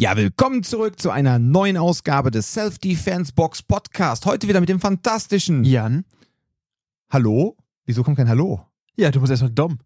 Ja, 0.00 0.16
willkommen 0.16 0.62
zurück 0.62 0.98
zu 0.98 1.10
einer 1.10 1.38
neuen 1.38 1.76
Ausgabe 1.76 2.30
des 2.30 2.54
Self-Defense 2.54 3.34
Box 3.34 3.62
Podcast. 3.62 4.24
Heute 4.24 4.48
wieder 4.48 4.60
mit 4.60 4.70
dem 4.70 4.80
fantastischen 4.80 5.62
Jan? 5.62 6.06
Hallo? 7.10 7.58
Wieso 7.84 8.02
kommt 8.02 8.16
kein 8.16 8.30
Hallo? 8.30 8.66
Ja, 8.96 9.10
du 9.10 9.20
musst 9.20 9.30
erstmal 9.30 9.50
Dom. 9.50 9.78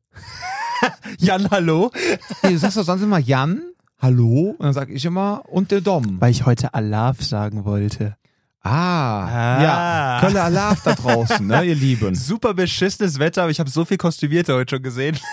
Jan, 1.19 1.51
hallo? 1.51 1.91
Nee, 2.45 2.51
du 2.51 2.59
sagst 2.59 2.77
doch 2.77 2.85
sonst 2.85 3.03
immer 3.03 3.19
Jan, 3.19 3.61
Hallo 3.99 4.55
und 4.57 4.63
dann 4.63 4.73
sag 4.73 4.89
ich 4.89 5.05
immer 5.05 5.43
und 5.49 5.73
der 5.73 5.81
Dom. 5.81 6.21
Weil 6.21 6.31
ich 6.31 6.47
heute 6.47 6.75
Alaf 6.75 7.21
sagen 7.21 7.65
wollte. 7.65 8.17
Ah, 8.67 9.27
Ah. 9.27 9.63
ja, 9.63 10.19
Kölle 10.21 10.43
Alarv 10.43 10.83
da 10.83 10.95
draußen, 10.95 11.47
ne, 11.47 11.65
ihr 11.65 11.75
Lieben. 11.75 12.15
Super 12.15 12.55
beschissenes 12.55 13.19
Wetter, 13.19 13.43
aber 13.43 13.51
ich 13.51 13.61
habe 13.61 13.69
so 13.69 13.85
viel 13.85 13.99
Kostümierte 13.99 14.55
heute 14.55 14.77
schon 14.77 14.83
gesehen. 14.83 15.19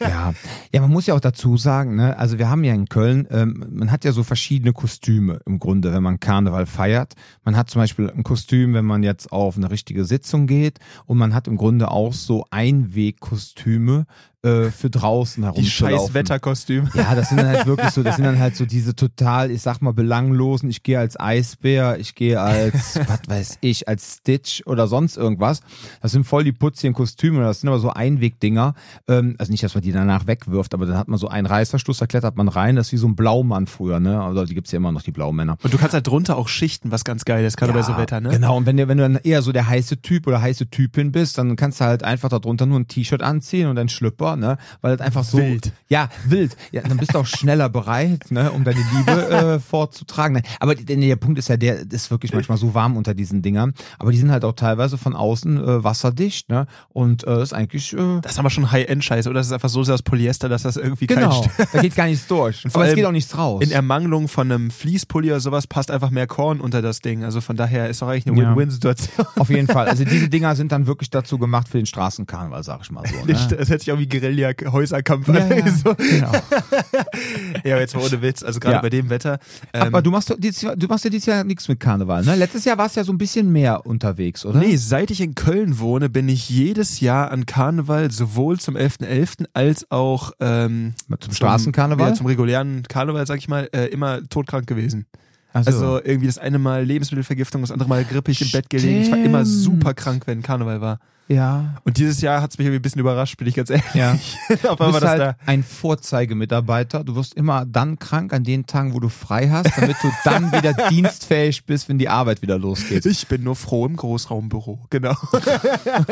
Ja, 0.00 0.34
ja, 0.72 0.80
man 0.82 0.90
muss 0.90 1.06
ja 1.06 1.14
auch 1.14 1.20
dazu 1.20 1.56
sagen, 1.56 1.96
ne, 1.96 2.18
also 2.18 2.38
wir 2.38 2.50
haben 2.50 2.62
ja 2.64 2.74
in 2.74 2.86
Köln, 2.86 3.26
ähm, 3.30 3.64
man 3.70 3.90
hat 3.90 4.04
ja 4.04 4.12
so 4.12 4.22
verschiedene 4.22 4.72
Kostüme 4.74 5.40
im 5.46 5.58
Grunde, 5.58 5.92
wenn 5.92 6.02
man 6.02 6.20
Karneval 6.20 6.66
feiert. 6.66 7.14
Man 7.44 7.56
hat 7.56 7.70
zum 7.70 7.80
Beispiel 7.80 8.10
ein 8.10 8.22
Kostüm, 8.22 8.74
wenn 8.74 8.84
man 8.84 9.02
jetzt 9.02 9.32
auf 9.32 9.56
eine 9.56 9.70
richtige 9.70 10.04
Sitzung 10.04 10.46
geht 10.46 10.78
und 11.06 11.16
man 11.18 11.34
hat 11.34 11.48
im 11.48 11.56
Grunde 11.56 11.90
auch 11.90 12.12
so 12.12 12.44
Einwegkostüme 12.50 14.04
äh, 14.46 14.70
für 14.70 14.90
draußen 14.90 15.42
Die 15.42 15.46
herumzulaufen. 15.46 15.98
scheiß 15.98 16.14
Wetterkostüm. 16.14 16.88
Ja, 16.94 17.14
das 17.14 17.28
sind 17.30 17.38
dann 17.38 17.48
halt 17.48 17.66
wirklich 17.66 17.90
so, 17.90 18.02
das 18.02 18.16
sind 18.16 18.24
dann 18.24 18.38
halt 18.38 18.56
so 18.56 18.64
diese 18.64 18.94
total, 18.94 19.50
ich 19.50 19.62
sag 19.62 19.80
mal, 19.82 19.92
belanglosen, 19.92 20.70
ich 20.70 20.82
gehe 20.82 20.98
als 20.98 21.18
Eisbär, 21.18 21.98
ich 21.98 22.14
gehe 22.14 22.40
als, 22.40 22.98
was 23.08 23.20
weiß 23.26 23.58
ich, 23.60 23.88
als 23.88 24.18
Stitch 24.18 24.62
oder 24.66 24.86
sonst 24.86 25.16
irgendwas. 25.16 25.60
Das 26.00 26.12
sind 26.12 26.24
voll 26.24 26.44
die 26.44 26.52
putzigen 26.52 26.94
Kostüme, 26.94 27.40
das 27.40 27.60
sind 27.60 27.68
aber 27.68 27.78
so 27.78 27.90
Einwegdinger. 27.90 28.74
Ähm, 29.08 29.34
also 29.38 29.50
nicht, 29.50 29.64
dass 29.64 29.74
man 29.74 29.82
die 29.82 29.92
danach 29.92 30.26
wegwirft, 30.26 30.74
aber 30.74 30.86
dann 30.86 30.96
hat 30.96 31.08
man 31.08 31.18
so 31.18 31.28
einen 31.28 31.46
Reißverschluss, 31.46 31.98
da 31.98 32.06
klettert 32.06 32.36
man 32.36 32.48
rein, 32.48 32.76
das 32.76 32.88
ist 32.88 32.92
wie 32.92 32.96
so 32.98 33.08
ein 33.08 33.16
Blaumann 33.16 33.66
früher, 33.66 33.98
ne? 34.00 34.22
Also 34.22 34.44
die 34.44 34.54
gibt's 34.54 34.70
ja 34.72 34.76
immer 34.76 34.92
noch, 34.92 35.02
die 35.02 35.12
Blaumänner. 35.12 35.56
Und 35.62 35.72
du 35.74 35.78
kannst 35.78 35.94
halt 35.94 36.06
drunter 36.06 36.36
auch 36.36 36.48
schichten, 36.48 36.90
was 36.90 37.04
ganz 37.04 37.24
geil 37.24 37.44
ist, 37.44 37.56
gerade 37.56 37.72
bei 37.72 37.82
so 37.82 37.96
Wetter, 37.96 38.20
ne? 38.20 38.28
Genau, 38.30 38.56
und 38.56 38.66
wenn 38.66 38.76
du, 38.76 38.86
wenn 38.88 38.98
du 38.98 39.02
dann 39.02 39.16
eher 39.16 39.42
so 39.42 39.52
der 39.52 39.66
heiße 39.68 40.00
Typ 40.02 40.26
oder 40.26 40.40
heiße 40.40 40.68
Typin 40.70 41.10
bist, 41.12 41.38
dann 41.38 41.56
kannst 41.56 41.80
du 41.80 41.84
halt 41.84 42.04
einfach 42.04 42.28
darunter 42.28 42.66
nur 42.66 42.78
ein 42.78 42.86
T-Shirt 42.86 43.22
anziehen 43.22 43.68
und 43.68 43.78
einen 43.78 43.88
Schlüpper, 43.88 44.35
ne? 44.38 44.58
Weil 44.80 44.96
das 44.96 45.06
einfach 45.06 45.24
so. 45.24 45.38
Wild. 45.38 45.72
Ja, 45.88 46.08
wild. 46.26 46.56
Ja, 46.72 46.82
dann 46.82 46.96
bist 46.96 47.14
du 47.14 47.18
auch 47.18 47.26
schneller 47.26 47.68
bereit, 47.68 48.30
ne, 48.30 48.50
um 48.52 48.64
deine 48.64 48.80
Liebe 48.96 49.28
äh, 49.54 49.58
vorzutragen. 49.60 50.42
Aber 50.60 50.74
der, 50.74 50.96
der 50.96 51.16
Punkt 51.16 51.38
ist 51.38 51.48
ja, 51.48 51.56
der 51.56 51.80
ist 51.90 52.10
wirklich 52.10 52.32
manchmal 52.32 52.58
so 52.58 52.74
warm 52.74 52.96
unter 52.96 53.14
diesen 53.14 53.42
Dingern. 53.42 53.72
Aber 53.98 54.12
die 54.12 54.18
sind 54.18 54.30
halt 54.30 54.44
auch 54.44 54.52
teilweise 54.54 54.98
von 54.98 55.14
außen 55.14 55.56
äh, 55.58 55.84
wasserdicht, 55.84 56.48
ne? 56.48 56.66
Und 56.88 57.24
äh, 57.26 57.42
ist 57.42 57.52
eigentlich. 57.52 57.92
Äh, 57.92 58.20
Das 58.22 58.32
ist 58.32 58.38
aber 58.38 58.50
schon 58.50 58.70
High-End-Scheiße, 58.70 59.28
oder? 59.30 59.40
Das 59.40 59.46
ist 59.46 59.52
einfach 59.52 59.68
so 59.68 59.82
sehr 59.84 59.94
aus 59.94 60.02
Polyester, 60.02 60.48
dass 60.48 60.62
das 60.62 60.76
irgendwie 60.76 61.06
genau, 61.06 61.42
kein 61.56 61.66
da 61.72 61.80
geht 61.80 61.94
gar 61.94 62.06
nichts 62.06 62.26
durch. 62.26 62.64
Und 62.64 62.74
Aber 62.74 62.86
es 62.88 62.94
geht 62.94 63.04
auch 63.04 63.12
nichts 63.12 63.36
raus. 63.36 63.62
In 63.62 63.70
Ermangelung 63.70 64.28
von 64.28 64.50
einem 64.50 64.70
Fließpulli 64.70 65.30
oder 65.30 65.40
sowas 65.40 65.66
passt 65.66 65.90
einfach 65.90 66.10
mehr 66.10 66.26
Korn 66.26 66.60
unter 66.60 66.82
das 66.82 67.00
Ding. 67.00 67.24
Also 67.24 67.40
von 67.40 67.56
daher 67.56 67.88
ist 67.88 68.02
doch 68.02 68.08
eigentlich 68.08 68.26
eine 68.26 68.40
Ja. 68.40 68.50
Win-Win-Situation. 68.50 69.26
Auf 69.36 69.50
jeden 69.50 69.66
Fall. 69.66 69.86
Also 69.88 70.04
diese 70.04 70.28
Dinger 70.36 70.56
sind 70.56 70.72
dann 70.72 70.86
wirklich 70.86 71.10
dazu 71.10 71.38
gemacht 71.38 71.68
für 71.68 71.78
den 71.78 71.86
Straßenkarneval, 71.86 72.62
sag 72.62 72.80
ich 72.82 72.90
mal 72.90 73.04
so. 73.06 73.24
Ne? 73.24 73.32
Das 73.56 73.68
hört 73.68 73.80
sich 73.80 73.92
auch 73.92 73.98
wie 73.98 74.06
Guerilla-Häuserkampf 74.20 75.28
Ja, 75.28 75.46
ja, 75.54 75.68
So. 75.70 75.94
genau. 75.94 76.32
ja, 77.64 77.74
aber 77.74 77.80
jetzt 77.80 77.94
mal 77.94 78.04
ohne 78.04 78.22
Witz. 78.22 78.42
Also 78.42 78.60
gerade 78.60 78.76
Ja. 78.76 78.82
bei 78.82 78.90
dem 78.90 79.10
Wetter. 79.10 79.38
Ähm, 79.72 79.82
Aber 79.82 80.02
du 80.02 80.10
machst, 80.10 80.30
du 80.30 80.86
machst 80.88 81.04
ja 81.04 81.10
dieses 81.10 81.26
Jahr 81.26 81.44
nichts 81.44 81.68
mit 81.68 81.80
Karneval, 81.80 82.24
ne? 82.24 82.34
Letztes 82.36 82.64
Jahr 82.64 82.78
warst 82.78 82.96
du 82.96 83.00
ja 83.00 83.04
so 83.04 83.12
ein 83.12 83.18
bisschen 83.18 83.52
mehr 83.52 83.86
unterwegs, 83.86 84.44
oder? 84.44 84.58
Nee, 84.58 84.76
seit 84.76 85.10
ich 85.10 85.20
in 85.20 85.34
Köln 85.34 85.78
wohne, 85.78 86.08
bin 86.08 86.28
ich 86.28 86.48
jedes 86.48 87.00
Jahr 87.00 87.30
an 87.30 87.46
Karneval 87.46 88.10
sowohl 88.10 88.58
zum 88.58 88.76
11.11. 88.76 89.46
als 89.52 89.90
auch 89.90 90.32
ähm, 90.40 90.94
Zum 91.20 91.32
Straßenkarneval? 91.32 92.10
Ja, 92.10 92.14
zum 92.14 92.26
regulären 92.26 92.82
Karneval, 92.88 93.26
sag 93.26 93.38
ich 93.38 93.48
mal, 93.48 93.68
äh, 93.72 93.86
immer 93.86 94.22
todkrank 94.28 94.66
gewesen. 94.66 95.06
So. 95.54 95.60
Also 95.60 96.00
irgendwie 96.04 96.26
das 96.26 96.36
eine 96.36 96.58
Mal 96.58 96.84
Lebensmittelvergiftung, 96.84 97.62
das 97.62 97.70
andere 97.70 97.88
Mal 97.88 98.04
grippig 98.04 98.42
im 98.42 98.50
Bett 98.50 98.68
gelegen. 98.68 99.00
Ich 99.02 99.10
war 99.10 99.18
immer 99.18 99.46
super 99.46 99.94
krank, 99.94 100.24
wenn 100.26 100.42
Karneval 100.42 100.82
war. 100.82 100.98
Ja. 101.28 101.74
Und 101.84 101.98
dieses 101.98 102.20
Jahr 102.20 102.40
hat 102.42 102.50
es 102.52 102.58
mich 102.58 102.66
irgendwie 102.66 102.78
ein 102.78 102.82
bisschen 102.82 103.00
überrascht, 103.00 103.36
bin 103.36 103.48
ich 103.48 103.54
ganz 103.54 103.70
ehrlich. 103.70 103.94
Ja. 103.94 104.12
Auf 104.68 104.78
Du 104.78 104.86
bist 104.86 105.02
das 105.02 105.10
halt 105.10 105.20
da. 105.20 105.36
ein 105.46 105.62
Vorzeigemitarbeiter. 105.64 107.02
Du 107.04 107.16
wirst 107.16 107.34
immer 107.34 107.64
dann 107.66 107.98
krank 107.98 108.32
an 108.32 108.44
den 108.44 108.66
Tagen, 108.66 108.94
wo 108.94 109.00
du 109.00 109.08
frei 109.08 109.48
hast, 109.50 109.76
damit 109.76 109.96
du 110.02 110.10
dann 110.24 110.52
wieder 110.52 110.72
dienstfähig 110.88 111.64
bist, 111.64 111.88
wenn 111.88 111.98
die 111.98 112.08
Arbeit 112.08 112.42
wieder 112.42 112.58
losgeht. 112.58 113.06
Ich 113.06 113.26
bin 113.26 113.42
nur 113.42 113.56
froh 113.56 113.86
im 113.86 113.96
Großraumbüro. 113.96 114.80
Genau. 114.90 115.14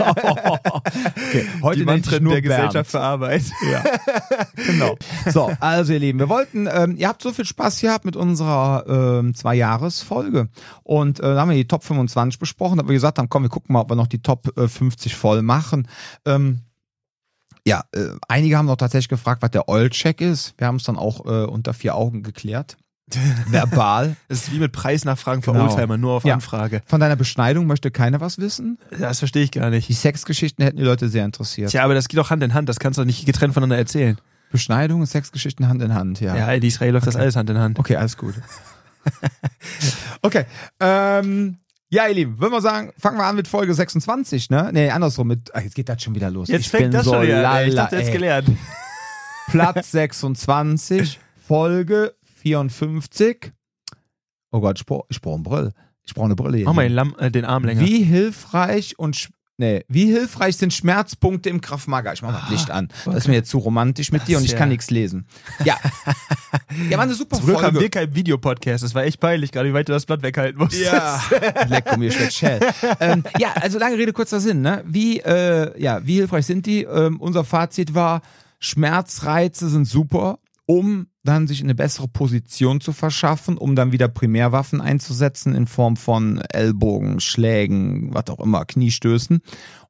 Okay, 0.05 1.47
heute 1.62 1.84
Die 1.84 2.21
nur 2.21 2.33
der 2.33 2.43
Gesellschaft 2.43 2.72
Bernd. 2.72 2.87
für 2.89 3.00
Arbeit. 3.00 3.43
Ja, 3.71 3.84
genau. 4.56 4.97
So, 5.31 5.50
also 5.60 5.93
ihr 5.93 5.99
Lieben, 5.99 6.19
wir 6.19 6.28
wollten, 6.28 6.69
ähm, 6.71 6.97
ihr 6.97 7.09
habt 7.09 7.22
so 7.22 7.33
viel 7.33 7.44
Spaß 7.44 7.81
gehabt 7.81 8.05
mit 8.05 8.16
unserer 8.16 8.84
ähm, 8.89 9.34
Zwei-Jahres-Folge 9.34 10.49
und 10.83 11.21
äh, 11.21 11.22
da 11.22 11.41
haben 11.41 11.50
wir 11.50 11.56
die 11.56 11.66
Top 11.66 11.84
25 11.84 12.39
besprochen, 12.39 12.78
aber 12.78 12.89
wir 12.89 12.94
gesagt 12.94 13.19
haben, 13.19 13.28
komm, 13.28 13.43
wir 13.43 13.49
gucken 13.49 13.72
mal, 13.72 13.81
ob 13.81 13.91
wir 13.91 13.97
noch 13.97 14.06
die 14.06 14.21
Top 14.21 14.56
äh, 14.56 14.69
50 14.69 15.03
voll 15.12 15.42
machen. 15.42 15.88
Ähm, 16.25 16.60
ja, 17.66 17.84
äh, 17.94 18.09
einige 18.28 18.59
haben 18.59 18.66
noch 18.66 18.76
tatsächlich 18.76 19.09
gefragt, 19.09 19.42
was 19.42 19.50
der 19.50 19.69
Oil-Check 19.69 20.20
ist. 20.20 20.54
Wir 20.59 20.66
haben 20.66 20.76
es 20.76 20.84
dann 20.84 20.97
auch 20.97 21.25
äh, 21.25 21.44
unter 21.47 21.75
vier 21.75 21.94
Augen 21.94 22.22
geklärt. 22.22 22.76
Verbal. 23.48 24.16
Das 24.28 24.42
ist 24.44 24.53
wie 24.53 24.59
mit 24.59 24.72
Preisnachfragen 24.72 25.42
für 25.42 25.53
Genau. 25.53 25.69
Oldtimer, 25.70 25.98
nur 25.98 26.12
auf 26.15 26.25
Ja. 26.25 26.34
Anfrage. 26.34 26.82
Von 26.87 27.00
deiner 27.00 27.16
Beschneidung 27.16 27.66
möchte 27.66 27.91
keiner 27.91 28.20
was 28.20 28.38
wissen. 28.38 28.78
Das 28.98 29.19
verstehe 29.19 29.42
ich 29.44 29.50
gar 29.50 29.70
nicht. 29.70 29.88
Die 29.88 29.92
Sexgeschichten 29.94 30.65
hätten 30.65 30.78
die 30.78 30.82
Leute 30.84 31.09
sehr 31.09 31.25
interessiert. 31.25 31.71
Tja, 31.71 31.84
aber 31.84 31.94
das 31.94 32.09
geht 32.09 32.19
doch 32.19 32.31
Hand 32.31 32.42
in 32.42 32.54
Hand, 32.54 32.69
das 32.69 32.78
kannst 32.78 32.98
du 32.98 33.04
nicht 33.04 33.26
getrennt 33.26 33.53
voneinander 33.54 33.76
erzählen. 33.76 34.16
Beschneidung 34.50 35.00
und 35.00 35.06
Sexgeschichten 35.06 35.69
Hand 35.69 35.82
in 35.82 35.94
Hand, 35.94 36.21
ja. 36.21 36.36
Ja, 36.36 36.53
in 36.53 36.62
Israel 36.62 36.92
läuft 36.92 37.06
das 37.06 37.16
alles 37.16 37.36
Hand 37.36 37.50
in 37.50 37.59
Hand. 37.59 37.78
Okay, 37.78 37.97
alles 37.97 38.16
gut. 38.16 38.34
okay. 40.22 40.44
Ähm, 40.81 41.59
ja, 41.94 42.09
ihr 42.09 42.15
Lieben, 42.15 42.41
würden 42.41 42.53
wir 42.53 42.60
sagen, 42.60 42.93
fangen 42.99 43.19
wir 43.19 43.25
an 43.25 43.37
mit 43.37 43.47
Folge 43.47 43.72
26, 43.72 44.50
ne? 44.50 44.71
Nee, 44.72 44.91
andersrum 44.91 45.28
mit. 45.28 45.50
Ach, 45.55 45.60
jetzt 45.60 45.77
geht 45.77 45.88
das 45.88 46.03
schon 46.03 46.15
wieder 46.16 46.28
los. 46.28 46.49
Jetzt 46.49 46.62
Ich 46.62 46.71
fängt 46.71 46.93
das 46.93 47.05
so 47.05 47.12
schon 47.15 47.22
wieder 47.22 47.49
an. 47.49 47.69
Ich 47.69 47.75
dachte, 47.77 47.97
jetzt 47.97 48.10
gelernt. 48.10 48.49
Platz 49.47 49.93
26, 49.93 51.21
Folge 51.47 52.15
54. 52.43 53.53
Oh 54.50 54.60
Gott, 54.60 54.81
ich 54.81 54.87
brauche 54.87 55.06
brauch 55.22 55.34
eine 55.34 55.43
Brille. 55.44 55.72
Ich 56.04 56.15
brauche 56.15 56.25
eine 56.27 56.34
Brille. 56.34 56.65
Mach 56.65 56.72
mal 56.72 56.83
den. 56.83 56.94
Lamm, 56.94 57.15
äh, 57.19 57.31
den 57.31 57.44
Arm 57.44 57.65
länger. 57.65 57.81
Wie 57.81 58.03
hilfreich 58.03 58.99
und 58.99 59.28
Nee, 59.56 59.84
wie 59.88 60.06
hilfreich 60.06 60.56
sind 60.56 60.75
Schmerzpunkte 60.75 61.48
im 61.48 61.60
Kraftmager? 61.60 62.12
Ich 62.12 62.22
mach 62.22 62.32
mal 62.32 62.41
das 62.41 62.50
Licht 62.50 62.70
an. 62.72 62.88
Das 63.04 63.15
ist 63.15 63.28
mir 63.28 63.34
jetzt 63.34 63.50
zu 63.50 63.59
romantisch 63.59 64.10
mit 64.10 64.26
dir 64.26 64.37
und 64.38 64.44
ich 64.44 64.50
ja- 64.53 64.59
kann 64.59 64.69
nichts 64.69 64.91
lesen. 64.91 65.26
Ja. 65.65 65.76
Ja, 66.91 66.97
war 66.97 67.04
eine 67.04 67.15
super 67.15 67.37
Zum 67.37 67.47
Glück 67.47 67.56
haben 67.59 67.62
Folge. 67.75 67.81
wir 67.82 67.91
keinen 67.91 68.15
Videopodcast. 68.16 68.82
Das 68.82 68.94
war 68.94 69.04
echt 69.04 69.20
peinlich, 69.20 69.53
gerade 69.53 69.69
wie 69.69 69.75
weit 69.75 69.88
du 69.88 69.92
das 69.92 70.06
Blatt 70.06 70.22
weghalten 70.22 70.59
musstest. 70.59 70.84
Ja, 70.84 71.20
leck 71.69 71.97
mir 71.97 72.10
schmeckt 72.10 72.32
Shell. 72.32 72.60
ähm, 73.00 73.22
ja, 73.38 73.53
also 73.60 73.78
lange 73.78 73.97
Rede, 73.97 74.12
kurzer 74.12 74.41
Sinn. 74.41 74.60
Ne? 74.60 74.82
Wie, 74.87 75.20
äh, 75.20 75.81
ja, 75.81 76.04
wie 76.04 76.15
hilfreich 76.16 76.47
sind 76.47 76.66
die? 76.66 76.82
Ähm, 76.82 77.21
unser 77.21 77.44
Fazit 77.44 77.94
war, 77.94 78.22
Schmerzreize 78.59 79.69
sind 79.69 79.86
super, 79.86 80.38
um 80.66 81.06
dann 81.25 81.47
sich 81.47 81.61
in 81.61 81.67
eine 81.67 81.75
bessere 81.75 82.07
Position 82.07 82.81
zu 82.81 82.93
verschaffen, 82.93 83.57
um 83.59 83.75
dann 83.75 83.93
wieder 83.93 84.09
Primärwaffen 84.09 84.81
einzusetzen 84.81 85.55
in 85.55 85.67
Form 85.67 85.97
von 85.97 86.39
Ellbogen, 86.51 87.19
Schlägen, 87.21 88.12
was 88.15 88.29
auch 88.29 88.41
immer, 88.41 88.65
Kniestößen. 88.65 89.41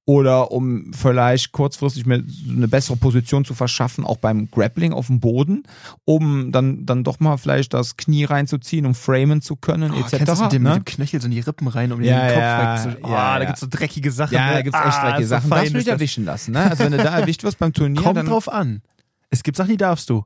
Oder 0.07 0.51
um 0.53 0.93
vielleicht 0.93 1.53
kurzfristig 1.53 2.05
mir 2.05 2.23
eine 2.47 2.69
bessere 2.69 2.97
Position 2.99 3.47
zu 3.47 3.55
verschaffen, 3.55 4.05
auch 4.05 4.19
beim 4.19 4.51
Grappling 4.51 4.93
auf 4.93 5.07
dem 5.07 5.19
Boden, 5.19 5.63
um 6.05 6.53
dann, 6.53 6.85
dann 6.85 7.05
doch 7.05 7.21
mal 7.21 7.39
vielleicht 7.39 7.73
das 7.73 7.97
Knie 7.97 8.25
reinzuziehen, 8.25 8.85
um 8.85 8.95
framen 8.95 9.41
zu 9.41 9.57
können, 9.57 9.93
Oh, 9.93 9.95
etc. 10.01 10.11
kennst 10.11 10.21
du 10.21 10.27
das 10.27 10.41
mit 10.43 10.53
dem, 10.53 10.63
ne? 10.65 10.75
mit 10.75 10.79
dem 10.81 10.85
Knöchel 10.85 11.21
so 11.23 11.25
in 11.25 11.31
die 11.31 11.41
Rippen 11.41 11.69
rein, 11.69 11.91
um 11.91 12.03
Ja, 12.03 12.21
den 12.27 12.35
Kopf 12.35 12.39
ja, 12.43 12.85
wegzu... 12.85 12.99
Oh, 13.03 13.09
ja, 13.09 13.39
da 13.39 13.45
gibt's 13.47 13.61
so 13.61 13.67
dreckige 13.71 14.11
Sachen. 14.13 14.35
Ja, 14.35 14.47
ne? 14.49 14.53
da 14.57 14.63
gibt's 14.63 14.79
echt 14.79 14.87
Ah, 14.99 15.05
dreckige 15.09 15.25
so 15.27 15.31
Sachen. 15.31 15.49
fein 15.49 15.59
Darfst 15.59 15.73
du 15.73 15.79
nicht 15.79 15.89
erwischen 15.89 16.25
lassen, 16.27 16.53
ne? 16.53 16.71
Also 16.71 16.85
wenn 16.85 16.93
du 16.93 16.99
da 16.99 17.19
erwischt 17.19 17.43
wirst 17.43 17.59
beim 17.59 17.73
Turnier, 17.73 18.03
Kommt 18.03 18.19
dann 18.19 18.27
drauf 18.27 18.53
an. 18.53 18.83
Es 19.31 19.43
gibt 19.43 19.57
Sachen, 19.57 19.71
die 19.71 19.79
darfst 19.79 20.11
du. 20.11 20.25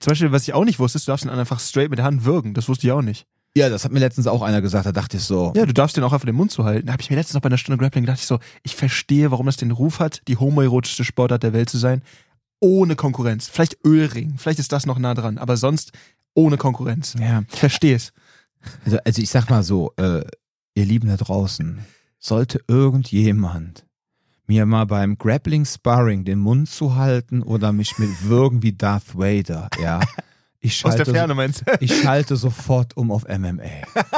Zum 0.00 0.10
Beispiel, 0.10 0.32
was 0.32 0.42
ich 0.46 0.54
auch 0.54 0.64
nicht 0.64 0.78
wusste, 0.78 0.98
ist, 0.98 1.06
du 1.06 1.12
darfst 1.12 1.24
ihn 1.24 1.30
einfach 1.30 1.60
straight 1.60 1.90
mit 1.90 1.98
der 1.98 2.04
Hand 2.04 2.24
würgen. 2.24 2.54
Das 2.54 2.68
wusste 2.68 2.86
ich 2.86 2.92
auch 2.92 3.02
nicht. 3.02 3.26
Ja, 3.56 3.70
das 3.70 3.84
hat 3.84 3.92
mir 3.92 4.00
letztens 4.00 4.26
auch 4.26 4.42
einer 4.42 4.60
gesagt, 4.60 4.84
da 4.84 4.92
dachte 4.92 5.16
ich 5.16 5.22
so. 5.24 5.54
Ja, 5.56 5.64
du 5.64 5.72
darfst 5.72 5.96
den 5.96 6.04
auch 6.04 6.12
einfach 6.12 6.26
den 6.26 6.34
Mund 6.34 6.50
zuhalten. 6.50 6.86
Da 6.86 6.92
habe 6.92 7.00
ich 7.02 7.08
mir 7.08 7.16
letztens 7.16 7.34
noch 7.34 7.40
bei 7.40 7.46
einer 7.46 7.56
Stunde 7.56 7.78
Grappling 7.78 8.04
gedacht, 8.04 8.18
ich 8.20 8.26
so, 8.26 8.38
ich 8.62 8.76
verstehe, 8.76 9.30
warum 9.30 9.46
das 9.46 9.56
den 9.56 9.70
Ruf 9.70 9.98
hat, 9.98 10.20
die 10.28 10.36
homoerotischste 10.36 11.04
Sportart 11.04 11.42
der 11.42 11.54
Welt 11.54 11.70
zu 11.70 11.78
sein. 11.78 12.02
Ohne 12.60 12.96
Konkurrenz. 12.96 13.48
Vielleicht 13.48 13.78
Ölring, 13.84 14.34
vielleicht 14.36 14.58
ist 14.58 14.72
das 14.72 14.84
noch 14.84 14.98
nah 14.98 15.14
dran, 15.14 15.38
aber 15.38 15.56
sonst 15.56 15.92
ohne 16.34 16.58
Konkurrenz. 16.58 17.14
Ja, 17.18 17.44
Ich 17.50 17.58
verstehe 17.58 17.96
es. 17.96 18.12
also, 18.84 18.98
also 19.06 19.22
ich 19.22 19.30
sag 19.30 19.48
mal 19.48 19.62
so, 19.62 19.92
äh, 19.96 20.22
ihr 20.74 20.84
Lieben 20.84 21.08
da 21.08 21.16
draußen, 21.16 21.78
sollte 22.18 22.60
irgendjemand 22.68 23.85
mir 24.46 24.66
mal 24.66 24.86
beim 24.86 25.18
Grappling 25.18 25.64
Sparring 25.64 26.24
den 26.24 26.38
Mund 26.38 26.68
zu 26.68 26.96
halten 26.96 27.42
oder 27.42 27.72
mich 27.72 27.98
mit 27.98 28.10
würgen 28.22 28.62
wie 28.62 28.72
Darth 28.72 29.16
Vader, 29.16 29.68
ja. 29.80 30.00
Ich 30.60 30.84
Aus 30.84 30.94
schalte, 30.94 31.04
der 31.04 31.14
Ferne 31.14 31.34
meinst 31.34 31.60
du? 31.60 31.72
ich 31.80 32.02
schalte 32.02 32.34
sofort 32.34 32.96
um 32.96 33.12
auf 33.12 33.24
MMA. 33.28 33.62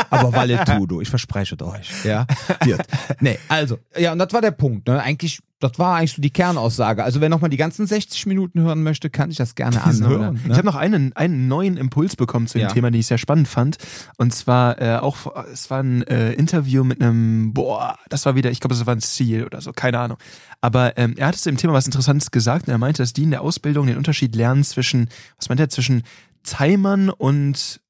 Aber 0.08 0.32
Valetudo, 0.32 1.00
ich 1.00 1.10
verspreche 1.10 1.56
es 1.58 1.66
euch, 1.66 2.04
ja. 2.04 2.26
Wird. 2.64 2.86
Nee, 3.20 3.38
also, 3.48 3.78
ja, 3.96 4.12
und 4.12 4.18
das 4.18 4.32
war 4.32 4.40
der 4.40 4.52
Punkt, 4.52 4.86
ne? 4.88 5.02
Eigentlich 5.02 5.40
das 5.60 5.72
war 5.78 5.96
eigentlich 5.96 6.12
so 6.12 6.22
die 6.22 6.30
Kernaussage. 6.30 7.02
Also 7.02 7.20
wer 7.20 7.28
nochmal 7.28 7.50
die 7.50 7.56
ganzen 7.56 7.86
60 7.86 8.26
Minuten 8.26 8.60
hören 8.60 8.82
möchte, 8.82 9.10
kann 9.10 9.30
ich 9.30 9.38
das 9.38 9.56
gerne 9.56 9.82
anhören. 9.82 10.34
Ne? 10.34 10.40
Ich 10.50 10.56
habe 10.56 10.66
noch 10.66 10.76
einen, 10.76 11.12
einen 11.14 11.48
neuen 11.48 11.76
Impuls 11.76 12.14
bekommen 12.14 12.46
zu 12.46 12.58
dem 12.58 12.68
ja. 12.68 12.72
Thema, 12.72 12.90
den 12.90 13.00
ich 13.00 13.08
sehr 13.08 13.18
spannend 13.18 13.48
fand. 13.48 13.76
Und 14.18 14.32
zwar 14.32 14.80
äh, 14.80 14.96
auch, 14.98 15.44
es 15.52 15.68
war 15.70 15.82
ein 15.82 16.02
äh, 16.06 16.32
Interview 16.32 16.84
mit 16.84 17.02
einem, 17.02 17.52
boah, 17.54 17.98
das 18.08 18.24
war 18.24 18.36
wieder, 18.36 18.50
ich 18.50 18.60
glaube, 18.60 18.74
das 18.74 18.86
war 18.86 18.94
ein 18.94 19.00
Ziel 19.00 19.44
oder 19.44 19.60
so, 19.60 19.72
keine 19.72 19.98
Ahnung. 19.98 20.18
Aber 20.60 20.96
ähm, 20.96 21.14
er 21.16 21.28
hat 21.28 21.36
zu 21.36 21.50
dem 21.50 21.56
Thema 21.56 21.72
was 21.72 21.86
Interessantes 21.86 22.30
gesagt 22.30 22.68
und 22.68 22.72
er 22.72 22.78
meinte, 22.78 23.02
dass 23.02 23.12
die 23.12 23.24
in 23.24 23.30
der 23.30 23.42
Ausbildung 23.42 23.88
den 23.88 23.96
Unterschied 23.96 24.36
lernen 24.36 24.62
zwischen, 24.62 25.08
was 25.38 25.48
meint 25.48 25.60
er, 25.60 25.68
zwischen 25.68 26.02
Timern 26.44 27.10
und 27.10 27.80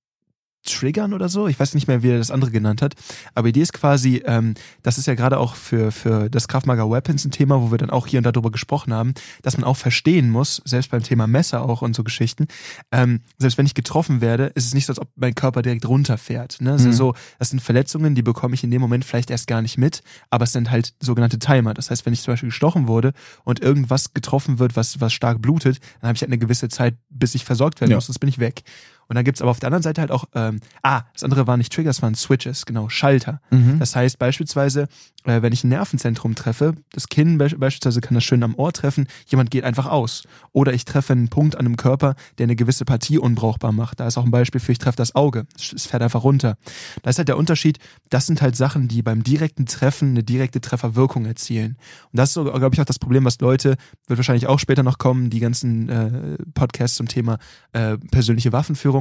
Triggern 0.69 1.13
oder 1.13 1.29
so. 1.29 1.49
Ich 1.49 1.59
weiß 1.59 1.75
nicht 1.75 1.89
mehr, 1.89 2.03
wie 2.03 2.11
er 2.11 2.19
das 2.19 2.31
andere 2.31 2.51
genannt 2.51 2.83
hat. 2.83 2.95
Aber 3.35 3.47
die 3.47 3.51
Idee 3.51 3.63
ist 3.63 3.73
quasi, 3.73 4.23
ähm, 4.25 4.55
das 4.83 4.99
ist 4.99 5.07
ja 5.07 5.15
gerade 5.15 5.39
auch 5.39 5.55
für, 5.55 5.91
für 5.91 6.31
das 6.31 6.49
Kraftmager 6.49 6.91
Weapons 6.91 7.25
ein 7.25 7.31
Thema, 7.31 7.61
wo 7.61 7.71
wir 7.71 7.79
dann 7.79 7.91
auch 7.91 8.07
hier 8.07 8.19
und 8.19 8.25
da 8.25 8.33
drüber 8.33 8.51
gesprochen 8.51 8.93
haben, 8.95 9.15
dass 9.43 9.57
man 9.57 9.65
auch 9.65 9.77
verstehen 9.77 10.31
muss, 10.31 10.63
selbst 10.65 10.91
beim 10.91 11.03
Thema 11.03 11.27
Messer 11.27 11.63
auch 11.63 11.83
und 11.83 11.97
so 11.97 12.05
Geschichten, 12.05 12.47
ähm, 12.93 13.21
selbst 13.39 13.59
wenn 13.59 13.67
ich 13.67 13.75
getroffen 13.75 14.21
werde, 14.21 14.47
ist 14.55 14.67
es 14.67 14.75
nicht 14.75 14.87
so, 14.87 14.93
als 14.93 15.01
ob 15.01 15.09
mein 15.17 15.35
Körper 15.35 15.63
direkt 15.63 15.89
runterfährt. 15.89 16.61
Ne? 16.61 16.79
Mhm. 16.79 16.93
so, 16.93 17.15
das 17.39 17.51
sind 17.51 17.61
Verletzungen, 17.61 18.15
die 18.15 18.23
bekomme 18.23 18.55
ich 18.55 18.63
in 18.63 18.71
dem 18.71 18.81
Moment 18.81 19.05
vielleicht 19.05 19.31
erst 19.31 19.47
gar 19.47 19.63
nicht 19.63 19.79
mit, 19.79 20.03
aber 20.31 20.45
es 20.45 20.53
sind 20.53 20.71
halt 20.71 20.95
sogenannte 21.01 21.39
Timer. 21.39 21.75
Das 21.75 21.91
heißt, 21.91 22.07
wenn 22.07 22.13
ich 22.13 22.23
zum 22.23 22.33
Beispiel 22.33 22.51
gestochen 22.51 22.87
wurde 22.89 23.13
und 23.45 23.61
irgendwas 23.61 24.15
getroffen 24.15 24.59
wird, 24.59 24.77
was, 24.77 25.01
was 25.01 25.13
stark 25.13 25.43
blutet, 25.43 25.81
dann 26.01 26.09
habe 26.09 26.17
ich 26.17 26.23
halt 26.23 26.31
eine 26.31 26.39
gewisse 26.39 26.69
Zeit, 26.69 26.97
bis 27.11 27.35
ich 27.35 27.45
versorgt 27.45 27.81
werden 27.81 27.91
ja. 27.91 27.97
muss, 27.97 28.07
sonst 28.07 28.19
bin 28.19 28.29
ich 28.29 28.39
weg. 28.39 28.63
Und 29.09 29.17
dann 29.17 29.25
gibt's 29.25 29.41
aber 29.41 29.51
auf 29.51 29.59
der 29.59 29.69
anderen 29.69 29.83
Seite 29.83 30.03
halt 30.03 30.11
auch, 30.11 30.27
ähm, 30.35 30.61
ah, 30.83 31.03
das 31.15 31.25
andere 31.25 31.47
waren 31.47 31.59
nicht 31.59 31.73
Triggers, 31.73 32.03
waren 32.03 32.15
Switches, 32.15 32.67
genau, 32.67 32.89
Schalter. 32.91 33.41
Mhm. 33.51 33.79
Das 33.79 33.97
heißt 33.97 34.19
beispielsweise, 34.19 34.87
äh, 35.25 35.41
wenn 35.41 35.53
ich 35.53 35.65
ein 35.65 35.69
Nervenzentrum 35.69 36.35
treffe, 36.35 36.75
das 36.93 37.09
Kinn 37.09 37.39
be 37.39 37.49
beispielsweise 37.49 38.03
kann 38.03 38.15
das 38.15 38.25
schön 38.25 38.43
am 38.43 38.55
Ohr 38.55 38.73
treffen, 38.73 39.07
jemand 39.27 39.51
geht 39.51 39.65
einfach 39.65 39.87
aus. 39.87 40.25
Oder 40.53 40.75
ich 40.75 40.85
treffe 40.85 41.15
einen 41.15 41.29
Punkt 41.29 41.57
an 41.57 41.65
einem 41.65 41.77
Körper, 41.77 42.17
der 42.37 42.45
eine 42.45 42.57
gewisse 42.57 42.85
Partie 42.85 43.19
unbrauchbar 43.19 43.73
macht. 43.73 44.01
Da 44.01 44.07
ist 44.07 44.19
auch 44.19 44.25
ein 44.25 44.31
Beispiel 44.31 44.61
für, 44.61 44.73
ich 44.73 44.79
treffe 44.79 44.97
das 44.97 45.15
Auge, 45.15 45.47
es 45.57 45.87
fährt 45.87 46.03
einfach 46.03 46.23
runter. 46.23 46.57
Da 47.03 47.11
ist 47.11 47.17
halt 47.17 47.29
der 47.29 47.39
Unterschied, 47.39 47.79
das 48.11 48.27
sind 48.27 48.43
halt 48.43 48.57
Sachen, 48.57 48.89
die 48.89 49.01
beim 49.01 49.23
direkten 49.23 49.65
Treffen 49.65 50.11
eine 50.11 50.23
direkte 50.23 50.61
Trefferwirkung 50.61 51.25
erzielen. 51.25 51.77
Und 52.13 52.19
das 52.19 52.31
ist, 52.31 52.35
so, 52.35 52.45
glaube 52.45 52.75
ich, 52.75 52.81
auch 52.81 52.85
das 52.85 52.99
Problem, 52.99 53.25
was 53.25 53.41
Leute, 53.41 53.77
wird 54.07 54.19
wahrscheinlich 54.19 54.47
auch 54.47 54.59
später 54.59 54.83
noch 54.83 54.99
kommen, 54.99 55.31
die 55.31 55.41
ganzen 55.41 55.89
äh, 55.89 56.37
Podcasts 56.53 56.97
zum 56.97 57.09
Thema 57.09 57.39
äh, 57.73 57.97
persönliche 57.97 58.53
Waffenführung 58.53 58.98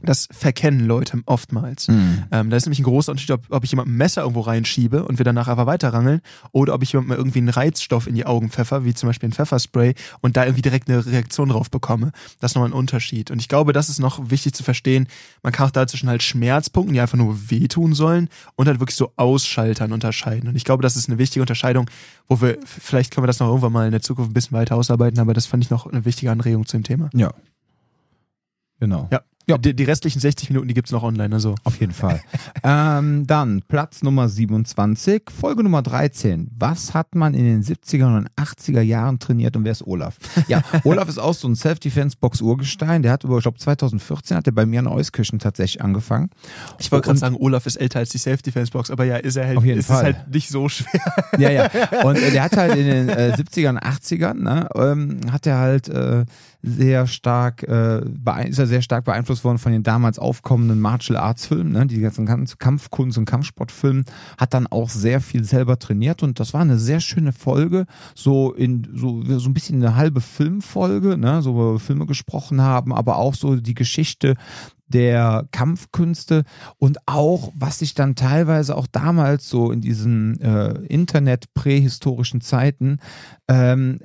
das 0.00 0.28
verkennen 0.30 0.86
Leute 0.86 1.20
oftmals. 1.26 1.88
Mhm. 1.88 2.24
Ähm, 2.30 2.50
da 2.50 2.56
ist 2.56 2.66
nämlich 2.66 2.78
ein 2.78 2.84
großer 2.84 3.10
Unterschied, 3.10 3.32
ob, 3.32 3.42
ob 3.50 3.64
ich 3.64 3.72
jemandem 3.72 3.94
ein 3.94 3.98
Messer 3.98 4.22
irgendwo 4.22 4.42
reinschiebe 4.42 5.04
und 5.04 5.18
wir 5.18 5.24
danach 5.24 5.48
einfach 5.48 5.66
weiterrangeln 5.66 6.20
oder 6.52 6.74
ob 6.74 6.82
ich 6.84 6.92
jemandem 6.92 7.16
irgendwie 7.16 7.38
einen 7.38 7.48
Reizstoff 7.48 8.06
in 8.06 8.14
die 8.14 8.24
Augen 8.24 8.50
pfeffer, 8.50 8.84
wie 8.84 8.94
zum 8.94 9.08
Beispiel 9.08 9.28
ein 9.28 9.32
Pfefferspray 9.32 9.94
und 10.20 10.36
da 10.36 10.44
irgendwie 10.44 10.62
direkt 10.62 10.88
eine 10.88 11.04
Reaktion 11.04 11.48
drauf 11.48 11.70
bekomme. 11.70 12.12
Das 12.40 12.52
ist 12.52 12.54
nochmal 12.54 12.70
ein 12.70 12.74
Unterschied. 12.74 13.32
Und 13.32 13.40
ich 13.40 13.48
glaube, 13.48 13.72
das 13.72 13.88
ist 13.88 13.98
noch 13.98 14.30
wichtig 14.30 14.54
zu 14.54 14.62
verstehen. 14.62 15.08
Man 15.42 15.52
kann 15.52 15.66
auch 15.66 15.72
da 15.72 15.86
zwischen 15.86 16.08
halt 16.08 16.22
Schmerzpunkten, 16.22 16.94
die 16.94 17.00
einfach 17.00 17.18
nur 17.18 17.50
wehtun 17.50 17.92
sollen 17.92 18.28
und 18.54 18.68
halt 18.68 18.78
wirklich 18.78 18.96
so 18.96 19.12
Ausschaltern 19.16 19.92
unterscheiden. 19.92 20.48
Und 20.48 20.54
ich 20.54 20.64
glaube, 20.64 20.82
das 20.82 20.96
ist 20.96 21.08
eine 21.08 21.18
wichtige 21.18 21.42
Unterscheidung, 21.42 21.90
wo 22.28 22.40
wir, 22.40 22.58
vielleicht 22.64 23.12
können 23.12 23.24
wir 23.24 23.28
das 23.28 23.40
noch 23.40 23.48
irgendwann 23.48 23.72
mal 23.72 23.86
in 23.86 23.92
der 23.92 24.02
Zukunft 24.02 24.30
ein 24.30 24.34
bisschen 24.34 24.56
weiter 24.56 24.76
ausarbeiten, 24.76 25.18
aber 25.18 25.34
das 25.34 25.46
fand 25.46 25.64
ich 25.64 25.70
noch 25.70 25.86
eine 25.86 26.04
wichtige 26.04 26.30
Anregung 26.30 26.66
zu 26.66 26.76
dem 26.76 26.84
Thema. 26.84 27.10
Ja. 27.14 27.32
Genau. 28.80 29.08
Ja. 29.10 29.22
Ja. 29.48 29.56
Die, 29.56 29.74
die, 29.74 29.84
restlichen 29.84 30.20
60 30.20 30.50
Minuten, 30.50 30.68
die 30.68 30.74
gibt's 30.74 30.92
noch 30.92 31.02
online, 31.02 31.34
also. 31.34 31.54
Auf 31.64 31.80
jeden 31.80 31.92
Fall. 31.94 32.20
ähm, 32.62 33.26
dann 33.26 33.62
Platz 33.66 34.02
Nummer 34.02 34.28
27, 34.28 35.22
Folge 35.30 35.62
Nummer 35.62 35.80
13. 35.80 36.50
Was 36.58 36.92
hat 36.92 37.14
man 37.14 37.32
in 37.32 37.44
den 37.44 37.62
70er 37.62 38.14
und 38.14 38.28
80er 38.36 38.82
Jahren 38.82 39.18
trainiert 39.18 39.56
und 39.56 39.64
wer 39.64 39.72
ist 39.72 39.86
Olaf? 39.86 40.16
Ja, 40.48 40.62
Olaf 40.84 41.08
ist 41.08 41.18
auch 41.18 41.32
so 41.32 41.48
ein 41.48 41.56
Self-Defense-Box-Urgestein. 41.56 43.02
Der 43.02 43.12
hat 43.12 43.24
über, 43.24 43.38
ich 43.38 43.42
glaube 43.42 43.58
2014 43.58 44.36
hat 44.36 44.46
er 44.46 44.52
bei 44.52 44.66
mir 44.66 44.80
in 44.80 44.86
Euskirchen 44.86 45.38
tatsächlich 45.38 45.82
angefangen. 45.82 46.28
Ich 46.78 46.92
wollte 46.92 47.06
gerade 47.06 47.18
sagen, 47.18 47.36
Olaf 47.38 47.64
ist 47.64 47.76
älter 47.76 48.00
als 48.00 48.10
die 48.10 48.18
Self-Defense-Box, 48.18 48.90
aber 48.90 49.04
ja, 49.04 49.16
ist 49.16 49.36
er 49.36 49.46
halt, 49.46 49.56
auf 49.56 49.64
jeden 49.64 49.78
ist 49.78 49.86
Fall. 49.86 50.04
halt 50.04 50.28
nicht 50.30 50.50
so 50.50 50.68
schwer. 50.68 51.00
Ja, 51.38 51.50
ja. 51.50 51.70
Und 52.04 52.16
äh, 52.16 52.32
der 52.32 52.42
hat 52.42 52.56
halt 52.56 52.74
in 52.74 52.86
den 52.86 53.08
äh, 53.08 53.32
70ern 53.36 53.70
und 53.70 53.78
80ern, 53.78 54.34
ne, 54.34 54.68
ähm, 54.74 55.20
hat 55.30 55.46
er 55.46 55.58
halt 55.58 55.88
äh, 55.88 56.24
sehr 56.62 57.06
stark, 57.06 57.62
äh, 57.62 58.00
ist 58.48 58.58
er 58.58 58.66
sehr 58.66 58.82
stark 58.82 59.04
beeinflusst 59.04 59.37
worden 59.44 59.58
von 59.58 59.72
den 59.72 59.82
damals 59.82 60.18
aufkommenden 60.18 60.80
Martial 60.80 61.18
Arts 61.18 61.46
Filmen, 61.46 61.72
ne? 61.72 61.86
die 61.86 62.00
ganzen 62.00 62.26
Kampfkunst- 62.26 63.18
und 63.18 63.24
Kampfsportfilmen, 63.24 64.04
hat 64.38 64.54
dann 64.54 64.66
auch 64.66 64.90
sehr 64.90 65.20
viel 65.20 65.44
selber 65.44 65.78
trainiert 65.78 66.22
und 66.22 66.40
das 66.40 66.54
war 66.54 66.60
eine 66.60 66.78
sehr 66.78 67.00
schöne 67.00 67.32
Folge, 67.32 67.86
so 68.14 68.52
in 68.52 68.88
so, 68.94 69.22
so 69.38 69.48
ein 69.48 69.54
bisschen 69.54 69.82
eine 69.82 69.96
halbe 69.96 70.20
Filmfolge, 70.20 71.16
ne? 71.16 71.42
so 71.42 71.54
wo 71.54 71.74
wir 71.74 71.80
Filme 71.80 72.06
gesprochen 72.06 72.60
haben, 72.60 72.92
aber 72.92 73.16
auch 73.16 73.34
so 73.34 73.56
die 73.56 73.74
Geschichte 73.74 74.34
der 74.88 75.46
Kampfkünste 75.52 76.44
und 76.78 76.98
auch, 77.06 77.52
was 77.54 77.78
sich 77.78 77.94
dann 77.94 78.14
teilweise 78.14 78.76
auch 78.76 78.86
damals 78.86 79.48
so 79.48 79.70
in 79.70 79.80
diesen 79.80 80.40
äh, 80.40 80.70
Internet-prähistorischen 80.86 82.40
Zeiten 82.40 82.98
ähm, 83.48 84.00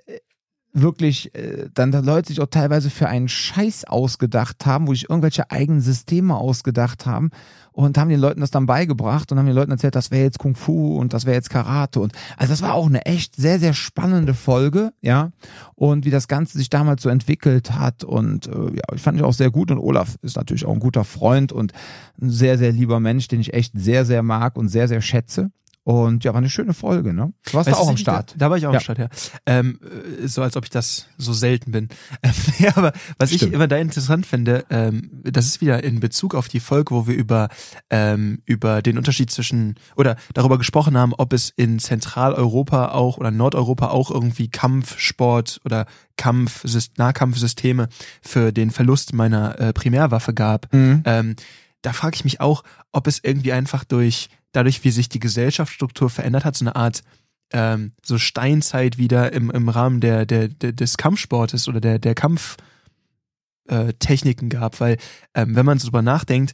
wirklich 0.74 1.34
äh, 1.36 1.70
dann 1.74 1.92
da 1.92 2.00
Leute 2.00 2.30
sich 2.30 2.42
auch 2.42 2.48
teilweise 2.48 2.90
für 2.90 3.08
einen 3.08 3.28
Scheiß 3.28 3.86
ausgedacht 3.86 4.66
haben, 4.66 4.88
wo 4.88 4.94
sich 4.94 5.10
irgendwelche 5.10 5.52
eigenen 5.52 5.82
Systeme 5.82 6.36
ausgedacht 6.36 7.06
haben 7.06 7.30
und 7.72 7.98
haben 7.98 8.10
den 8.10 8.20
Leuten 8.20 8.42
das 8.42 8.50
dann 8.50 8.66
beigebracht 8.66 9.32
und 9.32 9.38
haben 9.38 9.46
den 9.46 9.56
Leuten 9.56 9.72
erzählt, 9.72 9.96
das 9.96 10.10
wäre 10.10 10.24
jetzt 10.24 10.40
Kung 10.40 10.56
Fu 10.56 10.98
und 10.98 11.14
das 11.14 11.26
wäre 11.26 11.36
jetzt 11.36 11.52
Karate 11.52 12.00
und 12.00 12.14
also 12.38 12.52
das 12.52 12.64
war 12.64 12.74
auch 12.74 12.88
eine 12.88 13.06
echt 13.06 13.36
sehr 13.36 13.60
sehr 13.60 13.74
spannende 13.74 14.34
Folge, 14.34 14.94
ja 15.02 15.32
und 15.76 16.06
wie 16.06 16.12
das 16.12 16.28
Ganze 16.28 16.58
sich 16.58 16.70
damals 16.70 17.04
so 17.04 17.10
entwickelt 17.10 17.72
hat 17.72 18.04
und 18.04 18.48
äh, 18.48 18.76
ja, 18.76 18.96
ich 18.96 19.02
fand 19.02 19.18
ich 19.18 19.24
auch 19.24 19.34
sehr 19.34 19.52
gut 19.52 19.70
und 19.70 19.78
Olaf 19.78 20.18
ist 20.24 20.38
natürlich 20.38 20.66
auch 20.66 20.74
ein 20.74 20.80
guter 20.80 21.04
Freund 21.04 21.52
und 21.52 21.72
ein 22.20 22.32
sehr 22.32 22.58
sehr 22.58 22.72
lieber 22.72 23.00
Mensch, 23.00 23.28
den 23.28 23.42
ich 23.42 23.54
echt 23.54 23.74
sehr 23.76 24.06
sehr 24.06 24.24
mag 24.24 24.58
und 24.58 24.70
sehr 24.70 24.88
sehr 24.88 25.02
schätze 25.02 25.52
und 25.86 26.24
ja, 26.24 26.34
war 26.34 26.38
eine 26.38 26.50
schöne 26.50 26.74
Folge, 26.74 27.14
ne? 27.14 27.34
Du 27.44 27.54
warst 27.54 27.68
weißt 27.68 27.78
da 27.78 27.82
auch 27.82 27.90
am 27.90 27.98
Start. 27.98 28.32
Da, 28.32 28.38
da, 28.38 28.50
war 28.50 28.58
ich 28.58 28.66
auch 28.66 28.72
ja. 28.72 28.78
am 28.78 28.84
Start, 28.84 29.00
ja. 29.00 29.10
Ähm, 29.46 29.80
äh, 29.84 30.28
so 30.28 30.42
als 30.42 30.56
ob 30.56 30.64
ich 30.64 30.70
das 30.70 31.08
so 31.18 31.34
selten 31.34 31.72
bin. 31.72 31.90
ja, 32.60 32.78
aber 32.78 32.94
was 33.18 33.32
Stimmt. 33.34 33.42
ich 33.42 33.54
immer 33.54 33.68
da 33.68 33.78
interessant 33.78 34.26
finde, 34.26 34.66
ähm, 34.70 35.22
das 35.24 35.46
ist 35.46 35.60
wieder 35.60 35.84
in 35.84 36.00
Bezug 36.00 36.36
auf 36.36 36.48
die 36.48 36.62
Folge, 36.62 36.96
wo 36.96 37.06
wir 37.08 37.16
über, 37.16 37.50
ähm, 37.90 38.42
über 38.46 38.82
den 38.82 38.98
Unterschied 38.98 39.30
zwischen 39.30 39.76
oder 39.98 40.16
darüber 40.34 40.58
gesprochen 40.58 40.98
haben, 40.98 41.14
ob 41.14 41.34
es 41.34 41.50
in 41.50 41.80
Zentraleuropa 41.80 42.90
auch 42.90 43.18
oder 43.18 43.32
Nordeuropa 43.32 43.88
auch 43.88 44.10
irgendwie 44.10 44.48
Kampfsport 44.48 45.60
oder 45.66 45.86
Kampf, 46.16 46.64
Nahkampfsysteme 46.98 47.90
für 48.22 48.54
den 48.54 48.72
Verlust 48.72 49.14
meiner 49.14 49.60
äh, 49.60 49.74
Primärwaffe 49.74 50.34
gab. 50.34 50.72
Mhm. 50.74 51.04
Ähm, 51.04 51.36
da 51.82 51.92
frage 51.92 52.16
ich 52.16 52.24
mich 52.24 52.40
auch, 52.40 52.64
ob 52.94 53.08
es 53.08 53.20
irgendwie 53.22 53.52
einfach 53.52 53.84
durch 53.84 54.30
dadurch, 54.54 54.86
wie 54.86 54.92
sich 54.92 55.10
die 55.10 55.20
Gesellschaftsstruktur 55.20 56.10
verändert 56.10 56.46
hat, 56.46 56.56
so 56.56 56.64
eine 56.64 56.78
Art 56.78 57.04
ähm, 57.52 57.92
so 58.04 58.18
Steinzeit 58.18 58.98
wieder 58.98 59.34
im, 59.34 59.52
im 59.52 59.70
Rahmen 59.70 60.02
der, 60.02 60.26
der, 60.26 60.48
der 60.48 60.74
des 60.74 60.98
Kampfsportes 60.98 61.68
oder 61.68 61.80
der, 61.80 62.00
der 62.00 62.16
Kampftechniken 62.16 64.48
äh, 64.48 64.50
gab, 64.50 64.80
weil 64.80 64.98
ähm, 65.36 65.56
wenn 65.56 65.66
man 65.66 65.78
so 65.80 65.88
drüber 65.88 66.02
nachdenkt, 66.02 66.54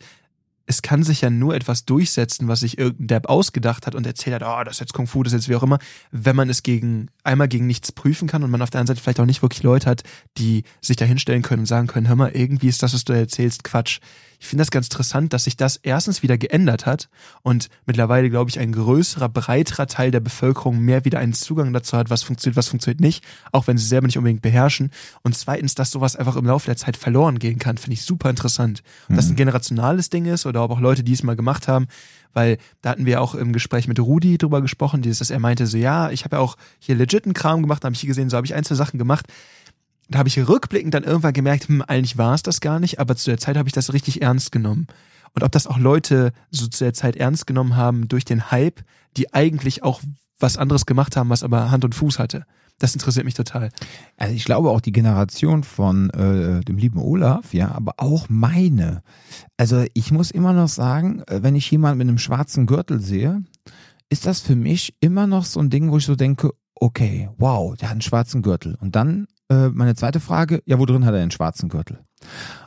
es 0.69 0.83
kann 0.83 1.01
sich 1.01 1.21
ja 1.21 1.31
nur 1.31 1.55
etwas 1.55 1.85
durchsetzen, 1.85 2.47
was 2.47 2.59
sich 2.59 2.77
irgendein 2.77 3.07
Depp 3.07 3.27
ausgedacht 3.27 3.87
hat 3.87 3.95
und 3.95 4.05
erzählt 4.05 4.35
hat, 4.35 4.43
oh, 4.45 4.63
das 4.63 4.75
ist 4.75 4.81
jetzt 4.81 4.93
Kung 4.93 5.07
Fu, 5.07 5.23
das 5.23 5.33
ist 5.33 5.39
jetzt 5.39 5.49
wie 5.49 5.55
auch 5.55 5.63
immer, 5.63 5.79
wenn 6.11 6.35
man 6.35 6.47
es 6.47 6.61
gegen, 6.61 7.07
einmal 7.23 7.47
gegen 7.47 7.65
nichts 7.65 7.91
prüfen 7.91 8.27
kann 8.27 8.43
und 8.43 8.51
man 8.51 8.61
auf 8.61 8.69
der 8.69 8.79
anderen 8.79 8.95
Seite 8.95 9.03
vielleicht 9.03 9.19
auch 9.19 9.25
nicht 9.25 9.41
wirklich 9.41 9.63
Leute 9.63 9.89
hat, 9.89 10.03
die 10.37 10.63
sich 10.79 10.95
da 10.95 11.05
hinstellen 11.05 11.41
können 11.41 11.61
und 11.61 11.65
sagen 11.65 11.87
können, 11.87 12.07
hör 12.07 12.15
mal, 12.15 12.35
irgendwie 12.35 12.67
ist 12.67 12.83
das, 12.83 12.93
was 12.93 13.03
du 13.03 13.13
erzählst, 13.13 13.63
Quatsch. 13.63 13.99
Ich 14.39 14.47
finde 14.47 14.61
das 14.61 14.71
ganz 14.71 14.87
interessant, 14.87 15.33
dass 15.33 15.43
sich 15.43 15.57
das 15.57 15.75
erstens 15.75 16.23
wieder 16.23 16.37
geändert 16.37 16.85
hat 16.85 17.09
und 17.41 17.69
mittlerweile, 17.85 18.29
glaube 18.29 18.49
ich, 18.49 18.57
ein 18.57 18.71
größerer, 18.71 19.27
breiterer 19.27 19.85
Teil 19.85 20.11
der 20.11 20.21
Bevölkerung 20.21 20.79
mehr 20.79 21.03
wieder 21.03 21.19
einen 21.19 21.33
Zugang 21.33 21.73
dazu 21.73 21.97
hat, 21.97 22.09
was 22.09 22.23
funktioniert, 22.23 22.55
was 22.55 22.69
funktioniert 22.69 23.01
nicht, 23.01 23.23
auch 23.51 23.67
wenn 23.67 23.77
sie 23.77 23.85
selber 23.85 24.07
nicht 24.07 24.17
unbedingt 24.17 24.41
beherrschen. 24.41 24.91
Und 25.23 25.35
zweitens, 25.35 25.75
dass 25.75 25.91
sowas 25.91 26.15
einfach 26.15 26.37
im 26.37 26.45
Laufe 26.45 26.67
der 26.67 26.77
Zeit 26.77 26.95
verloren 26.95 27.37
gehen 27.37 27.59
kann, 27.59 27.77
finde 27.77 27.95
ich 27.95 28.03
super 28.03 28.29
interessant. 28.29 28.81
Ob 29.09 29.17
das 29.17 29.27
ein 29.27 29.33
mhm. 29.33 29.37
generationales 29.37 30.09
Ding 30.09 30.25
ist 30.25 30.45
oder 30.45 30.63
ob 30.63 30.71
auch 30.71 30.79
Leute, 30.79 31.03
die 31.03 31.13
es 31.13 31.23
mal 31.23 31.35
gemacht 31.35 31.67
haben, 31.67 31.87
weil 32.33 32.57
da 32.81 32.91
hatten 32.91 33.05
wir 33.05 33.21
auch 33.21 33.35
im 33.35 33.51
Gespräch 33.51 33.87
mit 33.87 33.99
Rudi 33.99 34.37
drüber 34.37 34.61
gesprochen, 34.61 35.01
dieses, 35.01 35.19
dass 35.19 35.31
er 35.31 35.39
meinte 35.39 35.67
so, 35.67 35.77
ja, 35.77 36.11
ich 36.11 36.23
habe 36.23 36.37
ja 36.37 36.41
auch 36.41 36.55
hier 36.79 36.95
legiten 36.95 37.33
Kram 37.33 37.61
gemacht, 37.61 37.83
habe 37.83 37.93
ich 37.93 37.99
hier 37.99 38.07
gesehen, 38.07 38.29
so 38.29 38.37
habe 38.37 38.45
ich 38.45 38.53
ein, 38.53 38.63
zwei 38.63 38.75
Sachen 38.75 38.97
gemacht 38.97 39.25
da 40.09 40.19
habe 40.19 40.29
ich 40.29 40.47
rückblickend 40.47 40.93
dann 40.93 41.03
irgendwann 41.03 41.33
gemerkt, 41.33 41.67
hm, 41.67 41.83
eigentlich 41.83 42.17
war 42.17 42.33
es 42.33 42.43
das 42.43 42.61
gar 42.61 42.79
nicht, 42.79 42.99
aber 42.99 43.15
zu 43.15 43.29
der 43.29 43.37
Zeit 43.37 43.57
habe 43.57 43.69
ich 43.69 43.73
das 43.73 43.93
richtig 43.93 44.21
ernst 44.21 44.51
genommen. 44.51 44.87
Und 45.33 45.43
ob 45.43 45.51
das 45.51 45.67
auch 45.67 45.77
Leute 45.77 46.31
so 46.49 46.67
zu 46.67 46.83
der 46.83 46.93
Zeit 46.93 47.15
ernst 47.15 47.45
genommen 47.45 47.75
haben 47.75 48.07
durch 48.07 48.25
den 48.25 48.49
Hype, 48.51 48.81
die 49.15 49.33
eigentlich 49.33 49.83
auch 49.83 50.01
was 50.39 50.57
anderes 50.57 50.85
gemacht 50.85 51.15
haben, 51.15 51.29
was 51.29 51.43
aber 51.43 51.69
Hand 51.69 51.85
und 51.85 51.93
Fuß 51.93 52.17
hatte. 52.17 52.45
Das 52.79 52.93
interessiert 52.93 53.25
mich 53.25 53.33
total. 53.33 53.69
Also 54.15 54.33
ich 54.33 54.45
glaube 54.45 54.69
auch 54.69 54.79
die 54.79 54.93
Generation 54.93 55.63
von 55.63 56.09
äh, 56.11 56.61
dem 56.61 56.77
lieben 56.77 56.99
Olaf, 56.99 57.53
ja, 57.53 57.71
aber 57.71 57.95
auch 57.97 58.27
meine. 58.29 59.03
Also 59.57 59.85
ich 59.93 60.11
muss 60.11 60.31
immer 60.31 60.53
noch 60.53 60.69
sagen, 60.69 61.21
äh, 61.27 61.43
wenn 61.43 61.55
ich 61.55 61.69
jemanden 61.69 61.97
mit 61.97 62.07
einem 62.07 62.17
schwarzen 62.17 62.65
Gürtel 62.65 63.01
sehe, 63.01 63.43
ist 64.09 64.25
das 64.25 64.39
für 64.39 64.55
mich 64.55 64.95
immer 65.01 65.27
noch 65.27 65.43
so 65.45 65.59
ein 65.59 65.69
Ding, 65.69 65.91
wo 65.91 65.97
ich 65.97 66.05
so 66.05 66.15
denke, 66.15 66.51
okay, 66.73 67.29
wow, 67.37 67.75
der 67.75 67.89
hat 67.89 67.95
einen 67.95 68.01
schwarzen 68.01 68.41
Gürtel. 68.41 68.75
Und 68.79 68.95
dann 68.95 69.27
äh, 69.49 69.69
meine 69.69 69.95
zweite 69.95 70.19
Frage, 70.19 70.61
ja, 70.65 70.79
wo 70.79 70.85
drin 70.85 71.05
hat 71.05 71.13
er 71.13 71.19
den 71.19 71.31
schwarzen 71.31 71.69
Gürtel? 71.69 71.99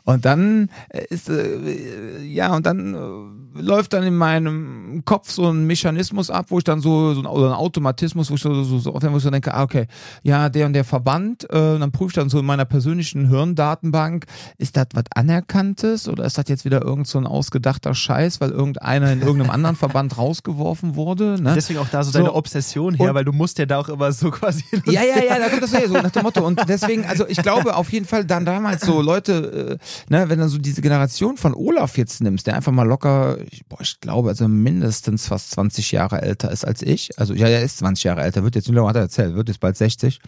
Und 0.04 0.24
dann 0.24 0.68
äh, 0.88 1.04
ist, 1.10 1.28
äh, 1.28 2.20
ja, 2.22 2.54
und 2.56 2.66
dann 2.66 2.94
äh, 2.94 3.60
läuft 3.60 3.92
dann 3.92 4.02
in 4.02 4.16
meinem 4.16 5.02
Kopf 5.04 5.30
so 5.30 5.48
ein 5.48 5.66
Mechanismus 5.66 6.30
ab, 6.30 6.46
wo 6.48 6.58
ich 6.58 6.64
dann 6.64 6.80
so, 6.80 7.14
so 7.14 7.20
ein, 7.20 7.26
oder 7.26 7.48
ein 7.48 7.54
Automatismus, 7.54 8.30
wo 8.30 8.34
ich 8.34 8.42
so, 8.42 8.64
so, 8.64 8.78
so, 8.78 8.94
wo 8.94 9.16
ich 9.16 9.22
so 9.22 9.30
denke, 9.30 9.54
ah, 9.54 9.62
okay, 9.62 9.86
ja, 10.22 10.48
der 10.48 10.66
und 10.66 10.72
der 10.72 10.84
Verband, 10.84 11.44
äh, 11.50 11.78
dann 11.78 11.92
prüfe 11.92 12.08
ich 12.08 12.14
dann 12.14 12.30
so 12.30 12.40
in 12.40 12.46
meiner 12.46 12.64
persönlichen 12.64 13.28
Hirndatenbank, 13.28 14.26
ist 14.58 14.76
das 14.76 14.86
was 14.94 15.04
Anerkanntes 15.14 16.08
oder 16.08 16.24
ist 16.24 16.36
das 16.36 16.48
jetzt 16.48 16.64
wieder 16.64 16.82
irgend 16.82 17.06
so 17.06 17.18
ein 17.18 17.26
ausgedachter 17.26 17.94
Scheiß, 17.94 18.40
weil 18.40 18.50
irgendeiner 18.50 19.12
in 19.12 19.20
irgendeinem 19.20 19.50
anderen 19.54 19.76
Verband 19.76 20.18
rausgeworfen 20.18 20.96
wurde? 20.96 21.40
Ne? 21.40 21.52
Deswegen 21.54 21.78
auch 21.78 21.88
da 21.88 22.02
so, 22.02 22.10
deine 22.10 22.34
Obsession 22.34 22.94
her, 22.94 23.14
weil 23.14 23.24
du 23.24 23.32
musst 23.32 23.58
ja 23.58 23.66
da 23.66 23.78
auch 23.78 23.88
immer 23.88 24.10
so 24.10 24.30
quasi. 24.30 24.64
Ja, 24.86 25.02
ja, 25.04 25.22
ja, 25.22 25.38
da 25.38 25.48
kommt 25.48 25.62
das 25.62 25.72
her, 25.72 25.86
so 25.86 25.94
nach 25.94 26.10
dem 26.10 26.22
Motto. 26.22 26.44
Und 26.44 26.60
deswegen, 26.68 27.04
also 27.04 27.26
ich 27.28 27.40
glaube 27.40 27.76
auf 27.76 27.92
jeden 27.92 28.06
Fall 28.06 28.24
dann 28.24 28.44
damals 28.44 28.84
so 28.84 29.00
Leute, 29.00 29.41
äh, 29.42 29.78
ne, 30.08 30.28
wenn 30.28 30.38
du 30.38 30.48
so 30.48 30.58
diese 30.58 30.82
Generation 30.82 31.36
von 31.36 31.54
Olaf 31.54 31.96
jetzt 31.98 32.20
nimmst, 32.22 32.46
der 32.46 32.56
einfach 32.56 32.72
mal 32.72 32.86
locker, 32.86 33.38
ich, 33.50 33.64
boah, 33.66 33.80
ich 33.80 34.00
glaube, 34.00 34.30
also 34.30 34.48
mindestens 34.48 35.26
fast 35.26 35.50
20 35.52 35.92
Jahre 35.92 36.22
älter 36.22 36.50
ist 36.50 36.64
als 36.64 36.82
ich. 36.82 37.18
Also 37.18 37.34
ja, 37.34 37.48
er 37.48 37.62
ist 37.62 37.78
20 37.78 38.04
Jahre 38.04 38.22
älter, 38.22 38.44
wird 38.44 38.54
jetzt, 38.54 38.68
wie 38.68 38.74
lange 38.74 38.88
hat 38.88 38.96
er 38.96 39.02
erzählt, 39.02 39.34
wird 39.34 39.48
jetzt 39.48 39.60
bald 39.60 39.76
60. 39.76 40.20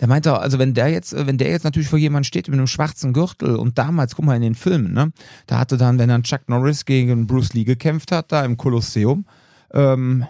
Der 0.00 0.08
meinte, 0.08 0.38
also 0.38 0.58
wenn 0.58 0.74
der 0.74 0.88
jetzt, 0.88 1.14
wenn 1.14 1.38
der 1.38 1.50
jetzt 1.50 1.64
natürlich 1.64 1.88
vor 1.88 1.98
jemand 1.98 2.26
steht 2.26 2.48
mit 2.48 2.58
einem 2.58 2.66
schwarzen 2.66 3.12
Gürtel 3.12 3.56
und 3.56 3.78
damals, 3.78 4.14
guck 4.14 4.24
mal 4.24 4.36
in 4.36 4.42
den 4.42 4.54
Filmen, 4.54 4.92
ne, 4.92 5.12
da 5.46 5.58
hatte 5.58 5.76
dann, 5.76 5.98
wenn 5.98 6.08
dann 6.08 6.22
Chuck 6.22 6.48
Norris 6.48 6.84
gegen 6.84 7.26
Bruce 7.26 7.54
Lee 7.54 7.64
gekämpft 7.64 8.12
hat, 8.12 8.32
da 8.32 8.44
im 8.44 8.56
Kolosseum, 8.56 9.24
ähm, 9.72 10.26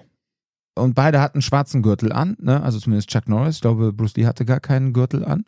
und 0.77 0.95
beide 0.95 1.21
hatten 1.21 1.37
einen 1.37 1.43
schwarzen 1.43 1.83
Gürtel 1.83 2.13
an, 2.13 2.37
ne? 2.41 2.63
also 2.63 2.79
zumindest 2.79 3.09
Chuck 3.11 3.29
Norris. 3.29 3.57
Ich 3.57 3.61
glaube, 3.63 3.93
Bruce 3.93 4.15
Lee 4.17 4.27
hatte 4.27 4.45
gar 4.45 4.61
keinen 4.61 4.93
Gürtel 4.93 5.25
an. 5.25 5.45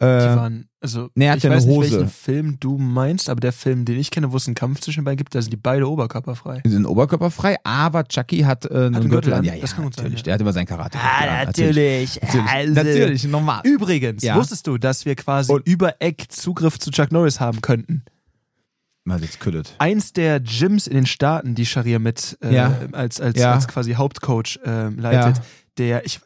Die 0.00 0.04
Äh, 0.04 0.36
waren, 0.36 0.68
also, 0.80 1.08
nee, 1.14 1.28
hat 1.28 1.38
ich 1.38 1.42
ja 1.42 1.50
weiß 1.50 1.66
nicht, 1.66 1.80
welchen 1.80 2.08
Film 2.08 2.56
du 2.60 2.78
meinst, 2.78 3.28
aber 3.28 3.40
der 3.40 3.52
Film, 3.52 3.84
den 3.84 3.98
ich 3.98 4.10
kenne, 4.10 4.30
wo 4.32 4.36
es 4.36 4.46
einen 4.46 4.54
Kampf 4.54 4.80
zwischen 4.80 5.00
den 5.00 5.04
beiden 5.04 5.16
gibt, 5.18 5.34
da 5.34 5.42
sind 5.42 5.52
die 5.52 5.56
beide 5.56 5.88
oberkörperfrei. 5.90 6.62
die 6.64 6.70
sind 6.70 6.86
oberkörperfrei, 6.86 7.56
aber 7.64 8.04
Chucky 8.04 8.40
hat 8.40 8.64
äh, 8.66 8.68
einen, 8.68 8.76
einen 8.76 8.92
Gürtel 8.94 9.10
Gürtel 9.10 9.32
an. 9.34 9.38
an? 9.40 9.44
Ja, 9.46 9.54
ja, 9.54 9.60
Das 9.60 9.74
kann 9.74 9.84
gut 9.84 9.96
sein, 9.96 10.04
natürlich. 10.04 10.20
ja. 10.20 10.24
Der 10.24 10.34
hat 10.34 10.40
immer 10.40 10.52
sein 10.52 10.66
Karate. 10.66 10.98
Ah, 10.98 11.44
Natürlich, 11.44 12.20
Also- 12.22 12.72
natürlich 12.72 13.24
normal. 13.26 13.60
Übrigens, 13.64 14.22
Ja. 14.22 14.36
wusstest 14.36 14.66
du, 14.66 14.78
dass 14.78 15.04
wir 15.04 15.16
quasi 15.16 15.52
Und- 15.52 15.66
über 15.66 15.94
Eck 16.00 16.26
Zugriff 16.30 16.78
zu 16.78 16.90
Chuck 16.90 17.10
Norris 17.12 17.40
haben 17.40 17.60
könnten? 17.60 18.04
Mal 19.08 19.20
jetzt 19.20 19.40
küttet. 19.40 19.74
Eins 19.78 20.12
der 20.12 20.40
Gyms 20.40 20.86
in 20.86 20.94
den 20.94 21.06
Staaten, 21.06 21.54
die 21.54 21.66
Sharia 21.66 21.98
mit 21.98 22.38
äh, 22.42 22.54
Ja. 22.54 22.72
als, 22.92 23.20
als, 23.20 23.38
Ja. 23.38 23.54
als 23.54 23.66
quasi 23.66 23.94
Hauptcoach 23.94 24.60
ähm, 24.64 24.98
leitet, 24.98 25.36
Ja. 25.38 25.42
der 25.78 26.06
ich 26.06 26.20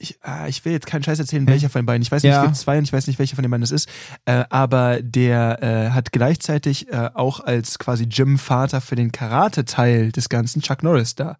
ich, 0.00 0.16
ah, 0.22 0.46
ich 0.46 0.64
will 0.64 0.70
jetzt 0.72 0.86
keinen 0.86 1.02
Scheiß 1.02 1.18
erzählen, 1.18 1.44
welcher 1.48 1.68
von 1.70 1.80
den 1.80 1.86
beiden. 1.86 2.02
Ich 2.02 2.12
weiß 2.12 2.22
nicht, 2.22 2.32
es 2.32 2.40
gibt 2.42 2.54
zwei 2.56 2.78
und 2.78 2.84
ich 2.84 2.92
weiß 2.92 3.08
nicht, 3.08 3.18
welcher 3.18 3.34
von 3.34 3.42
den 3.42 3.50
beiden 3.50 3.62
das 3.62 3.72
ist. 3.72 3.88
Äh, 4.26 4.44
aber 4.48 5.02
der 5.02 5.60
äh, 5.60 5.90
hat 5.90 6.12
gleichzeitig 6.12 6.88
äh, 6.92 7.10
auch 7.14 7.40
als 7.40 7.80
quasi 7.80 8.06
Gym-Vater 8.06 8.80
für 8.80 8.94
den 8.94 9.10
Karate-Teil 9.10 10.12
des 10.12 10.28
Ganzen 10.28 10.62
Chuck 10.62 10.84
Norris 10.84 11.16
da. 11.16 11.36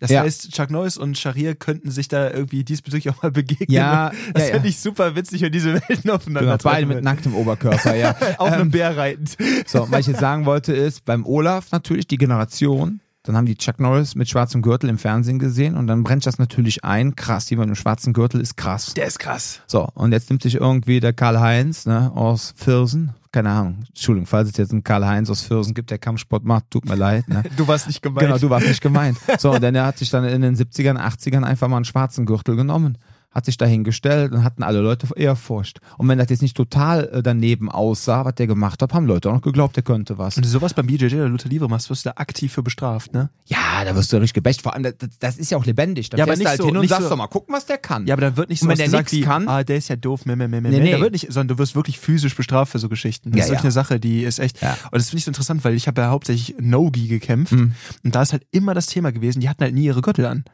Das 0.00 0.10
Ja. 0.10 0.22
heißt, 0.22 0.50
Chuck 0.52 0.70
Norris 0.70 0.96
und 0.96 1.16
Sharia 1.16 1.54
könnten 1.54 1.90
sich 1.90 2.08
da 2.08 2.30
irgendwie 2.30 2.64
diesbezüglich 2.64 3.08
auch 3.14 3.22
mal 3.22 3.30
begegnen. 3.30 3.70
Ja, 3.70 4.10
das 4.32 4.42
ja, 4.42 4.48
ja. 4.48 4.54
fände 4.54 4.68
ich 4.68 4.78
super 4.80 5.14
witzig, 5.16 5.40
wenn 5.42 5.52
diese 5.52 5.74
Welten 5.74 6.10
aufeinander 6.10 6.58
Genau, 6.58 6.70
beide 6.70 6.86
mit 6.86 7.02
nacktem 7.02 7.34
Oberkörper, 7.34 7.94
ja. 7.94 8.14
Auf 8.38 8.50
einem 8.52 8.62
Ähm, 8.62 8.70
Bär 8.70 8.96
reitend. 8.96 9.36
So, 9.66 9.86
was 9.90 10.00
ich 10.00 10.06
jetzt 10.08 10.20
sagen 10.20 10.46
wollte 10.46 10.72
ist, 10.72 11.04
beim 11.04 11.24
Olaf 11.24 11.70
natürlich 11.72 12.06
die 12.06 12.18
Generation, 12.18 13.00
dann 13.22 13.36
haben 13.36 13.46
die 13.46 13.56
Chuck 13.56 13.80
Norris 13.80 14.14
mit 14.16 14.28
schwarzem 14.28 14.60
Gürtel 14.60 14.90
im 14.90 14.98
Fernsehen 14.98 15.38
gesehen 15.38 15.76
und 15.76 15.86
dann 15.86 16.02
brennt 16.02 16.26
das 16.26 16.38
natürlich 16.38 16.84
ein. 16.84 17.16
Krass, 17.16 17.48
jemand 17.48 17.68
mit 17.70 17.76
einem 17.78 17.82
schwarzen 17.82 18.12
Gürtel 18.12 18.40
ist 18.40 18.56
krass. 18.58 18.92
Der 18.94 19.06
ist 19.06 19.18
krass. 19.18 19.60
So, 19.66 19.88
und 19.94 20.12
jetzt 20.12 20.28
nimmt 20.28 20.42
sich 20.42 20.56
irgendwie 20.56 21.00
der 21.00 21.14
Karl-Heinz 21.14 21.86
ne, 21.86 22.12
aus 22.14 22.52
Viersen, 22.56 23.14
keine 23.34 23.50
Ahnung, 23.50 23.78
Entschuldigung, 23.88 24.26
falls 24.26 24.50
es 24.50 24.56
jetzt 24.56 24.70
einen 24.70 24.84
Karl-Heinz 24.84 25.28
aus 25.28 25.42
Viersen 25.42 25.74
gibt, 25.74 25.90
der 25.90 25.98
Kampfsport 25.98 26.44
macht, 26.44 26.70
tut 26.70 26.84
mir 26.84 26.94
leid. 26.94 27.28
Ne? 27.28 27.42
Du 27.56 27.66
warst 27.66 27.88
nicht 27.88 28.00
gemeint. 28.00 28.26
Genau, 28.26 28.38
du 28.38 28.48
warst 28.48 28.68
nicht 28.68 28.80
gemeint. 28.80 29.18
So, 29.38 29.58
denn 29.58 29.74
er 29.74 29.86
hat 29.86 29.98
sich 29.98 30.08
dann 30.08 30.24
in 30.24 30.40
den 30.40 30.54
70ern, 30.54 30.96
80ern 30.96 31.42
einfach 31.42 31.66
mal 31.66 31.76
einen 31.76 31.84
schwarzen 31.84 32.26
Gürtel 32.26 32.54
genommen, 32.54 32.96
hat 33.34 33.44
sich 33.46 33.56
dahingestellt 33.56 34.32
und 34.32 34.44
hatten 34.44 34.62
alle 34.62 34.80
Leute 34.80 35.08
Ehrfurcht. 35.16 35.80
Und 35.98 36.08
wenn 36.08 36.18
das 36.18 36.30
jetzt 36.30 36.42
nicht 36.42 36.56
total 36.56 37.08
äh, 37.12 37.22
daneben 37.22 37.70
aussah, 37.70 38.24
was 38.24 38.34
der 38.36 38.46
gemacht 38.46 38.80
hat, 38.80 38.94
haben 38.94 39.06
Leute 39.06 39.28
auch 39.28 39.34
noch 39.34 39.42
geglaubt, 39.42 39.76
der 39.76 39.82
könnte 39.82 40.18
was. 40.18 40.36
Wenn 40.36 40.42
du 40.44 40.48
sowas 40.48 40.72
beim 40.74 40.86
BJJ 40.86 41.16
oder 41.16 41.28
Luther 41.28 41.48
Livre 41.48 41.68
machst, 41.68 41.90
wirst 41.90 42.04
du 42.06 42.10
da 42.10 42.14
aktiv 42.16 42.52
für 42.52 42.62
bestraft, 42.62 43.12
ne? 43.12 43.30
Ja, 43.46 43.84
da 43.84 43.94
wirst 43.96 44.12
du 44.12 44.16
richtig 44.18 44.34
gebächt. 44.34 44.62
Vor 44.62 44.72
allem, 44.74 44.84
das, 44.84 44.94
das 45.18 45.36
ist 45.36 45.50
ja 45.50 45.58
auch 45.58 45.66
lebendig. 45.66 46.10
Da 46.10 46.16
Ja, 46.18 46.24
aber 46.24 46.36
nicht 46.36 46.46
halt 46.46 46.58
so- 46.60 46.66
hin 46.66 46.76
und 46.76 46.88
sagst 46.88 47.04
so- 47.04 47.10
doch 47.10 47.16
mal, 47.16 47.26
gucken, 47.26 47.54
was 47.54 47.66
der 47.66 47.78
kann. 47.78 48.06
Ja, 48.06 48.14
aber 48.14 48.20
dann 48.22 48.36
wird 48.36 48.48
nicht 48.50 48.60
so 48.60 48.66
Und 48.66 48.78
wenn 48.78 48.90
der 48.90 49.00
nix 49.00 49.12
wie, 49.12 49.22
kann- 49.22 49.48
ah, 49.48 49.64
der 49.64 49.76
ist 49.78 49.88
ja 49.88 49.96
doof, 49.96 50.24
meh, 50.26 50.36
meh, 50.36 50.46
meh, 50.48 50.60
meh, 50.60 50.70
Nee, 50.70 50.80
nee. 50.80 50.92
Da 50.92 51.00
wird 51.00 51.12
nicht, 51.12 51.26
sondern 51.32 51.48
du 51.56 51.58
wirst 51.58 51.74
wirklich 51.74 51.98
physisch 51.98 52.36
bestraft 52.36 52.72
für 52.72 52.78
so 52.78 52.88
Geschichten. 52.88 53.30
Das 53.32 53.38
Ja, 53.38 53.44
ist 53.44 53.50
wirklich 53.50 53.58
ja. 53.60 53.64
eine 53.64 53.72
Sache, 53.72 54.00
die 54.00 54.22
ist 54.22 54.38
echt, 54.38 54.62
Ja. 54.62 54.72
und 54.84 54.94
das 54.94 55.06
finde 55.10 55.18
ich 55.18 55.24
so 55.24 55.30
interessant, 55.30 55.64
weil 55.64 55.74
ich 55.74 55.88
habe 55.88 56.00
ja 56.00 56.08
hauptsächlich 56.10 56.54
No-Gi 56.60 57.08
gekämpft 57.08 57.52
Mhm. 57.52 57.74
und 58.04 58.14
da 58.14 58.22
ist 58.22 58.32
halt 58.32 58.46
immer 58.52 58.74
das 58.74 58.86
Thema 58.86 59.10
gewesen, 59.12 59.40
die 59.40 59.48
hatten 59.48 59.62
halt 59.64 59.74
nie 59.74 59.84
ihre 59.84 60.00
Gürtel 60.02 60.26
an. 60.26 60.44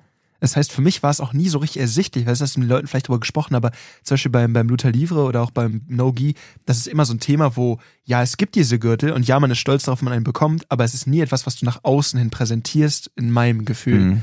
Das 0.40 0.56
heißt, 0.56 0.72
für 0.72 0.80
mich 0.80 1.02
war 1.02 1.10
es 1.10 1.20
auch 1.20 1.32
nie 1.32 1.48
so 1.48 1.58
richtig 1.58 1.80
ersichtlich, 1.80 2.26
weil 2.26 2.32
es 2.32 2.40
hast 2.40 2.56
du 2.56 2.60
mit 2.60 2.68
den 2.68 2.74
Leuten 2.74 2.86
vielleicht 2.86 3.06
darüber 3.06 3.20
gesprochen, 3.20 3.54
aber 3.54 3.70
zum 4.02 4.14
Beispiel 4.14 4.32
beim, 4.32 4.52
beim 4.52 4.68
Luther 4.68 4.90
Livre 4.90 5.22
oder 5.24 5.42
auch 5.42 5.50
beim 5.50 5.82
No-Gi, 5.86 6.34
das 6.66 6.78
ist 6.78 6.88
immer 6.88 7.04
so 7.04 7.14
ein 7.14 7.20
Thema, 7.20 7.56
wo, 7.56 7.78
ja, 8.04 8.22
es 8.22 8.36
gibt 8.36 8.54
diese 8.54 8.78
Gürtel 8.78 9.12
und 9.12 9.28
ja, 9.28 9.38
man 9.38 9.50
ist 9.50 9.58
stolz 9.58 9.84
darauf, 9.84 10.00
wenn 10.00 10.06
man 10.06 10.14
einen 10.14 10.24
bekommt, 10.24 10.64
aber 10.70 10.84
es 10.84 10.94
ist 10.94 11.06
nie 11.06 11.20
etwas, 11.20 11.46
was 11.46 11.56
du 11.56 11.64
nach 11.64 11.80
außen 11.84 12.18
hin 12.18 12.30
präsentierst, 12.30 13.10
in 13.16 13.30
meinem 13.30 13.64
Gefühl. 13.64 14.00
Mhm. 14.00 14.22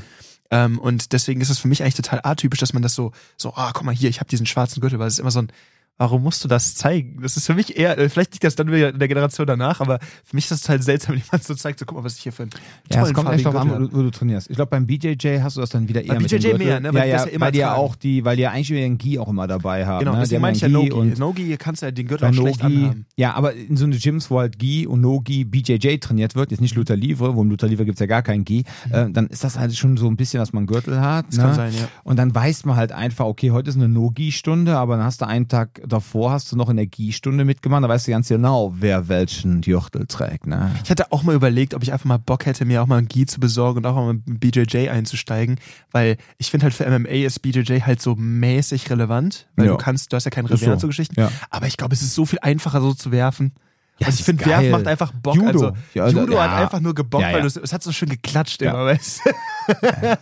Ähm, 0.50 0.78
und 0.78 1.12
deswegen 1.12 1.40
ist 1.40 1.50
es 1.50 1.58
für 1.58 1.68
mich 1.68 1.82
eigentlich 1.82 1.94
total 1.94 2.20
atypisch, 2.22 2.60
dass 2.60 2.72
man 2.72 2.82
das 2.82 2.94
so, 2.94 3.12
so, 3.36 3.54
ah, 3.54 3.70
guck 3.72 3.84
mal 3.84 3.94
hier, 3.94 4.08
ich 4.08 4.20
habe 4.20 4.30
diesen 4.30 4.46
schwarzen 4.46 4.80
Gürtel, 4.80 4.98
weil 4.98 5.08
es 5.08 5.14
ist 5.14 5.20
immer 5.20 5.30
so 5.30 5.40
ein, 5.40 5.52
warum 5.98 6.22
musst 6.22 6.44
du 6.44 6.48
das 6.48 6.76
zeigen? 6.76 7.18
Das 7.20 7.36
ist 7.36 7.46
für 7.46 7.54
mich 7.54 7.76
eher, 7.76 7.98
äh, 7.98 8.08
vielleicht 8.08 8.32
liegt 8.32 8.44
das 8.44 8.54
dann 8.54 8.70
wieder 8.70 8.90
in 8.90 8.98
der 8.98 9.08
Generation 9.08 9.46
danach, 9.46 9.80
aber 9.80 9.98
für 10.24 10.36
mich 10.36 10.44
ist 10.44 10.52
das 10.52 10.60
total 10.62 10.80
seltsam, 10.80 11.14
wenn 11.14 11.22
jemand 11.22 11.44
so 11.44 11.54
zeigt, 11.54 11.80
so 11.80 11.84
guck 11.84 11.98
mal, 11.98 12.04
was 12.04 12.16
ich 12.16 12.22
hier 12.22 12.32
für 12.32 12.44
einen 12.44 12.52
Ja, 12.90 13.02
es 13.02 13.12
kommt 13.12 13.30
echt 13.30 13.44
drauf 13.44 13.56
an, 13.56 13.90
wo 13.92 14.02
du, 14.02 14.10
trainierst. 14.10 14.48
Ich 14.48 14.56
glaube, 14.56 14.70
beim 14.70 14.86
BJJ 14.86 15.40
hast 15.42 15.56
du 15.56 15.60
das 15.60 15.70
dann 15.70 15.88
wieder 15.88 16.02
eher 16.02 16.14
Beim 16.14 16.22
mit 16.22 16.30
BJJ 16.30 16.56
mehr, 16.56 16.80
ne? 16.80 16.94
Weil 16.94 17.08
Ja, 17.08 17.16
ja, 17.16 17.24
ja 17.24 17.30
immer 17.30 17.46
weil 17.46 17.52
die 17.52 17.58
ja 17.58 17.74
auch 17.74 17.96
die, 17.96 18.24
weil 18.24 18.36
die 18.36 18.42
ja 18.42 18.52
eigentlich 18.52 18.68
den 18.68 18.96
Gi 18.96 19.18
auch 19.18 19.28
immer 19.28 19.46
dabei 19.46 19.84
haben. 19.86 20.00
Genau, 20.00 20.12
ne? 20.12 20.20
Deswegen 20.20 20.40
meine 20.40 20.56
ich 20.56 20.62
ja 20.62 20.68
No-Gi. 20.68 20.92
und 20.92 21.18
No-Gi 21.18 21.56
kannst 21.58 21.82
du 21.82 21.86
ja 21.86 21.92
den 21.92 22.06
Gürtel 22.06 22.28
auch 22.28 22.34
schlecht 22.34 22.62
anhaben. 22.62 23.06
ja, 23.16 23.34
aber 23.34 23.54
in 23.54 23.76
so 23.76 23.84
eine 23.84 23.96
Gyms, 23.96 24.30
wo 24.30 24.38
halt 24.38 24.58
Gi 24.58 24.86
und 24.86 25.00
No-Gi, 25.00 25.44
BJJ 25.44 25.98
trainiert 25.98 26.36
wird, 26.36 26.52
jetzt 26.52 26.60
nicht 26.60 26.76
Luther 26.76 26.96
Livre, 26.96 27.34
wo 27.34 27.42
im 27.42 27.50
Luther 27.50 27.66
Livre 27.66 27.84
gibt's 27.84 28.00
ja 28.00 28.06
gar 28.06 28.22
kein 28.22 28.44
Gi, 28.44 28.64
äh, 28.90 29.10
dann 29.10 29.26
ist 29.26 29.42
das 29.42 29.58
halt 29.58 29.74
schon 29.76 29.96
so 29.96 30.06
ein 30.06 30.16
bisschen, 30.16 30.38
dass 30.38 30.52
man 30.52 30.66
Gürtel 30.66 31.00
hat. 31.00 31.26
Das 31.28 31.38
ne? 31.38 31.42
kann 31.42 31.54
sein, 31.54 31.72
ja. 31.74 31.88
Und 32.04 32.18
dann 32.18 32.32
weiß 32.34 32.64
man 32.64 32.76
halt 32.76 32.92
einfach, 32.92 33.26
okay, 33.26 33.50
heute 33.50 33.70
ist 33.70 33.76
eine 33.76 33.88
No-Gi-Stunde, 33.88 34.76
aber 34.76 34.96
dann 34.96 35.04
hast 35.04 35.20
du 35.20 35.26
einen 35.26 35.48
Tag 35.48 35.80
davor, 35.88 36.30
hast 36.32 36.52
du 36.52 36.56
noch 36.56 36.68
in 36.68 36.76
der 36.76 36.86
Gi-Stunde 36.86 37.44
mitgemacht, 37.44 37.82
da 37.82 37.88
weißt 37.88 38.06
du 38.06 38.12
ganz 38.12 38.28
genau, 38.28 38.72
wer 38.78 39.08
welchen 39.08 39.60
Gürtel 39.60 40.06
trägt. 40.06 40.46
Ne? 40.46 40.70
Ich 40.84 40.90
hatte 40.90 41.10
auch 41.12 41.22
mal 41.22 41.34
überlegt, 41.34 41.74
ob 41.74 41.82
ich 41.82 41.92
einfach 41.92 42.04
mal 42.06 42.18
Bock 42.18 42.46
hätte, 42.46 42.64
mir 42.64 42.82
auch 42.82 42.86
mal 42.86 42.98
ein 42.98 43.08
Gi 43.08 43.26
zu 43.26 43.40
besorgen 43.40 43.78
und 43.78 43.86
auch 43.86 43.94
mal 43.94 44.14
mit 44.24 44.40
BJJ 44.40 44.88
einzusteigen, 44.90 45.58
weil 45.90 46.16
ich 46.38 46.50
finde 46.50 46.64
halt 46.64 46.74
für 46.74 46.88
MMA 46.88 47.08
ist 47.26 47.40
BJJ 47.40 47.80
halt 47.82 48.00
so 48.00 48.14
mäßig 48.16 48.90
relevant, 48.90 49.48
weil 49.56 49.66
Ja. 49.66 49.72
du 49.72 49.78
kannst, 49.78 50.12
du 50.12 50.16
hast 50.16 50.24
ja 50.24 50.30
keinen 50.30 50.46
Revers 50.46 50.60
so. 50.60 50.76
zu 50.76 50.86
Geschichten, 50.88 51.18
Ja. 51.20 51.30
aber 51.50 51.66
ich 51.66 51.76
glaube, 51.76 51.94
es 51.94 52.02
ist 52.02 52.14
so 52.14 52.24
viel 52.26 52.38
einfacher 52.42 52.80
so 52.80 52.94
zu 52.94 53.10
werfen. 53.10 53.52
Ja, 54.00 54.06
es 54.06 54.20
ich 54.20 54.24
finde, 54.24 54.44
geil. 54.44 54.70
macht 54.70 54.86
einfach 54.86 55.10
Bock. 55.12 55.34
Judo. 55.34 55.48
Also, 55.48 55.72
Ja, 55.92 56.04
also, 56.04 56.20
Judo 56.20 56.34
ja. 56.34 56.42
hat 56.50 56.62
einfach 56.62 56.78
nur 56.78 56.94
gebockt, 56.94 57.24
weil 57.24 57.44
es, 57.44 57.56
hat 57.72 57.82
so 57.82 57.90
schön 57.90 58.08
geklatscht 58.08 58.62
Ja. 58.62 58.70
immer, 58.70 58.84
weißt 58.84 59.20
du? 59.24 60.18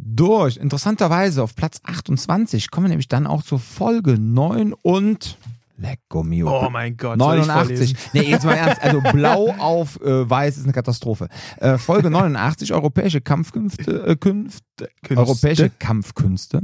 Durch. 0.03 0.57
Interessanterweise 0.57 1.43
auf 1.43 1.55
Platz 1.55 1.79
28 1.83 2.71
kommen 2.71 2.85
wir 2.85 2.89
nämlich 2.89 3.07
dann 3.07 3.27
auch 3.27 3.43
zur 3.43 3.59
Folge 3.59 4.17
9 4.19 4.73
und 4.73 5.37
Lecco 5.77 6.23
mio. 6.23 6.49
Oh 6.49 6.69
mein 6.69 6.97
Gott. 6.97 7.19
soll 7.19 7.39
ich 7.39 7.47
89. 7.47 7.77
vorlesen? 7.77 7.97
Nee, 8.13 8.31
jetzt 8.31 8.45
mal 8.45 8.53
ernst. 8.53 8.81
Also 8.81 9.01
blau 9.13 9.53
auf 9.59 9.99
äh, 10.01 10.29
weiß 10.29 10.57
ist 10.57 10.63
eine 10.63 10.73
Katastrophe. 10.73 11.27
Äh, 11.57 11.77
Folge 11.77 12.09
89, 12.09 12.73
europäische 12.73 13.21
Kampfkünfte, 13.21 14.05
äh, 14.07 14.15
Künfte, 14.15 14.89
Künste. 15.03 15.17
europäische 15.17 15.69
Kampfkünste. 15.69 16.61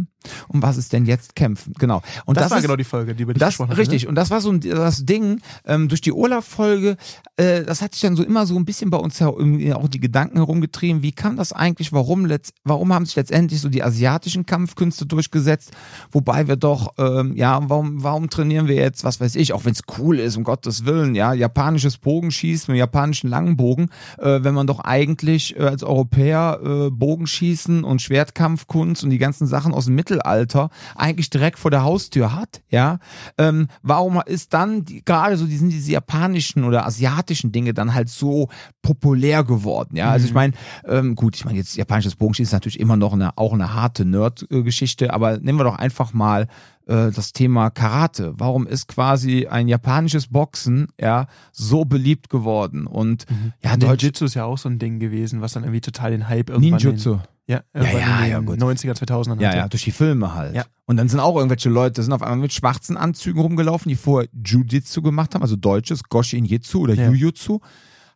Um 0.47 0.61
was 0.61 0.77
ist 0.77 0.93
denn 0.93 1.05
jetzt 1.05 1.35
kämpfen? 1.35 1.73
Genau. 1.77 2.01
Und 2.25 2.37
Das, 2.37 2.45
das, 2.45 2.51
war 2.51 2.57
ist, 2.57 2.63
genau 2.63 2.75
die 2.75 2.83
Folge, 2.83 3.15
die 3.15 3.25
dich 3.25 3.35
das 3.35 3.49
gesprochen 3.49 3.71
haben, 3.71 3.77
richtig. 3.77 4.07
Und 4.07 4.15
das 4.15 4.29
war 4.29 4.41
so 4.41 4.51
ein, 4.51 4.59
das 4.59 5.05
Ding 5.05 5.41
ähm, 5.65 5.87
durch 5.87 6.01
die 6.01 6.11
Olaf-Folge. 6.11 6.97
Äh, 7.37 7.63
das 7.63 7.81
hat 7.81 7.93
sich 7.93 8.01
dann 8.01 8.15
so 8.15 8.23
immer 8.23 8.45
so 8.45 8.55
ein 8.55 8.65
bisschen 8.65 8.89
bei 8.89 8.97
uns 8.97 9.19
irgendwie 9.19 9.73
auch 9.73 9.87
die 9.87 9.99
Gedanken 9.99 10.37
herumgetrieben. 10.37 11.01
Wie 11.01 11.11
kam 11.11 11.37
das 11.37 11.53
eigentlich? 11.53 11.93
Warum 11.93 12.25
letzt, 12.25 12.53
Warum 12.63 12.93
haben 12.93 13.05
sich 13.05 13.15
letztendlich 13.15 13.61
so 13.61 13.69
die 13.69 13.83
asiatischen 13.83 14.45
Kampfkünste 14.45 15.05
durchgesetzt? 15.05 15.71
Wobei 16.11 16.47
wir 16.47 16.55
doch, 16.55 16.93
ähm, 16.97 17.35
ja, 17.35 17.59
warum, 17.69 18.03
warum 18.03 18.29
trainieren 18.29 18.67
wir 18.67 18.75
jetzt, 18.75 19.03
was 19.03 19.21
weiß 19.21 19.35
ich, 19.35 19.53
auch 19.53 19.65
wenn 19.65 19.71
es 19.71 19.81
cool 19.97 20.19
ist, 20.19 20.37
um 20.37 20.43
Gottes 20.43 20.85
Willen, 20.85 21.15
ja, 21.15 21.33
japanisches 21.33 21.97
Bogenschießen, 21.97 22.71
mit 22.71 22.79
japanischen 22.79 23.29
Langbogen, 23.29 23.89
äh, 24.17 24.39
wenn 24.43 24.53
man 24.53 24.67
doch 24.67 24.79
eigentlich 24.79 25.55
äh, 25.55 25.63
als 25.63 25.83
Europäer 25.83 26.59
äh, 26.63 26.89
Bogenschießen 26.89 27.83
und 27.83 28.01
Schwertkampfkunst 28.01 29.03
und 29.03 29.09
die 29.09 29.17
ganzen 29.17 29.47
Sachen 29.47 29.73
aus 29.73 29.85
dem 29.85 29.95
Mittelalter 29.95 30.16
Mittelalter 30.17 30.69
eigentlich 30.95 31.29
direkt 31.29 31.59
vor 31.59 31.71
der 31.71 31.83
Haustür 31.83 32.33
hat, 32.35 32.61
ja, 32.69 32.99
ähm, 33.37 33.67
warum 33.83 34.21
ist 34.25 34.53
dann 34.53 34.83
die, 34.85 35.03
gerade 35.03 35.37
so 35.37 35.45
die 35.45 35.57
sind 35.57 35.69
diese 35.69 35.91
japanischen 35.91 36.63
oder 36.63 36.85
asiatischen 36.85 37.51
Dinge 37.51 37.73
dann 37.73 37.93
halt 37.93 38.09
so 38.09 38.49
populär 38.81 39.43
geworden, 39.43 39.95
ja? 39.95 40.11
Also 40.11 40.25
ich 40.25 40.31
Mhm. 40.31 40.35
meine, 40.35 40.53
ähm, 40.85 41.15
gut, 41.15 41.35
ich 41.35 41.45
meine 41.45 41.57
jetzt 41.57 41.75
japanisches 41.75 42.15
Bogenschießen 42.15 42.49
ist 42.49 42.53
natürlich 42.53 42.79
immer 42.79 42.97
noch 42.97 43.13
eine 43.13 43.37
auch 43.37 43.53
eine 43.53 43.73
harte 43.73 44.05
Nerd-Geschichte, 44.05 45.13
aber 45.13 45.37
nehmen 45.37 45.59
wir 45.59 45.63
doch 45.65 45.77
einfach 45.77 46.13
mal 46.13 46.47
äh, 46.87 47.11
das 47.11 47.33
Thema 47.33 47.69
Karate. 47.69 48.33
Warum 48.37 48.65
ist 48.67 48.87
quasi 48.87 49.47
ein 49.47 49.67
japanisches 49.67 50.27
Boxen 50.27 50.87
ja 50.99 51.27
so 51.51 51.85
beliebt 51.85 52.29
geworden 52.29 52.87
und 52.87 53.25
ja, 53.63 53.77
Deutsch 53.77 54.03
Ninjutsu 54.03 54.25
ist 54.25 54.33
ja 54.33 54.45
auch 54.45 54.57
so 54.57 54.69
ein 54.69 54.79
Ding 54.79 54.99
gewesen, 54.99 55.41
was 55.41 55.53
dann 55.53 55.63
irgendwie 55.63 55.81
total 55.81 56.11
den 56.11 56.27
Hype 56.27 56.49
irgendwann 56.49 56.79
Ninjutsu. 56.79 57.13
In, 57.13 57.19
ja, 57.49 57.61
ja, 57.73 57.81
in 57.81 58.29
ja, 58.29 58.39
den 58.39 58.45
gut. 58.45 58.59
90er, 58.59 58.93
2000er 58.93 59.39
Ja, 59.41 59.47
hatte. 59.47 59.57
ja, 59.57 59.67
durch 59.69 59.83
die 59.83 59.91
Filme 59.91 60.33
halt. 60.35 60.53
Ja. 60.55 60.65
Und 60.85 60.97
dann 60.97 61.07
sind 61.07 61.19
auch 61.21 61.35
irgendwelche 61.37 61.69
Leute, 61.69 62.03
sind 62.03 62.11
auf 62.13 62.21
einmal 62.21 62.39
mit 62.39 62.53
schwarzen 62.53 62.97
Anzügen 62.97 63.39
rumgelaufen, 63.41 63.87
die 63.89 63.95
vorher 63.95 64.27
Jiu-Jitsu 64.33 65.01
gemacht 65.01 65.33
haben, 65.33 65.41
also 65.43 65.55
deutsches 65.55 66.03
Goshin 66.03 66.43
Jitsu 66.45 66.81
oder 66.81 66.93
Ja. 66.95 67.09
Jujutsu. 67.09 67.59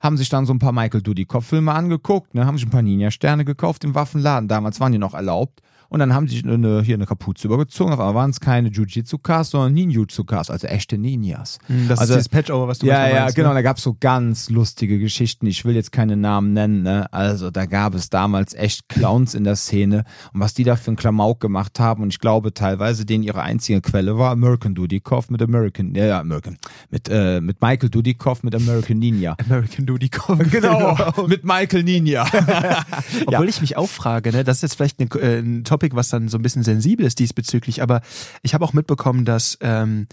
Haben 0.01 0.18
sich 0.18 0.30
dann 0.30 0.46
so 0.46 0.54
ein 0.54 0.60
paar 0.60 0.72
Michael 0.74 1.01
Dudikoff-Filme 1.01 1.72
angeguckt, 1.72 2.34
ne, 2.34 2.46
haben 2.46 2.58
sich 2.58 2.66
ein 2.66 2.72
paar 2.72 2.82
Ninja-Sterne 2.82 3.46
gekauft 3.46 3.84
im 3.84 3.94
Waffenladen. 3.96 4.50
Damals 4.50 4.80
waren 4.80 4.92
die 4.92 4.98
noch 4.98 5.13
erlaubt. 5.13 5.62
Und 5.92 6.00
dann 6.00 6.14
haben 6.14 6.30
sie 6.30 6.42
eine, 6.42 6.84
hier 6.84 6.96
eine 6.96 7.06
Kapuze 7.06 7.48
übergezogen. 7.48 7.92
Auf 7.92 8.00
einmal 8.00 8.16
waren 8.16 8.30
es 8.30 8.40
keine 8.40 8.70
Jiu-Jitsu-Cars, 8.70 9.50
sondern 9.50 9.74
Ninjutsu-Cars, 9.74 10.50
also 10.50 10.66
echte 10.68 10.98
Ninjas. 10.98 11.60
Hm, 11.68 11.90
Das 11.90 12.00
Also- 12.00 12.14
ist 12.14 12.18
dieses 12.20 12.30
Patchover, 12.30 12.70
was 12.70 12.80
du 12.80 12.86
Ja, 12.88 12.94
manchmal 12.94 13.14
ja, 13.14 13.20
meinst, 13.24 13.36
genau. 13.36 13.50
Ne? 13.50 13.56
Da 13.56 13.62
gab's 13.62 13.84
so 13.84 13.98
ganz 14.00 14.50
lustige 14.50 15.00
Geschichten. 15.00 15.48
Ich 15.48 15.66
will 15.66 15.76
jetzt 15.76 15.92
keine 15.92 16.16
Namen 16.16 16.54
nennen. 16.54 16.82
Ne? 16.84 17.12
Also 17.12 17.52
da 17.52 17.66
gab 17.66 17.94
es 17.94 18.10
damals 18.10 18.54
echt 18.54 18.88
Clowns 18.88 19.34
in 19.36 19.44
der 19.44 19.58
Szene 19.58 20.06
und 20.34 20.40
was 20.40 20.54
die 20.54 20.64
da 20.64 20.78
für 20.78 20.88
einen 20.88 20.96
Klamauk 20.96 21.42
gemacht 21.42 21.78
haben. 21.82 22.04
Und 22.04 22.10
ich 22.14 22.20
glaube 22.20 22.54
teilweise, 22.54 23.06
denen 23.06 23.26
ihre 23.26 23.42
einzige 23.42 23.82
Quelle 23.82 24.18
war 24.18 24.32
American 24.32 24.74
Dudikoff 24.74 25.30
mit 25.30 25.42
American, 25.42 25.94
ja, 25.94 26.06
ja 26.06 26.20
American, 26.22 26.58
mit 26.90 27.10
äh, 27.10 27.42
mit 27.42 27.62
Michael 27.62 27.90
Dudikoff 27.90 28.44
mit 28.44 28.56
American 28.56 28.98
Ninja. 29.00 29.36
American 29.46 29.86
Dudikoff. 29.86 30.40
Genau, 30.52 30.96
mit 31.28 31.44
Michael 31.44 31.84
Ninja. 31.84 32.26
Obwohl 33.26 33.50
ich 33.50 33.60
mich 33.62 33.76
auch 33.78 33.90
frage, 33.90 34.32
ne, 34.32 34.44
das 34.46 34.58
ist 34.58 34.62
jetzt 34.64 34.76
vielleicht 34.76 35.00
eine, 35.02 35.10
äh, 35.22 35.40
ein 35.40 35.64
Topic, 35.82 35.96
was 35.96 36.10
dann 36.10 36.30
so 36.30 36.38
ein 36.38 36.42
bisschen 36.42 36.64
sensibel 36.64 37.06
ist 37.06 37.20
diesbezüglich, 37.20 37.82
aber 37.82 38.02
ich 38.44 38.54
habe 38.54 38.64
auch 38.64 38.74
mitbekommen, 38.74 39.26
dass, 39.26 39.58
ähm, 39.62 40.08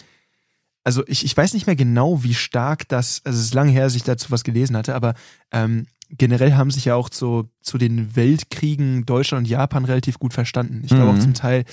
also 0.84 1.02
ich, 1.06 1.24
ich 1.24 1.36
weiß 1.36 1.52
nicht 1.52 1.66
mehr 1.66 1.76
genau, 1.76 2.22
wie 2.24 2.34
stark 2.34 2.88
das, 2.88 3.20
also 3.24 3.38
es 3.38 3.46
ist 3.46 3.54
lange 3.54 3.72
her, 3.72 3.84
dass 3.84 3.94
ich 3.94 4.04
dazu 4.04 4.30
was 4.30 4.44
gelesen 4.44 4.76
hatte, 4.76 4.94
aber 4.94 5.14
ähm, 5.52 5.86
generell 6.10 6.54
haben 6.54 6.70
sich 6.70 6.86
ja 6.86 6.94
auch 6.94 7.10
zu, 7.10 7.50
zu 7.60 7.76
den 7.76 8.16
Weltkriegen 8.16 9.04
Deutschland 9.04 9.44
und 9.44 9.50
Japan 9.50 9.84
relativ 9.84 10.18
gut 10.18 10.32
verstanden. 10.32 10.80
Ich 10.84 10.88
glaube 10.90 11.12
Mhm. 11.12 11.18
auch 11.18 11.22
zum 11.22 11.34
Teil, 11.34 11.64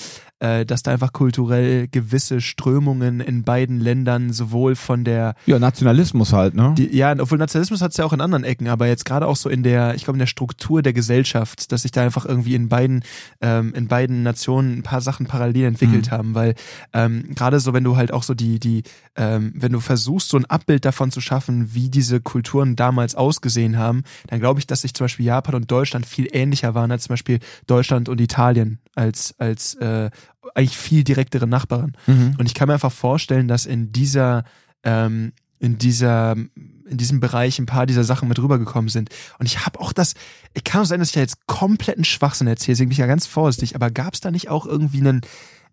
äh, 0.46 0.66
dass 0.66 0.84
da 0.84 0.92
einfach 0.92 1.12
kulturell 1.12 1.88
gewisse 1.88 2.40
Strömungen 2.40 3.20
in 3.20 3.44
beiden 3.44 3.80
Ländern 3.80 4.32
sowohl 4.32 4.76
von 4.76 5.04
der 5.04 5.36
Ja, 5.46 5.58
Nationalismus 5.58 6.34
halt, 6.34 6.54
ne? 6.54 6.76
die, 6.78 6.96
ja, 6.96 7.16
obwohl 7.18 7.38
Nationalismus 7.38 7.82
hat 7.82 7.92
es 7.92 7.98
ja 7.98 8.06
auch 8.06 8.14
in 8.14 8.22
anderen 8.22 8.44
Ecken, 8.44 8.68
aber 8.68 8.88
jetzt 8.88 9.06
gerade 9.06 9.28
auch 9.28 9.36
so 9.36 9.50
in 9.50 9.64
der, 9.64 9.96
ich 9.96 10.04
glaube, 10.04 10.16
in 10.16 10.20
der 10.20 10.28
Struktur 10.28 10.82
der 10.82 10.94
Gesellschaft, 10.94 11.72
dass 11.72 11.82
sich 11.82 11.92
da 11.92 12.04
einfach 12.04 12.26
irgendwie 12.26 12.54
in 12.56 12.70
beiden, 12.70 13.04
ähm, 13.42 13.74
in 13.74 13.88
beiden 13.88 14.24
Nationen 14.24 14.78
ein 14.78 14.84
paar 14.84 15.02
Sachen 15.02 15.26
parallel 15.26 15.66
entwickelt 15.66 16.12
haben, 16.12 16.36
weil 16.36 16.56
ähm, 16.94 17.24
gerade 17.34 17.60
so, 17.60 17.74
wenn 17.74 17.84
du 17.84 17.96
halt 17.96 18.14
auch 18.14 18.24
so 18.24 18.34
die, 18.34 18.60
die, 18.60 18.84
ähm, 19.16 19.52
wenn 19.56 19.72
du 19.72 19.80
versuchst, 19.80 20.30
so 20.30 20.38
ein 20.38 20.46
Abbild 20.46 20.86
davon 20.86 21.12
zu 21.12 21.22
schaffen, 21.22 21.74
wie 21.74 21.90
diese 21.90 22.22
Kulturen 22.22 22.76
damals 22.76 23.16
ausgesehen 23.16 23.78
haben, 23.78 24.04
dann 24.28 24.40
glaube 24.40 24.60
ich, 24.60 24.68
dass 24.68 24.82
sich 24.82 24.94
zum 24.94 25.06
Beispiel 25.06 25.26
Japan 25.26 25.56
und 25.56 25.72
Deutschland 25.72 26.06
viel 26.06 26.28
ähnlicher 26.32 26.76
waren 26.76 26.92
als 26.92 27.04
zum 27.04 27.14
Beispiel 27.14 27.40
Deutschland 27.66 28.10
und 28.10 28.22
Italien 28.22 28.80
als, 28.96 29.36
als 29.38 29.76
äh, 29.76 30.10
eigentlich 30.54 30.78
viel 30.78 31.04
direktere 31.04 31.48
Nachbarn. 31.48 31.94
Mhm. 32.08 32.36
Und 32.38 32.46
ich 32.46 32.54
kann 32.54 32.68
mir 32.68 32.74
einfach 32.74 32.92
vorstellen, 32.92 33.48
dass 33.48 33.66
in 33.66 33.92
dieser, 33.92 34.44
ähm, 34.84 35.34
in 35.60 35.78
dieser, 35.78 36.34
in 36.34 36.98
diesem 36.98 37.20
Bereich 37.20 37.58
ein 37.60 37.66
paar 37.66 37.86
dieser 37.86 38.04
Sachen 38.04 38.28
mit 38.28 38.40
rübergekommen 38.40 38.90
sind. 38.90 39.10
Und 39.40 39.46
ich 39.48 39.66
habe 39.66 39.80
auch 39.80 39.94
das, 39.94 40.14
ich 40.54 40.64
kann 40.64 40.82
auch 40.82 40.86
sein, 40.86 41.00
dass 41.00 41.10
ich 41.10 41.16
da 41.16 41.22
jetzt 41.22 41.48
kompletten 41.48 42.04
Schwachsinn 42.04 42.48
erzähle, 42.48 42.74
deswegen 42.74 42.90
bin 42.90 42.94
ich 42.94 43.00
ja 43.00 43.08
ganz 43.08 43.26
vorsichtig, 43.26 43.76
aber 43.76 43.90
gab 43.90 44.14
es 44.14 44.20
da 44.20 44.32
nicht 44.32 44.50
auch 44.50 44.66
irgendwie 44.66 45.00
einen, 45.00 45.22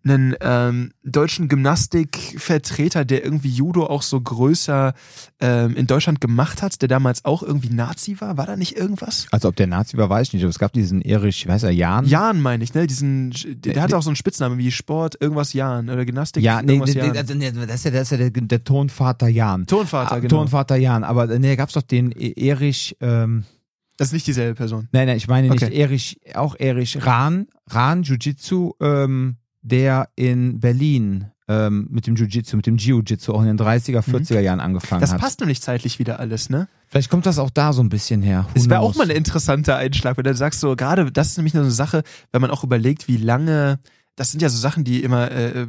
einen 0.04 0.34
ähm, 0.40 0.92
deutschen 1.04 1.48
Gymnastikvertreter, 1.48 3.04
der 3.04 3.24
irgendwie 3.24 3.50
Judo 3.50 3.86
auch 3.86 4.02
so 4.02 4.20
größer 4.20 4.94
ähm, 5.40 5.76
in 5.76 5.86
Deutschland 5.86 6.20
gemacht 6.20 6.62
hat, 6.62 6.80
der 6.82 6.88
damals 6.88 7.24
auch 7.24 7.42
irgendwie 7.42 7.70
Nazi 7.72 8.16
war? 8.20 8.36
War 8.36 8.46
da 8.46 8.56
nicht 8.56 8.76
irgendwas? 8.76 9.26
Also 9.30 9.48
ob 9.48 9.56
der 9.56 9.66
Nazi 9.66 9.96
war, 9.96 10.08
weiß 10.10 10.28
ich 10.28 10.34
nicht. 10.34 10.42
Aber 10.42 10.50
es 10.50 10.58
gab 10.58 10.72
diesen 10.72 11.02
Erich, 11.02 11.46
weiß 11.46 11.64
er, 11.64 11.70
Jan? 11.70 12.04
Jan 12.06 12.40
meine 12.40 12.64
ich, 12.64 12.74
ne? 12.74 12.86
Diesen, 12.86 13.30
der, 13.44 13.74
der 13.74 13.82
hatte 13.82 13.96
auch 13.96 14.02
so 14.02 14.10
einen 14.10 14.16
Spitznamen 14.16 14.58
wie 14.58 14.70
Sport, 14.70 15.16
irgendwas 15.20 15.52
Jan 15.52 15.88
oder 15.88 16.04
Gymnastik. 16.04 16.42
Ja, 16.42 16.62
nee, 16.62 16.78
nee, 16.78 16.92
Jan. 16.92 17.16
also, 17.16 17.34
nee, 17.34 17.50
das 17.52 17.74
ist 17.76 17.84
ja, 17.84 17.90
das 17.90 18.02
ist 18.02 18.10
ja 18.10 18.16
der, 18.28 18.30
der 18.30 18.64
Tonvater 18.64 19.28
Jan. 19.28 19.66
Tonvater, 19.66 20.12
Ah, 20.12 20.18
genau. 20.18 20.38
Tonvater 20.38 20.76
Jan, 20.76 21.04
aber 21.04 21.30
äh, 21.30 21.38
nee, 21.38 21.56
gab's 21.56 21.74
doch 21.74 21.82
den 21.82 22.12
E- 22.12 22.32
Erich, 22.36 22.96
ähm, 23.00 23.44
Das 23.96 24.08
ist 24.08 24.12
nicht 24.14 24.26
dieselbe 24.26 24.54
Person. 24.54 24.88
nein, 24.92 25.06
nein, 25.06 25.16
ich 25.16 25.28
meine 25.28 25.48
nicht 25.48 25.62
Okay. 25.62 25.74
Erich, 25.74 26.18
auch 26.34 26.56
Erich 26.58 27.04
Rahn, 27.06 27.46
Rahn 27.68 28.02
Jiu-Jitsu, 28.02 28.72
ähm, 28.80 29.36
der 29.62 30.08
in 30.16 30.60
Berlin 30.60 31.26
ähm, 31.48 31.88
mit 31.90 32.06
dem 32.06 32.14
Jiu-Jitsu, 32.16 32.56
mit 32.56 32.66
dem 32.66 32.76
Jiu-Jitsu 32.76 33.32
auch 33.32 33.40
in 33.42 33.48
den 33.48 33.58
30er, 33.58 34.00
40er 34.00 34.40
Jahren 34.40 34.60
angefangen 34.60 35.00
Mhm. 35.00 35.02
Das 35.02 35.12
hat. 35.12 35.20
passt 35.20 35.40
nämlich 35.40 35.60
zeitlich 35.60 35.98
wieder 35.98 36.20
alles, 36.20 36.50
ne? 36.50 36.68
Vielleicht 36.88 37.10
kommt 37.10 37.26
das 37.26 37.38
auch 37.38 37.50
da 37.50 37.72
so 37.72 37.82
ein 37.82 37.88
bisschen 37.88 38.22
her. 38.22 38.46
Who 38.52 38.60
Es 38.60 38.68
wäre 38.68 38.80
auch 38.80 38.94
mal 38.94 39.10
ein 39.10 39.16
interessanter 39.16 39.76
Einschlag, 39.76 40.16
wenn 40.16 40.24
du 40.24 40.34
sagst, 40.34 40.60
so 40.60 40.76
gerade, 40.76 41.10
das 41.10 41.28
ist 41.28 41.36
nämlich 41.38 41.54
nur 41.54 41.64
so 41.64 41.68
eine 41.68 41.74
Sache, 41.74 42.02
wenn 42.32 42.40
man 42.42 42.50
auch 42.50 42.64
überlegt, 42.64 43.08
wie 43.08 43.16
lange, 43.16 43.78
das 44.14 44.30
sind 44.30 44.42
ja 44.42 44.50
so 44.50 44.58
Sachen, 44.58 44.84
die 44.84 45.02
immer 45.02 45.30
äh, 45.30 45.62
äh, 45.62 45.66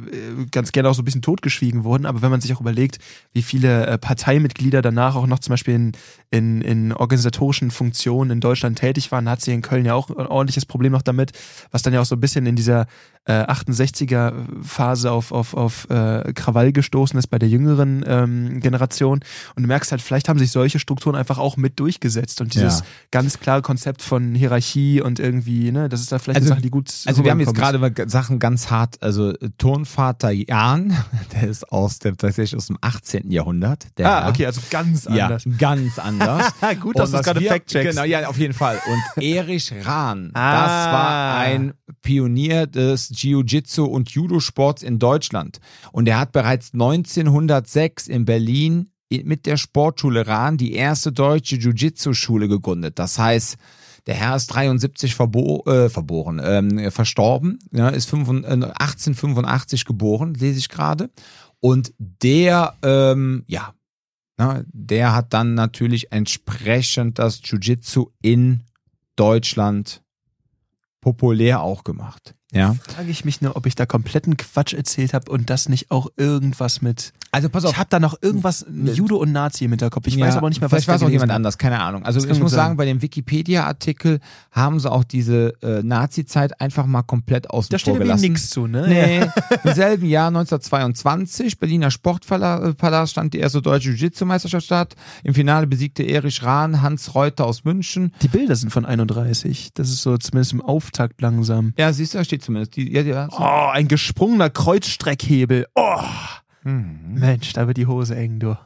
ganz 0.50 0.70
gerne 0.72 0.90
auch 0.90 0.94
so 0.94 1.00
ein 1.00 1.06
bisschen 1.06 1.22
totgeschwiegen 1.22 1.82
wurden, 1.82 2.04
aber 2.04 2.20
wenn 2.20 2.30
man 2.30 2.42
sich 2.42 2.52
auch 2.54 2.60
überlegt, 2.60 2.98
wie 3.32 3.42
viele 3.42 3.86
äh, 3.86 3.96
Parteimitglieder 3.98 4.82
danach 4.82 5.16
auch 5.16 5.26
noch 5.26 5.38
zum 5.38 5.52
Beispiel 5.52 5.74
in, 5.74 5.92
in, 6.30 6.60
in 6.60 6.92
organisatorischen 6.92 7.70
Funktionen 7.70 8.30
in 8.30 8.40
Deutschland 8.40 8.78
tätig 8.78 9.10
waren, 9.12 9.30
hat 9.30 9.40
sie 9.40 9.52
in 9.54 9.62
Köln 9.62 9.86
ja 9.86 9.94
auch 9.94 10.10
ein 10.10 10.26
ordentliches 10.26 10.66
Problem 10.66 10.92
noch 10.92 11.02
damit, 11.02 11.32
was 11.70 11.80
dann 11.82 11.94
ja 11.94 12.02
auch 12.02 12.06
so 12.06 12.16
ein 12.16 12.20
bisschen 12.20 12.44
in 12.44 12.54
dieser 12.54 12.86
äh, 13.26 13.32
68er 13.44 14.32
Phase 14.62 15.10
auf, 15.10 15.32
auf, 15.32 15.54
auf 15.54 15.88
äh, 15.90 16.32
Krawall 16.34 16.72
gestoßen 16.72 17.18
ist 17.18 17.28
bei 17.28 17.38
der 17.38 17.48
jüngeren 17.48 18.04
ähm, 18.06 18.60
Generation. 18.60 19.20
Und 19.54 19.62
du 19.62 19.66
merkst 19.66 19.90
halt, 19.92 20.02
vielleicht 20.02 20.28
haben 20.28 20.38
sich 20.38 20.50
solche 20.50 20.78
Strukturen 20.78 21.16
einfach 21.16 21.38
auch 21.38 21.56
mit 21.56 21.80
durchgesetzt 21.80 22.40
und 22.40 22.54
dieses 22.54 22.80
Ja. 22.80 22.84
ganz 23.10 23.40
klare 23.40 23.62
Konzept 23.62 24.02
von 24.02 24.34
Hierarchie 24.34 25.00
und 25.00 25.20
irgendwie, 25.20 25.72
ne, 25.72 25.88
das 25.88 26.00
ist 26.00 26.12
da 26.12 26.18
vielleicht 26.18 26.36
Also- 26.40 26.48
eine 26.48 26.56
Sache, 26.56 26.62
die 26.62 26.70
gut 26.70 26.92
Also 27.06 27.24
wir 27.24 27.30
haben 27.30 27.40
jetzt 27.40 27.54
gerade 27.54 27.78
mal 27.78 27.92
Sachen 28.06 28.38
ganz 28.38 28.70
hart, 28.70 29.02
also 29.02 29.30
äh, 29.30 29.50
Tonvater 29.58 30.30
Jan, 30.30 30.94
der 31.32 31.48
ist 31.48 31.70
aus 31.72 31.98
dem, 32.00 32.16
tatsächlich 32.18 32.56
aus 32.56 32.66
dem 32.66 32.76
18. 32.80 33.30
Jahrhundert. 33.30 33.86
Der 33.98 34.10
Ah, 34.10 34.28
okay, 34.28 34.46
also 34.46 34.60
ganz 34.70 35.04
Ja, 35.10 35.26
anders. 35.26 35.44
ganz 35.58 35.98
anders. 35.98 36.52
Gut, 36.80 36.98
dass 36.98 37.10
du 37.10 37.20
gerade 37.22 37.40
fact-checkst. 37.40 37.90
Genau, 37.96 38.04
ja, 38.04 38.28
auf 38.28 38.36
jeden 38.38 38.54
Fall. 38.54 38.78
Und 39.16 39.22
Erich 39.22 39.72
Rahn, 39.84 40.30
Ah. 40.34 40.52
das 40.62 40.92
war 40.92 41.36
ein 41.38 41.72
Pionier 42.02 42.66
des 42.66 43.08
Jiu-Jitsu 43.22 43.84
und 43.84 44.10
Judo-Sports 44.10 44.82
in 44.82 44.98
Deutschland. 44.98 45.60
Und 45.92 46.08
er 46.08 46.18
hat 46.18 46.32
bereits 46.32 46.72
1906 46.72 48.08
in 48.08 48.24
Berlin 48.24 48.90
mit 49.10 49.46
der 49.46 49.56
Sportschule 49.56 50.26
Rahn 50.26 50.56
die 50.56 50.74
erste 50.74 51.12
deutsche 51.12 51.56
Jiu-Jitsu-Schule 51.56 52.48
gegründet. 52.48 52.98
Das 52.98 53.18
heißt, 53.18 53.56
der 54.06 54.14
Herr 54.14 54.36
ist 54.36 54.48
73 54.48 55.14
verbo 55.14 55.64
äh, 55.66 55.88
verboren, 55.88 56.40
ähm, 56.44 56.90
verstorben, 56.90 57.58
ja, 57.72 57.88
ist 57.88 58.10
5, 58.10 58.28
äh, 58.28 58.50
1885 58.50 59.84
geboren, 59.84 60.34
lese 60.34 60.58
ich 60.58 60.68
gerade. 60.68 61.10
Und 61.60 61.94
der, 61.98 62.74
ähm, 62.82 63.44
ja, 63.46 63.72
na, 64.36 64.62
der 64.66 65.14
hat 65.14 65.32
dann 65.32 65.54
natürlich 65.54 66.12
entsprechend 66.12 67.18
das 67.18 67.40
Jiu-Jitsu 67.42 68.10
in 68.20 68.64
Deutschland 69.16 70.02
populär 71.00 71.62
auch 71.62 71.84
gemacht. 71.84 72.34
Ja. 72.54 72.76
Frage 72.88 73.10
ich 73.10 73.24
mich 73.24 73.42
nur, 73.42 73.56
ob 73.56 73.66
ich 73.66 73.74
da 73.74 73.84
kompletten 73.84 74.36
Quatsch 74.36 74.72
erzählt 74.72 75.12
habe 75.12 75.30
und 75.30 75.50
das 75.50 75.68
nicht 75.68 75.90
auch 75.90 76.08
irgendwas 76.16 76.80
mit. 76.82 77.12
Also 77.32 77.48
pass 77.48 77.64
auf. 77.64 77.72
Ich 77.72 77.78
habe 77.78 77.90
da 77.90 77.98
noch 78.00 78.16
irgendwas 78.22 78.64
Judo 78.70 79.16
und 79.16 79.32
Nazi 79.32 79.64
im 79.64 79.72
Hinterkopf. 79.72 80.06
Ich 80.06 80.18
weiß 80.20 80.36
aber 80.36 80.48
nicht 80.48 80.60
mehr, 80.60 80.70
was 80.70 80.84
Vielleicht 80.84 80.88
war 80.88 80.94
es 80.94 81.00
ich 81.02 81.04
da 81.04 81.08
auch 81.08 81.12
jemand 81.12 81.32
hab. 81.32 81.36
anders, 81.36 81.58
keine 81.58 81.80
Ahnung. 81.80 82.04
Also 82.04 82.20
Das 82.20 82.36
ich 82.36 82.40
muss 82.42 82.52
sein. 82.52 82.58
sagen, 82.58 82.76
bei 82.76 82.84
dem 82.84 83.02
Wikipedia-Artikel 83.02 84.20
haben 84.52 84.78
sie 84.80 84.90
auch 84.90 85.02
diese 85.04 85.54
äh, 85.62 85.82
Nazi-Zeit 85.82 86.60
einfach 86.60 86.86
mal 86.86 87.02
komplett 87.02 87.50
außen 87.50 87.70
Da 87.70 87.78
steht 87.78 87.94
vor 87.96 87.98
gelassen. 88.02 88.20
nichts 88.22 88.50
zu, 88.50 88.66
ne? 88.68 88.86
Nee, 88.88 89.20
im 89.64 89.74
selben 89.74 90.06
Jahr 90.06 90.28
1922, 90.28 91.58
Berliner 91.58 91.90
Sportpalast 91.90 93.12
stand 93.12 93.34
die 93.34 93.38
erste 93.38 93.60
deutsche 93.62 93.90
Jiu-Jitsu-Meisterschaft 93.90 94.66
statt. 94.66 94.94
Im 95.22 95.34
Finale 95.34 95.66
besiegte 95.66 96.02
Erich 96.04 96.42
Rahn 96.42 96.82
Hans 96.82 97.14
Reuter 97.14 97.46
aus 97.46 97.64
München. 97.64 98.12
Die 98.22 98.28
Bilder 98.28 98.54
sind 98.56 98.70
von 98.70 98.84
31. 98.84 99.72
Das 99.74 99.88
ist 99.88 100.02
so 100.02 100.16
zumindest 100.18 100.52
im 100.52 100.60
Auftakt 100.60 101.20
langsam. 101.20 101.72
Ja, 101.76 101.92
siehst 101.92 102.14
du, 102.14 102.18
da 102.18 102.24
steht 102.24 102.43
zumindest. 102.44 102.76
Die, 102.76 102.92
ja, 102.92 103.02
ja, 103.02 103.28
so. 103.30 103.38
Oh, 103.38 103.68
ein 103.72 103.88
gesprungener 103.88 104.50
Kreuzstreckhebel. 104.50 105.66
Oh, 105.74 106.00
Mhm. 106.66 107.16
Mensch, 107.20 107.52
da 107.52 107.66
wird 107.66 107.76
die 107.76 107.86
Hose 107.86 108.16
eng, 108.16 108.38
du. 108.40 108.56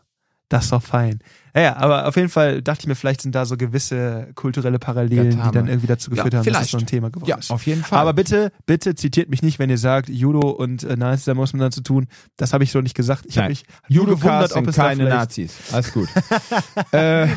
Das 0.48 0.64
ist 0.64 0.72
doch 0.72 0.82
fein. 0.82 1.18
Ja, 1.54 1.60
ja, 1.62 1.76
aber 1.76 2.06
auf 2.06 2.16
jeden 2.16 2.28
Fall 2.28 2.62
dachte 2.62 2.80
ich 2.82 2.86
mir, 2.86 2.94
vielleicht 2.94 3.22
sind 3.22 3.34
da 3.34 3.44
so 3.46 3.56
gewisse 3.56 4.28
kulturelle 4.34 4.78
Parallelen, 4.78 5.30
die 5.30 5.50
dann 5.52 5.68
irgendwie 5.68 5.86
dazu 5.86 6.10
geführt 6.10 6.32
Ja, 6.32 6.38
haben, 6.40 6.46
dass 6.46 6.60
das 6.60 6.70
so 6.70 6.78
ein 6.78 6.86
Thema 6.86 7.10
geworden 7.10 7.28
Ja, 7.28 7.36
ist. 7.36 7.50
auf 7.50 7.66
jeden 7.66 7.82
Fall. 7.82 7.98
Aber 7.98 8.12
bitte, 8.12 8.52
bitte 8.66 8.94
zitiert 8.94 9.28
mich 9.30 9.42
nicht, 9.42 9.58
wenn 9.58 9.70
ihr 9.70 9.78
sagt, 9.78 10.08
Judo 10.08 10.50
und 10.50 10.82
äh, 10.84 10.96
Nazis, 10.96 11.24
da 11.24 11.34
muss 11.34 11.52
man 11.52 11.60
dann 11.60 11.72
zu 11.72 11.82
tun. 11.82 12.06
Das 12.36 12.52
habe 12.52 12.64
ich 12.64 12.70
so 12.72 12.80
nicht 12.80 12.94
gesagt. 12.94 13.24
Ich 13.26 13.38
habe 13.38 13.48
mich 13.48 13.64
Judokas 13.88 14.20
gewundert, 14.22 14.52
ob 14.56 14.66
es 14.68 14.76
keine 14.76 15.04
Nazis. 15.08 15.54
Alles 15.72 15.92
gut. 15.92 16.08
äh, 16.92 17.28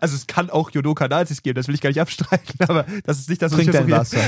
Also 0.00 0.14
es 0.16 0.26
kann 0.26 0.50
auch 0.50 0.70
Judoka-Nazis 0.70 1.42
geben, 1.42 1.56
das 1.56 1.68
will 1.68 1.74
ich 1.74 1.80
gar 1.80 1.90
nicht 1.90 2.00
abstreiten, 2.00 2.54
aber 2.68 2.84
das 3.04 3.18
ist 3.18 3.28
nicht 3.28 3.42
das, 3.42 3.52
was 3.52 3.58
trink 3.58 3.68
ich 3.70 3.74
dein. 3.74 3.90
Wasser. 3.90 4.18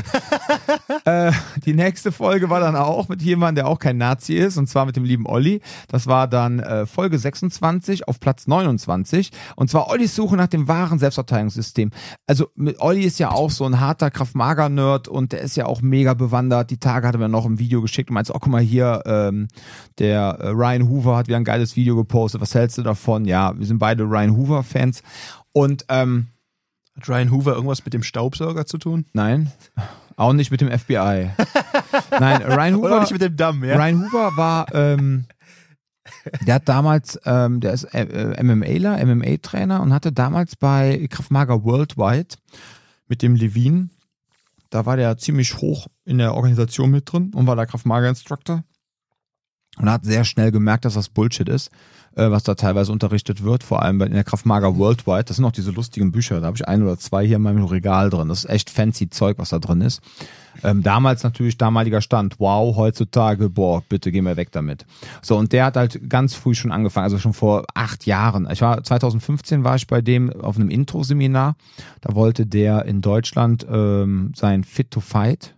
äh, 1.05 1.33
die 1.65 1.75
nächste 1.75 2.13
Folge 2.13 2.51
war 2.51 2.61
dann 2.61 2.77
auch 2.77 3.09
mit 3.09 3.23
jemandem, 3.23 3.65
der 3.65 3.69
auch 3.69 3.79
kein 3.79 3.97
Nazi 3.97 4.35
ist, 4.35 4.57
und 4.57 4.67
zwar 4.69 4.87
mit 4.87 4.97
dem 4.97 5.05
lieben 5.05 5.27
Olli. 5.27 5.61
Das 5.89 6.07
war 6.07 6.29
dann 6.29 6.59
äh, 6.61 6.87
Folge 6.87 7.19
26 7.19 8.09
auf 8.09 8.21
Platz 8.21 8.47
29. 8.47 8.98
Und 9.57 9.71
zwar 9.71 9.89
Ollis 9.89 10.15
Suche 10.15 10.37
nach 10.37 10.47
dem 10.47 10.69
wahren 10.69 10.99
Selbstverteidigungssystem. 10.99 11.91
Also 12.27 12.49
mit 12.55 12.81
Olli 12.81 13.03
ist 13.03 13.19
ja 13.19 13.31
auch 13.31 13.51
so 13.51 13.65
ein 13.65 13.81
harter 13.81 14.11
Kraft-Mager-Nerd 14.11 15.09
und 15.09 15.33
der 15.33 15.41
ist 15.41 15.57
ja 15.57 15.67
auch 15.67 15.83
mega 15.83 16.15
bewandert. 16.15 16.71
Die 16.71 16.79
Tage 16.79 17.07
hat 17.07 17.15
er 17.15 17.19
mir 17.19 17.29
noch 17.29 17.47
ein 17.47 17.59
Video 17.59 17.83
geschickt 17.83 18.11
und 18.11 18.15
meinte, 18.15 18.35
oh 18.35 18.39
guck 18.39 18.53
mal 18.53 18.61
hier, 18.61 19.03
ähm, 19.07 19.49
der 19.99 20.39
äh, 20.41 20.49
Ryan 20.49 20.89
Hoover 20.89 21.17
hat 21.17 21.29
wieder 21.29 21.37
ein 21.37 21.45
geiles 21.45 21.77
Video 21.77 21.97
gepostet. 21.97 22.41
Was 22.41 22.55
hältst 22.55 22.79
du 22.79 22.83
davon? 22.83 23.25
Ja, 23.25 23.59
wir 23.59 23.67
sind 23.67 23.79
beide 23.79 24.05
Ryan 24.05 24.37
Hoover-Fans. 24.37 25.03
Und 25.53 25.85
ähm, 25.89 26.29
Hat 26.97 27.09
Ryan 27.09 27.31
Hoover 27.31 27.55
irgendwas 27.55 27.85
mit 27.85 27.95
dem 27.95 28.03
Staubsauger 28.03 28.67
zu 28.67 28.79
tun? 28.79 29.07
Nein, 29.13 29.53
auch 30.17 30.33
nicht 30.33 30.51
mit 30.51 30.61
dem 30.61 30.71
FBI. 30.71 31.31
Nein, 32.21 32.43
Ryan 32.43 32.75
Oder 32.75 32.89
auch 32.89 32.91
Hoover, 32.91 33.01
nicht 33.01 33.13
mit 33.13 33.23
dem 33.23 33.37
Damm, 33.37 33.65
ja? 33.65 33.77
Ryan 33.77 34.03
Hoover 34.05 34.37
war, 34.37 34.75
ähm, 34.75 35.27
der 36.47 36.57
hat 36.57 36.69
damals, 36.69 37.19
ähm, 37.25 37.61
der 37.61 37.73
ist 37.73 37.85
äh, 37.95 38.03
äh, 38.03 38.43
MMAler, 38.43 39.05
MMA-Trainer 39.05 39.81
und 39.83 39.93
hatte 39.93 40.13
damals 40.13 40.57
bei 40.57 41.07
Krav 41.11 41.31
Maga 41.31 41.63
Worldwide 41.65 42.37
mit 43.09 43.23
dem 43.23 43.35
Levin, 43.35 43.91
da 44.71 44.87
war 44.87 44.97
der 44.97 45.17
ziemlich 45.19 45.57
hoch 45.59 45.87
in 46.05 46.19
der 46.19 46.35
Organisation 46.35 46.91
mit 46.91 47.11
drin 47.11 47.33
und 47.35 47.47
war 47.47 47.57
der 47.57 47.67
Krav 47.67 47.85
Maga 47.85 48.09
Instructor. 48.09 48.65
Und 49.77 49.89
hat 49.89 50.05
sehr 50.05 50.25
schnell 50.25 50.51
gemerkt, 50.51 50.85
dass 50.85 50.95
das 50.95 51.09
Bullshit 51.09 51.49
ist, 51.49 51.71
äh, 52.19 52.31
was 52.31 52.43
da 52.43 52.55
teilweise 52.55 52.93
unterrichtet 52.93 53.43
wird, 53.43 53.63
vor 53.63 53.83
allem 53.83 53.99
bei- 53.99 54.07
in 54.07 54.13
der 54.13 54.25
Krav 54.25 54.45
Maga 54.45 54.77
Worldwide. 54.77 55.25
Das 55.25 55.37
sind 55.37 55.45
auch 55.45 55.53
diese 55.53 55.71
lustigen 55.71 56.13
Bücher, 56.13 56.41
da 56.41 56.47
habe 56.49 56.57
ich 56.57 56.67
ein 56.69 56.83
oder 56.83 56.99
zwei 56.99 57.27
hier 57.27 57.37
in 57.37 57.43
meinem 57.43 57.65
Regal 57.65 58.11
drin. 58.11 58.29
Das 58.29 58.45
ist 58.45 58.51
echt 58.51 58.71
fancy 58.71 59.09
Zeug, 59.09 59.39
was 59.39 59.51
da 59.51 59.59
drin 59.59 59.81
ist. 59.81 60.01
Ähm, 60.65 60.83
damals 60.83 61.23
natürlich 61.23 61.57
damaliger 61.57 62.01
Stand, 62.01 62.41
wow, 62.41 62.75
heutzutage, 62.77 63.49
boah, 63.49 63.81
bitte 63.89 64.11
geh 64.11 64.21
mir 64.23 64.37
weg 64.37 64.51
damit. 64.51 64.87
So, 65.23 65.37
und 65.37 65.53
der 65.53 65.67
hat 65.67 65.77
halt 65.77 66.11
ganz 66.11 66.35
früh 66.35 66.55
schon 66.55 66.73
angefangen, 66.73 67.05
also 67.05 67.19
schon 67.19 67.33
vor 67.33 67.65
acht 67.75 68.07
Jahren. 68.07 68.49
Ich 68.51 68.61
war 68.61 68.83
2015 68.83 69.63
war 69.63 69.77
ich 69.77 69.87
bei 69.87 70.01
dem 70.01 70.33
auf 70.41 70.57
einem 70.57 70.69
Intro-Seminar. 70.71 71.55
Da 72.01 72.15
wollte 72.17 72.45
der 72.45 72.87
in 72.87 73.03
Deutschland 73.03 73.65
ähm, 73.71 74.33
sein 74.35 74.65
Fit 74.65 74.91
to 74.91 74.99
Fight 74.99 75.55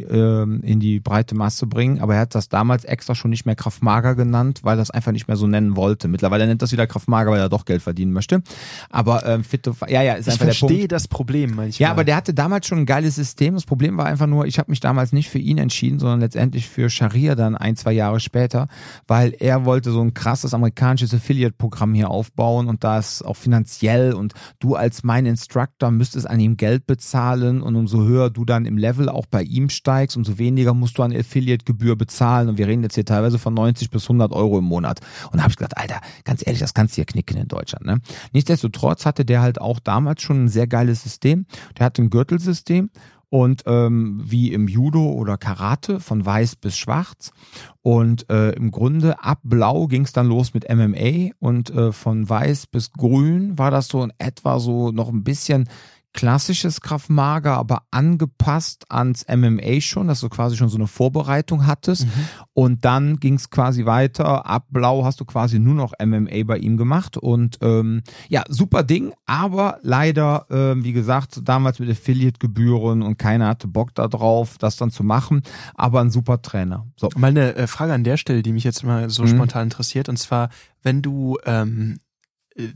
in 0.00 0.80
die 0.80 1.00
breite 1.00 1.34
Masse 1.34 1.66
bringen, 1.66 2.00
aber 2.00 2.14
er 2.14 2.20
hat 2.22 2.34
das 2.34 2.48
damals 2.48 2.84
extra 2.84 3.14
schon 3.14 3.30
nicht 3.30 3.46
mehr 3.46 3.54
Kraftmager 3.54 4.14
genannt, 4.14 4.60
weil 4.62 4.74
er 4.74 4.78
das 4.78 4.90
einfach 4.90 5.12
nicht 5.12 5.28
mehr 5.28 5.36
so 5.36 5.46
nennen 5.46 5.76
wollte. 5.76 6.08
Mittlerweile 6.08 6.46
nennt 6.46 6.62
das 6.62 6.72
wieder 6.72 6.86
Kraftmager, 6.86 7.30
weil 7.30 7.40
er 7.40 7.48
doch 7.48 7.64
Geld 7.64 7.82
verdienen 7.82 8.12
möchte. 8.12 8.42
Aber 8.90 9.26
ähm, 9.26 9.44
Fit 9.44 9.62
to 9.62 9.72
Fight, 9.72 9.90
ja, 9.90 10.02
ja, 10.02 10.14
ist 10.14 10.26
Ich 10.26 10.32
einfach 10.34 10.46
der 10.46 10.52
Punkt. 10.52 10.58
verstehe 10.58 10.88
das 10.88 11.08
Problem 11.08 11.50
manchmal. 11.54 11.86
Ja, 11.86 11.90
aber 11.90 12.04
der 12.04 12.16
hatte 12.16 12.34
damals 12.34 12.66
schon 12.66 12.78
ein 12.78 12.86
geiles 12.86 13.16
System. 13.16 13.54
Das 13.54 13.64
Problem 13.64 13.96
war 13.96 14.06
einfach 14.06 14.26
nur, 14.26 14.46
ich 14.46 14.58
habe 14.58 14.70
mich 14.70 14.80
damals 14.80 15.12
nicht 15.12 15.28
für 15.28 15.38
ihn 15.38 15.58
entschieden, 15.58 15.98
sondern 15.98 16.20
letztendlich 16.20 16.68
für 16.68 16.90
Sharia 16.90 17.34
dann 17.34 17.56
ein, 17.56 17.76
zwei 17.76 17.92
Jahre 17.92 18.20
später, 18.20 18.68
weil 19.06 19.34
er 19.38 19.64
wollte 19.64 19.90
so 19.90 20.00
ein 20.00 20.14
krasses 20.14 20.54
amerikanisches 20.54 21.14
Affiliate-Programm 21.14 21.94
hier 21.94 22.10
aufbauen 22.10 22.68
und 22.68 22.84
da 22.84 22.98
ist 22.98 23.22
auch 23.22 23.36
finanziell 23.36 24.12
und 24.12 24.34
du 24.58 24.74
als 24.74 25.02
mein 25.02 25.26
Instructor 25.26 25.90
müsstest 25.90 26.28
an 26.28 26.40
ihm 26.40 26.56
Geld 26.56 26.86
bezahlen 26.86 27.62
und 27.62 27.76
umso 27.76 28.02
höher 28.04 28.30
du 28.30 28.44
dann 28.44 28.66
im 28.66 28.78
Level 28.78 29.08
auch 29.08 29.26
bei 29.26 29.42
ihm 29.42 29.68
steigst, 29.82 30.16
umso 30.16 30.38
weniger 30.38 30.74
musst 30.74 30.96
du 30.96 31.02
an 31.02 31.12
Affiliate-Gebühr 31.12 31.96
bezahlen 31.96 32.48
und 32.48 32.56
wir 32.56 32.68
reden 32.68 32.84
jetzt 32.84 32.94
hier 32.94 33.04
teilweise 33.04 33.38
von 33.38 33.52
90 33.52 33.90
bis 33.90 34.04
100 34.04 34.32
Euro 34.32 34.58
im 34.58 34.64
Monat. 34.64 35.00
Und 35.30 35.38
da 35.38 35.42
habe 35.42 35.50
ich 35.50 35.56
gedacht, 35.56 35.76
Alter, 35.76 36.00
ganz 36.24 36.46
ehrlich, 36.46 36.60
das 36.60 36.72
kannst 36.72 36.94
du 36.94 36.96
hier 36.96 37.04
knicken 37.04 37.36
in 37.36 37.48
Deutschland. 37.48 37.84
Ne? 37.84 38.00
Nichtsdestotrotz 38.32 39.04
hatte 39.04 39.24
der 39.24 39.42
halt 39.42 39.60
auch 39.60 39.80
damals 39.80 40.22
schon 40.22 40.44
ein 40.44 40.48
sehr 40.48 40.68
geiles 40.68 41.02
System. 41.02 41.46
Der 41.78 41.86
hatte 41.86 42.00
ein 42.00 42.10
Gürtelsystem 42.10 42.90
und 43.28 43.62
ähm, 43.66 44.22
wie 44.24 44.52
im 44.52 44.68
Judo 44.68 45.04
oder 45.04 45.36
Karate 45.36 45.98
von 45.98 46.24
weiß 46.24 46.56
bis 46.56 46.76
schwarz. 46.76 47.32
Und 47.80 48.30
äh, 48.30 48.50
im 48.50 48.70
Grunde 48.70 49.24
ab 49.24 49.40
blau 49.42 49.88
ging 49.88 50.04
es 50.04 50.12
dann 50.12 50.28
los 50.28 50.54
mit 50.54 50.72
MMA 50.72 51.32
und 51.40 51.70
äh, 51.70 51.90
von 51.90 52.28
weiß 52.28 52.68
bis 52.68 52.92
grün 52.92 53.58
war 53.58 53.72
das 53.72 53.88
so 53.88 54.04
in 54.04 54.12
etwa 54.18 54.60
so 54.60 54.92
noch 54.92 55.08
ein 55.08 55.24
bisschen 55.24 55.68
klassisches 56.14 56.80
Kraftmager, 56.80 57.56
aber 57.56 57.82
angepasst 57.90 58.84
ans 58.90 59.24
MMA 59.28 59.80
schon, 59.80 60.08
dass 60.08 60.20
du 60.20 60.28
quasi 60.28 60.56
schon 60.56 60.68
so 60.68 60.76
eine 60.76 60.86
Vorbereitung 60.86 61.66
hattest. 61.66 62.06
Und 62.52 62.84
dann 62.84 63.18
ging 63.18 63.34
es 63.34 63.48
quasi 63.50 63.86
weiter. 63.86 64.44
Ab 64.46 64.66
Blau 64.70 65.04
hast 65.04 65.20
du 65.20 65.24
quasi 65.24 65.58
nur 65.58 65.74
noch 65.74 65.94
MMA 66.04 66.44
bei 66.44 66.58
ihm 66.58 66.76
gemacht. 66.76 67.16
Und 67.16 67.58
ähm, 67.62 68.02
ja, 68.28 68.42
super 68.48 68.82
Ding, 68.82 69.12
aber 69.26 69.78
leider, 69.82 70.46
ähm, 70.50 70.84
wie 70.84 70.92
gesagt, 70.92 71.40
damals 71.44 71.78
mit 71.78 71.88
Affiliate-Gebühren 71.90 73.02
und 73.02 73.18
keiner 73.18 73.48
hatte 73.48 73.68
Bock 73.68 73.94
da 73.94 74.08
drauf, 74.08 74.58
das 74.58 74.76
dann 74.76 74.90
zu 74.90 75.04
machen. 75.04 75.42
Aber 75.74 76.00
ein 76.00 76.10
super 76.10 76.42
Trainer. 76.42 76.86
So. 76.96 77.08
Mal 77.16 77.28
eine 77.28 77.54
äh, 77.56 77.66
Frage 77.66 77.92
an 77.94 78.04
der 78.04 78.16
Stelle, 78.16 78.42
die 78.42 78.52
mich 78.52 78.64
jetzt 78.64 78.84
mal 78.84 79.08
so 79.10 79.22
Mhm. 79.22 79.28
spontan 79.28 79.64
interessiert. 79.64 80.08
Und 80.08 80.18
zwar, 80.18 80.50
wenn 80.82 81.00
du, 81.02 81.38
ähm, 81.46 81.98
äh, 81.98 82.11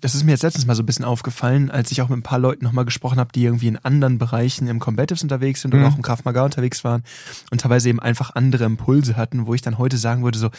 das 0.01 0.15
ist 0.15 0.25
mir 0.25 0.33
jetzt 0.33 0.43
letztens 0.43 0.67
mal 0.67 0.75
so 0.75 0.83
ein 0.83 0.87
bisschen 0.87 1.05
aufgefallen, 1.05 1.71
als 1.71 1.91
ich 1.91 2.01
auch 2.03 2.09
mit 2.09 2.19
ein 2.19 2.23
paar 2.23 2.39
Leuten 2.39 2.65
nochmal 2.65 2.85
gesprochen 2.85 3.19
habe, 3.19 3.31
die 3.35 3.45
irgendwie 3.45 3.69
in 3.69 3.77
anderen 3.77 4.19
Bereichen 4.19 4.69
im 4.69 4.79
Combatives 4.81 5.23
unterwegs 5.23 5.61
sind 5.62 5.75
Mhm. 5.75 5.81
oder 5.81 5.89
auch 5.89 5.97
im 5.97 6.03
Krav 6.03 6.25
Maga 6.25 6.45
unterwegs 6.45 6.83
waren 6.85 7.03
und 7.51 7.61
teilweise 7.61 7.89
eben 7.89 8.01
einfach 8.01 8.35
andere 8.35 8.65
Impulse 8.65 9.17
hatten, 9.17 9.47
wo 9.47 9.55
ich 9.55 9.62
dann 9.62 9.79
heute 9.79 9.97
sagen 9.99 10.23
würde, 10.25 10.39
so, 10.39 10.51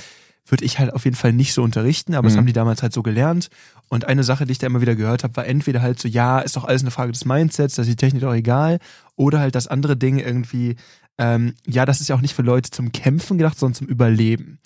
würde 0.49 0.63
ich 0.63 0.79
halt 0.79 0.93
auf 0.93 1.03
jeden 1.03 1.17
Fall 1.17 1.33
nicht 1.33 1.53
so 1.53 1.61
unterrichten, 1.61 2.13
aber 2.15 2.27
das 2.27 2.35
Mhm. 2.35 2.37
haben 2.39 2.45
die 2.45 2.53
damals 2.53 2.81
halt 2.81 2.93
so 2.93 3.03
gelernt. 3.03 3.49
Und 3.89 4.05
eine 4.05 4.23
Sache, 4.23 4.45
die 4.45 4.53
ich 4.53 4.59
da 4.59 4.67
immer 4.67 4.79
wieder 4.81 4.95
gehört 4.95 5.23
habe, 5.25 5.35
war 5.35 5.45
entweder 5.45 5.81
halt 5.81 5.99
so, 5.99 6.07
ja, 6.07 6.39
ist 6.39 6.55
doch 6.55 6.63
alles 6.63 6.83
eine 6.83 6.91
Frage 6.91 7.11
des 7.11 7.25
Mindsets, 7.25 7.75
da 7.75 7.81
ist 7.81 7.89
die 7.89 7.95
Technik 7.97 8.21
doch 8.21 8.33
egal, 8.33 8.79
oder 9.17 9.39
halt 9.39 9.55
das 9.55 9.67
andere 9.67 9.97
Ding 9.97 10.19
irgendwie, 10.19 10.75
ähm, 11.17 11.55
ja, 11.65 11.85
das 11.85 11.99
ist 11.99 12.07
ja 12.07 12.15
auch 12.15 12.21
nicht 12.21 12.35
für 12.35 12.43
Leute 12.43 12.69
zum 12.71 12.91
Kämpfen 12.93 13.37
gedacht, 13.39 13.57
sondern 13.59 13.73
zum 13.75 13.87
Überleben. 13.87 14.59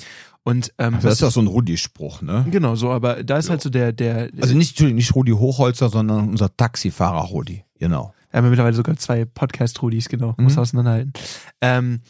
Und 0.44 0.74
ähm, 0.80 0.96
Also 0.96 1.08
das 1.08 1.16
ist 1.16 1.22
ja 1.22 1.30
so 1.30 1.42
ein 1.42 1.48
Rudi-Spruch, 1.48 2.22
ne? 2.22 2.46
genau 2.50 2.76
so, 2.76 2.90
aber 2.90 3.24
da 3.24 3.38
ist 3.38 3.50
halt 3.50 3.62
so 3.62 3.70
der, 3.70 3.94
der, 3.94 4.30
Also 4.42 4.56
nicht, 4.56 4.80
nicht 4.82 5.16
Rudi 5.16 5.32
Hochholzer, 5.32 5.90
sondern 5.90 6.30
unser 6.30 6.56
Taxifahrer 6.56 7.26
Rudi. 7.26 7.64
Genau. 7.78 8.14
Wir 8.32 8.38
haben 8.38 8.46
ja 8.46 8.50
mittlerweile 8.50 8.76
sogar 8.76 8.96
zwei 8.98 9.26
Podcast-Rudis, 9.26 10.10
genau. 10.10 10.34
Mhm. 10.38 10.46
Muss 10.46 10.58
auseinanderhalten. 10.58 11.14
Ähm, 11.62 12.02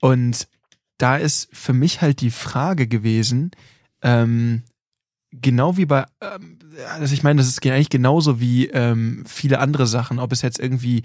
und 0.00 0.48
da 0.96 1.16
ist 1.16 1.48
für 1.52 1.72
mich 1.72 2.00
halt 2.00 2.20
die 2.20 2.30
Frage 2.30 2.86
gewesen, 2.86 3.50
ähm, 4.02 4.62
genau 5.32 5.76
wie 5.76 5.86
bei, 5.86 6.06
ähm, 6.20 6.58
also 6.98 7.12
ich 7.14 7.22
meine, 7.22 7.38
das 7.38 7.48
ist 7.48 7.64
eigentlich 7.66 7.90
genauso 7.90 8.40
wie 8.40 8.68
ähm, 8.68 9.24
viele 9.26 9.58
andere 9.58 9.86
Sachen, 9.86 10.18
ob 10.18 10.32
es 10.32 10.42
jetzt 10.42 10.58
irgendwie 10.58 11.02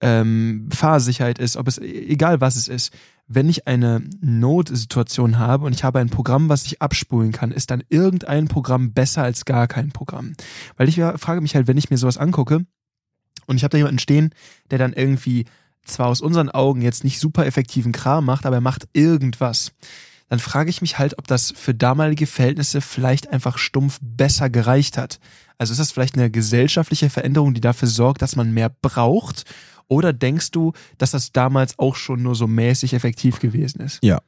ähm, 0.00 0.68
Fahrsicherheit 0.72 1.38
ist, 1.38 1.56
ob 1.56 1.68
es 1.68 1.78
egal 1.78 2.40
was 2.40 2.56
es 2.56 2.68
ist. 2.68 2.92
Wenn 3.26 3.48
ich 3.48 3.66
eine 3.66 4.02
Notsituation 4.20 5.38
habe 5.38 5.64
und 5.64 5.74
ich 5.74 5.82
habe 5.82 5.98
ein 5.98 6.10
Programm, 6.10 6.48
was 6.48 6.66
ich 6.66 6.82
abspulen 6.82 7.32
kann, 7.32 7.52
ist 7.52 7.70
dann 7.70 7.82
irgendein 7.88 8.48
Programm 8.48 8.92
besser 8.92 9.22
als 9.22 9.44
gar 9.46 9.66
kein 9.66 9.92
Programm? 9.92 10.34
Weil 10.76 10.88
ich 10.88 10.96
frage 10.96 11.40
mich 11.40 11.54
halt, 11.54 11.66
wenn 11.66 11.78
ich 11.78 11.90
mir 11.90 11.96
sowas 11.96 12.18
angucke 12.18 12.66
und 13.46 13.56
ich 13.56 13.64
habe 13.64 13.70
da 13.70 13.78
jemanden 13.78 13.98
stehen, 13.98 14.34
der 14.70 14.78
dann 14.78 14.92
irgendwie 14.92 15.46
zwar 15.84 16.08
aus 16.08 16.20
unseren 16.20 16.50
Augen 16.50 16.82
jetzt 16.82 17.04
nicht 17.04 17.18
super 17.18 17.46
effektiven 17.46 17.92
Kram 17.92 18.24
macht, 18.26 18.46
aber 18.46 18.56
er 18.56 18.62
macht 18.62 18.88
irgendwas. 18.92 19.72
Dann 20.28 20.38
frage 20.38 20.70
ich 20.70 20.80
mich 20.80 20.98
halt, 20.98 21.18
ob 21.18 21.26
das 21.26 21.52
für 21.54 21.74
damalige 21.74 22.26
Verhältnisse 22.26 22.80
vielleicht 22.80 23.28
einfach 23.28 23.58
stumpf 23.58 23.98
besser 24.00 24.48
gereicht 24.50 24.96
hat. 24.96 25.20
Also 25.58 25.72
ist 25.72 25.78
das 25.78 25.92
vielleicht 25.92 26.16
eine 26.16 26.30
gesellschaftliche 26.30 27.10
Veränderung, 27.10 27.54
die 27.54 27.60
dafür 27.60 27.88
sorgt, 27.88 28.22
dass 28.22 28.34
man 28.34 28.52
mehr 28.52 28.70
braucht? 28.70 29.44
Oder 29.88 30.12
denkst 30.12 30.50
du, 30.50 30.72
dass 30.98 31.12
das 31.12 31.32
damals 31.32 31.78
auch 31.78 31.96
schon 31.96 32.22
nur 32.22 32.34
so 32.34 32.46
mäßig 32.46 32.94
effektiv 32.94 33.40
gewesen 33.40 33.80
ist? 33.80 33.98
Ja. 34.02 34.20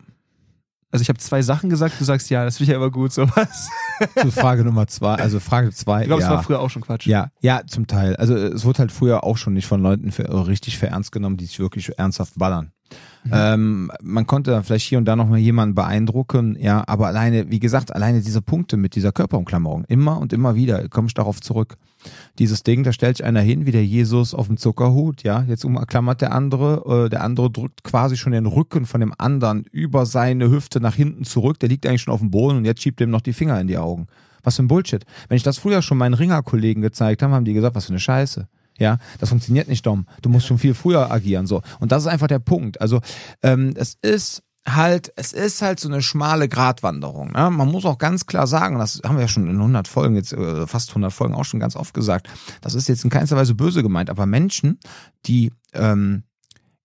Also 0.92 1.03
ich 1.03 1.09
habe 1.09 1.19
zwei 1.19 1.42
Sachen 1.42 1.69
gesagt, 1.69 2.01
du 2.01 2.05
sagst 2.05 2.31
ja, 2.31 2.45
das 2.45 2.57
finde 2.57 2.71
ich 2.71 2.75
ja 2.75 2.77
immer 2.77 2.90
gut, 2.90 3.12
sowas. 3.12 3.69
Zu 4.21 4.31
Frage 4.31 4.64
Nummer 4.64 4.87
zwei, 4.87 5.16
also 5.16 5.40
Frage 5.40 5.71
zwei. 5.73 6.03
Ich 6.03 6.07
glaube, 6.07 6.23
ja. 6.23 6.29
es 6.29 6.35
war 6.35 6.42
früher 6.42 6.61
auch 6.61 6.71
schon 6.71 6.83
Quatsch. 6.83 7.07
Ja, 7.07 7.31
ja, 7.40 7.62
zum 7.66 7.87
Teil. 7.87 8.16
Also 8.16 8.37
es 8.37 8.64
wurde 8.64 8.79
halt 8.79 8.92
früher 8.92 9.25
auch 9.25 9.37
schon 9.37 9.53
nicht 9.53 9.66
von 9.66 9.83
Leuten 9.83 10.12
für, 10.12 10.47
richtig 10.47 10.79
für 10.79 10.87
ernst 10.87 11.12
genommen, 11.12 11.37
die 11.37 11.47
sich 11.47 11.59
wirklich 11.59 11.99
ernsthaft 11.99 12.38
ballern. 12.38 12.73
Ähm, 13.33 13.90
man 14.01 14.27
konnte 14.27 14.53
dann 14.53 14.62
vielleicht 14.62 14.87
hier 14.87 14.99
und 14.99 15.05
da 15.07 15.16
noch 15.16 15.29
mal 15.29 15.38
jemanden 15.38 15.75
beeindrucken, 15.75 16.57
ja, 16.59 16.85
aber 16.87 17.09
alleine, 17.09 17.51
wie 17.51 17.59
gesagt, 17.59 17.92
alleine 17.92 18.21
diese 18.21 18.40
Punkte 18.40 18.77
mit 18.77 18.95
dieser 18.95 19.11
Körperumklammerung, 19.11 19.85
immer 19.88 20.19
und 20.19 20.33
immer 20.33 20.55
wieder 20.55 20.88
komme 20.88 21.09
ich 21.09 21.14
darauf 21.14 21.40
zurück. 21.40 21.77
Dieses 22.38 22.62
Ding, 22.62 22.83
da 22.83 22.92
stellt 22.92 23.19
sich 23.19 23.27
einer 23.27 23.40
hin, 23.40 23.66
wie 23.66 23.73
der 23.73 23.85
Jesus 23.85 24.35
auf 24.35 24.47
dem 24.47 24.57
Zuckerhut, 24.57 25.23
ja, 25.23 25.45
jetzt 25.49 25.64
umklammert 25.64 26.21
der 26.21 26.33
andere, 26.33 27.07
äh, 27.07 27.09
der 27.09 27.23
andere 27.23 27.51
drückt 27.51 27.85
quasi 27.85 28.16
schon 28.16 28.33
den 28.33 28.47
Rücken 28.47 28.87
von 28.87 29.01
dem 29.01 29.12
anderen 29.16 29.64
über 29.73 30.07
seine 30.07 30.51
Hüfte 30.51 30.81
nach 30.81 30.95
hinten 30.95 31.25
zurück, 31.25 31.59
der 31.61 31.69
liegt 31.69 31.87
eigentlich 31.87 32.03
schon 32.03 32.14
auf 32.14 32.21
dem 32.21 32.31
Boden 32.31 32.59
und 32.59 32.64
jetzt 32.64 32.83
schiebt 32.83 33.01
dem 33.01 33.11
noch 33.11 33.21
die 33.21 33.33
Finger 33.33 33.61
in 33.61 33.66
die 33.66 33.79
Augen. 33.79 34.07
Was 34.42 34.57
für 34.57 34.62
ein 34.62 34.69
Bullshit. 34.69 35.05
Wenn 35.29 35.37
ich 35.37 35.42
das 35.42 35.59
früher 35.59 35.83
schon 35.83 35.99
meinen 35.99 36.14
Ringerkollegen 36.14 36.83
gezeigt 36.83 37.23
habe, 37.23 37.35
haben 37.35 37.45
die 37.45 37.55
gesagt, 37.55 37.75
was 37.75 37.87
für 37.87 37.92
eine 37.92 38.01
Scheiße. 38.01 38.47
Ja, 38.79 38.99
das 39.19 39.31
funktioniert 39.31 39.69
nicht, 39.69 39.87
Dom. 39.87 40.07
Du 40.23 40.29
musst 40.29 40.47
schon 40.47 40.59
viel 40.59 40.75
früher 40.75 41.11
agieren, 41.11 41.47
so. 41.47 41.62
Und 41.81 41.92
das 41.92 42.03
ist 42.05 42.09
einfach 42.09 42.27
der 42.27 42.38
Punkt. 42.38 42.81
Also, 42.81 43.01
ähm, 43.42 43.73
es 43.75 43.97
ist 44.03 44.42
halt, 44.66 45.12
es 45.16 45.33
ist 45.33 45.62
halt 45.62 45.81
so 45.81 45.88
eine 45.88 46.02
schmale 46.02 46.48
Gratwanderung. 46.48 47.33
Ne? 47.33 47.50
Man 47.50 47.68
muss 47.68 47.85
auch 47.85 47.98
ganz 47.98 48.26
klar 48.26 48.46
sagen, 48.46 48.79
das 48.79 49.00
haben 49.05 49.16
wir 49.16 49.22
ja 49.22 49.29
schon 49.29 49.48
in 49.48 49.57
100 49.57 49.87
Folgen, 49.88 50.14
jetzt 50.16 50.33
äh, 50.33 50.66
fast 50.66 50.90
100 50.90 51.12
Folgen 51.12 51.35
auch 51.35 51.44
schon 51.44 51.61
ganz 51.61 51.76
oft 51.76 51.94
gesagt, 51.94 52.29
das 52.61 52.74
ist 52.74 52.88
jetzt 52.88 53.05
in 53.05 53.11
keinster 53.11 53.37
Weise 53.37 53.55
böse 53.55 53.83
gemeint, 53.83 54.11
aber 54.11 54.26
Menschen, 54.26 54.79
die 55.26 55.52
ähm, 55.72 56.24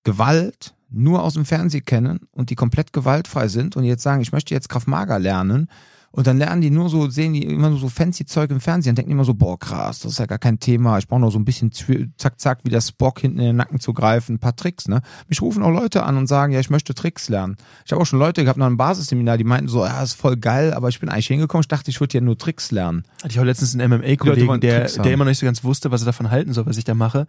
Gewalt 0.03 0.75
nur 0.89 1.23
aus 1.23 1.33
dem 1.33 1.45
Fernsehen 1.45 1.85
kennen 1.85 2.27
und 2.31 2.49
die 2.49 2.55
komplett 2.55 2.93
gewaltfrei 2.93 3.47
sind 3.47 3.75
und 3.75 3.83
jetzt 3.83 4.03
sagen, 4.03 4.21
ich 4.21 4.31
möchte 4.31 4.53
jetzt 4.53 4.69
Krav 4.69 4.87
Maga 4.87 5.17
lernen, 5.17 5.69
und 6.13 6.27
dann 6.27 6.37
lernen 6.37 6.61
die 6.61 6.71
nur 6.71 6.89
so, 6.89 7.09
sehen 7.09 7.33
die 7.33 7.43
immer 7.43 7.69
nur 7.69 7.79
so 7.79 7.87
fancy 7.87 8.25
Zeug 8.25 8.51
im 8.51 8.59
Fernsehen 8.59 8.91
und 8.91 8.97
denken 8.97 9.11
immer 9.11 9.23
so, 9.23 9.33
boah, 9.33 9.57
krass, 9.57 9.99
das 9.99 10.13
ist 10.13 10.19
ja 10.19 10.25
gar 10.25 10.39
kein 10.39 10.59
Thema. 10.59 10.97
Ich 10.97 11.07
brauche 11.07 11.21
nur 11.21 11.31
so 11.31 11.39
ein 11.39 11.45
bisschen 11.45 11.71
zack, 12.17 12.39
zack, 12.39 12.59
wie 12.63 12.69
der 12.69 12.81
Spock 12.81 13.21
hinten 13.21 13.39
in 13.39 13.45
den 13.45 13.55
Nacken 13.55 13.79
zu 13.79 13.93
greifen, 13.93 14.35
ein 14.35 14.39
paar 14.39 14.55
Tricks, 14.55 14.89
ne? 14.89 15.01
Mich 15.29 15.41
rufen 15.41 15.63
auch 15.63 15.71
Leute 15.71 16.03
an 16.03 16.17
und 16.17 16.27
sagen, 16.27 16.51
ja, 16.51 16.59
ich 16.59 16.69
möchte 16.69 16.93
Tricks 16.93 17.29
lernen. 17.29 17.55
Ich 17.85 17.93
habe 17.93 18.01
auch 18.01 18.05
schon 18.05 18.19
Leute 18.19 18.43
gehabt 18.43 18.59
nach 18.59 18.65
einem 18.65 18.75
Basisseminar, 18.75 19.37
die 19.37 19.45
meinten 19.45 19.69
so, 19.69 19.85
ja, 19.85 20.03
ist 20.03 20.13
voll 20.13 20.35
geil, 20.35 20.73
aber 20.73 20.89
ich 20.89 20.99
bin 20.99 21.07
eigentlich 21.07 21.27
hingekommen, 21.27 21.61
ich 21.61 21.69
dachte, 21.69 21.89
ich 21.89 21.99
würde 22.01 22.13
ja 22.13 22.21
nur 22.21 22.37
Tricks 22.37 22.71
lernen. 22.71 23.03
Hatte 23.23 23.29
ich 23.29 23.39
auch 23.39 23.45
letztens 23.45 23.73
einen 23.73 23.89
MMA-Kollegen, 23.89 24.59
der, 24.59 24.87
der 24.87 25.13
immer 25.13 25.23
noch 25.23 25.31
nicht 25.31 25.39
so 25.39 25.45
ganz 25.45 25.63
wusste, 25.63 25.91
was 25.91 26.01
er 26.01 26.07
davon 26.07 26.29
halten 26.29 26.51
soll, 26.51 26.65
was 26.65 26.77
ich 26.77 26.83
da 26.83 26.93
mache. 26.93 27.25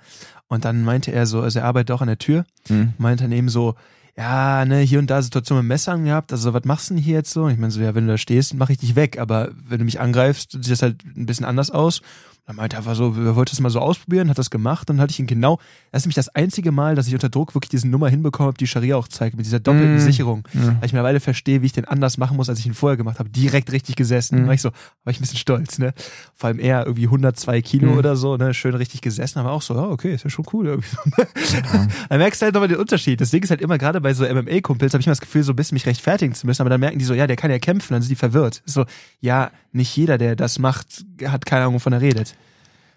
Und 0.48 0.64
dann 0.64 0.82
meinte 0.82 1.12
er 1.12 1.26
so, 1.26 1.40
also 1.40 1.60
er 1.60 1.66
arbeitet 1.66 1.92
auch 1.92 2.00
an 2.00 2.08
der 2.08 2.18
Tür, 2.18 2.44
mhm. 2.68 2.94
meinte 2.98 3.24
dann 3.24 3.32
eben 3.32 3.48
so, 3.48 3.76
ja, 4.16 4.64
ne, 4.64 4.81
hier 4.81 4.98
und 4.98 5.09
da 5.09 5.22
Situation 5.22 5.59
mit 5.59 5.66
Messern 5.66 6.05
gehabt, 6.05 6.33
also 6.33 6.53
was 6.53 6.64
machst 6.64 6.90
du 6.90 6.94
denn 6.94 7.03
hier 7.03 7.14
jetzt 7.14 7.31
so? 7.31 7.48
Ich 7.48 7.57
meine 7.57 7.70
so, 7.70 7.81
ja, 7.81 7.94
wenn 7.94 8.07
du 8.07 8.12
da 8.12 8.18
stehst, 8.18 8.55
mache 8.55 8.72
ich 8.72 8.79
dich 8.79 8.94
weg, 8.94 9.18
aber 9.18 9.51
wenn 9.68 9.79
du 9.79 9.85
mich 9.85 10.01
angreifst, 10.01 10.53
sieht 10.53 10.70
das 10.70 10.83
halt 10.83 11.03
ein 11.16 11.27
bisschen 11.27 11.46
anders 11.46 11.70
aus. 11.70 12.03
Dann 12.46 12.57
meinte 12.57 12.76
er 12.76 12.78
einfach 12.78 12.96
so, 12.96 13.14
er 13.14 13.37
wollte 13.37 13.50
das 13.50 13.61
mal 13.61 13.70
so 13.70 13.78
ausprobieren, 13.78 14.28
hat 14.28 14.38
das 14.38 14.50
gemacht 14.50 14.88
dann 14.92 15.00
hatte 15.00 15.12
ich 15.12 15.20
ihn 15.20 15.26
genau, 15.26 15.59
das 15.90 16.02
ist 16.02 16.07
nämlich 16.07 16.16
das 16.16 16.28
einzige 16.31 16.72
Mal, 16.72 16.94
dass 16.94 17.07
ich 17.07 17.14
unter 17.14 17.28
Druck 17.28 17.55
wirklich 17.55 17.70
diese 17.70 17.88
Nummer 17.88 18.09
hinbekommen 18.09 18.48
habe, 18.48 18.59
die 18.59 18.66
Scharia 18.66 18.96
auch 18.96 19.09
zeigt, 19.09 19.37
mit 19.37 19.46
dieser 19.46 19.61
doppelten 19.61 19.96
mm. 19.96 20.00
Sicherung. 20.00 20.48
Ja. 20.52 20.66
Weil 20.66 20.87
ich 20.87 20.92
mittlerweile 20.92 21.20
verstehe, 21.20 21.62
wie 21.62 21.66
ich 21.66 21.72
den 21.72 21.85
anders 21.85 22.18
machen 22.18 22.37
muss, 22.37 22.48
als 22.48 22.59
ich 22.59 22.66
ihn 22.66 22.74
vorher 22.74 22.96
gemacht 22.96 23.18
habe. 23.18 23.31
Direkt 23.31 23.70
richtig 23.72 23.96
gesessen. 23.96 24.44
Mm. 24.44 24.46
war 24.46 24.55
ich 24.55 24.62
so, 24.62 24.70
war 25.05 25.11
ich 25.11 25.18
ein 25.18 25.22
bisschen 25.22 25.38
stolz, 25.38 25.78
ne? 25.78 25.94
Vor 26.35 26.48
allem 26.48 26.59
er 26.59 26.87
irgendwie 26.87 27.05
102 27.05 27.62
Kilo 27.62 27.94
mm. 27.94 27.98
oder 27.98 28.16
so, 28.16 28.37
ne? 28.37 28.55
Schön 28.55 28.74
richtig 28.74 29.00
gesessen, 29.00 29.38
aber 29.38 29.52
auch 29.52 29.62
so, 29.62 29.74
ja, 29.74 29.85
okay, 29.85 30.14
ist 30.14 30.24
ja 30.24 30.31
schon 30.31 30.46
cool. 30.52 30.66
Irgendwie 30.66 30.96
ja. 31.16 31.88
Dann 32.09 32.18
merkst 32.18 32.42
du 32.42 32.44
halt 32.44 32.55
nochmal 32.55 32.68
den 32.68 32.78
Unterschied. 32.78 33.20
Das 33.20 33.31
Ding 33.31 33.42
ist 33.42 33.50
halt 33.50 33.61
immer 33.61 33.78
gerade 33.78 34.00
bei 34.00 34.14
so 34.14 34.24
MMA-Kumpels, 34.24 34.92
habe 34.94 35.00
ich 35.00 35.07
immer 35.07 35.12
das 35.12 35.20
Gefühl, 35.20 35.42
so 35.42 35.52
ein 35.52 35.57
bisschen 35.57 35.76
mich 35.76 35.87
rechtfertigen 35.87 36.35
zu 36.35 36.46
müssen, 36.46 36.62
aber 36.62 36.70
dann 36.70 36.81
merken 36.81 36.98
die 36.98 37.05
so, 37.05 37.14
ja, 37.14 37.26
der 37.26 37.37
kann 37.37 37.50
ja 37.50 37.59
kämpfen, 37.59 37.92
dann 37.92 38.02
sind 38.02 38.11
die 38.11 38.16
verwirrt. 38.16 38.62
So, 38.66 38.85
ja, 39.20 39.50
nicht 39.72 39.96
jeder, 39.96 40.18
der 40.18 40.37
das 40.37 40.59
macht, 40.59 41.05
hat 41.24 41.46
keine 41.46 41.62
Ahnung, 41.62 41.74
wovon 41.74 41.92
er 41.92 42.00
redet. 42.00 42.31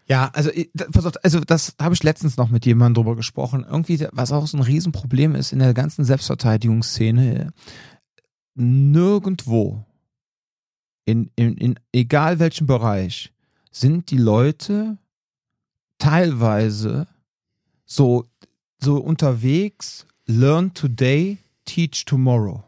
Ja, 0.08 0.30
also 0.34 0.52
pass 0.92 1.06
auf, 1.06 1.14
also 1.24 1.40
das 1.40 1.76
habe 1.82 1.96
ich 1.96 2.04
letztens 2.04 2.38
noch 2.38 2.50
mit 2.50 2.66
jemandem 2.66 3.04
drüber 3.04 3.16
gesprochen. 3.16 3.66
Irgendwie, 3.68 4.08
was 4.12 4.32
auch 4.32 4.46
so 4.46 4.58
ein 4.58 4.64
Riesenproblem 4.64 5.34
ist 5.34 5.52
in 5.52 5.60
der 5.60 5.74
ganzen 5.74 6.06
Selbstverteidigungsszene, 6.06 7.52
nirgendwo, 8.54 9.84
in, 11.06 11.32
in, 11.36 11.58
in 11.58 11.80
egal 11.92 12.40
welchem 12.40 12.68
Bereich, 12.68 13.34
sind 13.72 14.12
die 14.12 14.18
Leute 14.18 14.98
teilweise 15.98 17.08
so, 17.86 18.26
so 18.80 18.98
unterwegs, 18.98 20.06
learn 20.28 20.74
today, 20.74 21.40
teach 21.66 22.06
tomorrow. 22.06 22.64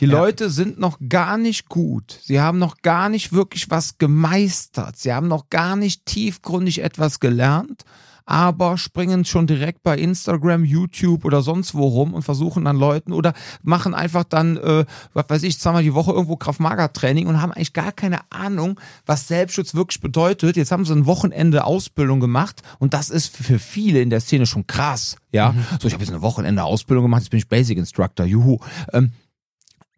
Die 0.00 0.06
ja. 0.06 0.12
Leute 0.12 0.50
sind 0.50 0.78
noch 0.78 0.98
gar 1.08 1.36
nicht 1.36 1.68
gut. 1.68 2.18
Sie 2.22 2.40
haben 2.40 2.58
noch 2.58 2.82
gar 2.82 3.08
nicht 3.08 3.32
wirklich 3.32 3.70
was 3.70 3.98
gemeistert. 3.98 4.96
Sie 4.96 5.12
haben 5.12 5.28
noch 5.28 5.50
gar 5.50 5.76
nicht 5.76 6.06
tiefgründig 6.06 6.82
etwas 6.82 7.20
gelernt, 7.20 7.84
aber 8.26 8.78
springen 8.78 9.24
schon 9.24 9.46
direkt 9.46 9.82
bei 9.82 9.98
Instagram, 9.98 10.64
YouTube 10.64 11.24
oder 11.24 11.42
sonst 11.42 11.74
wo 11.74 11.86
rum 11.86 12.14
und 12.14 12.22
versuchen 12.22 12.64
dann 12.64 12.76
Leuten 12.76 13.12
oder 13.12 13.34
machen 13.62 13.94
einfach 13.94 14.24
dann, 14.24 14.56
äh, 14.56 14.84
was 15.12 15.24
weiß 15.28 15.42
ich, 15.42 15.58
zweimal 15.58 15.82
die 15.82 15.94
Woche 15.94 16.12
irgendwo 16.12 16.36
Kraft-Mager-Training 16.36 17.26
und 17.26 17.42
haben 17.42 17.52
eigentlich 17.52 17.74
gar 17.74 17.92
keine 17.92 18.20
Ahnung, 18.30 18.80
was 19.06 19.28
Selbstschutz 19.28 19.74
wirklich 19.74 20.00
bedeutet. 20.00 20.56
Jetzt 20.56 20.72
haben 20.72 20.84
sie 20.84 20.94
ein 20.94 21.06
Wochenende 21.06 21.64
Ausbildung 21.64 22.20
gemacht 22.20 22.62
und 22.78 22.94
das 22.94 23.10
ist 23.10 23.36
für 23.36 23.58
viele 23.58 24.00
in 24.00 24.10
der 24.10 24.20
Szene 24.20 24.46
schon 24.46 24.66
krass. 24.66 25.16
Ja, 25.32 25.52
mhm. 25.52 25.64
so 25.80 25.88
ich 25.88 25.94
habe 25.94 26.02
jetzt 26.02 26.12
eine 26.12 26.22
Wochenende 26.22 26.64
Ausbildung 26.64 27.04
gemacht, 27.04 27.22
jetzt 27.22 27.30
bin 27.30 27.38
ich 27.38 27.48
Basic 27.48 27.76
Instructor, 27.76 28.24
juhu. 28.24 28.58
Ähm, 28.92 29.12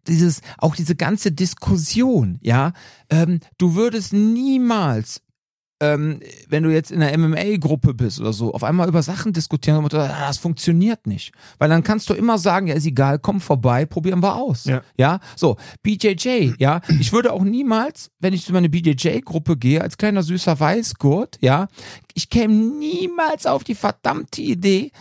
dieses, 0.07 0.41
auch 0.57 0.75
diese 0.75 0.95
ganze 0.95 1.31
Diskussion, 1.31 2.39
ja, 2.41 2.73
ähm, 3.09 3.39
du 3.57 3.75
würdest 3.75 4.13
niemals 4.13 5.21
ähm, 5.79 6.19
wenn 6.47 6.63
du 6.63 6.71
jetzt 6.71 6.91
in 6.91 7.01
einer 7.03 7.17
MMA-Gruppe 7.17 7.93
bist 7.93 8.19
oder 8.19 8.33
so, 8.33 8.53
auf 8.53 8.63
einmal 8.63 8.87
über 8.87 9.03
Sachen 9.03 9.33
diskutieren 9.33 9.83
und 9.83 9.93
ah, 9.93 10.27
das 10.27 10.37
funktioniert 10.37 11.05
nicht. 11.05 11.33
Weil 11.59 11.69
dann 11.69 11.83
kannst 11.83 12.09
du 12.09 12.13
immer 12.13 12.37
sagen, 12.37 12.67
ja, 12.67 12.73
ist 12.73 12.85
egal, 12.85 13.19
komm 13.19 13.41
vorbei, 13.41 13.85
probieren 13.85 14.23
wir 14.23 14.35
aus. 14.35 14.65
Ja. 14.65 14.81
ja? 14.97 15.19
So, 15.35 15.57
BJJ, 15.83 16.53
ja. 16.57 16.81
Ich 16.99 17.13
würde 17.13 17.31
auch 17.31 17.43
niemals, 17.43 18.09
wenn 18.19 18.33
ich 18.33 18.45
zu 18.45 18.53
meiner 18.53 18.69
BJJ-Gruppe 18.69 19.57
gehe, 19.57 19.81
als 19.81 19.97
kleiner 19.97 20.23
süßer 20.23 20.59
Weißgurt, 20.59 21.37
ja, 21.41 21.67
ich 22.15 22.29
käme 22.29 22.53
niemals 22.53 23.45
auf 23.45 23.63
die 23.63 23.75
verdammte 23.75 24.41
Idee, 24.41 24.91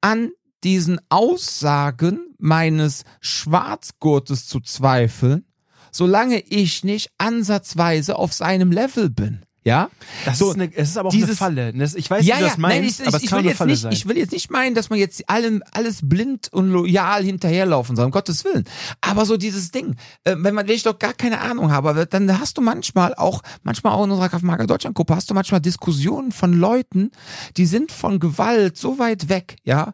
an 0.00 0.30
diesen 0.64 1.00
Aussagen 1.08 2.34
meines 2.38 3.04
Schwarzgurtes 3.20 4.46
zu 4.46 4.60
zweifeln, 4.60 5.44
solange 5.90 6.40
ich 6.40 6.84
nicht 6.84 7.10
ansatzweise 7.18 8.16
auf 8.16 8.32
seinem 8.32 8.72
Level 8.72 9.10
bin. 9.10 9.42
Ja, 9.64 9.90
das 10.24 10.38
so, 10.38 10.50
ist 10.50 10.54
eine, 10.54 10.74
es 10.74 10.90
ist 10.90 10.96
aber 10.96 11.08
auch 11.08 11.12
dieses, 11.12 11.28
eine 11.28 11.36
Falle. 11.36 11.72
Das, 11.74 11.94
ich 11.94 12.08
weiß, 12.08 12.24
ja, 12.24 12.36
wie 12.36 12.40
du 12.40 12.46
das 12.46 12.56
meinst, 12.56 13.00
nein, 13.00 13.06
ich, 13.06 13.06
aber 13.06 13.16
es 13.18 13.22
ich, 13.22 13.28
kann 13.28 13.38
eine 13.40 13.54
Falle 13.54 13.70
nicht, 13.72 13.80
sein. 13.82 13.92
Ich 13.92 14.08
will 14.08 14.16
jetzt 14.16 14.32
nicht 14.32 14.50
meinen, 14.50 14.74
dass 14.74 14.88
man 14.88 14.98
jetzt 14.98 15.28
allem 15.28 15.62
alles 15.72 15.98
blind 16.02 16.50
und 16.52 16.70
loyal 16.70 17.22
hinterherlaufen 17.22 17.94
soll, 17.94 18.06
um 18.06 18.10
Gottes 18.10 18.46
Willen. 18.46 18.64
Aber 19.02 19.26
so 19.26 19.36
dieses 19.36 19.70
Ding, 19.70 19.96
äh, 20.24 20.36
wenn 20.38 20.54
man, 20.54 20.66
wenn 20.66 20.74
ich 20.74 20.84
doch 20.84 20.98
gar 20.98 21.12
keine 21.12 21.42
Ahnung 21.42 21.70
habe, 21.70 22.06
dann 22.06 22.40
hast 22.40 22.56
du 22.56 22.62
manchmal 22.62 23.14
auch, 23.14 23.42
manchmal 23.62 23.92
auch 23.92 24.04
in 24.04 24.10
unserer 24.10 24.30
Kraftmarke 24.30 24.66
Deutschland 24.66 24.96
Gruppe, 24.96 25.14
hast 25.14 25.28
du 25.28 25.34
manchmal 25.34 25.60
Diskussionen 25.60 26.32
von 26.32 26.54
Leuten, 26.54 27.10
die 27.58 27.66
sind 27.66 27.92
von 27.92 28.20
Gewalt 28.20 28.78
so 28.78 28.98
weit 28.98 29.28
weg, 29.28 29.56
ja, 29.64 29.92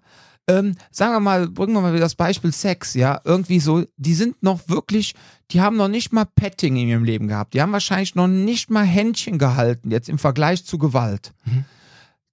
ähm, 0.49 0.77
sagen 0.91 1.15
wir 1.15 1.21
mal, 1.21 1.49
bringen 1.49 1.73
wir 1.73 1.81
mal 1.81 1.93
wieder 1.93 2.05
das 2.05 2.15
Beispiel 2.15 2.53
Sex, 2.53 2.95
ja, 2.95 3.21
irgendwie 3.25 3.61
so, 3.61 3.85
die 3.97 4.15
sind 4.15 4.43
noch 4.43 4.69
wirklich, 4.69 5.15
die 5.51 5.61
haben 5.61 5.77
noch 5.77 5.89
nicht 5.89 6.13
mal 6.13 6.27
Petting 6.27 6.77
in 6.77 6.89
ihrem 6.89 7.05
Leben 7.05 7.29
gehabt, 7.29 7.55
die 7.55 7.63
haben 7.63 7.73
wahrscheinlich 7.73 8.15
noch 8.15 8.29
nicht 8.29 8.71
mal 8.71 8.85
Händchen 8.85 9.39
gehalten, 9.39 9.91
jetzt 9.91 10.09
im 10.09 10.19
Vergleich 10.19 10.65
zu 10.65 10.79
Gewalt. 10.79 11.33
Mhm. 11.45 11.65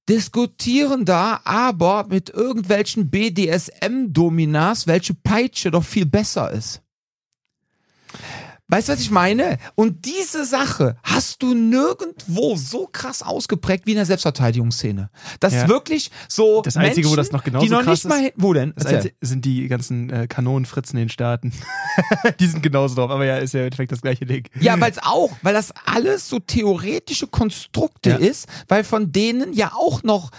Diskutieren 0.09 1.05
da 1.05 1.39
aber 1.45 2.07
mit 2.09 2.29
irgendwelchen 2.29 3.09
BDSM-Dominas, 3.09 4.87
welche 4.87 5.13
Peitsche 5.13 5.71
doch 5.71 5.83
viel 5.83 6.05
besser 6.05 6.51
ist. 6.51 6.81
Weißt 8.71 8.87
du, 8.87 8.93
was 8.93 9.01
ich 9.01 9.11
meine? 9.11 9.57
Und 9.75 10.05
diese 10.05 10.45
Sache 10.45 10.95
hast 11.03 11.43
du 11.43 11.53
nirgendwo 11.53 12.55
so 12.55 12.87
krass 12.89 13.21
ausgeprägt 13.21 13.85
wie 13.85 13.91
in 13.91 13.97
der 13.97 14.05
Selbstverteidigungsszene. 14.05 15.09
Das 15.41 15.53
ja. 15.53 15.67
wirklich 15.67 16.09
so. 16.29 16.61
Das 16.61 16.77
Einzige, 16.77 17.01
Menschen, 17.07 17.11
wo 17.11 17.15
das 17.17 17.33
noch 17.33 17.43
genauso 17.43 17.65
die 17.65 17.69
noch 17.69 17.83
krass 17.83 18.05
nicht 18.05 18.09
mal, 18.09 18.23
ist, 18.23 18.33
wo 18.37 18.53
denn? 18.53 18.71
Das 18.77 18.85
Einzige, 18.85 19.13
sind 19.19 19.43
die 19.43 19.67
ganzen 19.67 20.09
äh, 20.09 20.27
Kanonenfritzen 20.27 20.97
in 20.97 21.07
den 21.07 21.09
Staaten. 21.09 21.51
die 22.39 22.47
sind 22.47 22.63
genauso 22.63 22.95
drauf, 22.95 23.11
aber 23.11 23.25
ja, 23.25 23.39
ist 23.39 23.53
ja 23.53 23.59
im 23.59 23.65
Endeffekt 23.65 23.91
das 23.91 24.01
gleiche 24.01 24.25
Ding. 24.25 24.47
Ja, 24.61 24.79
weil 24.79 24.91
es 24.91 24.99
auch, 25.03 25.31
weil 25.41 25.53
das 25.53 25.73
alles 25.85 26.29
so 26.29 26.39
theoretische 26.39 27.27
Konstrukte 27.27 28.11
ja. 28.11 28.15
ist, 28.15 28.47
weil 28.69 28.85
von 28.85 29.11
denen 29.11 29.51
ja 29.51 29.73
auch 29.75 30.01
noch 30.03 30.31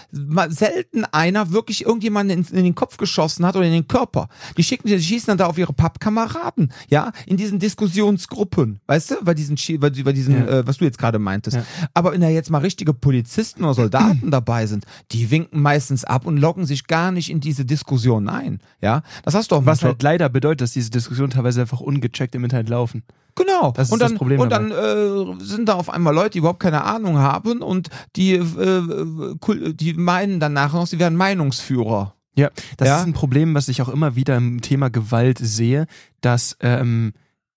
selten 0.49 1.05
einer 1.05 1.51
wirklich 1.51 1.85
irgendjemanden 1.85 2.39
in, 2.39 2.57
in, 2.57 2.63
den 2.63 2.73
Kopf 2.73 2.97
geschossen 2.97 3.45
hat 3.45 3.55
oder 3.55 3.67
in 3.67 3.73
den 3.73 3.87
Körper. 3.87 4.27
Die 4.57 4.63
schicken, 4.63 4.87
die 4.87 4.99
schießen 4.99 5.27
dann 5.27 5.37
da 5.37 5.45
auf 5.45 5.59
ihre 5.59 5.73
Pappkameraden, 5.73 6.73
ja, 6.89 7.11
in 7.27 7.37
diesen 7.37 7.59
Diskussions 7.59 8.22
Gruppen, 8.27 8.79
weißt 8.87 9.11
du, 9.11 9.15
bei 9.23 9.33
diesen, 9.33 9.57
bei, 9.79 9.89
bei 9.89 10.13
diesen 10.13 10.35
ja. 10.35 10.59
äh, 10.59 10.67
was 10.67 10.77
du 10.77 10.85
jetzt 10.85 10.97
gerade 10.97 11.19
meintest. 11.19 11.57
Ja. 11.57 11.65
Aber 11.93 12.13
wenn 12.13 12.21
da 12.21 12.29
jetzt 12.29 12.49
mal 12.49 12.59
richtige 12.59 12.93
Polizisten 12.93 13.63
oder 13.63 13.73
Soldaten 13.73 14.31
dabei 14.31 14.65
sind, 14.65 14.85
die 15.11 15.31
winken 15.31 15.61
meistens 15.61 16.03
ab 16.03 16.25
und 16.25 16.37
locken 16.37 16.65
sich 16.65 16.87
gar 16.87 17.11
nicht 17.11 17.29
in 17.29 17.39
diese 17.39 17.65
Diskussion 17.65 18.29
ein. 18.29 18.59
Ja, 18.81 19.03
das 19.23 19.33
hast 19.33 19.51
du 19.51 19.55
auch. 19.55 19.65
Was 19.65 19.83
halt 19.83 20.01
leider 20.03 20.29
bedeutet, 20.29 20.61
dass 20.61 20.71
diese 20.71 20.89
Diskussionen 20.89 21.31
teilweise 21.31 21.61
einfach 21.61 21.79
ungecheckt 21.79 22.35
im 22.35 22.43
Internet 22.43 22.69
laufen. 22.69 23.03
Genau. 23.35 23.71
Das 23.71 23.87
ist 23.87 23.93
und 23.93 24.01
dann, 24.01 24.11
das 24.11 24.17
Problem 24.17 24.39
und 24.39 24.51
dann 24.51 24.71
äh, 24.71 25.43
sind 25.43 25.67
da 25.69 25.73
auf 25.73 25.89
einmal 25.89 26.13
Leute, 26.13 26.31
die 26.31 26.37
überhaupt 26.39 26.59
keine 26.59 26.83
Ahnung 26.83 27.17
haben 27.17 27.61
und 27.61 27.89
die, 28.15 28.33
äh, 28.33 29.73
die 29.73 29.93
meinen 29.93 30.39
dann 30.39 30.53
nachher 30.53 30.77
noch, 30.77 30.87
sie 30.87 30.99
wären 30.99 31.15
Meinungsführer. 31.15 32.15
Ja, 32.35 32.49
das 32.77 32.87
ja? 32.87 32.99
ist 32.99 33.07
ein 33.07 33.13
Problem, 33.13 33.53
was 33.53 33.67
ich 33.67 33.81
auch 33.81 33.89
immer 33.89 34.15
wieder 34.15 34.35
im 34.37 34.61
Thema 34.61 34.89
Gewalt 34.89 35.37
sehe, 35.39 35.85
dass 36.21 36.57
ähm, 36.61 37.13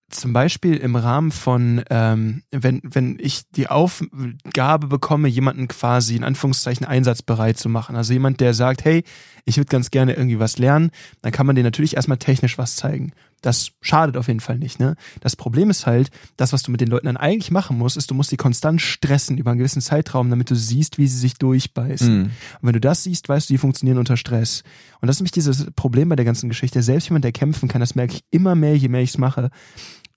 zum 0.09 0.31
Beispiel 0.31 0.77
im 0.77 0.95
Rahmen 0.95 1.31
von, 1.31 1.83
ähm, 1.89 2.43
wenn, 2.51 2.81
wenn 2.83 3.17
ich 3.19 3.43
die 3.51 3.67
Aufgabe 3.67 4.87
bekomme, 4.87 5.27
jemanden 5.27 5.67
quasi 5.67 6.15
in 6.15 6.23
Anführungszeichen 6.23 6.85
einsatzbereit 6.85 7.57
zu 7.57 7.67
machen. 7.67 7.95
Also 7.95 8.13
jemand, 8.13 8.39
der 8.39 8.53
sagt, 8.53 8.85
hey, 8.85 9.03
ich 9.43 9.57
würde 9.57 9.69
ganz 9.69 9.91
gerne 9.91 10.13
irgendwie 10.13 10.39
was 10.39 10.57
lernen, 10.57 10.91
dann 11.21 11.31
kann 11.31 11.45
man 11.45 11.55
dir 11.55 11.63
natürlich 11.63 11.95
erstmal 11.95 12.17
technisch 12.17 12.57
was 12.57 12.75
zeigen. 12.77 13.11
Das 13.41 13.71
schadet 13.81 14.17
auf 14.17 14.27
jeden 14.27 14.39
Fall 14.39 14.57
nicht. 14.57 14.79
Ne? 14.79 14.95
Das 15.19 15.35
Problem 15.35 15.69
ist 15.69 15.85
halt, 15.85 16.09
das, 16.37 16.53
was 16.53 16.63
du 16.63 16.71
mit 16.71 16.81
den 16.81 16.87
Leuten 16.87 17.05
dann 17.05 17.17
eigentlich 17.17 17.51
machen 17.51 17.77
musst, 17.77 17.95
ist, 17.95 18.09
du 18.09 18.15
musst 18.15 18.31
sie 18.31 18.37
konstant 18.37 18.81
stressen 18.81 19.37
über 19.37 19.51
einen 19.51 19.59
gewissen 19.59 19.81
Zeitraum, 19.81 20.29
damit 20.29 20.49
du 20.49 20.55
siehst, 20.55 20.97
wie 20.97 21.07
sie 21.07 21.17
sich 21.17 21.35
durchbeißen. 21.35 22.17
Mhm. 22.17 22.23
Und 22.23 22.31
wenn 22.61 22.73
du 22.73 22.81
das 22.81 23.03
siehst, 23.03 23.29
weißt 23.29 23.49
du, 23.49 23.53
die 23.53 23.57
funktionieren 23.59 23.99
unter 23.99 24.17
Stress. 24.17 24.63
Und 25.01 25.07
das 25.07 25.17
ist 25.17 25.19
nämlich 25.19 25.33
dieses 25.33 25.69
Problem 25.75 26.09
bei 26.09 26.15
der 26.15 26.25
ganzen 26.25 26.49
Geschichte. 26.49 26.81
Selbst 26.81 27.09
jemand, 27.09 27.25
der 27.25 27.31
kämpfen 27.31 27.69
kann, 27.69 27.79
das 27.79 27.93
merke 27.93 28.15
ich 28.15 28.23
immer 28.31 28.55
mehr, 28.55 28.75
je 28.75 28.89
mehr 28.89 29.01
ich 29.01 29.11
es 29.11 29.17
mache. 29.19 29.51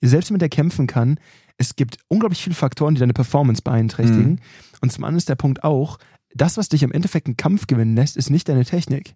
Selbst 0.00 0.30
jemand, 0.30 0.42
der 0.42 0.48
kämpfen 0.48 0.86
kann, 0.86 1.18
es 1.58 1.76
gibt 1.76 1.98
unglaublich 2.08 2.42
viele 2.42 2.56
Faktoren, 2.56 2.94
die 2.94 3.00
deine 3.00 3.12
Performance 3.12 3.62
beeinträchtigen. 3.62 4.30
Mhm. 4.30 4.38
Und 4.80 4.92
zum 4.92 5.04
anderen 5.04 5.18
ist 5.18 5.28
der 5.28 5.34
Punkt 5.34 5.62
auch, 5.62 5.98
das, 6.34 6.56
was 6.56 6.68
dich 6.68 6.82
im 6.82 6.92
Endeffekt 6.92 7.26
einen 7.26 7.36
Kampf 7.36 7.66
gewinnen 7.66 7.96
lässt, 7.96 8.16
ist 8.16 8.30
nicht 8.30 8.48
deine 8.48 8.64
Technik. 8.64 9.14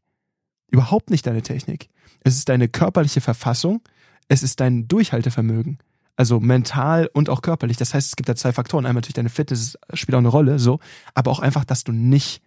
Überhaupt 0.71 1.11
nicht 1.11 1.27
deine 1.27 1.43
Technik. 1.43 1.89
Es 2.21 2.37
ist 2.37 2.49
deine 2.49 2.69
körperliche 2.69 3.21
Verfassung, 3.21 3.81
es 4.29 4.43
ist 4.43 4.61
dein 4.61 4.89
Durchhaltevermögen. 4.89 5.79
Also 6.17 6.39
mental 6.39 7.09
und 7.13 7.29
auch 7.29 7.43
körperlich. 7.43 7.77
Das 7.77 7.93
heißt, 7.93 8.09
es 8.09 8.17
gibt 8.17 8.29
da 8.29 8.37
zwei 8.37 8.53
Faktoren. 8.53 8.87
Einmal 8.87 9.01
natürlich 9.01 9.15
deine 9.15 9.31
Fitness 9.31 9.77
spielt 9.95 10.15
auch 10.15 10.21
eine 10.21 10.29
Rolle, 10.29 10.59
so, 10.59 10.79
aber 11.13 11.31
auch 11.31 11.41
einfach, 11.41 11.65
dass 11.65 11.83
du 11.83 11.93
nicht 11.93 12.41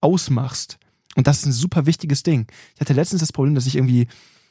ausmachst. 0.00 0.78
Und 1.14 1.26
das 1.26 1.38
ist 1.38 1.46
ein 1.46 1.52
super 1.52 1.86
wichtiges 1.86 2.22
Ding. 2.22 2.46
Ich 2.74 2.80
hatte 2.80 2.92
letztens 2.92 3.20
das 3.20 3.32
Problem, 3.32 3.54
dass 3.54 3.66
ich 3.66 3.76
irgendwie, 3.76 4.08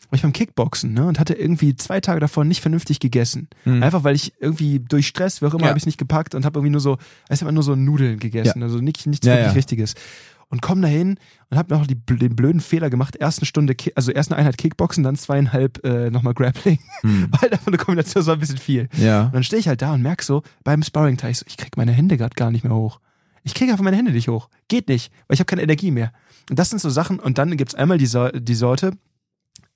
war 0.09 0.15
ich 0.15 0.21
beim 0.21 0.33
Kickboxen, 0.33 0.93
ne, 0.93 1.05
und 1.05 1.19
hatte 1.19 1.33
irgendwie 1.33 1.75
zwei 1.75 1.99
Tage 1.99 2.19
davor 2.19 2.45
nicht 2.45 2.61
vernünftig 2.61 2.99
gegessen. 2.99 3.49
Mhm. 3.65 3.83
Einfach 3.83 4.03
weil 4.03 4.15
ich 4.15 4.33
irgendwie 4.39 4.79
durch 4.79 5.07
Stress, 5.07 5.41
wie 5.41 5.45
auch 5.47 5.53
immer, 5.53 5.63
Ja. 5.63 5.69
habe 5.69 5.77
ich 5.79 5.85
nicht 5.85 5.97
gepackt 5.97 6.33
und 6.35 6.45
habe 6.45 6.59
irgendwie 6.59 6.71
nur 6.71 6.81
so, 6.81 6.97
du, 7.41 7.45
immer 7.45 7.51
nur 7.51 7.63
so 7.63 7.75
Nudeln 7.75 8.19
gegessen. 8.19 8.63
Also 8.63 8.79
nicht, 8.79 9.05
nichts 9.07 9.25
Ja, 9.25 9.33
wirklich 9.33 9.47
ja. 9.47 9.53
Richtiges. 9.53 9.95
Und 10.49 10.61
komm 10.61 10.81
dahin 10.81 11.17
und 11.49 11.57
habe 11.57 11.73
noch 11.73 11.85
die, 11.85 11.95
den 11.95 12.33
blöden 12.37 12.61
Fehler 12.61 12.89
gemacht, 12.89 13.17
erste 13.17 13.45
Stunde, 13.45 13.75
also 13.95 14.11
erst 14.13 14.31
eine 14.31 14.39
Einheit 14.39 14.57
Kickboxen, 14.57 15.03
dann 15.03 15.17
zweieinhalb 15.17 15.83
äh, 15.83 16.09
nochmal 16.09 16.33
Grappling. 16.33 16.79
Mhm. 17.03 17.27
Weil 17.41 17.49
davon 17.49 17.73
eine 17.73 17.77
Kombination 17.77 18.23
so 18.23 18.31
ein 18.31 18.39
bisschen 18.39 18.57
viel. 18.57 18.87
Ja. 18.97 19.25
Und 19.25 19.35
dann 19.35 19.43
stehe 19.43 19.59
ich 19.59 19.67
halt 19.67 19.81
da 19.81 19.93
und 19.93 20.01
merk 20.01 20.23
so, 20.23 20.43
beim 20.63 20.83
sparring 20.83 21.17
ich 21.31 21.39
so, 21.39 21.45
ich 21.49 21.57
krieg 21.57 21.75
meine 21.75 21.91
Hände 21.91 22.15
gerade 22.15 22.33
gar 22.35 22.49
nicht 22.49 22.63
mehr 22.63 22.73
hoch. 22.73 23.01
Ich 23.43 23.55
kriege 23.55 23.71
einfach 23.73 23.83
meine 23.83 23.97
Hände 23.97 24.13
nicht 24.13 24.29
hoch. 24.29 24.47
Geht 24.69 24.87
nicht, 24.87 25.11
weil 25.27 25.33
ich 25.35 25.41
habe 25.41 25.47
keine 25.47 25.63
Energie 25.63 25.91
mehr. 25.91 26.13
Und 26.49 26.57
das 26.59 26.69
sind 26.69 26.79
so 26.79 26.89
Sachen. 26.89 27.19
Und 27.19 27.37
dann 27.37 27.57
gibt's 27.57 27.75
einmal 27.75 27.97
die, 27.97 28.05
Sor- 28.05 28.31
die 28.31 28.55
Sorte, 28.55 28.93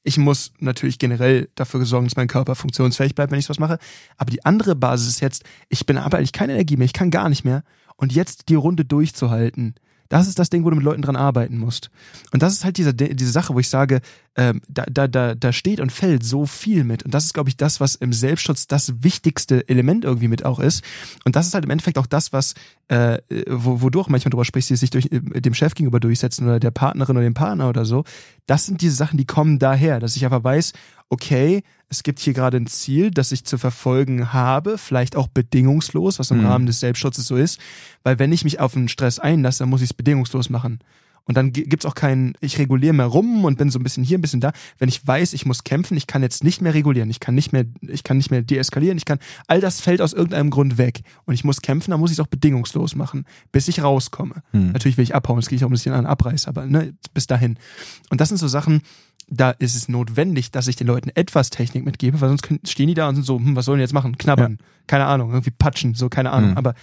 ich 0.04 0.18
muss 0.18 0.54
natürlich 0.60 1.00
generell 1.00 1.50
dafür 1.56 1.86
sorgen, 1.86 2.08
dass 2.08 2.16
mein 2.16 2.28
Körper 2.28 2.56
funktionsfähig 2.56 3.16
bleibt, 3.16 3.32
wenn 3.32 3.40
ich 3.40 3.50
was 3.50 3.60
mache. 3.60 3.78
Aber 4.18 4.32
die 4.32 4.44
andere 4.46 4.76
Basis 4.76 5.08
ist 5.08 5.20
jetzt, 5.22 5.44
ich 5.70 5.86
bin 5.86 5.98
aber 5.98 6.18
eigentlich 6.18 6.34
keine 6.34 6.54
Energie 6.54 6.78
mehr, 6.78 6.86
ich 6.86 6.94
kann 6.94 7.12
gar 7.12 7.30
nicht 7.30 7.44
mehr. 7.44 7.64
Und 7.98 8.14
jetzt 8.14 8.50
die 8.50 8.56
Runde 8.56 8.84
durchzuhalten. 8.84 9.76
Das 10.10 10.28
ist 10.28 10.40
das 10.40 10.50
Ding, 10.50 10.66
wo 10.66 10.70
du 10.70 10.76
mit 10.76 10.84
Leuten 10.84 11.04
dran 11.04 11.16
arbeiten 11.16 11.58
musst. 11.58 11.90
Und 12.32 12.42
das 12.42 12.54
ist 12.54 12.66
halt 12.66 12.78
diese, 12.78 12.94
diese 12.94 13.32
Sache, 13.32 13.54
wo 13.54 13.60
ich 13.60 13.70
sage, 13.70 14.02
ähm, 14.36 14.62
da, 14.70 14.86
da, 14.90 15.08
da, 15.08 15.36
da 15.36 15.52
steht 15.52 15.82
und 15.82 15.92
fällt 15.92 16.24
so 16.24 16.46
viel 16.46 16.84
mit. 16.86 17.04
Und 17.04 17.14
das 17.14 17.26
ist, 17.26 17.34
glaube 17.34 17.50
ich, 17.50 17.58
das, 17.58 17.80
was 17.82 17.96
im 17.96 18.14
Selbstschutz 18.14 18.66
das 18.66 19.04
wichtigste 19.04 19.68
Element 19.68 20.06
irgendwie 20.06 20.30
mit 20.30 20.46
auch 20.46 20.60
ist. 20.60 20.84
Und 21.26 21.36
das 21.36 21.48
ist 21.48 21.54
halt 21.54 21.66
im 21.66 21.72
Endeffekt 21.72 21.98
auch 21.98 22.06
das, 22.06 22.32
was, 22.32 22.54
äh, 22.88 23.18
wo, 23.50 23.82
wo 23.82 23.90
du 23.90 24.00
auch 24.00 24.08
manchmal 24.08 24.30
drüber 24.30 24.46
sprichst, 24.46 24.70
die 24.70 24.78
sich 24.78 24.90
durch, 24.90 25.08
äh, 25.12 25.42
dem 25.42 25.54
Chef 25.54 25.76
gegenüber 25.76 26.00
durchsetzen 26.00 26.46
oder 26.46 26.60
der 26.62 26.72
Partnerin 26.72 27.18
oder 27.18 27.26
dem 27.26 27.34
Partner 27.34 27.68
oder 27.68 27.84
so. 27.84 28.06
Das 28.48 28.66
sind 28.66 28.82
diese 28.82 28.96
Sachen, 28.96 29.18
die 29.18 29.26
kommen 29.26 29.60
daher, 29.60 30.00
dass 30.00 30.16
ich 30.16 30.24
einfach 30.24 30.44
weiß, 30.44 30.72
okay, 31.10 31.64
es 31.90 32.04
gibt 32.04 32.20
hier 32.20 32.34
gerade 32.34 32.56
ein 32.56 32.68
Ziel, 32.68 33.12
das 33.12 33.34
ich 33.34 33.44
zu 33.44 33.58
verfolgen 33.58 34.32
habe, 34.32 34.78
vielleicht 34.78 35.18
auch 35.18 35.28
bedingungslos, 35.28 36.20
was 36.20 36.32
im 36.32 36.40
Mhm. 36.40 36.46
Rahmen 36.46 36.66
des 36.68 36.80
Selbstschutzes 36.80 37.26
so 37.26 37.36
ist. 37.36 37.60
Weil 38.04 38.18
wenn 38.18 38.32
ich 38.32 38.46
mich 38.46 38.62
auf 38.62 38.78
einen 38.78 38.88
Stress 38.88 39.20
einlasse, 39.20 39.60
dann 39.60 39.70
muss 39.70 39.82
ich 39.82 39.90
es 39.90 39.94
bedingungslos 39.94 40.50
machen. 40.50 40.80
Und 41.26 41.38
dann 41.38 41.54
gi- 41.54 41.64
gibt's 41.64 41.86
auch 41.86 41.96
keinen, 41.96 42.34
ich 42.42 42.58
reguliere 42.58 42.94
mehr 42.94 43.06
rum 43.06 43.46
und 43.46 43.58
bin 43.58 43.70
so 43.70 43.80
ein 43.80 43.84
bisschen 43.84 44.04
hier, 44.04 44.18
ein 44.18 44.22
bisschen 44.22 44.42
da. 44.42 44.52
Wenn 44.80 44.90
ich 44.90 45.06
weiß, 45.06 45.34
ich 45.34 45.46
muss 45.46 45.64
kämpfen, 45.64 45.96
ich 45.96 46.08
kann 46.08 46.24
jetzt 46.24 46.44
nicht 46.44 46.62
mehr 46.62 46.74
regulieren, 46.74 47.10
ich 47.10 47.20
kann 47.20 47.36
nicht 47.36 47.54
mehr, 47.54 47.66
ich 47.82 48.04
kann 48.04 48.18
nicht 48.18 48.32
mehr 48.32 48.42
deeskalieren, 48.42 48.98
ich 48.98 49.06
kann, 49.06 49.20
all 49.48 49.62
das 49.62 49.82
fällt 49.82 50.02
aus 50.02 50.14
irgendeinem 50.14 50.50
Grund 50.50 50.78
weg. 50.78 51.02
Und 51.26 51.34
ich 51.34 51.44
muss 51.44 51.62
kämpfen, 51.62 51.92
dann 51.92 52.00
muss 52.00 52.12
ich 52.12 52.18
es 52.18 52.20
auch 52.20 52.28
bedingungslos 52.28 52.96
machen, 52.96 53.26
bis 53.52 53.68
ich 53.68 53.84
rauskomme. 53.84 54.42
Hm. 54.52 54.72
Natürlich 54.72 54.98
will 54.98 55.04
ich 55.04 55.16
abhauen, 55.16 55.38
das 55.40 55.48
gehe 55.48 55.58
ich 55.58 55.64
auch 55.64 55.70
ein 55.70 55.74
bisschen 55.74 55.94
an 55.94 56.06
Abreiß, 56.06 56.48
aber 56.48 56.66
ne, 56.66 56.94
bis 57.14 57.28
dahin. 57.28 57.58
Und 58.10 58.20
das 58.20 58.30
sind 58.30 58.38
so 58.38 58.48
Sachen, 58.48 58.82
da 59.30 59.52
ist 59.52 59.76
es 59.76 59.88
notwendig, 59.88 60.52
dass 60.52 60.68
ich 60.68 60.76
den 60.76 60.88
Leuten 60.88 61.10
etwas 61.14 61.52
Technik 61.52 61.86
mitgebe, 61.86 62.20
weil 62.20 62.30
sonst 62.30 62.50
stehen 62.70 62.88
die 62.88 62.94
da 62.96 63.08
und 63.08 63.16
sind 63.16 63.24
so, 63.26 63.38
hm, 63.38 63.56
was 63.56 63.66
sollen 63.66 63.78
die 63.78 63.84
jetzt 63.84 63.94
machen? 63.94 64.18
Knabbern, 64.18 64.58
keine 64.88 65.06
Ahnung, 65.06 65.30
irgendwie 65.30 65.52
patschen, 65.52 65.94
so, 65.94 66.10
keine 66.10 66.32
Ahnung. 66.32 66.52
Mhm. 66.52 66.58
Aber 66.58 66.74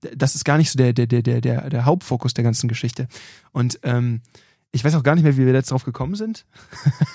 das 0.00 0.34
ist 0.34 0.44
gar 0.44 0.58
nicht 0.58 0.70
so 0.70 0.76
der, 0.76 0.92
der, 0.92 1.06
der, 1.06 1.22
der, 1.22 1.40
der, 1.40 1.84
Hauptfokus 1.84 2.34
der 2.34 2.44
ganzen 2.44 2.68
Geschichte. 2.68 3.08
Und 3.52 3.80
ähm, 3.82 4.22
ich 4.70 4.84
weiß 4.84 4.94
auch 4.94 5.02
gar 5.02 5.14
nicht 5.14 5.24
mehr, 5.24 5.36
wie 5.36 5.46
wir 5.46 5.52
jetzt 5.54 5.70
drauf 5.70 5.84
gekommen 5.84 6.14
sind. 6.14 6.44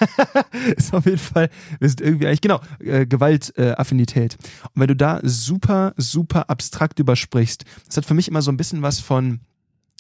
ist 0.76 0.94
auf 0.94 1.06
jeden 1.06 1.20
Fall, 1.20 1.50
wir 1.80 1.88
sind 1.88 2.02
irgendwie 2.02 2.28
eigentlich, 2.28 2.42
genau, 2.42 2.60
äh, 2.80 3.06
Gewaltaffinität. 3.06 4.34
Äh, 4.34 4.68
und 4.74 4.82
wenn 4.82 4.88
du 4.88 4.96
da 4.96 5.20
super, 5.24 5.94
super 5.98 6.50
abstrakt 6.50 7.00
übersprichst, 7.00 7.64
das 7.86 7.98
hat 7.98 8.06
für 8.06 8.16
mich 8.16 8.28
immer 8.28 8.42
so 8.42 8.52
ein 8.52 8.58
bisschen 8.58 8.82
was 8.82 9.00
von 9.00 9.42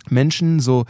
Menschen, 0.09 0.59
so 0.59 0.85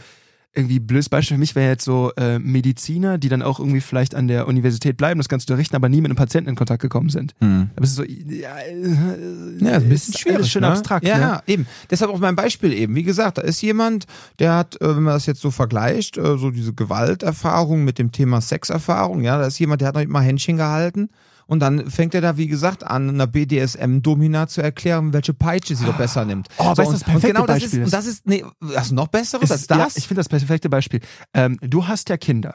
irgendwie 0.54 0.78
blödes 0.78 1.08
Beispiel 1.08 1.36
für 1.36 1.40
mich 1.40 1.54
wäre 1.54 1.70
jetzt 1.70 1.84
so 1.84 2.12
äh, 2.16 2.38
Mediziner, 2.38 3.18
die 3.18 3.28
dann 3.28 3.42
auch 3.42 3.58
irgendwie 3.58 3.80
vielleicht 3.80 4.14
an 4.14 4.28
der 4.28 4.46
Universität 4.46 4.96
bleiben, 4.96 5.18
das 5.18 5.28
Ganze 5.28 5.44
unterrichten, 5.44 5.74
aber 5.74 5.88
nie 5.88 6.00
mit 6.00 6.10
einem 6.10 6.16
Patienten 6.16 6.50
in 6.50 6.56
Kontakt 6.56 6.80
gekommen 6.80 7.08
sind. 7.08 7.34
Hm. 7.40 7.70
Da 7.74 7.80
bist 7.80 7.98
du 7.98 8.02
so, 8.02 8.08
ja, 8.08 8.56
äh, 8.58 8.74
Ja, 9.58 9.76
ist 9.76 9.82
ein 9.84 9.88
bisschen 9.88 10.14
ist 10.14 10.20
schwierig. 10.20 10.50
schön 10.50 10.62
ne? 10.62 10.68
abstrakt. 10.68 11.06
Ja, 11.06 11.16
ne? 11.16 11.22
ja, 11.22 11.42
eben. 11.46 11.66
Deshalb 11.90 12.10
auch 12.10 12.18
mein 12.18 12.36
Beispiel 12.36 12.72
eben. 12.72 12.94
Wie 12.94 13.02
gesagt, 13.02 13.38
da 13.38 13.42
ist 13.42 13.60
jemand, 13.62 14.06
der 14.38 14.54
hat, 14.54 14.80
äh, 14.80 14.96
wenn 14.96 15.02
man 15.02 15.14
das 15.14 15.26
jetzt 15.26 15.40
so 15.40 15.50
vergleicht, 15.50 16.16
äh, 16.18 16.38
so 16.38 16.50
diese 16.50 16.72
Gewalterfahrung 16.72 17.84
mit 17.84 17.98
dem 17.98 18.12
Thema 18.12 18.40
Sexerfahrung, 18.40 19.22
ja, 19.22 19.38
da 19.38 19.46
ist 19.46 19.58
jemand, 19.58 19.80
der 19.80 19.88
hat 19.88 19.94
noch 19.96 20.02
immer 20.02 20.20
Händchen 20.20 20.56
gehalten. 20.56 21.10
Und 21.46 21.60
dann 21.60 21.90
fängt 21.90 22.14
er 22.14 22.20
da, 22.20 22.36
wie 22.36 22.46
gesagt, 22.46 22.84
an, 22.84 23.08
einer 23.08 23.26
BDSM-Domina 23.26 24.46
zu 24.46 24.62
erklären, 24.62 25.12
welche 25.12 25.34
Peitsche 25.34 25.74
sie 25.74 25.84
doch 25.84 25.96
besser 25.96 26.24
nimmt. 26.24 26.48
Oh, 26.58 26.64
weißt 26.76 26.78
du, 26.88 26.92
das 26.92 27.04
perfekte 27.04 27.28
und 27.28 27.34
genau 27.34 27.46
das 27.46 27.60
Beispiel 27.60 27.80
ist, 27.80 27.86
ist? 27.88 27.92
und 27.92 27.92
das 27.92 28.06
ist, 28.06 28.26
nee, 28.26 28.44
hast 28.74 28.90
du 28.90 28.94
noch 28.94 29.08
besseres 29.08 29.44
Ist- 29.44 29.50
als 29.50 29.66
das? 29.66 29.78
Ja, 29.78 29.88
ich 29.94 30.08
finde 30.08 30.20
das 30.20 30.28
perfekte 30.28 30.68
Beispiel. 30.68 31.00
Ähm, 31.34 31.58
du 31.60 31.86
hast 31.86 32.08
ja 32.08 32.16
Kinder. 32.16 32.54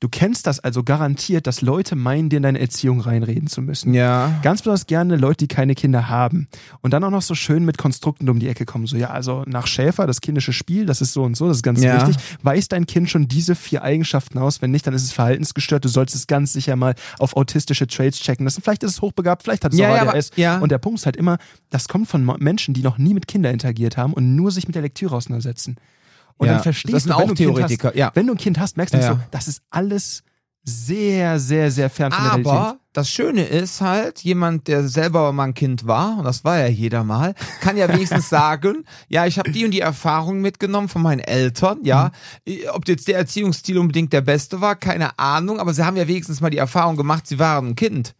Du 0.00 0.08
kennst 0.08 0.46
das 0.46 0.60
also 0.60 0.82
garantiert, 0.82 1.46
dass 1.46 1.60
Leute 1.60 1.94
meinen, 1.94 2.30
dir 2.30 2.38
in 2.38 2.42
deine 2.42 2.58
Erziehung 2.58 3.00
reinreden 3.02 3.48
zu 3.48 3.60
müssen. 3.60 3.92
ja. 3.92 4.32
Ganz 4.42 4.62
besonders 4.62 4.86
gerne 4.86 5.16
Leute, 5.16 5.46
die 5.46 5.48
keine 5.48 5.74
Kinder 5.74 6.08
haben. 6.08 6.48
Und 6.80 6.92
dann 6.94 7.04
auch 7.04 7.10
noch 7.10 7.20
so 7.20 7.34
schön 7.34 7.66
mit 7.66 7.76
Konstrukten 7.76 8.26
um 8.30 8.38
die 8.38 8.48
Ecke 8.48 8.64
kommen. 8.64 8.86
So, 8.86 8.96
ja, 8.96 9.10
also 9.10 9.44
nach 9.46 9.66
Schäfer, 9.66 10.06
das 10.06 10.22
kindische 10.22 10.54
Spiel, 10.54 10.86
das 10.86 11.02
ist 11.02 11.12
so 11.12 11.22
und 11.22 11.36
so, 11.36 11.48
das 11.48 11.58
ist 11.58 11.62
ganz 11.62 11.82
Ja. 11.82 12.06
wichtig. 12.08 12.22
Weiß 12.42 12.68
dein 12.68 12.86
Kind 12.86 13.10
schon 13.10 13.28
diese 13.28 13.54
vier 13.54 13.82
Eigenschaften 13.82 14.38
aus? 14.38 14.62
Wenn 14.62 14.70
nicht, 14.70 14.86
dann 14.86 14.94
ist 14.94 15.02
es 15.04 15.12
verhaltensgestört. 15.12 15.84
Du 15.84 15.88
solltest 15.90 16.16
es 16.16 16.26
ganz 16.26 16.54
sicher 16.54 16.76
mal 16.76 16.94
auf 17.18 17.36
autistische 17.36 17.86
Traits 17.86 18.20
checken 18.20 18.44
lassen. 18.46 18.62
Vielleicht 18.62 18.82
ist 18.84 18.92
es 18.92 19.02
hochbegabt, 19.02 19.42
vielleicht 19.42 19.66
hat 19.66 19.74
es 19.74 19.78
Ja, 19.78 19.90
auch 19.90 19.96
ja, 19.96 20.00
aber- 20.02 20.10
ADHS. 20.14 20.30
ja. 20.36 20.58
Und 20.60 20.72
der 20.72 20.78
Punkt 20.78 20.98
ist 21.00 21.04
halt 21.04 21.16
immer, 21.16 21.36
das 21.68 21.88
kommt 21.88 22.08
von 22.08 22.24
Menschen, 22.38 22.72
die 22.72 22.80
noch 22.82 22.96
nie 22.96 23.12
mit 23.12 23.28
Kindern 23.28 23.52
interagiert 23.52 23.98
haben 23.98 24.14
und 24.14 24.34
nur 24.34 24.50
sich 24.50 24.66
mit 24.66 24.74
der 24.76 24.82
Lektüre 24.82 25.14
auseinandersetzen. 25.14 25.76
Und 26.40 26.46
Ja, 26.46 26.54
dann 26.54 26.62
verstehst 26.62 26.94
das 26.94 27.02
sind 27.02 27.12
du, 27.12 27.18
wenn 27.18 27.22
auch 27.22 27.26
du 27.26 27.32
ein 27.32 27.36
Kind 27.36 27.54
Theoretiker, 27.54 27.88
hast, 27.88 27.96
ja. 27.96 28.10
wenn 28.14 28.26
du 28.26 28.32
ein 28.32 28.38
Kind 28.38 28.58
hast, 28.58 28.76
merkst 28.78 28.94
du 28.94 28.98
Ja, 28.98 29.12
so, 29.12 29.20
das 29.30 29.46
ist 29.46 29.60
alles 29.68 30.22
sehr, 30.62 31.38
sehr, 31.38 31.70
sehr 31.70 31.90
fern 31.90 32.12
von 32.12 32.22
der 32.22 32.30
Realität. 32.32 32.52
Aber 32.52 32.78
das 32.94 33.10
Schöne 33.10 33.44
ist 33.44 33.82
halt, 33.82 34.20
jemand, 34.20 34.66
der 34.66 34.88
selber 34.88 35.32
mal 35.32 35.44
ein 35.44 35.54
Kind 35.54 35.86
war, 35.86 36.16
und 36.16 36.24
das 36.24 36.42
war 36.42 36.58
ja 36.58 36.66
jeder 36.66 37.04
mal, 37.04 37.34
kann 37.60 37.76
ja 37.76 37.88
wenigstens 37.88 38.28
sagen, 38.30 38.86
ja, 39.08 39.26
ich 39.26 39.38
habe 39.38 39.50
die 39.50 39.66
und 39.66 39.72
die 39.72 39.80
Erfahrung 39.80 40.40
mitgenommen 40.40 40.88
von 40.88 41.02
meinen 41.02 41.20
Eltern, 41.20 41.80
ja. 41.82 42.10
Ob 42.72 42.88
jetzt 42.88 43.06
der 43.06 43.18
Erziehungsstil 43.18 43.76
unbedingt 43.76 44.14
der 44.14 44.22
beste 44.22 44.62
war, 44.62 44.76
keine 44.76 45.18
Ahnung, 45.18 45.60
aber 45.60 45.74
sie 45.74 45.84
haben 45.84 45.98
ja 45.98 46.08
wenigstens 46.08 46.40
mal 46.40 46.48
die 46.48 46.56
Erfahrung 46.56 46.96
gemacht, 46.96 47.26
sie 47.26 47.38
waren 47.38 47.68
ein 47.68 47.76
Kind. 47.76 48.14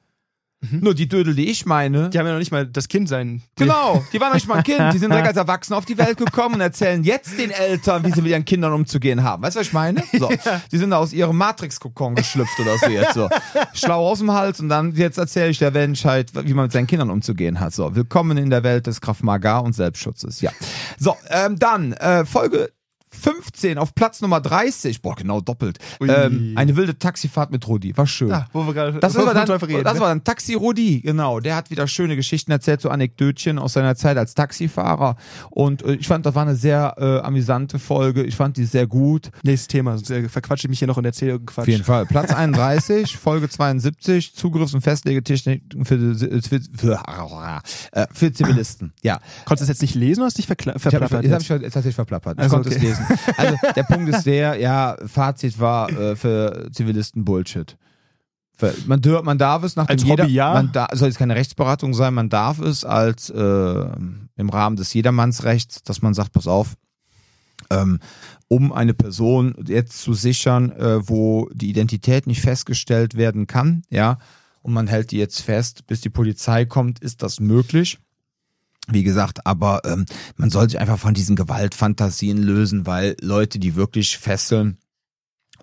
Nur 0.70 0.94
die 0.94 1.08
Dödel, 1.08 1.34
die 1.34 1.48
ich 1.48 1.64
meine. 1.64 2.10
Die 2.10 2.18
haben 2.18 2.26
ja 2.26 2.32
noch 2.32 2.38
nicht 2.38 2.52
mal 2.52 2.66
das 2.66 2.88
Kind 2.88 3.08
sein. 3.08 3.42
Genau, 3.56 4.04
die 4.12 4.20
waren 4.20 4.28
noch 4.28 4.34
nicht 4.34 4.46
mal 4.46 4.56
ein 4.56 4.62
Kind, 4.62 4.78
die 4.92 4.98
sind 4.98 5.10
direkt 5.10 5.28
als 5.28 5.38
Erwachsene 5.38 5.76
auf 5.76 5.86
die 5.86 5.96
Welt 5.96 6.18
gekommen 6.18 6.56
und 6.56 6.60
erzählen 6.60 7.02
jetzt 7.02 7.38
den 7.38 7.50
Eltern, 7.50 8.04
wie 8.04 8.12
sie 8.12 8.20
mit 8.20 8.30
ihren 8.30 8.44
Kindern 8.44 8.74
umzugehen 8.74 9.22
haben. 9.22 9.42
Weißt 9.42 9.56
du, 9.56 9.60
was 9.60 9.68
ich 9.68 9.72
meine? 9.72 10.02
So, 10.18 10.28
die 10.72 10.76
sind 10.76 10.90
da 10.90 10.98
aus 10.98 11.14
ihrem 11.14 11.36
Matrix-Kokon 11.38 12.14
geschlüpft 12.14 12.60
oder 12.60 12.76
so 12.76 12.90
jetzt 12.90 13.14
so. 13.14 13.30
Schlau 13.72 14.06
aus 14.06 14.18
dem 14.18 14.32
Hals 14.32 14.60
und 14.60 14.68
dann, 14.68 14.94
jetzt 14.94 15.16
erzähle 15.16 15.48
ich 15.48 15.58
der 15.58 15.70
Menschheit, 15.70 16.30
wie 16.34 16.52
man 16.52 16.64
mit 16.64 16.72
seinen 16.72 16.86
Kindern 16.86 17.08
umzugehen 17.08 17.58
hat. 17.58 17.72
So, 17.72 17.94
willkommen 17.96 18.36
in 18.36 18.50
der 18.50 18.62
Welt 18.62 18.86
des 18.86 19.00
Krav 19.00 19.22
Maga 19.22 19.58
und 19.58 19.74
Selbstschutzes. 19.74 20.42
Ja. 20.42 20.50
So, 20.98 21.16
ähm, 21.30 21.58
dann, 21.58 21.94
äh, 21.94 22.26
Folge 22.26 22.70
15 23.12 23.78
auf 23.78 23.94
Platz 23.94 24.20
Nummer 24.20 24.40
30. 24.40 25.02
Boah, 25.02 25.14
genau 25.16 25.40
doppelt. 25.40 25.78
Ähm, 26.00 26.52
eine 26.56 26.76
wilde 26.76 26.98
Taxifahrt 26.98 27.50
mit 27.50 27.66
Rudi. 27.66 27.96
War 27.96 28.06
schön. 28.06 28.32
Ah, 28.32 28.46
wo 28.52 28.66
wir 28.66 28.72
gerade 28.74 28.98
Das 29.00 29.14
war, 29.14 29.34
dann, 29.34 29.48
reden, 29.50 29.84
das 29.84 29.94
ne? 29.94 30.00
war 30.00 30.08
dann 30.08 30.24
Taxi 30.24 30.54
Rudi, 30.54 31.00
genau. 31.00 31.40
Der 31.40 31.56
hat 31.56 31.70
wieder 31.70 31.86
schöne 31.86 32.16
Geschichten 32.16 32.50
erzählt, 32.52 32.80
so 32.80 32.88
Anekdötchen 32.88 33.58
aus 33.58 33.72
seiner 33.72 33.96
Zeit 33.96 34.16
als 34.16 34.34
Taxifahrer. 34.34 35.16
Und 35.50 35.82
äh, 35.82 35.94
ich 35.94 36.06
fand, 36.06 36.24
das 36.26 36.34
war 36.34 36.42
eine 36.42 36.54
sehr 36.56 36.94
äh, 36.98 37.18
amüsante 37.26 37.78
Folge. 37.78 38.22
Ich 38.22 38.36
fand 38.36 38.56
die 38.56 38.64
sehr 38.64 38.86
gut. 38.86 39.30
Nächstes 39.42 39.68
Thema, 39.68 39.96
sonst 39.96 40.10
äh, 40.10 40.28
verquatsche 40.28 40.66
ich 40.66 40.70
mich 40.70 40.78
hier 40.78 40.88
noch 40.88 40.96
und 40.96 41.04
erzähle 41.04 41.32
irgendeinen 41.32 41.54
Quatsch. 41.54 41.62
Auf 41.64 41.68
jeden 41.68 41.84
Fall. 41.84 42.06
Platz 42.06 42.32
31, 42.32 43.16
Folge 43.16 43.48
72, 43.48 44.34
Zugriffs- 44.34 44.74
und 44.74 44.82
Festlegetechniken 44.82 45.84
für, 45.84 45.98
für, 46.14 46.60
für, 46.76 47.00
äh, 47.92 48.06
für 48.12 48.32
Zivilisten. 48.32 48.92
Ja. 49.02 49.18
Konntest 49.44 49.48
du 49.50 49.54
das 49.62 49.68
jetzt 49.68 49.82
nicht 49.82 49.94
lesen 49.94 50.20
oder 50.20 50.26
hast 50.26 50.38
dich 50.38 50.46
verkla- 50.46 50.76
Ich 50.76 50.84
habe 50.86 50.90
verplappert? 50.98 51.22
mich, 51.24 51.32
hab 51.32 51.40
ich 51.40 51.48
jetzt 51.48 51.62
tatsächlich 51.74 51.94
verplappert. 51.94 52.38
Ich 52.38 52.42
Also, 52.44 52.56
konnte 52.56 52.68
okay. 52.70 52.78
es 52.78 52.82
lesen. 52.82 52.99
Also 53.36 53.56
der 53.74 53.82
Punkt 53.84 54.08
ist 54.08 54.24
der, 54.24 54.56
ja, 54.56 54.96
Fazit 55.06 55.58
war 55.58 55.90
äh, 55.90 56.16
für 56.16 56.68
Zivilisten 56.72 57.24
Bullshit. 57.24 57.76
Man, 58.86 59.00
dür, 59.00 59.22
man 59.22 59.38
darf 59.38 59.62
es 59.62 59.76
nach 59.76 59.88
Als 59.88 60.02
dem 60.02 60.10
Hobby 60.10 60.22
jeder, 60.22 60.32
ja. 60.32 60.52
man 60.52 60.70
da, 60.72 60.88
soll 60.92 61.08
jetzt 61.08 61.18
keine 61.18 61.34
Rechtsberatung 61.34 61.94
sein, 61.94 62.12
man 62.12 62.28
darf 62.28 62.58
es 62.58 62.84
als 62.84 63.30
äh, 63.30 63.34
im 63.40 64.48
Rahmen 64.50 64.76
des 64.76 64.92
Jedermannsrechts, 64.92 65.82
dass 65.82 66.02
man 66.02 66.12
sagt, 66.12 66.32
pass 66.32 66.46
auf, 66.46 66.74
ähm, 67.70 68.00
um 68.48 68.72
eine 68.72 68.94
Person 68.94 69.54
jetzt 69.66 70.02
zu 70.02 70.12
sichern, 70.12 70.72
äh, 70.72 71.08
wo 71.08 71.48
die 71.54 71.70
Identität 71.70 72.26
nicht 72.26 72.42
festgestellt 72.42 73.16
werden 73.16 73.46
kann, 73.46 73.82
ja, 73.88 74.18
und 74.62 74.74
man 74.74 74.88
hält 74.88 75.10
die 75.10 75.18
jetzt 75.18 75.40
fest, 75.40 75.86
bis 75.86 76.02
die 76.02 76.10
Polizei 76.10 76.66
kommt, 76.66 76.98
ist 76.98 77.22
das 77.22 77.40
möglich. 77.40 77.98
Wie 78.90 79.02
gesagt, 79.02 79.46
aber 79.46 79.82
ähm, 79.84 80.06
man 80.36 80.50
soll 80.50 80.68
sich 80.68 80.78
einfach 80.78 80.98
von 80.98 81.14
diesen 81.14 81.36
Gewaltfantasien 81.36 82.38
lösen, 82.38 82.86
weil 82.86 83.16
Leute, 83.20 83.58
die 83.58 83.76
wirklich 83.76 84.18
fesseln 84.18 84.78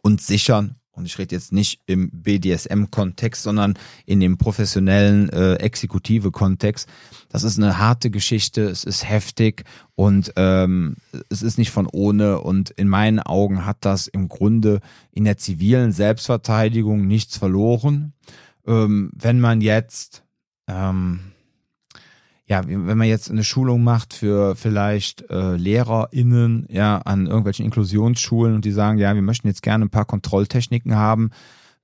und 0.01 0.21
sichern, 0.21 0.75
und 0.97 1.05
ich 1.05 1.19
rede 1.19 1.35
jetzt 1.35 1.53
nicht 1.53 1.79
im 1.85 2.09
BDSM-Kontext, 2.09 3.43
sondern 3.43 3.75
in 4.07 4.19
dem 4.19 4.37
professionellen 4.37 5.29
äh, 5.29 5.53
exekutive 5.55 6.31
Kontext. 6.31 6.89
Das 7.29 7.43
ist 7.43 7.57
eine 7.57 7.77
harte 7.77 8.09
Geschichte, 8.09 8.63
es 8.63 8.83
ist 8.83 9.07
heftig 9.07 9.63
und 9.93 10.33
ähm, 10.37 10.95
es 11.29 11.43
ist 11.43 11.59
nicht 11.59 11.69
von 11.69 11.87
ohne. 11.91 12.41
Und 12.41 12.71
in 12.71 12.87
meinen 12.87 13.19
Augen 13.19 13.63
hat 13.63 13.77
das 13.81 14.07
im 14.07 14.27
Grunde 14.27 14.79
in 15.11 15.25
der 15.25 15.37
zivilen 15.37 15.91
Selbstverteidigung 15.91 17.05
nichts 17.05 17.37
verloren. 17.37 18.13
Ähm, 18.65 19.11
wenn 19.13 19.39
man 19.39 19.61
jetzt 19.61 20.23
ähm, 20.67 21.31
ja, 22.49 22.61
wenn 22.65 22.97
man 22.97 23.07
jetzt 23.07 23.29
eine 23.29 23.43
Schulung 23.43 23.83
macht 23.83 24.13
für 24.13 24.55
vielleicht 24.55 25.29
äh, 25.29 25.57
LehrerInnen, 25.57 26.65
ja, 26.69 26.99
an 26.99 27.27
irgendwelchen 27.27 27.65
Inklusionsschulen 27.65 28.55
und 28.55 28.63
die 28.63 28.71
sagen, 28.71 28.97
ja, 28.97 29.13
wir 29.13 29.21
möchten 29.21 29.47
jetzt 29.47 29.61
gerne 29.61 29.85
ein 29.85 29.89
paar 29.89 30.05
Kontrolltechniken 30.05 30.95
haben, 30.95 31.31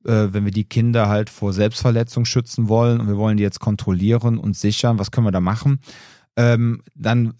äh, 0.06 0.28
wenn 0.32 0.46
wir 0.46 0.54
die 0.54 0.64
Kinder 0.64 1.10
halt 1.10 1.30
vor 1.30 1.52
Selbstverletzung 1.52 2.24
schützen 2.24 2.70
wollen 2.70 3.02
und 3.02 3.08
wir 3.08 3.18
wollen 3.18 3.36
die 3.36 3.44
jetzt 3.44 3.60
kontrollieren 3.60 4.38
und 4.38 4.56
sichern, 4.56 5.00
was 5.00 5.12
können 5.12 5.28
wir 5.28 5.32
da 5.32 5.42
machen? 5.42 5.80
Ähm, 6.38 6.82
dann, 6.96 7.34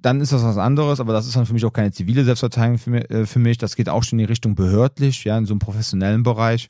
dann 0.00 0.20
ist 0.20 0.32
das 0.32 0.44
was 0.44 0.58
anderes, 0.58 1.00
aber 1.00 1.14
das 1.14 1.26
ist 1.26 1.34
dann 1.34 1.46
für 1.46 1.54
mich 1.54 1.64
auch 1.64 1.72
keine 1.72 1.92
zivile 1.92 2.24
Selbstverteidigung 2.24 2.78
für 2.78 3.10
äh, 3.10 3.26
für 3.26 3.38
mich. 3.38 3.56
Das 3.56 3.74
geht 3.74 3.88
auch 3.88 4.04
schon 4.04 4.18
in 4.18 4.26
die 4.26 4.30
Richtung 4.30 4.54
behördlich, 4.54 5.24
ja, 5.24 5.36
in 5.36 5.46
so 5.46 5.54
einem 5.54 5.60
professionellen 5.60 6.22
Bereich. 6.22 6.68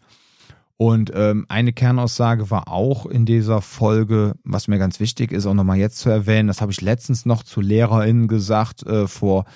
Und 0.78 1.10
ähm, 1.14 1.46
eine 1.48 1.72
Kernaussage 1.72 2.50
war 2.50 2.68
auch 2.68 3.06
in 3.06 3.24
dieser 3.24 3.62
Folge, 3.62 4.34
was 4.44 4.68
mir 4.68 4.78
ganz 4.78 5.00
wichtig 5.00 5.32
ist, 5.32 5.46
auch 5.46 5.54
nochmal 5.54 5.78
jetzt 5.78 5.98
zu 5.98 6.10
erwähnen, 6.10 6.48
das 6.48 6.60
habe 6.60 6.72
ich 6.72 6.82
letztens 6.82 7.24
noch 7.24 7.42
zu 7.42 7.62
LehrerInnen 7.62 8.28
gesagt 8.28 8.86
äh, 8.86 9.06
vor 9.08 9.46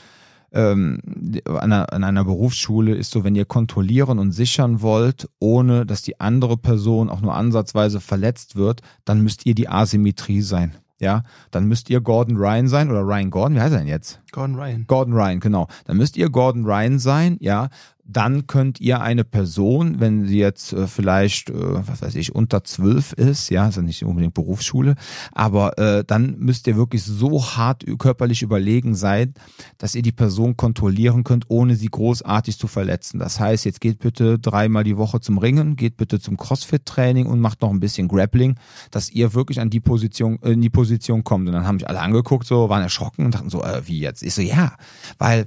ähm, 0.53 0.99
an, 1.47 1.73
einer, 1.73 1.93
an 1.93 2.05
einer 2.05 2.25
Berufsschule, 2.25 2.95
ist 2.95 3.11
so, 3.11 3.23
wenn 3.23 3.37
ihr 3.37 3.45
kontrollieren 3.45 4.19
und 4.19 4.33
sichern 4.33 4.81
wollt, 4.81 5.29
ohne 5.39 5.87
dass 5.87 6.03
die 6.03 6.21
andere 6.21 6.57
Person 6.57 7.09
auch 7.09 7.21
nur 7.21 7.35
ansatzweise 7.35 8.01
verletzt 8.01 8.57
wird, 8.57 8.81
dann 9.05 9.21
müsst 9.23 9.47
ihr 9.47 9.55
die 9.55 9.69
Asymmetrie 9.69 10.41
sein. 10.41 10.75
Ja, 11.01 11.23
dann 11.51 11.65
müsst 11.65 11.89
ihr 11.89 12.03
Gordon 12.03 12.37
Ryan 12.37 12.69
sein 12.69 12.91
oder 12.91 13.01
Ryan 13.01 13.31
Gordon, 13.31 13.57
wie 13.57 13.61
heißt 13.61 13.73
er 13.73 13.79
denn 13.79 13.89
jetzt? 13.89 14.21
Gordon 14.33 14.57
Ryan. 14.57 14.85
Gordon 14.87 15.15
Ryan, 15.15 15.41
genau. 15.41 15.67
Dann 15.87 15.97
müsst 15.97 16.17
ihr 16.19 16.29
Gordon 16.29 16.67
Ryan 16.67 16.99
sein, 16.99 17.39
ja. 17.41 17.71
Dann 18.13 18.47
könnt 18.47 18.81
ihr 18.81 19.01
eine 19.01 19.25
Person, 19.25 20.01
wenn 20.01 20.27
sie 20.27 20.39
jetzt 20.39 20.73
äh, 20.73 20.87
vielleicht, 20.87 21.51
äh, 21.51 21.55
was 21.55 22.03
weiß 22.03 22.15
ich, 22.17 22.35
unter 22.35 22.65
zwölf 22.65 23.13
ist, 23.13 23.51
ja, 23.51 23.69
ist 23.69 23.77
ja 23.77 23.83
nicht 23.83 24.05
unbedingt 24.05 24.35
Berufsschule, 24.35 24.97
aber 25.33 25.79
äh, 25.79 26.05
dann 26.05 26.37
müsst 26.39 26.67
ihr 26.67 26.77
wirklich 26.77 27.05
so 27.05 27.45
hart 27.45 27.85
körperlich 27.99 28.43
überlegen 28.43 28.95
sein, 28.95 29.35
dass 29.79 29.95
ihr 29.95 30.03
die 30.03 30.13
Person 30.13 30.57
kontrollieren 30.57 31.25
könnt, 31.25 31.45
ohne 31.49 31.77
sie 31.77 31.89
großartig 31.89 32.59
zu 32.59 32.67
verletzen. 32.67 33.19
Das 33.19 33.39
heißt, 33.39 33.65
jetzt 33.65 33.81
geht 33.81 34.01
bitte 34.01 34.39
dreimal 34.39 34.85
die 34.85 34.97
Woche 34.97 35.21
zum 35.21 35.39
Ringen, 35.39 35.77
geht 35.77 35.97
bitte 35.97 36.21
zum 36.21 36.37
Crossfit-Training 36.37 37.27
und 37.27 37.41
macht 37.41 37.63
noch 37.63 37.71
ein 37.71 37.81
bisschen 37.81 38.09
Grappling, 38.09 38.57
dass 38.91 39.11
ihr 39.11 39.35
wirklich 39.35 39.61
an 39.61 39.71
die 39.71 39.81
Position, 39.81 40.39
äh, 40.43 40.53
in 40.53 40.61
die 40.61 40.71
Position 40.71 41.25
kommt. 41.25 41.47
Und 41.47 41.55
dann 41.55 41.67
haben 41.67 41.77
mich 41.77 41.89
alle 41.89 42.01
angeguckt, 42.01 42.47
so, 42.47 42.69
waren 42.69 42.83
erschrocken 42.83 43.25
und 43.25 43.35
dachten 43.35 43.51
so, 43.51 43.63
äh, 43.63 43.87
wie 43.87 44.01
jetzt? 44.01 44.23
Ich 44.23 44.35
so, 44.35 44.43
ja, 44.43 44.75
weil 45.19 45.47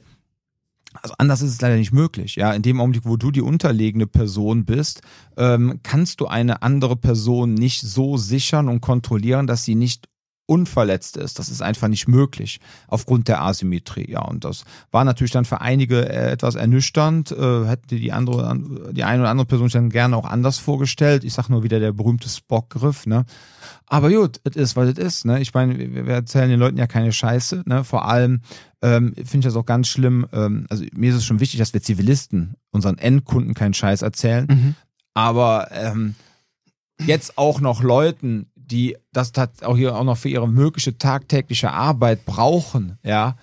also 1.02 1.16
anders 1.18 1.42
ist 1.42 1.52
es 1.52 1.62
leider 1.62 1.78
nicht 1.78 1.94
möglich. 1.94 2.36
Ja, 2.36 2.54
in 2.54 2.62
dem 2.62 2.80
Augenblick, 2.80 3.06
wo 3.06 3.18
du 3.18 3.32
die 3.32 3.42
unterlegene 3.42 4.08
Person 4.08 4.66
bist, 4.66 5.02
ähm, 5.38 5.80
kannst 5.84 6.22
du 6.22 6.28
eine 6.28 6.62
andere 6.62 6.96
Person 6.96 7.54
nicht 7.54 7.82
so 7.82 8.18
sichern 8.18 8.70
und 8.70 8.82
kontrollieren, 8.82 9.48
dass 9.48 9.64
sie 9.64 9.76
nicht 9.76 10.08
unverletzt 10.46 11.18
ist. 11.18 11.40
Das 11.40 11.50
ist 11.50 11.62
einfach 11.62 11.88
nicht 11.88 12.08
möglich 12.08 12.60
aufgrund 12.88 13.28
der 13.28 13.42
Asymmetrie. 13.42 14.12
Ja, 14.12 14.22
und 14.22 14.44
das 14.44 14.66
war 14.92 15.04
natürlich 15.06 15.32
dann 15.32 15.46
für 15.46 15.62
einige 15.62 16.10
äh, 16.10 16.32
etwas 16.32 16.56
ernüchternd. 16.56 17.32
Äh, 17.32 17.66
hätte 17.66 17.96
die 17.96 18.12
andere, 18.12 18.92
die 18.92 19.04
eine 19.04 19.22
oder 19.22 19.32
andere 19.32 19.48
Person 19.48 19.68
sich 19.68 19.74
dann 19.74 19.90
gerne 19.90 20.18
auch 20.18 20.26
anders 20.26 20.58
vorgestellt. 20.58 21.24
Ich 21.24 21.34
sag 21.34 21.50
nur 21.50 21.64
wieder 21.64 21.80
der 21.80 21.94
berühmte 21.94 22.28
Spock-Griff. 22.28 23.06
Ne? 23.06 23.26
Aber 23.88 24.10
gut, 24.10 24.42
es 24.44 24.56
ist, 24.56 24.76
was 24.76 24.90
es 24.90 24.98
ist. 24.98 25.26
Ne? 25.26 25.40
Ich 25.40 25.54
meine, 25.54 25.78
wir 25.78 26.06
wir 26.06 26.14
erzählen 26.14 26.50
den 26.50 26.60
Leuten 26.60 26.78
ja 26.78 26.88
keine 26.88 27.14
Scheiße. 27.14 27.64
Ne? 27.66 27.84
Vor 27.84 28.06
allem 28.06 28.42
ähm, 28.82 29.14
finde 29.16 29.40
ich 29.40 29.46
das 29.46 29.56
auch 29.56 29.66
ganz 29.66 29.88
schlimm. 29.88 30.28
Ähm, 30.34 30.66
also 30.70 30.84
mir 30.94 31.12
ist 31.12 31.18
es 31.18 31.26
schon 31.26 31.40
wichtig, 31.40 31.60
dass 31.60 31.74
wir 31.74 31.82
Zivilisten 31.82 32.56
unseren 32.72 32.98
Endkunden 32.98 33.54
keinen 33.54 33.74
Scheiß 33.74 34.02
erzählen. 34.02 34.48
Mhm. 34.50 34.76
Aber 35.14 35.70
ähm, 35.72 36.16
jetzt 37.06 37.38
auch 37.38 37.62
noch 37.62 37.82
Leuten, 37.82 38.48
die 38.74 38.98
das 39.12 39.32
auch 39.62 39.78
hier 39.78 39.96
auch 39.96 40.04
noch 40.04 40.18
für 40.18 40.30
ihre 40.30 40.50
mögliche 40.50 40.98
tagtägliche 40.98 41.72
Arbeit 41.72 42.26
brauchen, 42.26 42.98
ja, 43.04 43.36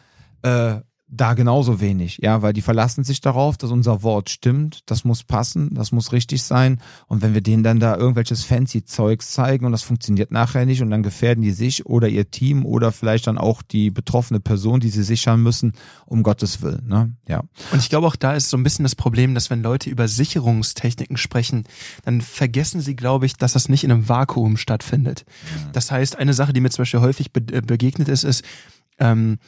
äh, 0.43 0.81
da 1.13 1.35
genauso 1.35 1.81
wenig, 1.81 2.19
ja, 2.23 2.41
weil 2.41 2.53
die 2.53 2.63
verlassen 2.63 3.03
sich 3.03 3.21
darauf, 3.21 3.57
dass 3.57 3.71
unser 3.71 4.05
Wort 4.05 4.31
stimmt, 4.31 4.81
das 4.87 5.05
muss 5.05 5.25
passen, 5.25 5.75
das 5.75 5.91
muss 5.91 6.13
richtig 6.13 6.43
sein 6.45 6.81
und 7.09 7.21
wenn 7.21 7.35
wir 7.35 7.41
denen 7.41 7.65
dann 7.65 7.81
da 7.81 7.97
irgendwelches 7.97 8.45
fancy 8.45 8.85
Zeugs 8.85 9.33
zeigen 9.33 9.67
und 9.67 9.73
das 9.73 9.83
funktioniert 9.83 10.31
nachher 10.31 10.67
nicht 10.67 10.83
und 10.83 10.91
dann 10.91 11.03
gefährden 11.03 11.43
die 11.43 11.51
sich 11.51 11.85
oder 11.87 12.09
ihr 12.09 12.31
Team 12.31 12.65
oder 12.65 12.93
vielleicht 12.93 13.27
dann 13.27 13.39
auch 13.39 13.63
die 13.63 13.91
betroffene 13.91 14.39
Person, 14.39 14.79
die 14.79 14.91
sie 14.91 15.03
sichern 15.03 15.43
müssen, 15.43 15.73
um 16.07 16.23
Gottes 16.23 16.63
Willen, 16.63 16.87
ne, 16.87 17.13
ja. 17.27 17.43
Und 17.73 17.81
ich 17.81 17.89
glaube 17.89 18.07
auch 18.07 18.17
da 18.17 18.35
ist 18.35 18.49
so 18.49 18.57
ein 18.57 18.63
bisschen 18.63 18.85
das 18.85 18.95
Problem, 18.95 19.35
dass 19.35 19.51
wenn 19.51 19.63
Leute 19.63 19.91
über 19.91 20.07
Sicherungstechniken 20.07 21.17
sprechen, 21.17 21.65
dann 22.05 22.21
vergessen 22.21 22.81
sie, 22.81 22.95
glaube 22.95 23.27
ich, 23.27 23.35
dass 23.37 23.55
das 23.55 23.69
nicht 23.69 23.83
in 23.83 23.91
einem 23.91 24.09
Vakuum 24.09 24.57
stattfindet. 24.57 25.25
Das 25.73 25.91
heißt, 25.91 26.17
eine 26.17 26.35
Sache, 26.35 26.53
die 26.53 26.61
mir 26.61 26.71
zum 26.71 26.83
Beispiel 26.83 27.01
häufig 27.01 27.33
be 27.33 27.41
äh, 27.53 27.61
begegnet 27.61 28.09
ist, 28.09 28.25
ist, 28.25 28.45
ähm, 28.99 29.39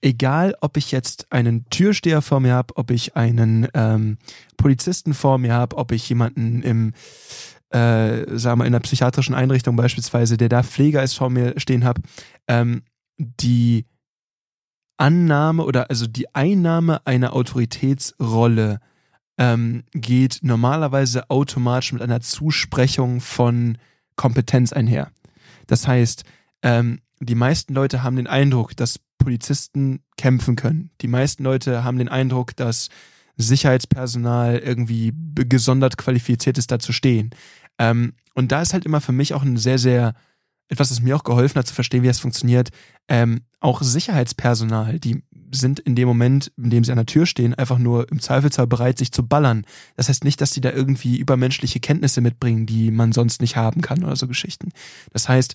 egal 0.00 0.54
ob 0.60 0.76
ich 0.76 0.92
jetzt 0.92 1.26
einen 1.30 1.68
Türsteher 1.70 2.22
vor 2.22 2.40
mir 2.40 2.54
habe, 2.54 2.76
ob 2.76 2.90
ich 2.90 3.16
einen 3.16 3.68
ähm, 3.74 4.18
Polizisten 4.56 5.14
vor 5.14 5.38
mir 5.38 5.54
habe, 5.54 5.76
ob 5.76 5.92
ich 5.92 6.08
jemanden 6.08 6.62
im 6.62 6.92
äh, 7.70 8.38
sagen 8.38 8.60
wir, 8.60 8.64
in 8.64 8.74
einer 8.74 8.80
psychiatrischen 8.80 9.34
Einrichtung 9.34 9.76
beispielsweise, 9.76 10.38
der 10.38 10.48
da 10.48 10.62
Pfleger 10.62 11.02
ist, 11.02 11.14
vor 11.14 11.28
mir 11.28 11.52
stehen 11.60 11.84
habe, 11.84 12.00
ähm, 12.46 12.82
die 13.18 13.84
Annahme 14.96 15.64
oder 15.64 15.90
also 15.90 16.06
die 16.06 16.34
Einnahme 16.34 17.06
einer 17.06 17.34
Autoritätsrolle 17.34 18.80
ähm, 19.38 19.84
geht 19.92 20.40
normalerweise 20.42 21.30
automatisch 21.30 21.92
mit 21.92 22.02
einer 22.02 22.20
Zusprechung 22.20 23.20
von 23.20 23.78
Kompetenz 24.16 24.72
einher. 24.72 25.12
Das 25.66 25.86
heißt, 25.86 26.24
ähm, 26.62 27.00
die 27.20 27.36
meisten 27.36 27.74
Leute 27.74 28.02
haben 28.02 28.16
den 28.16 28.26
Eindruck, 28.26 28.76
dass 28.76 28.98
Polizisten 29.18 30.00
kämpfen 30.16 30.56
können. 30.56 30.90
Die 31.00 31.08
meisten 31.08 31.44
Leute 31.44 31.84
haben 31.84 31.98
den 31.98 32.08
Eindruck, 32.08 32.56
dass 32.56 32.88
Sicherheitspersonal 33.36 34.58
irgendwie 34.58 35.12
gesondert 35.34 35.96
qualifiziert 35.96 36.58
ist, 36.58 36.70
da 36.70 36.78
zu 36.78 36.92
stehen. 36.92 37.30
Ähm, 37.78 38.14
und 38.34 38.52
da 38.52 38.62
ist 38.62 38.72
halt 38.72 38.84
immer 38.84 39.00
für 39.00 39.12
mich 39.12 39.34
auch 39.34 39.42
ein 39.42 39.56
sehr, 39.56 39.78
sehr, 39.78 40.14
etwas, 40.68 40.90
das 40.90 41.00
mir 41.00 41.16
auch 41.16 41.24
geholfen 41.24 41.58
hat 41.58 41.66
zu 41.66 41.74
verstehen, 41.74 42.02
wie 42.02 42.08
das 42.08 42.20
funktioniert, 42.20 42.70
ähm, 43.08 43.40
auch 43.60 43.82
Sicherheitspersonal, 43.82 44.98
die 44.98 45.22
sind 45.50 45.80
in 45.80 45.94
dem 45.94 46.06
Moment, 46.06 46.52
in 46.58 46.70
dem 46.70 46.84
sie 46.84 46.92
an 46.92 46.98
der 46.98 47.06
Tür 47.06 47.24
stehen, 47.24 47.54
einfach 47.54 47.78
nur 47.78 48.10
im 48.10 48.20
Zweifelsfall 48.20 48.66
bereit, 48.66 48.98
sich 48.98 49.12
zu 49.12 49.26
ballern. 49.26 49.64
Das 49.96 50.08
heißt 50.08 50.24
nicht, 50.24 50.40
dass 50.40 50.52
sie 50.52 50.60
da 50.60 50.70
irgendwie 50.70 51.16
übermenschliche 51.16 51.80
Kenntnisse 51.80 52.20
mitbringen, 52.20 52.66
die 52.66 52.90
man 52.90 53.12
sonst 53.12 53.40
nicht 53.40 53.56
haben 53.56 53.80
kann 53.80 54.04
oder 54.04 54.16
so 54.16 54.28
Geschichten. 54.28 54.70
Das 55.10 55.28
heißt, 55.28 55.54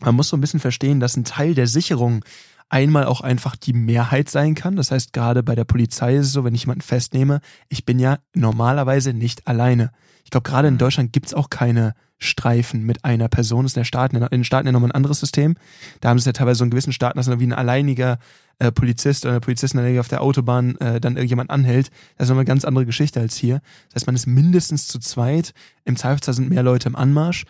man 0.00 0.14
muss 0.14 0.28
so 0.28 0.36
ein 0.36 0.40
bisschen 0.42 0.60
verstehen, 0.60 1.00
dass 1.00 1.16
ein 1.16 1.24
Teil 1.24 1.54
der 1.54 1.66
Sicherung 1.66 2.24
einmal 2.68 3.04
auch 3.04 3.20
einfach 3.20 3.56
die 3.56 3.72
Mehrheit 3.72 4.28
sein 4.28 4.54
kann. 4.54 4.76
Das 4.76 4.90
heißt, 4.90 5.12
gerade 5.12 5.42
bei 5.42 5.54
der 5.54 5.64
Polizei 5.64 6.16
ist 6.16 6.26
es 6.26 6.32
so, 6.32 6.44
wenn 6.44 6.54
ich 6.54 6.62
jemanden 6.62 6.82
festnehme, 6.82 7.40
ich 7.68 7.84
bin 7.84 7.98
ja 7.98 8.18
normalerweise 8.34 9.12
nicht 9.12 9.46
alleine. 9.46 9.92
Ich 10.24 10.30
glaube, 10.30 10.48
gerade 10.48 10.68
in 10.68 10.78
Deutschland 10.78 11.12
gibt's 11.12 11.34
auch 11.34 11.50
keine 11.50 11.94
Streifen 12.18 12.82
mit 12.82 13.04
einer 13.04 13.28
Person. 13.28 13.64
Das 13.64 13.72
ist 13.72 13.76
in, 13.76 13.80
der 13.80 13.84
Staaten, 13.84 14.16
in 14.16 14.26
den 14.28 14.44
Staaten 14.44 14.66
ja 14.66 14.72
nochmal 14.72 14.90
ein 14.90 14.94
anderes 14.96 15.20
System. 15.20 15.54
Da 16.00 16.08
haben 16.08 16.18
sie 16.18 16.26
ja 16.26 16.32
teilweise 16.32 16.58
so 16.58 16.64
in 16.64 16.70
gewissen 16.70 16.92
Staaten, 16.92 17.18
dass 17.18 17.26
dann 17.26 17.40
wie 17.40 17.46
ein 17.46 17.52
alleiniger 17.52 18.18
äh, 18.58 18.72
Polizist 18.72 19.24
oder 19.24 19.34
eine 19.34 19.40
Polizistin 19.40 19.82
der 19.82 20.00
auf 20.00 20.08
der 20.08 20.22
Autobahn 20.22 20.76
äh, 20.78 21.00
dann 21.00 21.16
irgendjemand 21.16 21.50
anhält. 21.50 21.90
Das 22.16 22.24
ist 22.24 22.28
nochmal 22.30 22.42
eine 22.42 22.48
ganz 22.48 22.64
andere 22.64 22.86
Geschichte 22.86 23.20
als 23.20 23.36
hier. 23.36 23.60
Das 23.88 23.96
heißt, 23.96 24.06
man 24.06 24.16
ist 24.16 24.26
mindestens 24.26 24.88
zu 24.88 24.98
zweit. 24.98 25.52
Im 25.84 25.96
Zweifelsfall 25.96 26.34
sind 26.34 26.48
mehr 26.48 26.62
Leute 26.62 26.88
im 26.88 26.96
Anmarsch. 26.96 27.44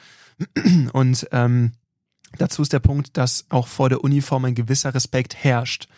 Und 0.92 1.28
ähm, 1.32 1.72
Dazu 2.38 2.62
ist 2.62 2.72
der 2.72 2.80
Punkt, 2.80 3.16
dass 3.16 3.46
auch 3.48 3.66
vor 3.66 3.88
der 3.88 4.02
Uniform 4.02 4.44
ein 4.44 4.54
gewisser 4.54 4.94
Respekt 4.94 5.36
herrscht. 5.36 5.88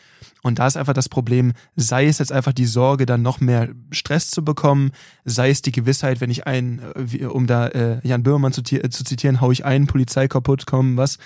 Und 0.43 0.59
da 0.59 0.67
ist 0.67 0.77
einfach 0.77 0.93
das 0.93 1.09
Problem, 1.09 1.53
sei 1.77 2.07
es 2.07 2.19
jetzt 2.19 2.33
einfach 2.33 2.53
die 2.53 2.67
Sorge, 2.67 3.07
dann 3.07 3.23
noch 3.23 3.41
mehr 3.41 3.69
Stress 3.91 4.31
zu 4.31 4.45
bekommen, 4.45 4.93
sei 5.25 5.51
es 5.51 5.63
die 5.63 5.73
Gewissheit, 5.73 6.21
wenn 6.21 6.31
ich 6.31 6.47
einen, 6.47 6.81
äh, 6.95 7.25
um 7.25 7.47
da 7.47 7.69
äh, 7.69 8.07
Jan 8.07 8.23
Böhmermann 8.23 8.53
zu, 8.53 8.63
äh, 8.63 8.89
zu 8.89 9.05
zitieren, 9.05 9.41
hau 9.41 9.51
ich 9.51 9.65
einen 9.65 9.87
Polizei 9.87 10.29
kaputt, 10.29 10.67
kommen 10.67 10.97
was, 10.97 11.19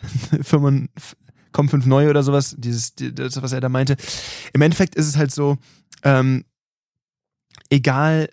kommen 0.50 0.88
fünf 1.68 1.86
neue 1.86 2.10
oder 2.10 2.22
sowas, 2.22 2.54
dieses, 2.58 2.94
das, 2.94 3.42
was 3.42 3.52
er 3.52 3.60
da 3.60 3.68
meinte. 3.68 3.96
Im 4.52 4.62
Endeffekt 4.62 4.94
ist 4.94 5.08
es 5.08 5.16
halt 5.16 5.32
so, 5.32 5.58
ähm, 6.04 6.44
egal 7.70 8.28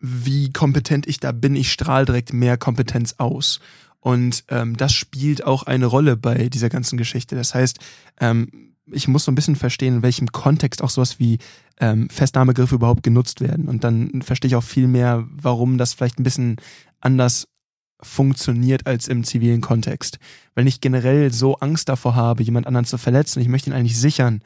wie 0.00 0.52
kompetent 0.52 1.06
ich 1.06 1.20
da 1.20 1.32
bin, 1.32 1.56
ich 1.56 1.72
strahle 1.72 2.06
direkt 2.06 2.32
mehr 2.32 2.56
Kompetenz 2.56 3.14
aus. 3.18 3.60
Und 4.00 4.44
ähm, 4.48 4.76
das 4.76 4.92
spielt 4.92 5.44
auch 5.44 5.64
eine 5.64 5.86
Rolle 5.86 6.16
bei 6.16 6.48
dieser 6.48 6.68
ganzen 6.68 6.96
Geschichte. 6.96 7.34
Das 7.34 7.54
heißt, 7.54 7.78
ähm, 8.20 8.74
ich 8.90 9.08
muss 9.08 9.24
so 9.24 9.32
ein 9.32 9.34
bisschen 9.34 9.56
verstehen, 9.56 9.96
in 9.96 10.02
welchem 10.02 10.28
Kontext 10.32 10.82
auch 10.82 10.90
sowas 10.90 11.18
wie 11.18 11.38
ähm, 11.80 12.08
Festnahmegriffe 12.08 12.76
überhaupt 12.76 13.02
genutzt 13.02 13.40
werden. 13.40 13.68
Und 13.68 13.84
dann 13.84 14.22
verstehe 14.22 14.48
ich 14.48 14.56
auch 14.56 14.62
viel 14.62 14.88
mehr, 14.88 15.26
warum 15.30 15.78
das 15.78 15.94
vielleicht 15.94 16.18
ein 16.18 16.24
bisschen 16.24 16.56
anders 17.00 17.48
funktioniert 18.00 18.86
als 18.86 19.08
im 19.08 19.24
zivilen 19.24 19.60
Kontext. 19.60 20.18
Wenn 20.54 20.66
ich 20.66 20.80
generell 20.80 21.32
so 21.32 21.56
Angst 21.56 21.88
davor 21.88 22.14
habe, 22.14 22.42
jemand 22.42 22.66
anderen 22.66 22.84
zu 22.84 22.98
verletzen, 22.98 23.40
ich 23.40 23.48
möchte 23.48 23.70
ihn 23.70 23.74
eigentlich 23.74 23.98
sichern, 23.98 24.42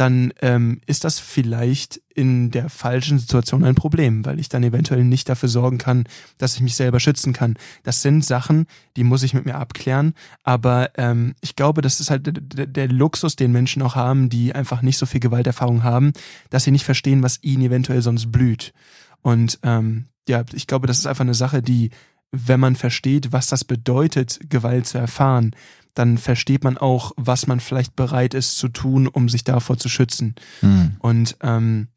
dann 0.00 0.32
ähm, 0.40 0.80
ist 0.86 1.04
das 1.04 1.18
vielleicht 1.18 2.00
in 2.14 2.50
der 2.50 2.70
falschen 2.70 3.18
Situation 3.18 3.64
ein 3.64 3.74
Problem, 3.74 4.24
weil 4.24 4.40
ich 4.40 4.48
dann 4.48 4.62
eventuell 4.62 5.04
nicht 5.04 5.28
dafür 5.28 5.50
sorgen 5.50 5.76
kann, 5.76 6.04
dass 6.38 6.54
ich 6.54 6.62
mich 6.62 6.74
selber 6.74 7.00
schützen 7.00 7.34
kann. 7.34 7.58
Das 7.82 8.00
sind 8.00 8.24
Sachen, 8.24 8.66
die 8.96 9.04
muss 9.04 9.22
ich 9.22 9.34
mit 9.34 9.44
mir 9.44 9.56
abklären, 9.56 10.14
aber 10.42 10.90
ähm, 10.96 11.34
ich 11.42 11.54
glaube, 11.54 11.82
das 11.82 12.00
ist 12.00 12.08
halt 12.08 12.26
der, 12.26 12.66
der 12.66 12.88
Luxus, 12.88 13.36
den 13.36 13.52
Menschen 13.52 13.82
auch 13.82 13.94
haben, 13.94 14.30
die 14.30 14.54
einfach 14.54 14.80
nicht 14.80 14.96
so 14.96 15.04
viel 15.04 15.20
Gewalterfahrung 15.20 15.82
haben, 15.82 16.14
dass 16.48 16.64
sie 16.64 16.70
nicht 16.70 16.84
verstehen, 16.84 17.22
was 17.22 17.42
ihnen 17.42 17.64
eventuell 17.64 18.00
sonst 18.00 18.32
blüht. 18.32 18.72
Und 19.20 19.58
ähm, 19.62 20.06
ja, 20.26 20.44
ich 20.54 20.66
glaube, 20.66 20.86
das 20.86 20.98
ist 20.98 21.06
einfach 21.06 21.24
eine 21.24 21.34
Sache, 21.34 21.60
die, 21.60 21.90
wenn 22.32 22.60
man 22.60 22.74
versteht, 22.74 23.32
was 23.32 23.48
das 23.48 23.64
bedeutet, 23.64 24.40
Gewalt 24.48 24.86
zu 24.86 24.96
erfahren, 24.96 25.54
dann 26.00 26.16
versteht 26.16 26.64
man 26.64 26.78
auch, 26.78 27.12
was 27.16 27.46
man 27.46 27.60
vielleicht 27.60 27.94
bereit 27.94 28.32
ist 28.32 28.56
zu 28.56 28.68
tun, 28.68 29.06
um 29.06 29.28
sich 29.28 29.44
davor 29.44 29.76
zu 29.76 29.90
schützen. 29.90 30.34
Mhm. 30.62 30.96
Und 30.98 31.36
ähm, 31.42 31.88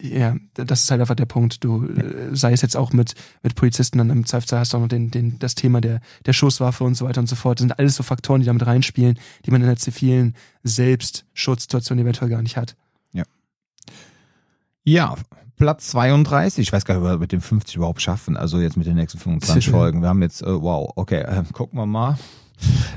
ja, 0.00 0.34
das 0.54 0.82
ist 0.82 0.90
halt 0.90 1.00
einfach 1.00 1.14
der 1.14 1.26
Punkt. 1.26 1.62
Du 1.62 1.86
äh, 1.86 2.34
sei 2.34 2.52
es 2.52 2.62
jetzt 2.62 2.76
auch 2.76 2.92
mit 2.92 3.14
mit 3.44 3.54
Polizisten, 3.54 3.98
dann 3.98 4.10
im 4.10 4.26
Zweifelsfall 4.26 4.58
hast 4.58 4.72
du 4.72 4.78
auch 4.78 4.82
noch 4.82 4.88
den, 4.88 5.12
den 5.12 5.38
das 5.38 5.54
Thema 5.54 5.80
der 5.80 6.00
der 6.26 6.32
Schusswaffe 6.32 6.82
und 6.82 6.96
so 6.96 7.06
weiter 7.06 7.20
und 7.20 7.28
so 7.28 7.36
fort. 7.36 7.60
Das 7.60 7.62
sind 7.62 7.78
alles 7.78 7.94
so 7.94 8.02
Faktoren, 8.02 8.40
die 8.40 8.46
damit 8.46 8.66
reinspielen, 8.66 9.20
die 9.46 9.50
man 9.52 9.60
in 9.60 9.68
der 9.68 9.76
zivilen 9.76 10.34
Selbstschutzsituation 10.64 11.98
eventuell 12.00 12.30
gar 12.30 12.42
nicht 12.42 12.56
hat. 12.56 12.74
Ja. 13.12 13.22
Ja, 14.82 15.14
Platz 15.56 15.88
32. 15.90 16.66
Ich 16.66 16.72
weiß 16.72 16.84
gar 16.84 16.94
nicht, 16.94 17.04
ob 17.04 17.10
wir 17.10 17.18
mit 17.18 17.30
dem 17.30 17.40
50 17.40 17.76
überhaupt 17.76 18.02
schaffen. 18.02 18.36
Also 18.36 18.58
jetzt 18.58 18.76
mit 18.76 18.86
den 18.86 18.96
nächsten 18.96 19.18
25 19.18 19.70
Folgen. 19.70 20.02
Wir 20.02 20.08
haben 20.08 20.22
jetzt, 20.22 20.42
äh, 20.42 20.60
wow, 20.60 20.90
okay, 20.96 21.20
äh, 21.20 21.44
gucken 21.52 21.78
wir 21.78 21.86
mal. 21.86 22.18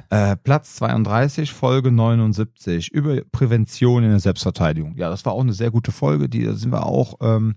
Äh, 0.09 0.36
Platz 0.38 0.76
32, 0.76 1.53
Folge 1.53 1.91
79 1.91 2.91
über 2.91 3.22
Prävention 3.32 4.03
in 4.03 4.09
der 4.09 4.20
Selbstverteidigung. 4.20 4.95
Ja, 4.97 5.09
das 5.09 5.26
war 5.26 5.34
auch 5.34 5.41
eine 5.41 5.53
sehr 5.53 5.72
gute 5.72 5.91
Folge. 5.91 6.28
Die 6.28 6.43
da 6.43 6.53
sind 6.53 6.72
wir 6.72 6.86
auch 6.86 7.16
ähm, 7.22 7.55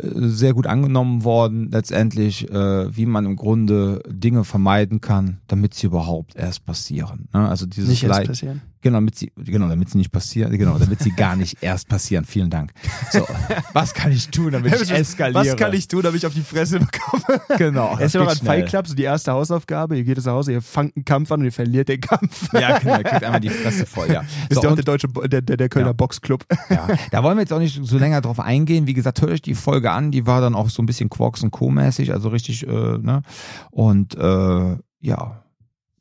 sehr 0.00 0.54
gut 0.54 0.66
angenommen 0.66 1.24
worden, 1.24 1.70
letztendlich, 1.70 2.48
äh, 2.50 2.96
wie 2.96 3.06
man 3.06 3.26
im 3.26 3.36
Grunde 3.36 4.02
Dinge 4.08 4.44
vermeiden 4.44 5.00
kann, 5.00 5.38
damit 5.46 5.74
sie 5.74 5.86
überhaupt 5.86 6.36
erst 6.36 6.64
passieren. 6.66 7.28
Ne? 7.32 7.48
Also 7.48 7.66
dieses 7.66 7.88
Nicht 7.88 8.04
erst 8.04 8.24
passieren. 8.24 8.62
Genau, 8.80 8.98
damit 8.98 9.16
sie, 9.16 9.32
genau, 9.36 9.68
damit 9.68 9.90
sie 9.90 9.98
nicht 9.98 10.12
passieren, 10.12 10.56
genau, 10.56 10.78
damit 10.78 11.00
sie 11.00 11.10
gar 11.10 11.34
nicht 11.34 11.62
erst 11.62 11.88
passieren. 11.88 12.24
Vielen 12.24 12.48
Dank. 12.48 12.72
So, 13.10 13.26
was 13.72 13.92
kann 13.92 14.12
ich 14.12 14.28
tun, 14.28 14.52
damit 14.52 14.80
ich 14.80 14.90
eskaliere? 14.92 15.46
Was 15.46 15.56
kann 15.56 15.72
ich 15.72 15.88
tun, 15.88 16.02
damit 16.02 16.18
ich 16.18 16.26
auf 16.26 16.34
die 16.34 16.42
Fresse 16.42 16.78
bekomme? 16.80 17.40
Genau. 17.56 17.96
Es 17.98 18.06
ist 18.06 18.14
ja 18.14 18.22
noch 18.22 18.30
ein 18.30 18.36
Fight 18.36 18.68
Club, 18.68 18.86
so 18.86 18.94
die 18.94 19.02
erste 19.02 19.32
Hausaufgabe. 19.32 19.96
Ihr 19.96 20.04
geht 20.04 20.16
jetzt 20.16 20.26
nach 20.26 20.34
Hause, 20.34 20.52
ihr 20.52 20.62
fangt 20.62 20.96
einen 20.96 21.04
Kampf 21.04 21.32
an 21.32 21.40
und 21.40 21.46
ihr 21.46 21.52
verliert 21.52 21.88
den 21.88 22.00
Kampf. 22.00 22.52
Ja, 22.52 22.78
genau, 22.78 22.98
ihr 22.98 23.04
kriegt 23.04 23.24
einmal 23.24 23.40
die 23.40 23.48
Fresse 23.48 23.86
voll, 23.86 24.10
ja. 24.12 24.22
Ist 24.48 24.54
so, 24.54 24.60
der, 24.60 24.76
der 24.76 24.84
deutsche, 24.84 25.08
der, 25.08 25.42
der, 25.42 25.56
der 25.56 25.68
Kölner 25.68 25.88
ja. 25.88 25.92
Boxclub. 25.92 26.44
Ja, 26.70 26.86
da 27.10 27.22
wollen 27.22 27.36
wir 27.36 27.42
jetzt 27.42 27.52
auch 27.52 27.58
nicht 27.58 27.80
so 27.82 27.98
länger 27.98 28.20
drauf 28.20 28.40
eingehen. 28.40 28.86
Wie 28.86 28.94
gesagt, 28.94 29.20
hört 29.20 29.32
euch 29.32 29.42
die 29.42 29.54
Folge 29.54 29.90
an, 29.90 30.10
die 30.10 30.26
war 30.26 30.40
dann 30.40 30.54
auch 30.54 30.70
so 30.70 30.82
ein 30.82 30.86
bisschen 30.86 31.10
Quarks 31.10 31.42
und 31.42 31.50
Co-mäßig, 31.50 32.12
also 32.12 32.28
richtig, 32.28 32.66
äh, 32.66 32.70
ne? 32.70 33.22
Und 33.70 34.16
äh, 34.16 34.76
ja, 35.00 35.42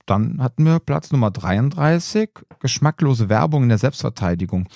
dann 0.09 0.41
hatten 0.41 0.63
wir 0.65 0.79
Platz 0.79 1.11
Nummer 1.11 1.31
33, 1.31 2.29
geschmacklose 2.59 3.29
Werbung 3.29 3.63
in 3.63 3.69
der 3.69 3.77
Selbstverteidigung. 3.77 4.67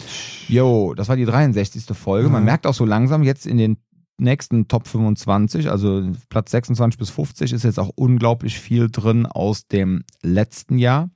Jo, 0.47 0.93
das 0.93 1.09
war 1.09 1.15
die 1.15 1.25
63. 1.25 1.97
Folge. 1.97 2.29
Man 2.29 2.41
mhm. 2.41 2.45
merkt 2.45 2.67
auch 2.67 2.73
so 2.73 2.85
langsam 2.85 3.23
jetzt 3.23 3.47
in 3.47 3.57
den 3.57 3.77
nächsten 4.17 4.67
Top 4.67 4.87
25, 4.87 5.69
also 5.69 6.03
Platz 6.29 6.51
26 6.51 6.97
bis 6.97 7.09
50 7.09 7.53
ist 7.53 7.63
jetzt 7.63 7.79
auch 7.79 7.89
unglaublich 7.95 8.59
viel 8.59 8.89
drin 8.89 9.25
aus 9.25 9.67
dem 9.67 10.03
letzten 10.21 10.77
Jahr. 10.77 11.09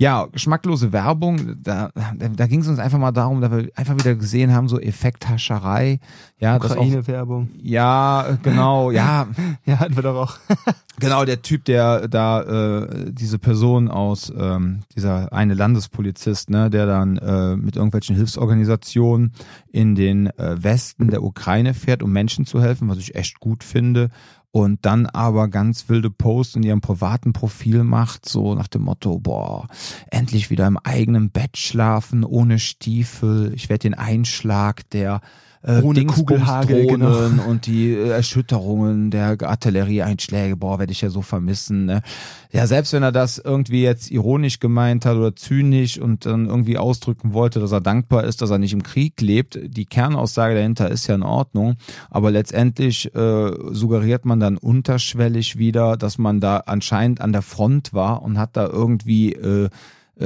Ja, 0.00 0.26
geschmacklose 0.32 0.94
Werbung, 0.94 1.62
da, 1.62 1.90
da, 2.34 2.46
ging 2.46 2.62
es 2.62 2.68
uns 2.68 2.78
einfach 2.78 2.98
mal 2.98 3.12
darum, 3.12 3.42
dass 3.42 3.50
wir 3.50 3.68
einfach 3.74 3.98
wieder 3.98 4.14
gesehen 4.14 4.50
haben, 4.50 4.66
so 4.66 4.80
Effekthascherei. 4.80 6.00
Ja, 6.38 6.56
Ukraine-Werbung. 6.56 7.50
Ja, 7.62 8.38
genau, 8.42 8.90
ja. 8.92 9.28
ja, 9.66 9.78
hatten 9.78 9.96
wir 9.96 10.02
doch 10.02 10.16
auch. 10.16 10.38
genau, 11.00 11.26
der 11.26 11.42
Typ, 11.42 11.66
der 11.66 12.08
da, 12.08 12.80
äh, 12.80 13.12
diese 13.12 13.38
Person 13.38 13.90
aus, 13.90 14.32
ähm, 14.34 14.80
dieser 14.96 15.34
eine 15.34 15.52
Landespolizist, 15.52 16.48
ne, 16.48 16.70
der 16.70 16.86
dann 16.86 17.18
äh, 17.18 17.56
mit 17.56 17.76
irgendwelchen 17.76 18.16
Hilfsorganisationen 18.16 19.34
in 19.70 19.94
den 19.96 20.28
äh, 20.38 20.64
Westen 20.64 21.08
der 21.08 21.22
Ukraine 21.22 21.74
fährt, 21.74 22.02
um 22.02 22.10
Menschen 22.10 22.46
zu 22.46 22.62
helfen, 22.62 22.88
was 22.88 22.96
ich 22.96 23.16
echt 23.16 23.38
gut 23.38 23.62
finde 23.62 24.08
und 24.52 24.84
dann 24.84 25.06
aber 25.06 25.48
ganz 25.48 25.88
wilde 25.88 26.10
Posts 26.10 26.56
in 26.56 26.62
ihrem 26.62 26.80
privaten 26.80 27.32
Profil 27.32 27.84
macht, 27.84 28.28
so 28.28 28.54
nach 28.54 28.68
dem 28.68 28.82
Motto, 28.82 29.18
boah, 29.18 29.68
endlich 30.10 30.50
wieder 30.50 30.66
im 30.66 30.78
eigenen 30.78 31.30
Bett 31.30 31.56
schlafen, 31.56 32.24
ohne 32.24 32.58
Stiefel, 32.58 33.52
ich 33.54 33.68
werde 33.68 33.82
den 33.82 33.94
Einschlag 33.94 34.88
der 34.90 35.20
äh, 35.62 35.82
ohne 35.82 36.06
Kugelhagel 36.06 36.86
genau. 36.86 37.28
und 37.48 37.66
die 37.66 37.92
äh, 37.92 38.08
Erschütterungen 38.08 39.10
der 39.10 39.36
Artillerieeinschläge, 39.42 40.56
boah, 40.56 40.78
werde 40.78 40.92
ich 40.92 41.02
ja 41.02 41.10
so 41.10 41.20
vermissen. 41.20 41.84
Ne? 41.84 42.02
Ja, 42.50 42.66
selbst 42.66 42.92
wenn 42.94 43.02
er 43.02 43.12
das 43.12 43.38
irgendwie 43.38 43.82
jetzt 43.82 44.10
ironisch 44.10 44.58
gemeint 44.58 45.04
hat 45.04 45.16
oder 45.16 45.36
zynisch 45.36 45.98
und 45.98 46.24
dann 46.24 46.46
irgendwie 46.46 46.78
ausdrücken 46.78 47.34
wollte, 47.34 47.60
dass 47.60 47.72
er 47.72 47.82
dankbar 47.82 48.24
ist, 48.24 48.40
dass 48.40 48.50
er 48.50 48.58
nicht 48.58 48.72
im 48.72 48.82
Krieg 48.82 49.20
lebt, 49.20 49.58
die 49.62 49.84
Kernaussage 49.84 50.54
dahinter 50.54 50.90
ist 50.90 51.06
ja 51.08 51.14
in 51.14 51.22
Ordnung, 51.22 51.76
aber 52.08 52.30
letztendlich 52.30 53.14
äh, 53.14 53.50
suggeriert 53.70 54.24
man 54.24 54.40
dann 54.40 54.56
unterschwellig 54.56 55.58
wieder, 55.58 55.98
dass 55.98 56.16
man 56.16 56.40
da 56.40 56.58
anscheinend 56.66 57.20
an 57.20 57.32
der 57.32 57.42
Front 57.42 57.92
war 57.92 58.22
und 58.22 58.38
hat 58.38 58.56
da 58.56 58.66
irgendwie 58.66 59.34
äh, 59.34 59.68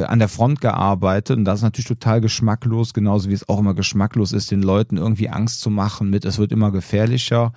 an 0.03 0.19
der 0.19 0.29
Front 0.29 0.61
gearbeitet. 0.61 1.37
Und 1.37 1.45
das 1.45 1.61
ist 1.61 1.63
natürlich 1.63 1.89
total 1.89 2.21
geschmacklos, 2.21 2.95
genauso 2.95 3.29
wie 3.29 3.35
es 3.35 3.49
auch 3.49 3.59
immer 3.59 3.75
geschmacklos 3.75 4.33
ist, 4.33 4.51
den 4.51 4.63
Leuten 4.63 4.97
irgendwie 4.97 5.29
Angst 5.29 5.61
zu 5.61 5.71
machen 5.71 6.11
mit, 6.11 6.25
es 6.25 6.39
wird 6.39 6.53
immer 6.53 6.71
gefährlicher. 6.71 7.53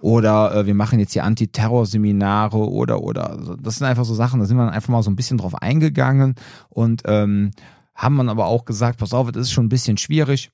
Oder 0.00 0.54
äh, 0.54 0.66
wir 0.66 0.74
machen 0.74 0.98
jetzt 0.98 1.12
hier 1.12 1.24
Antiterrorseminare 1.24 2.58
oder 2.58 3.02
oder 3.02 3.56
das 3.60 3.76
sind 3.76 3.86
einfach 3.86 4.04
so 4.04 4.14
Sachen, 4.14 4.40
da 4.40 4.46
sind 4.46 4.56
wir 4.56 4.72
einfach 4.72 4.88
mal 4.88 5.02
so 5.02 5.10
ein 5.10 5.16
bisschen 5.16 5.38
drauf 5.38 5.54
eingegangen. 5.54 6.34
Und 6.70 7.02
ähm, 7.06 7.52
haben 7.94 8.16
man 8.16 8.28
aber 8.28 8.46
auch 8.46 8.64
gesagt, 8.64 8.98
pass 8.98 9.12
auf, 9.12 9.30
das 9.30 9.42
ist 9.42 9.52
schon 9.52 9.66
ein 9.66 9.70
bisschen 9.70 9.98
schwierig 9.98 10.50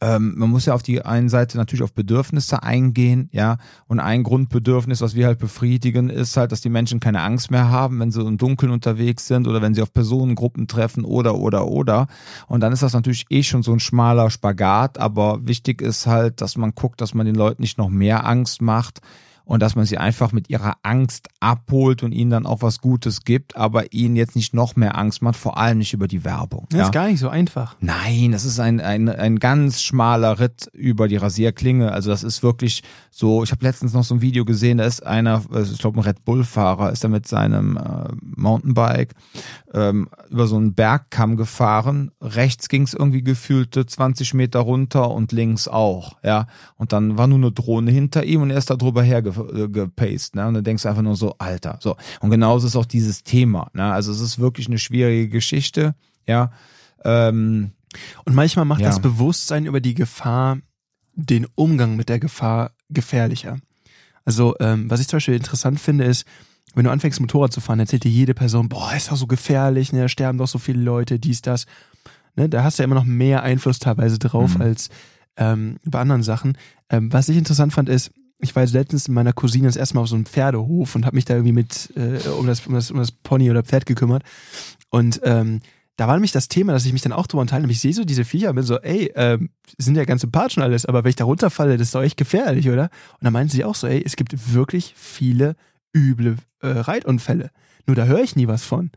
ähm, 0.00 0.34
man 0.36 0.50
muss 0.50 0.66
ja 0.66 0.74
auf 0.74 0.82
die 0.82 1.02
einen 1.02 1.28
Seite 1.28 1.56
natürlich 1.56 1.82
auf 1.82 1.92
Bedürfnisse 1.92 2.62
eingehen, 2.62 3.28
ja. 3.32 3.58
Und 3.86 4.00
ein 4.00 4.22
Grundbedürfnis, 4.22 5.00
was 5.00 5.14
wir 5.14 5.26
halt 5.26 5.38
befriedigen, 5.38 6.10
ist 6.10 6.36
halt, 6.36 6.52
dass 6.52 6.60
die 6.60 6.68
Menschen 6.68 7.00
keine 7.00 7.22
Angst 7.22 7.50
mehr 7.50 7.70
haben, 7.70 7.98
wenn 8.00 8.10
sie 8.10 8.20
im 8.20 8.38
Dunkeln 8.38 8.72
unterwegs 8.72 9.26
sind 9.26 9.46
oder 9.48 9.62
wenn 9.62 9.74
sie 9.74 9.82
auf 9.82 9.92
Personengruppen 9.92 10.68
treffen 10.68 11.04
oder, 11.04 11.36
oder, 11.36 11.66
oder. 11.68 12.06
Und 12.46 12.60
dann 12.60 12.72
ist 12.72 12.82
das 12.82 12.92
natürlich 12.92 13.26
eh 13.30 13.42
schon 13.42 13.62
so 13.62 13.72
ein 13.72 13.80
schmaler 13.80 14.30
Spagat, 14.30 14.98
aber 14.98 15.46
wichtig 15.46 15.80
ist 15.82 16.06
halt, 16.06 16.40
dass 16.40 16.56
man 16.56 16.74
guckt, 16.74 17.00
dass 17.00 17.14
man 17.14 17.26
den 17.26 17.34
Leuten 17.34 17.62
nicht 17.62 17.78
noch 17.78 17.88
mehr 17.88 18.26
Angst 18.26 18.62
macht, 18.62 19.00
und 19.46 19.62
dass 19.62 19.76
man 19.76 19.86
sie 19.86 19.96
einfach 19.96 20.32
mit 20.32 20.50
ihrer 20.50 20.74
Angst 20.82 21.28
abholt 21.38 22.02
und 22.02 22.10
ihnen 22.10 22.30
dann 22.30 22.46
auch 22.46 22.62
was 22.62 22.80
Gutes 22.80 23.22
gibt, 23.22 23.56
aber 23.56 23.92
ihnen 23.92 24.16
jetzt 24.16 24.34
nicht 24.34 24.52
noch 24.52 24.74
mehr 24.74 24.98
Angst 24.98 25.22
macht, 25.22 25.36
vor 25.36 25.56
allem 25.56 25.78
nicht 25.78 25.92
über 25.92 26.08
die 26.08 26.24
Werbung. 26.24 26.66
Das 26.70 26.78
ja. 26.78 26.84
ist 26.86 26.92
gar 26.92 27.06
nicht 27.06 27.20
so 27.20 27.28
einfach. 27.28 27.76
Nein, 27.80 28.32
das 28.32 28.44
ist 28.44 28.58
ein, 28.58 28.80
ein, 28.80 29.08
ein 29.08 29.38
ganz 29.38 29.82
schmaler 29.82 30.40
Ritt 30.40 30.68
über 30.72 31.06
die 31.06 31.16
Rasierklinge. 31.16 31.92
Also 31.92 32.10
das 32.10 32.24
ist 32.24 32.42
wirklich 32.42 32.82
so, 33.12 33.44
ich 33.44 33.52
habe 33.52 33.64
letztens 33.64 33.92
noch 33.92 34.02
so 34.02 34.16
ein 34.16 34.20
Video 34.20 34.44
gesehen, 34.44 34.78
da 34.78 34.84
ist 34.84 35.06
einer, 35.06 35.42
also 35.52 35.72
ich 35.72 35.78
glaube 35.78 36.00
ein 36.00 36.02
Red 36.02 36.24
Bull-Fahrer, 36.24 36.90
ist 36.90 37.04
da 37.04 37.08
mit 37.08 37.28
seinem 37.28 37.76
äh, 37.76 38.12
Mountainbike 38.20 39.14
ähm, 39.72 40.08
über 40.28 40.48
so 40.48 40.56
einen 40.56 40.74
Bergkamm 40.74 41.36
gefahren. 41.36 42.10
Rechts 42.20 42.68
ging 42.68 42.82
es 42.82 42.94
irgendwie 42.94 43.22
gefühlte 43.22 43.86
20 43.86 44.34
Meter 44.34 44.58
runter 44.58 45.10
und 45.12 45.30
links 45.30 45.68
auch, 45.68 46.16
ja. 46.24 46.46
Und 46.76 46.92
dann 46.92 47.16
war 47.16 47.28
nur 47.28 47.38
eine 47.38 47.52
Drohne 47.52 47.92
hinter 47.92 48.24
ihm 48.24 48.42
und 48.42 48.50
er 48.50 48.58
ist 48.58 48.70
da 48.70 48.76
drüber 48.76 49.02
hergepaced, 49.36 50.34
ne? 50.34 50.46
Und 50.46 50.54
dann 50.54 50.64
denkst 50.64 50.82
du 50.82 50.88
einfach 50.88 51.02
nur 51.02 51.16
so, 51.16 51.34
Alter, 51.38 51.78
so. 51.82 51.96
Und 52.20 52.30
genauso 52.30 52.66
ist 52.66 52.76
auch 52.76 52.86
dieses 52.86 53.22
Thema, 53.22 53.70
ne? 53.74 53.92
Also 53.92 54.10
es 54.12 54.20
ist 54.20 54.38
wirklich 54.38 54.66
eine 54.68 54.78
schwierige 54.78 55.28
Geschichte, 55.28 55.94
ja. 56.26 56.50
Ähm, 57.04 57.72
Und 58.24 58.34
manchmal 58.34 58.64
macht 58.64 58.80
Ja. 58.80 58.88
das 58.88 59.00
Bewusstsein 59.00 59.64
über 59.66 59.80
die 59.80 59.94
Gefahr 59.94 60.58
den 61.14 61.46
Umgang 61.54 61.96
mit 61.96 62.08
der 62.10 62.18
Gefahr 62.18 62.72
gefährlicher. 62.90 63.58
Also, 64.26 64.54
ähm, 64.60 64.90
was 64.90 65.00
ich 65.00 65.08
zum 65.08 65.16
Beispiel 65.16 65.34
interessant 65.34 65.80
finde, 65.80 66.04
ist, 66.04 66.26
wenn 66.74 66.84
du 66.84 66.90
anfängst, 66.90 67.20
Motorrad 67.20 67.52
zu 67.54 67.60
fahren, 67.62 67.80
erzählt 67.80 68.04
dir 68.04 68.10
jede 68.10 68.34
Person, 68.34 68.68
boah, 68.68 68.92
ist 68.94 69.10
doch 69.10 69.16
so 69.16 69.26
gefährlich, 69.26 69.92
ne, 69.92 70.00
da 70.02 70.08
sterben 70.08 70.36
doch 70.36 70.48
so 70.48 70.58
viele 70.58 70.82
Leute, 70.82 71.18
dies, 71.18 71.40
das. 71.40 71.64
Ne, 72.34 72.50
da 72.50 72.64
hast 72.64 72.78
du 72.78 72.82
ja 72.82 72.84
immer 72.84 72.96
noch 72.96 73.04
mehr 73.04 73.42
Einfluss 73.42 73.78
teilweise 73.78 74.18
drauf 74.18 74.56
Mhm. 74.56 74.62
als 74.62 74.90
ähm, 75.38 75.76
bei 75.84 76.00
anderen 76.00 76.22
Sachen. 76.22 76.58
Ähm, 76.90 77.10
was 77.12 77.28
ich 77.30 77.36
interessant 77.38 77.72
fand, 77.72 77.88
ist, 77.88 78.10
ich 78.38 78.54
war 78.54 78.62
jetzt 78.62 78.72
letztens 78.72 79.08
mit 79.08 79.14
meiner 79.14 79.32
Cousine 79.32 79.66
das 79.66 79.76
erste 79.76 79.94
Mal 79.94 80.02
auf 80.02 80.08
so 80.08 80.14
einem 80.14 80.26
Pferdehof 80.26 80.94
und 80.94 81.06
habe 81.06 81.16
mich 81.16 81.24
da 81.24 81.34
irgendwie 81.34 81.52
mit 81.52 81.90
äh, 81.96 82.28
um, 82.28 82.46
das, 82.46 82.66
um, 82.66 82.74
das, 82.74 82.90
um 82.90 82.98
das 82.98 83.12
Pony 83.12 83.50
oder 83.50 83.62
Pferd 83.62 83.86
gekümmert. 83.86 84.22
Und 84.90 85.20
ähm, 85.24 85.60
da 85.96 86.06
war 86.06 86.14
nämlich 86.14 86.32
das 86.32 86.48
Thema, 86.48 86.72
dass 86.72 86.84
ich 86.84 86.92
mich 86.92 87.00
dann 87.00 87.12
auch 87.12 87.26
drüber 87.26 87.40
unterhalte. 87.40 87.70
Ich 87.70 87.80
sehe 87.80 87.94
so 87.94 88.04
diese 88.04 88.26
Viecher 88.26 88.50
und 88.50 88.56
bin 88.56 88.64
so, 88.64 88.78
ey, 88.80 89.10
ähm, 89.14 89.48
sind 89.78 89.96
ja 89.96 90.04
ganz 90.04 90.20
sympathisch 90.20 90.58
und 90.58 90.62
alles, 90.62 90.84
aber 90.84 91.04
wenn 91.04 91.10
ich 91.10 91.16
da 91.16 91.24
runterfalle, 91.24 91.78
das 91.78 91.88
ist 91.88 91.94
doch 91.94 92.02
echt 92.02 92.18
gefährlich, 92.18 92.68
oder? 92.68 92.84
Und 92.84 93.24
dann 93.24 93.32
meinten 93.32 93.50
sie 93.50 93.64
auch 93.64 93.74
so, 93.74 93.86
ey, 93.86 94.02
es 94.04 94.16
gibt 94.16 94.52
wirklich 94.52 94.92
viele 94.96 95.56
üble 95.94 96.36
äh, 96.60 96.68
Reitunfälle. 96.68 97.50
Nur 97.86 97.96
da 97.96 98.04
höre 98.04 98.20
ich 98.20 98.36
nie 98.36 98.46
was 98.46 98.64
von. 98.64 98.90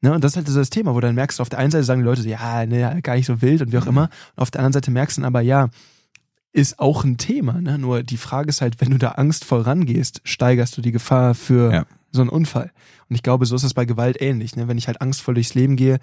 Ne, 0.00 0.12
und 0.12 0.22
das 0.22 0.32
ist 0.32 0.36
halt 0.36 0.46
so 0.46 0.56
das 0.56 0.70
Thema, 0.70 0.94
wo 0.94 1.00
dann 1.00 1.16
merkst 1.16 1.38
du, 1.40 1.42
auf 1.42 1.48
der 1.48 1.58
einen 1.58 1.72
Seite 1.72 1.82
sagen 1.82 2.02
die 2.02 2.06
Leute 2.06 2.22
so, 2.22 2.28
ja, 2.28 2.64
ne, 2.66 3.00
gar 3.02 3.16
nicht 3.16 3.26
so 3.26 3.42
wild 3.42 3.62
und 3.62 3.72
wie 3.72 3.78
auch 3.78 3.86
immer. 3.86 4.10
Und 4.36 4.42
auf 4.42 4.52
der 4.52 4.60
anderen 4.60 4.74
Seite 4.74 4.92
merkst 4.92 5.16
du 5.16 5.22
dann 5.22 5.26
aber, 5.26 5.40
ja, 5.40 5.70
ist 6.52 6.78
auch 6.78 7.04
ein 7.04 7.18
Thema. 7.18 7.60
Ne? 7.60 7.78
Nur 7.78 8.02
die 8.02 8.16
Frage 8.16 8.48
ist 8.48 8.60
halt, 8.60 8.80
wenn 8.80 8.90
du 8.90 8.98
da 8.98 9.12
angstvoll 9.12 9.60
rangehst, 9.60 10.20
steigerst 10.24 10.76
du 10.76 10.80
die 10.80 10.92
Gefahr 10.92 11.34
für 11.34 11.72
Ja. 11.72 11.86
so 12.10 12.20
einen 12.22 12.30
Unfall. 12.30 12.72
Und 13.08 13.16
ich 13.16 13.22
glaube, 13.22 13.46
so 13.46 13.54
ist 13.56 13.62
es 13.64 13.74
bei 13.74 13.84
Gewalt 13.84 14.20
ähnlich. 14.20 14.56
Ne? 14.56 14.68
Wenn 14.68 14.78
ich 14.78 14.86
halt 14.86 15.00
angstvoll 15.00 15.34
durchs 15.34 15.54
Leben 15.54 15.76
gehe, 15.76 15.98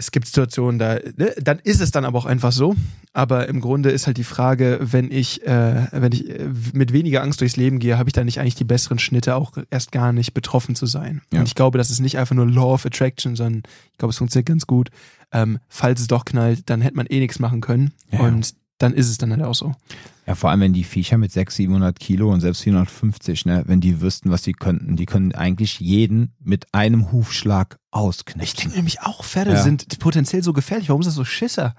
es 0.00 0.12
gibt 0.12 0.26
Situationen, 0.26 0.78
da, 0.78 0.94
ne, 1.16 1.34
dann 1.42 1.58
ist 1.58 1.80
es 1.80 1.90
dann 1.90 2.04
aber 2.04 2.18
auch 2.18 2.24
einfach 2.24 2.52
so. 2.52 2.76
Aber 3.14 3.48
im 3.48 3.60
Grunde 3.60 3.90
ist 3.90 4.06
halt 4.06 4.16
die 4.16 4.22
Frage, 4.24 4.78
wenn 4.80 5.10
ich, 5.10 5.44
äh, 5.44 5.86
wenn 5.90 6.12
ich 6.12 6.28
äh, 6.30 6.48
mit 6.72 6.92
weniger 6.92 7.22
Angst 7.22 7.40
durchs 7.40 7.56
Leben 7.56 7.80
gehe, 7.80 7.98
habe 7.98 8.08
ich 8.08 8.12
da 8.12 8.22
nicht 8.22 8.38
eigentlich 8.38 8.54
die 8.54 8.62
besseren 8.62 9.00
Schnitte, 9.00 9.34
auch 9.34 9.52
erst 9.70 9.90
gar 9.90 10.12
nicht 10.12 10.34
betroffen 10.34 10.76
zu 10.76 10.86
sein. 10.86 11.22
Ja. 11.32 11.40
Und 11.40 11.46
ich 11.48 11.56
glaube, 11.56 11.78
das 11.78 11.90
ist 11.90 11.98
nicht 11.98 12.16
einfach 12.16 12.36
nur 12.36 12.46
Law 12.48 12.74
of 12.74 12.86
Attraction, 12.86 13.34
sondern 13.34 13.62
ich 13.90 13.98
glaube, 13.98 14.10
es 14.10 14.18
funktioniert 14.18 14.46
ganz 14.46 14.68
gut. 14.68 14.90
Ähm, 15.32 15.58
falls 15.68 16.00
es 16.00 16.06
doch 16.06 16.24
knallt, 16.24 16.70
dann 16.70 16.80
hätte 16.80 16.96
man 16.96 17.06
eh 17.06 17.18
nichts 17.18 17.40
machen 17.40 17.60
können. 17.60 17.92
Ja. 18.12 18.20
Und 18.20 18.54
dann 18.78 18.94
ist 18.94 19.08
es 19.08 19.18
dann 19.18 19.30
halt 19.32 19.42
auch 19.42 19.54
so. 19.54 19.74
Ja, 20.26 20.34
vor 20.34 20.50
allem, 20.50 20.60
wenn 20.60 20.72
die 20.72 20.84
Viecher 20.84 21.16
mit 21.18 21.32
600, 21.32 21.56
700 21.56 22.00
Kilo 22.00 22.30
und 22.32 22.40
selbst 22.40 22.62
450, 22.62 23.46
ne, 23.46 23.62
wenn 23.66 23.80
die 23.80 24.00
wüssten, 24.00 24.30
was 24.30 24.42
sie 24.44 24.52
könnten, 24.52 24.96
die 24.96 25.06
können 25.06 25.34
eigentlich 25.34 25.80
jeden 25.80 26.34
mit 26.42 26.72
einem 26.74 27.10
Hufschlag 27.12 27.76
Ich 27.78 27.98
ausknipsen. 27.98 28.56
denke 28.60 28.76
nämlich 28.76 29.00
auch, 29.00 29.24
Pferde 29.24 29.52
Ja. 29.52 29.62
sind 29.62 29.98
potenziell 29.98 30.42
so 30.42 30.52
gefährlich. 30.52 30.88
Warum 30.90 31.00
ist 31.00 31.06
das 31.06 31.14
so 31.14 31.24
Schisser? 31.24 31.74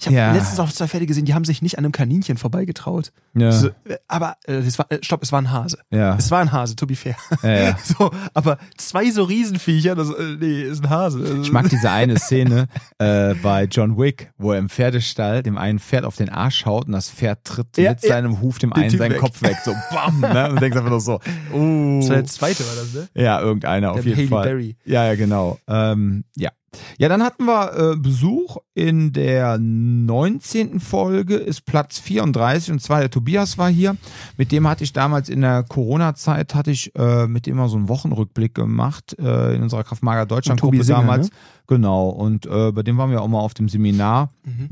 Ich 0.00 0.06
habe 0.06 0.14
Ja. 0.16 0.32
letztens 0.32 0.60
auch 0.60 0.70
zwei 0.70 0.86
Pferde 0.86 1.06
gesehen, 1.06 1.24
die 1.24 1.34
haben 1.34 1.44
sich 1.44 1.60
nicht 1.60 1.76
an 1.76 1.84
einem 1.84 1.90
Kaninchen 1.92 2.36
vorbeigetraut. 2.36 3.10
Ja, 3.34 3.50
So, 3.50 3.68
äh, 3.84 3.96
aber 4.06 4.36
äh, 4.46 4.62
war, 4.78 4.86
äh, 4.92 4.98
stopp, 5.02 5.22
es 5.24 5.32
war 5.32 5.40
ein 5.42 5.50
Hase. 5.50 5.78
ja, 5.90 6.14
Es 6.16 6.30
war 6.30 6.40
ein 6.40 6.52
Hase, 6.52 6.76
to 6.76 6.86
be 6.86 6.94
fair. 6.94 7.16
ja, 7.42 7.50
ja. 7.50 7.78
So, 7.84 8.10
aber 8.32 8.58
zwei 8.76 9.10
so 9.10 9.24
Riesenviecher, 9.24 9.96
das, 9.96 10.10
äh, 10.10 10.36
nee, 10.38 10.62
ist 10.62 10.84
ein 10.84 10.90
Hase. 10.90 11.18
Also, 11.18 11.42
Ich 11.42 11.50
mag 11.50 11.68
diese 11.70 11.90
eine 11.90 12.16
Szene 12.18 12.68
äh, 12.98 13.34
bei 13.42 13.64
John 13.64 13.98
Wick, 13.98 14.30
wo 14.38 14.52
er 14.52 14.60
im 14.60 14.68
Pferdestall 14.68 15.42
dem 15.42 15.58
einen 15.58 15.80
Pferd 15.80 16.04
auf 16.04 16.14
den 16.14 16.28
Arsch 16.28 16.64
haut 16.64 16.86
und 16.86 16.92
das 16.92 17.10
Pferd 17.10 17.42
tritt 17.44 17.76
mit 17.76 18.00
seinem 18.00 18.40
Huf 18.40 18.58
dem 18.58 18.72
einen 18.72 18.90
Typ 18.90 18.98
seinen 19.00 19.12
weg. 19.14 19.18
Kopf 19.18 19.42
weg, 19.42 19.56
so 19.64 19.74
bam, 19.90 20.20
ne? 20.20 20.50
Und 20.50 20.60
denkst 20.60 20.76
einfach 20.76 20.90
nur 20.90 21.00
so, 21.00 21.20
uh. 21.52 21.98
Das 22.00 22.08
war 22.08 22.16
der 22.16 22.24
zweite, 22.26 22.60
war 22.68 22.74
das, 22.76 22.94
ne? 22.94 23.08
Ja, 23.14 23.40
irgendeiner 23.40 23.90
auf 23.90 23.96
Der 23.96 24.04
jeden 24.04 24.16
Haley 24.16 24.28
Fall. 24.28 24.44
Berry. 24.46 24.76
Ja, 24.84 25.06
ja, 25.06 25.16
genau. 25.16 25.58
Ähm, 25.66 26.22
ja. 26.36 26.50
Ja, 26.98 27.08
dann 27.08 27.22
hatten 27.22 27.44
wir 27.44 27.92
äh, 27.92 27.96
Besuch 27.96 28.58
in 28.74 29.12
der 29.12 29.58
19. 29.58 30.80
Folge, 30.80 31.36
ist 31.36 31.64
Platz 31.64 31.98
34 31.98 32.72
und 32.72 32.80
zwar 32.80 33.00
der 33.00 33.10
Tobias 33.10 33.58
war 33.58 33.70
hier. 33.70 33.96
Mit 34.36 34.52
dem 34.52 34.68
hatte 34.68 34.84
ich 34.84 34.92
damals 34.92 35.28
in 35.28 35.40
der 35.40 35.62
Corona-Zeit, 35.62 36.54
hatte 36.54 36.70
ich 36.70 36.94
äh, 36.94 37.26
mit 37.26 37.46
dem 37.46 37.56
mal 37.56 37.68
so 37.68 37.76
einen 37.76 37.88
Wochenrückblick 37.88 38.54
gemacht 38.54 39.16
äh, 39.18 39.54
in 39.54 39.62
unserer 39.62 39.84
Kraftmager 39.84 40.26
Deutschland-Gruppe 40.26 40.84
damals. 40.84 41.30
ne? 41.30 41.36
Genau, 41.66 42.08
und 42.08 42.46
äh, 42.46 42.72
bei 42.72 42.82
dem 42.82 42.98
waren 42.98 43.10
wir 43.10 43.22
auch 43.22 43.28
mal 43.28 43.40
auf 43.40 43.54
dem 43.54 43.68
Seminar. 43.68 44.32
Mhm. 44.44 44.68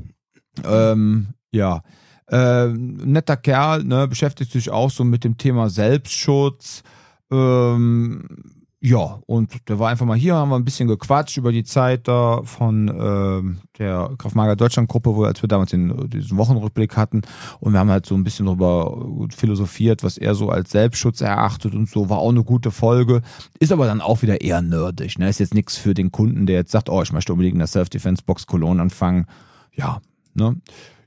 Ähm, 0.65 1.27
ja. 1.51 1.83
Äh, 2.29 2.69
netter 2.69 3.37
Kerl, 3.37 3.85
ne, 3.85 4.09
beschäftigt 4.09 4.51
sich 4.51 4.71
auch 4.71 4.91
so 4.91 5.05
mit 5.05 5.23
dem 5.23 5.39
Thema 5.39 5.71
Selbstschutz. 5.71 6.83
Ähm, 7.31 8.56
ja, 8.87 9.19
und 9.27 9.69
der 9.69 9.81
war 9.81 9.89
einfach 9.89 10.07
mal 10.07 10.17
hier, 10.17 10.37
haben 10.37 10.51
wir 10.51 10.55
ein 10.55 10.65
bisschen 10.65 10.87
gequatscht 10.87 11.37
über 11.39 11.51
die 11.51 11.65
Zeit 11.65 12.07
da 12.07 12.43
von 12.45 12.87
ähm, 12.89 13.59
der 13.79 14.15
Kraftmager 14.17 14.55
Deutschland 14.55 14.89
Gruppe, 14.89 15.17
wo 15.17 15.25
als 15.25 15.43
wir 15.43 15.49
damals 15.49 15.73
den, 15.73 16.09
diesen 16.09 16.39
Wochenrückblick 16.39 16.97
hatten. 16.97 17.23
Und 17.59 17.73
wir 17.73 17.81
haben 17.81 17.91
halt 17.91 18.07
so 18.07 18.15
ein 18.15 18.23
bisschen 18.23 18.47
darüber 18.47 19.27
philosophiert, 19.37 20.05
was 20.05 20.19
er 20.19 20.37
so 20.37 20.51
als 20.51 20.71
Selbstschutz 20.71 21.21
erachtet 21.21 21.75
und 21.75 21.89
so, 21.89 22.09
war 22.09 22.19
auch 22.19 22.29
eine 22.29 22.45
gute 22.45 22.71
Folge, 22.71 23.23
ist 23.59 23.73
aber 23.73 23.87
dann 23.87 24.01
auch 24.01 24.23
wieder 24.23 24.41
eher 24.41 24.63
nerdig, 24.63 25.19
ne, 25.19 25.29
ist 25.29 25.41
jetzt 25.41 25.55
nichts 25.55 25.77
für 25.77 25.93
den 25.93 26.13
Kunden, 26.13 26.47
der 26.47 26.55
jetzt 26.55 26.71
sagt, 26.71 26.89
oh, 26.89 27.03
ich 27.03 27.13
möchte 27.13 27.33
unbedingt 27.33 27.55
in 27.55 27.59
der 27.59 27.67
Self-Defense-Box 27.67 28.47
Cologne 28.47 28.81
anfangen, 28.81 29.27
ja, 29.73 30.01
ne. 30.35 30.61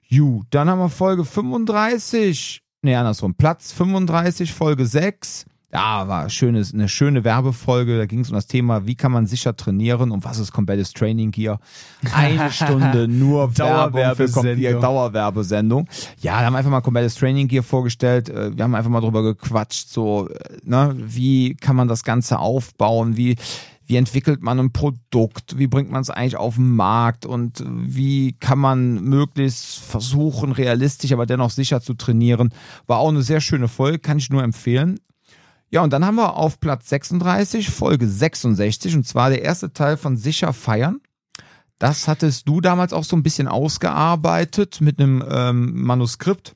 Ju, 0.04 0.44
dann 0.50 0.68
haben 0.70 0.80
wir 0.80 0.90
Folge 0.90 1.24
35, 1.24 2.62
nee, 2.82 2.96
andersrum, 2.96 3.36
Platz 3.36 3.72
35, 3.72 4.52
Folge 4.52 4.86
6. 4.86 5.46
Ja, 5.72 6.08
war 6.08 6.30
schönes, 6.30 6.74
eine 6.74 6.90
schöne 6.90 7.24
Werbefolge. 7.24 7.98
Da 8.00 8.08
ging 8.08 8.22
es 8.22 8.30
um 8.30 8.36
das 8.36 8.48
Thema, 8.48 8.88
wie 8.88 8.96
kann 8.96 9.12
man 9.12 9.28
sicher 9.28 9.56
trainieren 9.56 10.10
und 10.10 10.26
was 10.26 10.40
ist 10.40 10.52
Competitive 10.52 10.94
Training 10.94 11.30
Gear. 11.30 11.60
Eine 12.12 12.52
Stunde 12.52 13.08
nur 13.08 13.52
Dauerwerbesendung. 13.52 14.82
Dauerwerbesendung. 14.82 15.88
Ja, 16.22 16.40
da 16.40 16.46
haben 16.48 16.54
wir 16.54 16.58
einfach 16.58 16.72
mal 16.72 16.82
Competitive 16.82 17.20
Training 17.20 17.48
Gear 17.48 17.64
vorgestellt. 17.64 18.30
Äh, 18.30 18.58
Wir 18.58 18.64
haben 18.64 18.74
einfach 18.74 18.90
mal 18.90 19.02
drüber 19.02 19.22
gequatscht, 19.22 19.90
so, 19.90 20.28
äh, 20.30 20.58
ne, 20.64 20.96
wie 20.98 21.56
kann 21.56 21.76
man 21.76 21.88
das 21.88 22.04
Ganze 22.04 22.40
aufbauen, 22.40 23.16
wie, 23.16 23.36
wie 23.86 23.96
entwickelt 23.98 24.42
man 24.42 24.60
ein 24.60 24.72
Produkt, 24.72 25.60
wie 25.60 25.68
bringt 25.68 25.92
man 25.92 26.02
es 26.02 26.10
eigentlich 26.10 26.38
auf 26.38 26.56
den 26.56 26.76
Markt 26.76 27.28
und 27.28 27.64
wie 27.68 28.34
kann 28.34 28.58
man 28.58 29.04
möglichst 29.04 29.78
versuchen, 29.80 30.52
realistisch, 30.52 31.12
aber 31.12 31.28
dennoch 31.28 31.52
sicher 31.52 31.80
zu 31.82 31.94
trainieren. 31.94 32.50
War 32.88 32.98
auch 32.98 33.10
eine 33.10 33.22
sehr 33.22 33.42
schöne 33.42 33.68
Folge, 33.68 34.00
kann 34.00 34.18
ich 34.18 34.32
nur 34.32 34.42
empfehlen. 34.44 35.00
Ja, 35.72 35.84
und 35.84 35.94
dann 35.94 36.06
haben 36.06 36.16
wir 36.16 36.36
auf 36.36 36.60
Platz 36.60 36.90
36 36.90 37.70
Folge 37.70 38.08
66 38.08 38.96
und 38.96 39.06
zwar 39.06 39.30
der 39.30 39.44
erste 39.44 39.72
Teil 39.72 39.98
von 39.98 40.18
Sicher 40.18 40.54
feiern. 40.54 41.00
Das 41.78 42.08
hattest 42.08 42.48
du 42.48 42.60
damals 42.60 42.92
auch 42.92 43.04
so 43.06 43.16
ein 43.16 43.24
bisschen 43.24 43.48
ausgearbeitet 43.48 44.82
mit 44.82 45.00
einem 45.00 45.24
ähm, 45.30 45.82
Manuskript. 45.84 46.56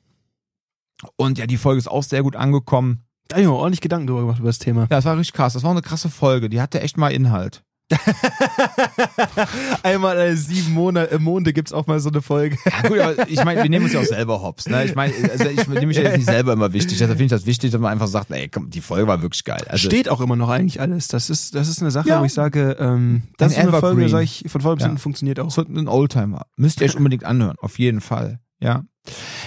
Und 1.16 1.38
ja, 1.38 1.46
die 1.46 1.56
Folge 1.56 1.78
ist 1.78 1.88
auch 1.88 2.02
sehr 2.02 2.22
gut 2.22 2.36
angekommen. 2.36 3.04
Da 3.28 3.36
hab 3.36 3.40
ich 3.42 3.48
mir 3.48 3.54
ordentlich 3.54 3.80
Gedanken 3.80 4.06
drüber 4.06 4.20
gemacht 4.20 4.38
über 4.38 4.50
das 4.50 4.58
Thema. 4.58 4.82
Ja, 4.82 4.88
das 4.88 5.06
war 5.06 5.16
richtig 5.16 5.34
krass. 5.34 5.54
Das 5.54 5.62
war 5.62 5.70
eine 5.70 5.80
krasse 5.80 6.10
Folge. 6.10 6.50
Die 6.50 6.60
hatte 6.60 6.80
echt 6.80 6.98
mal 6.98 7.10
Inhalt. 7.10 7.63
Einmal 9.82 10.18
alle 10.18 10.36
sieben 10.36 10.72
Monate, 10.72 11.12
äh, 11.12 11.18
Monde 11.18 11.52
gibt's 11.52 11.72
auch 11.72 11.86
mal 11.86 12.00
so 12.00 12.08
eine 12.10 12.22
Folge. 12.22 12.56
Ja, 12.64 12.88
gut, 12.88 12.98
aber 12.98 13.28
ich 13.28 13.44
meine, 13.44 13.62
wir 13.62 13.70
nehmen 13.70 13.84
uns 13.84 13.94
ja 13.94 14.00
auch 14.00 14.04
selber 14.04 14.40
hops. 14.42 14.68
Ne? 14.68 14.84
Ich 14.84 14.94
meine, 14.94 15.12
also 15.30 15.44
ich 15.48 15.66
nehme 15.68 15.86
mich 15.86 15.96
ja 15.96 16.04
jetzt 16.04 16.16
nicht 16.16 16.26
selber 16.26 16.52
immer 16.54 16.72
wichtig. 16.72 16.98
Deshalb 16.98 17.10
finde 17.18 17.24
ich 17.24 17.30
das 17.30 17.46
wichtig, 17.46 17.70
dass 17.70 17.80
man 17.80 17.92
einfach 17.92 18.06
sagt, 18.06 18.30
ey, 18.30 18.48
komm, 18.48 18.70
die 18.70 18.80
Folge 18.80 19.06
war 19.06 19.22
wirklich 19.22 19.44
geil. 19.44 19.62
Also, 19.68 19.88
Steht 19.88 20.08
auch 20.08 20.20
immer 20.20 20.36
noch 20.36 20.48
eigentlich 20.48 20.80
alles. 20.80 21.08
Das 21.08 21.30
ist, 21.30 21.54
das 21.54 21.68
ist 21.68 21.80
eine 21.82 21.90
Sache, 21.90 22.08
Ja. 22.08 22.20
wo 22.20 22.24
ich 22.24 22.32
sage, 22.34 22.76
ähm, 22.78 23.22
das 23.38 23.52
ist 23.52 23.58
eine 23.58 23.70
Folge, 23.70 23.86
Evergreen. 24.02 24.08
sag 24.08 24.22
ich, 24.22 24.44
von 24.48 24.60
vorne 24.60 24.76
bis 24.76 24.86
Ja. 24.86 24.96
funktioniert 24.96 25.40
auch. 25.40 25.50
So 25.50 25.62
ein 25.62 25.88
Oldtimer. 25.88 26.46
Müsst 26.56 26.80
ihr 26.80 26.86
euch 26.86 26.96
unbedingt 26.96 27.24
anhören. 27.24 27.56
Auf 27.60 27.78
jeden 27.78 28.00
Fall. 28.00 28.40
Ja. 28.60 28.84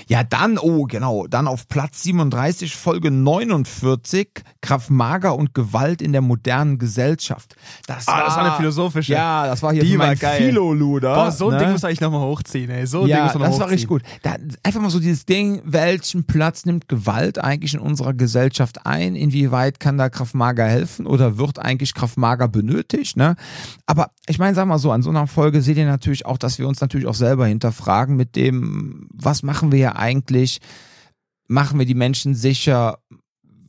Ja, 0.08 0.24
dann, 0.24 0.58
oh, 0.58 0.86
genau, 0.86 1.28
dann 1.28 1.48
auf 1.48 1.68
Platz 1.68 2.04
37, 2.04 2.76
Folge 2.76 3.12
49, 3.12 4.30
Kraft 4.62 4.90
Mager 4.90 5.36
und 5.36 5.54
Gewalt 5.54 6.02
in 6.02 6.12
der 6.14 6.22
modernen 6.22 6.78
Gesellschaft. 6.78 7.56
Das 7.88 8.08
Ah, 8.08 8.26
das 8.26 8.36
war 8.36 8.46
eine 8.46 8.56
philosophische. 8.56 9.14
Ja, 9.14 9.48
das 9.48 9.62
war 9.64 9.74
hier 9.74 9.84
Die 9.84 9.98
war 9.98 10.16
geil. 10.16 10.38
Philoluder. 10.38 11.14
Boah, 11.16 11.32
so 11.32 11.50
ein 11.50 11.56
ne? 11.56 11.64
Ding 11.64 11.72
muss 11.72 11.84
eigentlich 11.84 12.02
nochmal 12.02 12.22
hochziehen, 12.22 12.70
ey. 12.70 12.86
So 12.86 13.02
ein 13.02 13.08
Ding 13.08 13.16
ja, 13.16 13.24
muss 13.26 13.34
man 13.34 13.52
das 13.52 13.60
war 13.60 13.70
richtig 13.70 13.90
hochziehen. 13.90 14.12
gut. 14.22 14.22
Da, 14.24 14.36
einfach 14.64 14.82
mal 14.82 14.90
so 14.90 15.00
dieses 15.00 15.26
Ding, 15.26 15.62
welchen 15.66 16.26
Platz 16.26 16.66
nimmt 16.66 16.88
Gewalt 16.88 17.44
eigentlich 17.44 17.74
in 17.74 17.80
unserer 17.80 18.14
Gesellschaft 18.14 18.86
ein? 18.86 19.16
Inwieweit 19.16 19.80
kann 19.80 19.98
da 19.98 20.10
Kraftmager 20.10 20.66
helfen 20.66 21.08
oder 21.08 21.38
wird 21.38 21.60
eigentlich 21.60 21.94
Kraftmager 21.94 22.48
benötigt? 22.48 23.18
Ne? 23.18 23.36
Aber 23.86 24.12
ich 24.28 24.40
meine, 24.40 24.56
sag 24.56 24.68
mal 24.68 24.80
so, 24.80 24.92
an 24.92 25.02
so 25.02 25.10
einer 25.10 25.28
Folge 25.28 25.62
seht 25.62 25.78
ihr 25.78 25.86
natürlich 25.86 26.26
auch, 26.26 26.38
dass 26.38 26.60
wir 26.60 26.68
uns 26.68 26.80
natürlich 26.82 27.08
auch 27.08 27.14
selber 27.16 27.48
hinterfragen 27.48 28.16
mit 28.16 28.36
dem, 28.36 29.08
was 29.14 29.44
machen 29.48 29.72
wir 29.72 29.80
ja 29.80 29.96
eigentlich? 29.96 30.60
Machen 31.48 31.80
wir 31.80 31.86
die 31.86 31.96
Menschen 31.96 32.36
sicher? 32.36 33.00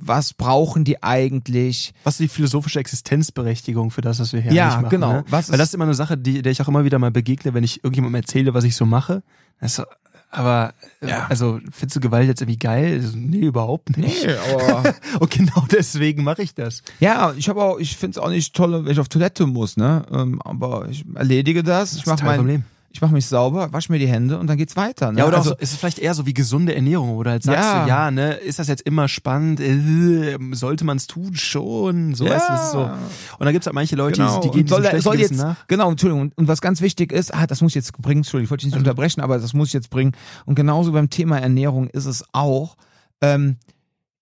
Was 0.00 0.34
brauchen 0.34 0.84
die 0.84 1.02
eigentlich? 1.02 1.92
Was 2.04 2.14
ist 2.14 2.20
die 2.20 2.28
philosophische 2.28 2.78
Existenzberechtigung 2.80 3.90
für 3.90 4.00
das, 4.00 4.20
was 4.20 4.32
wir 4.32 4.40
hier 4.40 4.52
Ja, 4.52 4.66
machen? 4.76 4.88
genau. 4.90 5.12
Ne? 5.12 5.24
Was 5.30 5.50
Weil 5.50 5.58
das 5.58 5.68
ist 5.68 5.74
immer 5.74 5.84
eine 5.84 5.94
Sache, 5.94 6.16
die, 6.16 6.42
der 6.42 6.52
ich 6.52 6.60
auch 6.62 6.68
immer 6.68 6.84
wieder 6.84 6.98
mal 6.98 7.10
begegne, 7.10 7.54
wenn 7.54 7.64
ich 7.64 7.82
irgendjemandem 7.82 8.20
erzähle, 8.22 8.54
was 8.54 8.64
ich 8.64 8.76
so 8.76 8.84
mache. 8.86 9.22
Das 9.60 9.82
aber 10.30 10.74
Ja. 11.00 11.26
also 11.30 11.58
findest 11.72 11.96
du 11.96 12.00
Gewalt 12.00 12.28
jetzt 12.28 12.42
irgendwie 12.42 12.58
geil? 12.58 13.00
Also, 13.00 13.16
nee, 13.16 13.38
überhaupt 13.46 13.96
nicht. 13.96 14.26
aber. 14.52 14.94
Und 15.20 15.30
genau 15.30 15.64
deswegen 15.72 16.22
mache 16.22 16.42
ich 16.42 16.54
das. 16.54 16.82
ja, 17.00 17.32
ich 17.36 17.48
habe 17.48 17.62
auch, 17.62 17.78
ich 17.78 17.96
finde 17.96 18.18
es 18.18 18.24
auch 18.24 18.28
nicht 18.28 18.54
toll, 18.54 18.84
wenn 18.84 18.92
ich 18.92 19.00
auf 19.00 19.08
Toilette 19.08 19.46
muss, 19.46 19.76
ne? 19.76 20.04
Ähm, 20.12 20.42
aber 20.42 20.86
ich 20.90 21.04
erledige 21.14 21.62
das. 21.62 21.96
Ich 21.96 22.06
mache 22.06 22.24
mein, 22.24 22.46
Leben. 22.46 22.64
Ich 22.90 23.00
mache 23.02 23.12
mich 23.12 23.26
sauber, 23.26 23.72
wasche 23.72 23.92
mir 23.92 23.98
die 23.98 24.08
Hände 24.08 24.38
und 24.38 24.46
dann 24.46 24.56
geht's 24.56 24.74
weiter. 24.74 25.12
Ne? 25.12 25.18
Ja, 25.20 25.26
oder 25.26 25.36
also, 25.38 25.50
auch 25.52 25.56
so, 25.56 25.62
ist 25.62 25.72
es 25.72 25.78
vielleicht 25.78 25.98
eher 25.98 26.14
so 26.14 26.24
wie 26.26 26.32
gesunde 26.34 26.74
Ernährung, 26.74 27.22
du 27.22 27.30
halt 27.30 27.42
sagst, 27.42 27.62
Ja. 27.62 27.82
so, 27.82 27.88
ja, 27.88 28.10
ne, 28.10 28.32
ist 28.34 28.58
das 28.58 28.68
jetzt 28.68 28.82
immer 28.82 29.08
spannend, 29.08 29.60
äh, 29.60 30.36
sollte 30.52 30.84
man 30.84 30.96
es 30.96 31.06
tun 31.06 31.34
schon, 31.36 32.14
so, 32.14 32.24
Ja. 32.24 32.32
weißt 32.32 32.48
du, 32.48 32.52
das 32.52 32.64
ist 32.64 32.72
so. 32.72 32.78
Und 32.80 33.44
dann 33.44 33.52
gibt's 33.52 33.66
halt 33.66 33.74
manche 33.74 33.94
Leute, 33.94 34.20
Genau. 34.20 34.40
die, 34.40 34.48
die 34.48 34.52
gehen 34.52 34.62
und 34.62 34.68
soll, 34.68 34.82
diesem 34.82 35.00
soll 35.00 35.20
jetzt, 35.20 35.32
nach. 35.36 35.66
genau, 35.68 35.90
Entschuldigung, 35.90 36.22
und, 36.22 36.38
und 36.38 36.48
was 36.48 36.60
ganz 36.60 36.80
wichtig 36.80 37.12
ist, 37.12 37.34
ah, 37.34 37.46
das 37.46 37.60
muss 37.60 37.72
ich 37.72 37.76
jetzt 37.76 37.92
bringen, 37.98 38.20
Entschuldigung, 38.20 38.44
ich 38.46 38.50
wollte 38.50 38.64
dich 38.64 38.72
nicht 38.72 38.78
unterbrechen, 38.78 39.20
aber 39.20 39.38
das 39.38 39.52
muss 39.52 39.68
ich 39.68 39.74
jetzt 39.74 39.90
bringen. 39.90 40.12
Und 40.46 40.54
genauso 40.54 40.92
beim 40.92 41.10
Thema 41.10 41.38
Ernährung 41.38 41.88
ist 41.88 42.06
es 42.06 42.24
auch, 42.32 42.76
ähm, 43.20 43.56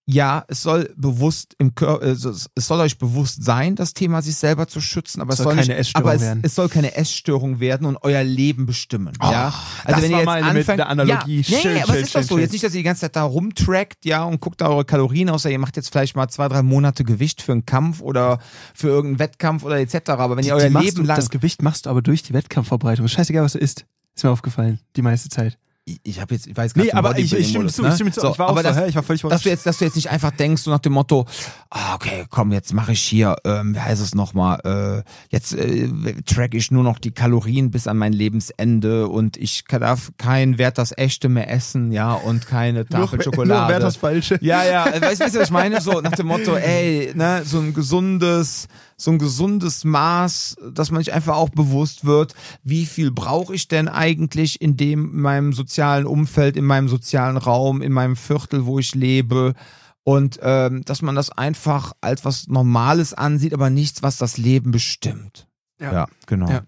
ja, 0.08 0.44
es 0.46 0.62
soll 0.62 0.94
bewusst 0.96 1.56
im 1.58 1.74
Körper, 1.74 2.06
es 2.06 2.24
es 2.24 2.66
soll 2.66 2.78
euch 2.78 2.96
bewusst 2.96 3.42
sein, 3.42 3.74
das 3.74 3.92
Thema 3.92 4.22
sich 4.22 4.36
selber 4.36 4.68
zu 4.68 4.80
schützen, 4.80 5.20
aber 5.20 5.32
es 5.32 5.38
Soll 5.38 5.46
soll, 5.46 5.54
keine 5.56 5.66
nicht, 5.66 5.78
Essstörung 5.78 6.06
aber 6.06 6.14
es, 6.14 6.22
werden. 6.22 6.40
es 6.44 6.54
soll 6.54 6.68
keine 6.68 6.94
Essstörung 6.94 7.58
werden 7.58 7.86
und 7.88 7.98
euer 8.02 8.22
Leben 8.22 8.66
bestimmen. 8.66 9.14
ja, 9.20 9.52
das 9.84 10.10
war 10.10 10.22
mal 10.24 10.42
eine 10.44 10.58
mit 10.60 10.68
der 10.68 10.88
Analogie. 10.88 11.40
Ja, 11.40 11.56
nee, 11.56 11.62
Schön, 11.62 11.74
nee, 11.74 11.82
aber 11.82 11.92
schön, 11.94 12.02
es 12.02 12.06
ist 12.06 12.14
doch 12.14 12.20
schön, 12.20 12.28
so. 12.28 12.34
schön. 12.36 12.42
Jetzt 12.42 12.52
nicht, 12.52 12.64
dass 12.64 12.74
ihr 12.74 12.78
die 12.78 12.84
ganze 12.84 13.00
Zeit 13.00 13.16
da 13.16 13.24
rumtrackt, 13.24 14.04
ja, 14.04 14.22
und 14.22 14.40
guckt 14.40 14.60
da 14.60 14.68
eure 14.68 14.84
Kalorien, 14.84 15.28
außer 15.28 15.50
ihr 15.50 15.58
macht 15.58 15.76
jetzt 15.76 15.90
vielleicht 15.90 16.14
mal 16.14 16.28
zwei, 16.28 16.46
drei 16.46 16.62
Monate 16.62 17.02
Gewicht 17.02 17.42
für 17.42 17.52
einen 17.52 17.66
Kampf 17.66 18.00
oder 18.00 18.38
für 18.74 18.88
irgendeinen 18.88 19.18
Wettkampf 19.18 19.64
oder 19.64 19.80
etc. 19.80 20.10
Aber 20.10 20.36
wenn 20.36 20.44
ihr 20.44 20.54
Die 20.54 20.62
euer 20.62 20.70
machst 20.70 20.86
Leben 20.86 21.04
lang 21.04 21.16
Das 21.16 21.30
Gewicht 21.30 21.62
machst 21.62 21.86
du 21.86 21.90
aber 21.90 22.00
durch 22.00 22.22
die 22.22 22.32
Wettkampfvorbereitung. 22.32 23.08
Scheißegal, 23.08 23.42
was 23.42 23.54
du 23.54 23.58
isst. 23.58 23.86
Ist 24.14 24.22
mir 24.22 24.30
aufgefallen, 24.30 24.78
die 24.94 25.02
meiste 25.02 25.28
Zeit. 25.28 25.58
Ich, 25.88 26.00
ich 26.02 26.20
habe 26.20 26.34
jetzt, 26.34 26.48
ich 26.48 26.56
weiß 26.56 26.74
Nee, 26.74 26.82
nicht, 26.84 26.94
aber 26.94 27.16
ich, 27.16 27.32
ich 27.32 27.48
stimme 27.48 27.68
zu, 27.68 27.86
ich 27.86 27.94
stimme 27.94 28.10
zu. 28.10 28.28
ich 28.28 28.38
war 28.38 28.46
auch 28.46 28.50
aber 28.50 28.62
so, 28.62 28.68
das, 28.68 28.76
hä, 28.76 28.88
ich 28.88 28.96
war 28.96 29.04
völlig 29.04 29.22
dass 29.22 29.42
du 29.42 29.48
jetzt, 29.48 29.66
dass 29.66 29.78
du 29.78 29.84
jetzt 29.84 29.94
nicht 29.94 30.10
einfach 30.10 30.32
denkst, 30.32 30.62
so 30.62 30.70
nach 30.72 30.80
dem 30.80 30.92
Motto, 30.92 31.26
ah, 31.70 31.94
okay, 31.94 32.26
komm, 32.28 32.50
jetzt 32.50 32.74
mache 32.74 32.92
ich 32.92 33.00
hier, 33.00 33.36
ähm, 33.44 33.74
wie 33.74 33.80
heißt 33.80 34.02
es 34.02 34.14
nochmal, 34.14 35.04
äh, 35.04 35.10
jetzt 35.30 35.54
äh, 35.54 35.88
track 36.26 36.54
ich 36.54 36.72
nur 36.72 36.82
noch 36.82 36.98
die 36.98 37.12
Kalorien 37.12 37.70
bis 37.70 37.86
an 37.86 37.98
mein 37.98 38.12
Lebensende 38.12 39.06
und 39.06 39.36
ich 39.36 39.64
darf 39.64 40.10
kein 40.18 40.58
Wert 40.58 40.76
das 40.76 40.92
Echte 40.96 41.28
mehr 41.28 41.48
essen, 41.50 41.92
ja, 41.92 42.14
und 42.14 42.48
keine 42.48 42.84
Tafel 42.88 43.22
Schokolade. 43.22 43.60
Nur 43.60 43.68
wer 43.68 43.80
das 43.80 43.96
Falsche. 43.96 44.38
Ja, 44.42 44.64
ja, 44.64 44.86
äh, 44.88 45.00
weißt 45.00 45.20
du, 45.20 45.24
was 45.26 45.34
ich 45.36 45.50
meine? 45.50 45.80
So 45.80 46.00
nach 46.00 46.12
dem 46.12 46.26
Motto, 46.26 46.56
ey, 46.56 47.12
ne, 47.14 47.42
so 47.44 47.60
ein 47.60 47.74
gesundes, 47.74 48.66
so 48.96 49.10
ein 49.10 49.18
gesundes 49.18 49.84
Maß, 49.84 50.56
dass 50.72 50.90
man 50.90 51.02
sich 51.02 51.12
einfach 51.12 51.36
auch 51.36 51.50
bewusst 51.50 52.04
wird, 52.04 52.34
wie 52.62 52.86
viel 52.86 53.10
brauche 53.10 53.54
ich 53.54 53.68
denn 53.68 53.88
eigentlich 53.88 54.60
in 54.60 54.76
dem, 54.76 55.12
in 55.12 55.20
meinem 55.20 55.52
sozialen 55.52 56.06
Umfeld, 56.06 56.56
in 56.56 56.64
meinem 56.64 56.88
sozialen 56.88 57.36
Raum, 57.36 57.82
in 57.82 57.92
meinem 57.92 58.16
Viertel, 58.16 58.64
wo 58.64 58.78
ich 58.78 58.94
lebe. 58.94 59.54
Und 60.02 60.38
ähm, 60.42 60.82
dass 60.84 61.02
man 61.02 61.14
das 61.14 61.30
einfach 61.30 61.92
als 62.00 62.24
was 62.24 62.46
Normales 62.46 63.12
ansieht, 63.12 63.52
aber 63.52 63.70
nichts, 63.70 64.02
was 64.02 64.16
das 64.16 64.38
Leben 64.38 64.70
bestimmt. 64.70 65.46
Ja. 65.80 66.06
genau. 66.26 66.48
Ja. 66.48 66.62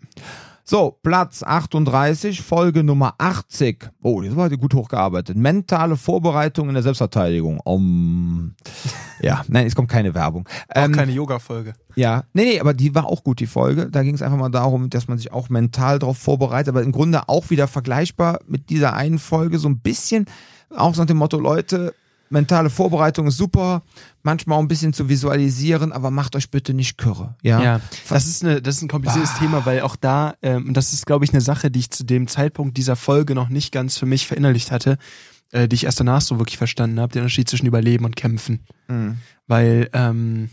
So, 0.71 0.99
Platz 1.03 1.43
38, 1.43 2.43
Folge 2.43 2.85
Nummer 2.85 3.15
80. 3.17 3.89
Oh, 4.03 4.21
das 4.21 4.37
war 4.37 4.45
heute 4.45 4.59
gut 4.59 4.75
hochgearbeitet. 4.75 5.35
Mentale 5.35 5.97
Vorbereitung 5.97 6.69
in 6.69 6.75
der 6.75 6.83
Selbstverteidigung. 6.83 7.59
Um, 7.61 8.55
ja, 9.23 9.47
nein, 9.49 9.67
es 9.67 9.75
kommt 9.75 9.89
keine 9.89 10.13
Werbung. 10.15 10.47
Auch 10.69 10.83
Ähm, 10.83 10.93
keine 10.93 11.13
Yoga-Folge. 11.13 11.73
ja, 11.95 12.25
nee, 12.35 12.45
nee, 12.45 12.61
aber 12.61 12.75
die 12.75 12.95
war 12.95 13.07
auch 13.07 13.25
gut, 13.25 13.41
die 13.41 13.47
Folge. 13.47 13.89
Da 13.89 14.03
ging 14.03 14.15
es 14.15 14.21
einfach 14.21 14.37
mal 14.37 14.51
darum, 14.51 14.91
dass 14.91 15.09
man 15.09 15.17
sich 15.17 15.33
auch 15.33 15.49
mental 15.49 15.99
darauf 16.01 16.19
vorbereitet, 16.19 16.69
aber 16.69 16.83
im 16.83 16.93
Grunde 16.93 17.31
auch 17.31 17.49
wieder 17.49 17.67
vergleichbar 17.67 18.41
mit 18.47 18.69
dieser 18.69 18.93
einen 18.93 19.19
Folge, 19.19 19.59
so 19.59 19.71
ein 19.71 19.81
bisschen 19.81 20.27
auch 20.69 20.95
nach 20.97 21.07
dem 21.07 21.17
Motto, 21.17 21.39
Leute, 21.39 21.95
mentale 22.31 22.71
Vorbereitung 22.71 23.27
ist 23.27 23.37
super, 23.37 23.83
manchmal 24.23 24.59
auch 24.59 24.63
ein 24.63 24.69
bisschen 24.69 24.93
zu 24.93 25.09
visualisieren, 25.09 25.93
aber 25.93 26.11
macht 26.11 26.37
euch 26.37 26.51
bitte 26.51 26.75
nicht 26.75 26.99
kürre. 26.99 27.37
Ja, 27.43 27.63
Ja, 27.63 27.81
das 28.09 28.27
ist, 28.27 28.45
eine, 28.45 28.63
das 28.63 28.77
ist 28.77 28.83
ein 28.83 28.89
kompliziertes 28.89 29.33
Bah. 29.35 29.39
Thema, 29.39 29.67
weil 29.67 29.81
auch 29.83 29.97
da, 29.97 30.35
ähm, 30.43 30.69
und 30.69 30.75
das 30.75 30.93
ist, 30.93 31.07
glaube 31.07 31.25
ich, 31.25 31.33
eine 31.33 31.41
Sache, 31.41 31.71
die 31.71 31.81
ich 31.81 31.91
zu 31.91 32.05
dem 32.05 32.29
Zeitpunkt 32.29 32.77
dieser 32.77 32.97
Folge 32.97 33.35
noch 33.35 33.49
nicht 33.49 33.73
ganz 33.73 33.99
für 33.99 34.07
mich 34.07 34.27
verinnerlicht 34.27 34.71
hatte, 34.71 34.99
äh, 35.53 35.69
die 35.69 35.77
ich 35.77 35.85
erst 35.85 36.01
danach 36.01 36.21
so 36.21 36.39
wirklich 36.39 36.59
verstanden 36.59 37.01
habe, 37.01 37.13
den 37.13 37.23
Unterschied 37.23 37.49
zwischen 37.49 37.67
Überleben 37.67 38.05
und 38.05 38.17
Kämpfen. 38.17 38.65
Mhm. 38.89 39.19
Weil 39.47 39.89
ähm, 39.93 40.51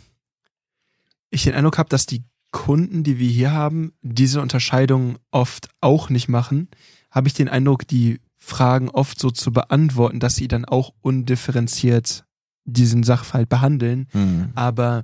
ich 1.30 1.44
den 1.44 1.54
Eindruck 1.54 1.78
habe, 1.78 1.90
dass 1.90 2.06
die 2.06 2.24
Kunden, 2.52 3.04
die 3.04 3.20
wir 3.20 3.28
hier 3.28 3.52
haben, 3.52 3.92
diese 4.02 4.42
Unterscheidung 4.42 5.18
oft 5.32 5.68
auch 5.82 6.10
nicht 6.10 6.30
machen, 6.30 6.70
habe 7.12 7.28
ich 7.28 7.34
den 7.34 7.50
Eindruck, 7.50 7.86
die 7.88 8.22
Fragen 8.46 8.90
oft 8.90 9.20
so 9.20 9.32
zu 9.32 9.52
beantworten, 9.52 10.20
dass 10.20 10.36
sie 10.36 10.48
dann 10.48 10.66
auch 10.66 10.94
undifferenziert 11.02 12.26
diesen 12.64 13.02
Sachverhalt 13.02 13.50
behandeln. 13.50 14.08
Mhm. 14.14 14.50
Aber 14.54 15.04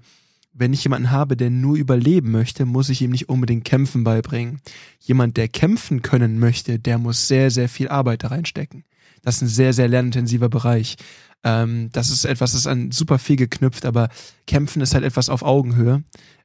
wenn 0.53 0.73
ich 0.73 0.83
jemanden 0.83 1.09
habe, 1.09 1.35
der 1.35 1.49
nur 1.49 1.75
überleben 1.75 2.29
möchte, 2.29 2.65
muss 2.65 2.89
ich 2.89 3.01
ihm 3.01 3.09
nicht 3.09 3.29
unbedingt 3.29 3.65
Kämpfen 3.65 4.03
beibringen. 4.03 4.61
Jemand, 4.99 5.37
der 5.37 5.47
kämpfen 5.47 6.03
können 6.03 6.37
möchte, 6.37 6.77
der 6.77 6.99
muss 6.99 7.27
sehr, 7.27 7.49
sehr 7.49 7.67
viel 7.67 7.89
Arbeit 7.89 8.23
da 8.23 8.27
reinstecken. 8.27 8.83
Das 9.23 9.37
ist 9.37 9.41
ein 9.41 9.47
sehr, 9.47 9.73
sehr 9.73 9.87
lernintensiver 9.87 10.49
Bereich. 10.49 10.97
Ähm, 11.43 11.89
das 11.93 12.11
ist 12.11 12.25
etwas, 12.25 12.51
das 12.51 12.61
ist 12.61 12.67
an 12.67 12.91
super 12.91 13.17
viel 13.17 13.37
geknüpft, 13.37 13.85
aber 13.85 14.09
Kämpfen 14.45 14.83
ist 14.83 14.93
halt 14.93 15.03
etwas 15.03 15.29
auf 15.29 15.41
Augenhöhe 15.41 16.03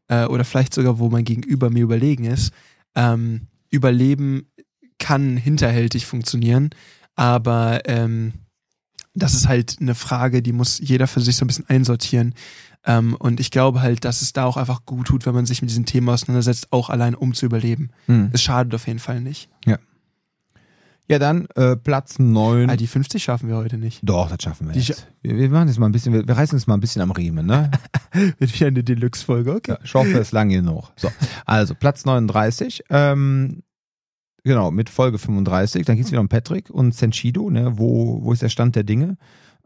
äh, 0.09 0.25
oder 0.25 0.45
vielleicht 0.45 0.73
sogar, 0.73 0.99
wo 0.99 1.11
mein 1.11 1.25
Gegenüber 1.25 1.69
mir 1.69 1.83
überlegen 1.83 2.25
ist. 2.25 2.53
Ähm, 2.95 3.49
Überleben 3.69 4.47
kann 4.99 5.37
hinterhältig 5.37 6.07
funktionieren, 6.07 6.71
aber 7.15 7.81
ähm, 7.87 8.33
das 9.15 9.35
ist 9.35 9.49
halt 9.49 9.77
eine 9.81 9.95
Frage, 9.95 10.43
die 10.43 10.53
muss 10.53 10.79
jeder 10.79 11.07
für 11.07 11.21
sich 11.21 11.37
so 11.37 11.45
ein 11.45 11.49
bisschen 11.49 11.69
einsortieren. 11.69 12.35
Ähm, 12.85 13.17
und 13.19 13.41
ich 13.41 13.51
glaube 13.51 13.81
halt, 13.81 14.05
dass 14.05 14.23
es 14.23 14.33
da 14.33 14.45
auch 14.45 14.57
einfach 14.57 14.85
gut 14.85 15.09
tut, 15.09 15.27
wenn 15.27 15.35
man 15.35 15.47
sich 15.47 15.63
mit 15.63 15.71
diesem 15.71 15.87
Thema 15.87 16.13
auseinandersetzt, 16.13 16.73
auch 16.73 16.91
allein 16.91 17.15
um 17.15 17.35
zu 17.35 17.47
überleben. 17.47 17.91
Mhm. 18.07 18.31
Es 18.33 18.43
schadet 18.43 18.75
auf 18.75 18.87
jeden 18.87 19.01
Fall 19.01 19.21
nicht. 19.21 19.49
Ja, 21.09 21.21
dann 21.21 21.47
äh, 21.55 21.77
Platz 21.77 22.19
9. 22.19 22.69
Ah, 22.69 22.77
die 22.77 22.89
50 22.89 23.23
schaffen 23.23 23.49
wir 23.49 23.57
heute 23.57 23.79
nicht. 23.79 24.01
Doch, 24.03 24.29
das 24.29 24.43
schaffen 24.43 24.67
wir 24.67 24.73
Die 24.73 24.81
jetzt. 24.81 25.07
Wir, 25.23 25.37
wir 25.37 25.49
machen 25.51 25.69
das 25.69 25.79
mal 25.79 25.87
ein 25.87 25.93
bisschen, 25.93 26.13
wir, 26.13 26.27
wir 26.27 26.37
reißen 26.37 26.57
uns 26.57 26.67
mal 26.67 26.75
ein 26.75 26.81
bisschen 26.81 27.01
am 27.01 27.13
Riemen, 27.13 27.47
ne? 27.47 27.71
Wird 28.39 28.53
wieder 28.53 28.67
eine 28.67 28.83
Deluxe-Folge, 28.83 29.55
okay. 29.55 29.73
Ja, 29.73 29.79
ich 29.85 29.95
hoffe, 29.95 30.19
es 30.19 30.33
lang 30.33 30.49
genug. 30.49 30.91
So, 30.97 31.11
also 31.45 31.77
Platz 31.77 32.05
39, 32.05 32.85
ähm, 32.91 33.63
genau, 34.47 34.71
mit 34.71 34.89
Folge 34.89 35.19
35, 35.19 35.85
dann 35.85 35.97
geht's 35.97 36.11
wieder 36.11 36.21
um 36.21 36.29
Patrick 36.29 36.71
und 36.71 36.95
Senshido, 36.95 37.51
ne, 37.51 37.73
wo, 37.77 38.23
wo 38.23 38.33
ist 38.33 38.43
der 38.43 38.49
Stand 38.49 38.77
der 38.77 38.85
Dinge? 38.85 39.17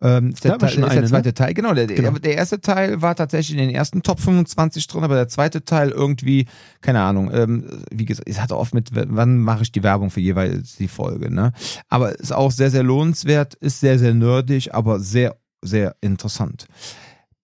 Ähm, 0.02 0.30
ist 0.30 0.44
der, 0.44 0.56
Teil, 0.56 0.70
schon 0.70 0.82
ist 0.82 0.90
eine, 0.90 1.00
der 1.02 1.10
zweite 1.10 1.34
Teil, 1.34 1.52
genau 1.52 1.74
der, 1.74 1.86
Genau. 1.86 2.12
der 2.12 2.34
erste 2.34 2.60
Teil 2.62 3.02
war 3.02 3.14
tatsächlich 3.14 3.58
in 3.58 3.66
den 3.66 3.74
ersten 3.74 4.02
Top 4.02 4.18
25 4.18 4.86
drin, 4.86 5.04
aber 5.04 5.14
der 5.14 5.28
zweite 5.28 5.62
Teil 5.62 5.90
irgendwie, 5.90 6.46
keine 6.80 7.02
Ahnung, 7.02 7.30
ähm, 7.34 7.66
wie 7.92 8.06
gesagt, 8.06 8.26
es 8.26 8.40
hat 8.40 8.50
oft 8.50 8.72
mit, 8.72 8.88
wann 8.92 9.38
mache 9.38 9.62
ich 9.62 9.72
die 9.72 9.82
Werbung 9.82 10.08
für 10.08 10.20
jeweils 10.20 10.76
die 10.76 10.88
Folge, 10.88 11.30
ne? 11.30 11.52
Aber 11.90 12.18
ist 12.18 12.32
auch 12.32 12.50
sehr, 12.50 12.70
sehr 12.70 12.82
lohnenswert, 12.82 13.54
ist 13.56 13.80
sehr, 13.80 13.98
sehr 13.98 14.14
nerdig, 14.14 14.74
aber 14.74 15.00
sehr, 15.00 15.36
sehr 15.60 15.94
interessant. 16.00 16.66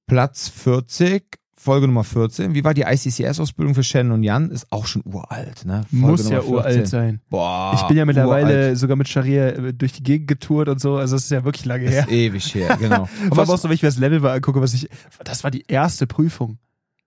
Platz 0.06 0.48
40, 0.48 1.38
Folge 1.66 1.86
Nummer 1.88 2.04
14. 2.04 2.54
Wie 2.54 2.62
war 2.64 2.74
die 2.74 2.82
ICCS-Ausbildung 2.82 3.74
für 3.74 3.82
Shannon 3.82 4.12
und 4.12 4.22
Jan? 4.22 4.50
Ist 4.50 4.70
auch 4.70 4.86
schon 4.86 5.02
uralt, 5.04 5.64
ne? 5.64 5.82
Folge 5.90 6.06
Muss 6.06 6.28
ja 6.30 6.36
Nummer 6.38 6.42
14. 6.42 6.54
uralt 6.54 6.88
sein. 6.88 7.20
Boah. 7.28 7.72
ich 7.74 7.82
bin 7.88 7.96
ja 7.96 8.04
mittlerweile 8.04 8.54
uralt. 8.66 8.78
sogar 8.78 8.96
mit 8.96 9.08
Scharia 9.08 9.48
äh, 9.48 9.74
durch 9.74 9.92
die 9.92 10.02
Gegend 10.04 10.28
getourt 10.28 10.68
und 10.68 10.80
so, 10.80 10.96
also 10.96 11.16
es 11.16 11.24
ist 11.24 11.30
ja 11.30 11.44
wirklich 11.44 11.64
lange 11.64 11.88
her. 11.90 12.02
Ist 12.02 12.10
ewig 12.12 12.54
her, 12.54 12.76
genau. 12.80 13.08
Aber 13.30 13.42
auch 13.42 13.58
so, 13.58 13.68
wenn 13.68 13.74
ich 13.74 13.82
mir 13.82 13.88
das 13.88 13.98
Level 13.98 14.20
mal 14.20 14.32
angucke, 14.36 14.60
was 14.62 14.74
ich, 14.74 14.88
das 15.24 15.42
war 15.44 15.50
die 15.50 15.64
erste 15.68 16.06
Prüfung. 16.06 16.58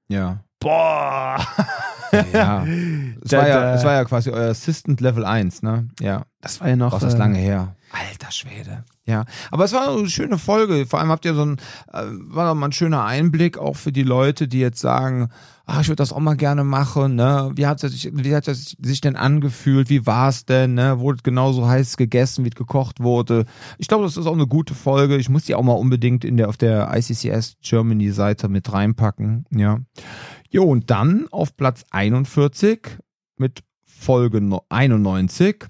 ja. 0.09 0.43
Boah! 0.61 1.39
Ja. 2.33 2.65
Es 3.23 3.29
Da- 3.31 3.37
war 3.37 3.47
ja, 3.47 3.75
es 3.75 3.83
war 3.85 3.93
ja 3.93 4.03
quasi 4.03 4.29
euer 4.29 4.49
Assistant 4.49 4.99
Level 4.99 5.23
1, 5.23 5.61
ne? 5.61 5.87
Ja. 6.01 6.25
Das 6.41 6.59
war 6.59 6.67
ja 6.67 6.75
noch. 6.75 6.91
Auch 6.93 6.99
das 6.99 7.13
äh, 7.13 7.17
lange 7.17 7.37
her. 7.37 7.75
Alter 7.91 8.31
Schwede. 8.31 8.83
Ja. 9.09 9.25
Aber 9.49 9.65
es 9.65 9.73
war 9.73 9.89
eine 9.89 10.07
schöne 10.07 10.37
Folge. 10.37 10.85
Vor 10.85 10.99
allem 10.99 11.09
habt 11.09 11.25
ihr 11.25 11.33
so 11.33 11.43
ein, 11.43 11.57
äh, 11.91 12.03
war 12.27 12.53
mal 12.53 12.67
ein 12.67 12.71
schöner 12.71 13.03
Einblick 13.05 13.57
auch 13.57 13.75
für 13.75 13.91
die 13.91 14.03
Leute, 14.03 14.47
die 14.47 14.59
jetzt 14.59 14.79
sagen, 14.79 15.29
ach, 15.65 15.81
ich 15.81 15.87
würde 15.87 15.95
das 15.97 16.13
auch 16.13 16.19
mal 16.19 16.35
gerne 16.35 16.63
machen, 16.63 17.15
ne? 17.15 17.51
Wie 17.55 17.65
hat 17.65 17.83
es 17.83 17.91
sich, 17.91 18.11
wie 18.13 18.35
hat 18.35 18.47
es 18.47 18.75
sich 18.79 19.01
denn 19.01 19.15
angefühlt? 19.15 19.89
Wie 19.89 20.05
war 20.05 20.29
es 20.29 20.45
denn, 20.45 20.75
ne? 20.75 20.99
Wurde 20.99 21.23
genauso 21.23 21.67
heiß 21.67 21.97
gegessen, 21.97 22.45
wie 22.45 22.49
es 22.49 22.55
gekocht 22.55 22.99
wurde? 22.99 23.45
Ich 23.79 23.87
glaube, 23.87 24.03
das 24.03 24.15
ist 24.17 24.27
auch 24.27 24.33
eine 24.33 24.47
gute 24.47 24.75
Folge. 24.75 25.17
Ich 25.17 25.29
muss 25.29 25.45
die 25.45 25.55
auch 25.55 25.63
mal 25.63 25.73
unbedingt 25.73 26.23
in 26.23 26.37
der, 26.37 26.49
auf 26.49 26.57
der 26.57 26.91
ICCS 26.95 27.57
Germany 27.61 28.11
Seite 28.11 28.47
mit 28.47 28.71
reinpacken, 28.71 29.45
ja. 29.51 29.79
Jo, 30.51 30.63
und 30.65 30.89
dann 30.91 31.27
auf 31.31 31.55
Platz 31.57 31.83
41 31.91 32.79
mit 33.37 33.63
Folge 33.85 34.41
no- 34.41 34.65
91 34.69 35.65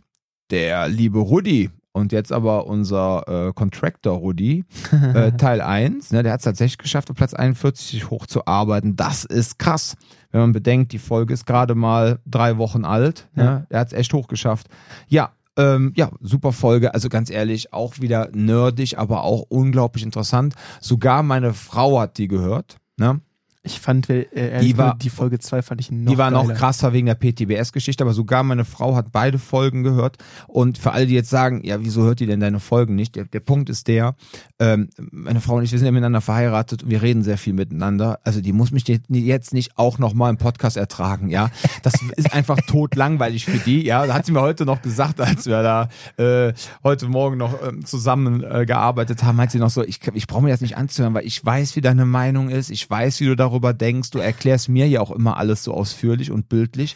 der 0.51 0.87
liebe 0.87 1.19
Rudi. 1.19 1.69
Und 1.91 2.11
jetzt 2.11 2.31
aber 2.31 2.67
unser 2.67 3.47
äh, 3.47 3.53
Contractor 3.53 4.17
Rudi, 4.17 4.63
äh, 5.13 5.31
Teil 5.33 5.61
1, 5.61 6.11
ne, 6.11 6.23
der 6.23 6.33
hat 6.33 6.39
es 6.39 6.43
tatsächlich 6.45 6.77
geschafft, 6.77 7.09
auf 7.09 7.15
Platz 7.17 7.33
41 7.33 7.87
sich 7.87 8.09
hochzuarbeiten. 8.09 8.95
Das 8.95 9.25
ist 9.25 9.57
krass, 9.57 9.95
wenn 10.31 10.41
man 10.41 10.51
bedenkt, 10.51 10.91
die 10.91 10.99
Folge 10.99 11.33
ist 11.33 11.45
gerade 11.45 11.73
mal 11.75 12.19
drei 12.25 12.57
Wochen 12.57 12.85
alt. 12.85 13.27
Ne? 13.33 13.43
Ja. 13.43 13.65
Der 13.71 13.79
hat 13.79 13.87
es 13.87 13.93
echt 13.93 14.13
hochgeschafft. 14.13 14.67
Ja, 15.07 15.31
Ähm, 15.57 15.91
ja, 15.97 16.11
super 16.21 16.53
Folge. 16.53 16.93
Also 16.93 17.09
ganz 17.09 17.29
ehrlich, 17.29 17.73
auch 17.73 17.99
wieder 17.99 18.29
nerdig, 18.31 18.97
aber 18.97 19.23
auch 19.23 19.43
unglaublich 19.49 20.03
interessant. 20.05 20.53
Sogar 20.79 21.21
meine 21.21 21.53
Frau 21.53 21.99
hat 21.99 22.17
die 22.17 22.29
gehört. 22.29 22.77
Ne? 22.97 23.19
Ich 23.61 23.81
fand, 23.81 24.09
äh, 24.09 24.61
Die 24.61 24.77
war- 24.77 24.97
die 24.97 25.09
Folge 25.09 25.37
2 25.37 25.61
fand 25.61 25.81
ich 25.81 25.91
noch 25.91 26.09
Die 26.09 26.17
war 26.17 26.31
noch 26.31 26.47
krasser 26.53 26.93
wegen 26.93 27.07
der 27.07 27.15
PTBS-Geschichte, 27.15 28.05
aber 28.05 28.13
sogar 28.13 28.41
meine 28.43 28.63
Frau 28.63 28.95
hat 28.95 29.11
beide 29.11 29.37
Folgen 29.37 29.83
gehört. 29.83 30.15
Und 30.47 30.77
für 30.77 30.91
alle, 30.93 31.05
die 31.07 31.13
jetzt 31.13 31.29
sagen, 31.29 31.61
ja, 31.65 31.81
wieso 31.83 32.03
hört 32.03 32.21
die 32.21 32.25
denn 32.25 32.39
deine 32.39 32.61
Folgen 32.61 32.95
nicht? 32.95 33.17
Der, 33.17 33.25
der 33.25 33.41
Punkt 33.41 33.69
ist 33.69 33.89
der, 33.89 34.15
ähm, 34.59 34.89
meine 35.11 35.41
Frau 35.41 35.55
und 35.57 35.63
ich, 35.63 35.73
wir 35.73 35.77
sind 35.79 35.87
ja 35.87 35.91
miteinander 35.91 36.21
verheiratet 36.21 36.83
und 36.83 36.89
wir 36.89 37.01
reden 37.01 37.21
sehr 37.21 37.37
viel 37.37 37.51
miteinander. 37.51 38.19
Also 38.23 38.39
die 38.39 38.53
muss 38.53 38.71
mich 38.71 38.85
jetzt 38.87 39.53
nicht 39.53 39.77
auch 39.77 39.97
noch 39.99 40.13
mal 40.13 40.29
im 40.29 40.37
Podcast 40.37 40.77
ertragen, 40.77 41.27
ja. 41.29 41.49
Das 41.83 41.95
ist 42.15 42.33
einfach 42.33 42.57
tot 42.65 42.95
langweilig 42.95 43.43
für 43.43 43.57
die, 43.57 43.83
ja. 43.83 44.05
Da 44.07 44.13
hat 44.13 44.25
sie 44.25 44.31
mir 44.31 44.41
heute 44.41 44.65
noch 44.65 44.81
gesagt, 44.81 45.19
als 45.19 45.47
wir 45.47 45.61
da 45.63 45.89
äh, 46.15 46.53
heute 46.81 47.09
Morgen 47.09 47.35
noch 47.37 47.61
ähm, 47.61 47.83
zusammen 47.83 48.41
äh, 48.41 48.65
gearbeitet 48.65 49.21
haben, 49.23 49.37
hat 49.41 49.51
sie 49.51 49.59
noch 49.59 49.69
so, 49.69 49.83
ich, 49.83 49.99
ich 50.13 50.27
brauche 50.27 50.43
mir 50.43 50.49
das 50.49 50.61
nicht 50.61 50.77
anzuhören, 50.77 51.13
weil 51.13 51.25
ich 51.25 51.43
weiß, 51.45 51.75
wie 51.75 51.81
deine 51.81 52.05
Meinung 52.05 52.47
ist, 52.49 52.69
ich 52.69 52.89
weiß, 52.89 53.19
wie 53.19 53.25
du 53.25 53.35
darüber 53.49 53.73
denkst, 53.73 54.11
du 54.11 54.19
erklärst 54.19 54.69
mir 54.69 54.87
ja 54.87 55.01
auch 55.01 55.11
immer 55.11 55.37
alles 55.37 55.63
so 55.63 55.73
ausführlich 55.73 56.31
und 56.31 56.49
bildlich. 56.49 56.95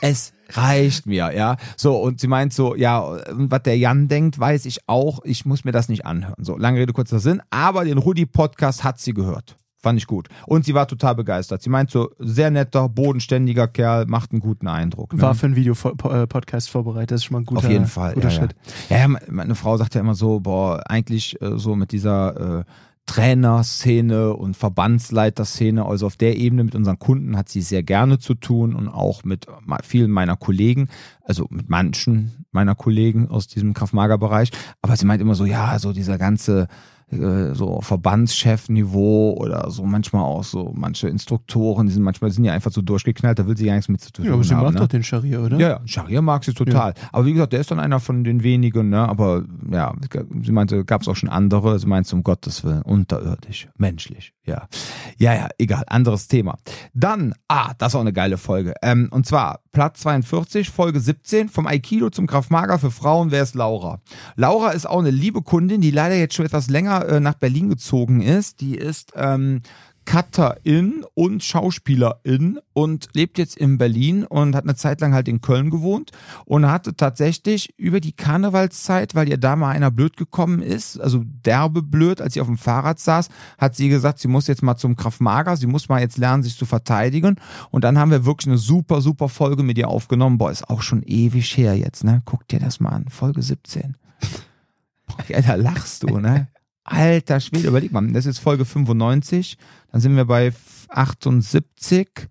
Es 0.00 0.32
reicht 0.50 1.06
mir, 1.06 1.32
ja. 1.34 1.56
So, 1.76 1.96
und 1.96 2.20
sie 2.20 2.28
meint 2.28 2.52
so, 2.52 2.76
ja, 2.76 3.18
was 3.30 3.62
der 3.62 3.78
Jan 3.78 4.08
denkt, 4.08 4.38
weiß 4.38 4.66
ich 4.66 4.80
auch, 4.86 5.24
ich 5.24 5.44
muss 5.44 5.64
mir 5.64 5.72
das 5.72 5.88
nicht 5.88 6.06
anhören. 6.06 6.44
So, 6.44 6.56
lange 6.56 6.80
Rede, 6.80 6.92
kurzer 6.92 7.18
Sinn, 7.18 7.42
aber 7.50 7.84
den 7.84 7.98
Rudi-Podcast 7.98 8.84
hat 8.84 9.00
sie 9.00 9.14
gehört. 9.14 9.56
Fand 9.78 9.98
ich 9.98 10.06
gut. 10.06 10.28
Und 10.46 10.64
sie 10.64 10.74
war 10.74 10.88
total 10.88 11.14
begeistert. 11.14 11.62
Sie 11.62 11.70
meint 11.70 11.90
so, 11.90 12.10
sehr 12.18 12.50
netter, 12.50 12.88
bodenständiger 12.88 13.68
Kerl, 13.68 14.06
macht 14.06 14.32
einen 14.32 14.40
guten 14.40 14.66
Eindruck. 14.66 15.12
Ne? 15.12 15.22
War 15.22 15.34
für 15.34 15.46
einen 15.46 15.54
Video-Podcast 15.54 16.70
vorbereitet. 16.70 17.12
Das 17.12 17.20
ist 17.20 17.26
schon 17.26 17.34
mal 17.34 17.40
ein 17.40 17.44
guter, 17.44 17.58
Auf 17.58 17.70
jeden 17.70 17.86
Fall. 17.86 18.14
guter 18.14 18.28
ja, 18.28 18.34
Schritt. 18.34 18.56
Ja. 18.88 18.96
ja, 18.96 19.08
ja, 19.08 19.18
meine 19.30 19.54
Frau 19.54 19.76
sagt 19.76 19.94
ja 19.94 20.00
immer 20.00 20.14
so, 20.14 20.40
boah, 20.40 20.82
eigentlich 20.86 21.40
äh, 21.40 21.56
so 21.56 21.76
mit 21.76 21.92
dieser 21.92 22.60
äh, 22.60 22.64
Trainerszene 23.06 24.34
und 24.34 24.56
Verbandsleiterszene, 24.56 25.86
also 25.86 26.06
auf 26.06 26.16
der 26.16 26.36
Ebene 26.36 26.64
mit 26.64 26.74
unseren 26.74 26.98
Kunden 26.98 27.36
hat 27.36 27.48
sie 27.48 27.62
sehr 27.62 27.82
gerne 27.82 28.18
zu 28.18 28.34
tun 28.34 28.74
und 28.74 28.88
auch 28.88 29.22
mit 29.22 29.46
vielen 29.84 30.10
meiner 30.10 30.36
Kollegen, 30.36 30.88
also 31.22 31.46
mit 31.50 31.70
manchen 31.70 32.44
meiner 32.50 32.74
Kollegen 32.74 33.28
aus 33.28 33.46
diesem 33.46 33.74
Kraftmager-Bereich. 33.74 34.50
Aber 34.82 34.96
sie 34.96 35.06
meint 35.06 35.22
immer 35.22 35.36
so, 35.36 35.44
ja, 35.44 35.78
so 35.78 35.92
dieser 35.92 36.18
ganze 36.18 36.66
äh, 37.12 37.54
so 37.54 37.80
Verbandschef-Niveau 37.82 39.34
oder 39.38 39.70
so 39.70 39.84
manchmal 39.84 40.22
auch 40.22 40.42
so 40.42 40.72
manche 40.74 41.08
Instruktoren, 41.08 41.86
die 41.86 41.92
sind 41.92 42.02
manchmal 42.02 42.30
die 42.30 42.34
sind 42.36 42.44
ja 42.44 42.52
einfach 42.52 42.72
so 42.72 42.82
durchgeknallt, 42.82 43.38
da 43.38 43.46
will 43.46 43.56
sie 43.56 43.66
ja 43.66 43.74
nichts 43.74 43.88
mit 43.88 44.00
zu 44.00 44.12
tun 44.12 44.24
Ja, 44.24 44.32
aber 44.32 44.42
sie 44.42 44.54
haben. 44.54 44.64
macht 44.64 44.74
ne? 44.74 44.80
doch 44.80 44.88
den 44.88 45.02
Scharia, 45.02 45.38
oder? 45.40 45.58
Ja, 45.58 45.68
ja, 45.68 45.80
Scharia 45.84 46.20
mag 46.20 46.44
sie 46.44 46.52
total. 46.52 46.94
Aber 47.12 47.24
wie 47.24 47.32
gesagt, 47.32 47.52
der 47.52 47.60
ist 47.60 47.70
dann 47.70 47.78
einer 47.78 48.00
von 48.00 48.24
den 48.24 48.42
wenigen, 48.42 48.88
ne? 48.88 49.08
Aber 49.08 49.44
ja, 49.70 49.94
sie 50.42 50.52
meinte, 50.52 50.84
gab 50.84 51.02
es 51.02 51.08
auch 51.08 51.16
schon 51.16 51.28
andere. 51.28 51.78
Sie 51.78 51.86
meinte, 51.86 52.14
um 52.14 52.22
Gottes 52.24 52.64
Willen, 52.64 52.82
unterirdisch, 52.82 53.68
menschlich. 53.76 54.32
Ja. 54.44 54.66
Ja, 55.18 55.34
ja, 55.34 55.48
egal, 55.58 55.84
anderes 55.86 56.28
Thema. 56.28 56.56
Dann, 56.92 57.34
ah, 57.48 57.72
das 57.78 57.92
ist 57.92 57.96
auch 57.96 58.00
eine 58.00 58.12
geile 58.12 58.36
Folge. 58.36 58.74
Ähm, 58.82 59.08
und 59.10 59.26
zwar 59.26 59.60
Platz 59.76 60.00
42, 60.00 60.70
Folge 60.70 61.00
17, 61.00 61.50
vom 61.50 61.66
Aikido 61.66 62.08
zum 62.08 62.26
Kraftmager 62.26 62.78
für 62.78 62.90
Frauen, 62.90 63.30
wer 63.30 63.42
ist 63.42 63.54
Laura? 63.54 64.00
Laura 64.34 64.70
ist 64.70 64.88
auch 64.88 65.00
eine 65.00 65.10
liebe 65.10 65.42
Kundin, 65.42 65.82
die 65.82 65.90
leider 65.90 66.14
jetzt 66.14 66.34
schon 66.34 66.46
etwas 66.46 66.70
länger 66.70 67.06
äh, 67.06 67.20
nach 67.20 67.34
Berlin 67.34 67.68
gezogen 67.68 68.22
ist. 68.22 68.62
Die 68.62 68.74
ist 68.74 69.12
ähm, 69.16 69.60
Cutterin 70.06 71.04
und 71.14 71.42
Schauspielerin 71.42 72.60
und 72.72 73.08
lebt 73.12 73.36
jetzt 73.38 73.56
in 73.56 73.76
Berlin 73.76 74.24
und 74.24 74.54
hat 74.54 74.64
eine 74.64 74.76
Zeit 74.76 75.00
lang 75.00 75.12
halt 75.12 75.28
in 75.28 75.40
Köln 75.40 75.68
gewohnt 75.70 76.12
und 76.46 76.66
hatte 76.66 76.96
tatsächlich 76.96 77.74
über 77.76 78.00
die 78.00 78.12
Karnevalszeit, 78.12 79.14
weil 79.14 79.28
ihr 79.28 79.36
da 79.36 79.56
mal 79.56 79.70
einer 79.70 79.90
blöd 79.90 80.16
gekommen 80.16 80.62
ist, 80.62 80.98
also 80.98 81.22
derbe 81.24 81.82
blöd, 81.82 82.20
als 82.20 82.34
sie 82.34 82.40
auf 82.40 82.46
dem 82.46 82.56
Fahrrad 82.56 83.00
saß, 83.00 83.28
hat 83.58 83.74
sie 83.74 83.88
gesagt, 83.88 84.20
sie 84.20 84.28
muss 84.28 84.46
jetzt 84.46 84.62
mal 84.62 84.76
zum 84.76 84.96
Kraftmager, 84.96 85.56
sie 85.56 85.66
muss 85.66 85.88
mal 85.88 86.00
jetzt 86.00 86.16
lernen, 86.16 86.44
sich 86.44 86.56
zu 86.56 86.64
verteidigen 86.64 87.36
und 87.70 87.84
dann 87.84 87.98
haben 87.98 88.10
wir 88.10 88.24
wirklich 88.24 88.46
eine 88.46 88.58
super, 88.58 89.00
super 89.00 89.28
Folge 89.28 89.62
mit 89.62 89.76
ihr 89.76 89.88
aufgenommen. 89.88 90.38
Boah, 90.38 90.50
ist 90.50 90.70
auch 90.70 90.82
schon 90.82 91.02
ewig 91.02 91.56
her 91.56 91.76
jetzt, 91.76 92.04
ne? 92.04 92.22
Guck 92.24 92.46
dir 92.48 92.60
das 92.60 92.80
mal 92.80 92.90
an, 92.90 93.08
Folge 93.08 93.42
17. 93.42 93.96
Boah, 95.06 95.24
ja, 95.28 95.42
da 95.42 95.56
lachst 95.56 96.04
du, 96.04 96.18
ne? 96.18 96.48
Alter 96.86 97.40
Schwede, 97.40 97.66
überleg 97.66 97.90
mal, 97.90 98.06
das 98.12 98.26
ist 98.26 98.38
Folge 98.38 98.64
95, 98.64 99.58
dann 99.90 100.00
sind 100.00 100.14
wir 100.14 100.24
bei 100.24 100.52
78, 100.88 102.28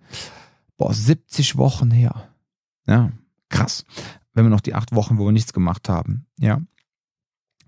boah, 0.77 0.93
70 0.93 1.57
Wochen 1.57 1.91
her. 1.91 2.29
Ja, 2.87 3.11
krass. 3.49 3.83
Wenn 4.33 4.45
wir 4.45 4.49
noch 4.49 4.61
die 4.61 4.73
acht 4.73 4.95
Wochen, 4.95 5.17
wo 5.17 5.25
wir 5.25 5.33
nichts 5.33 5.51
gemacht 5.51 5.89
haben, 5.89 6.25
ja. 6.39 6.61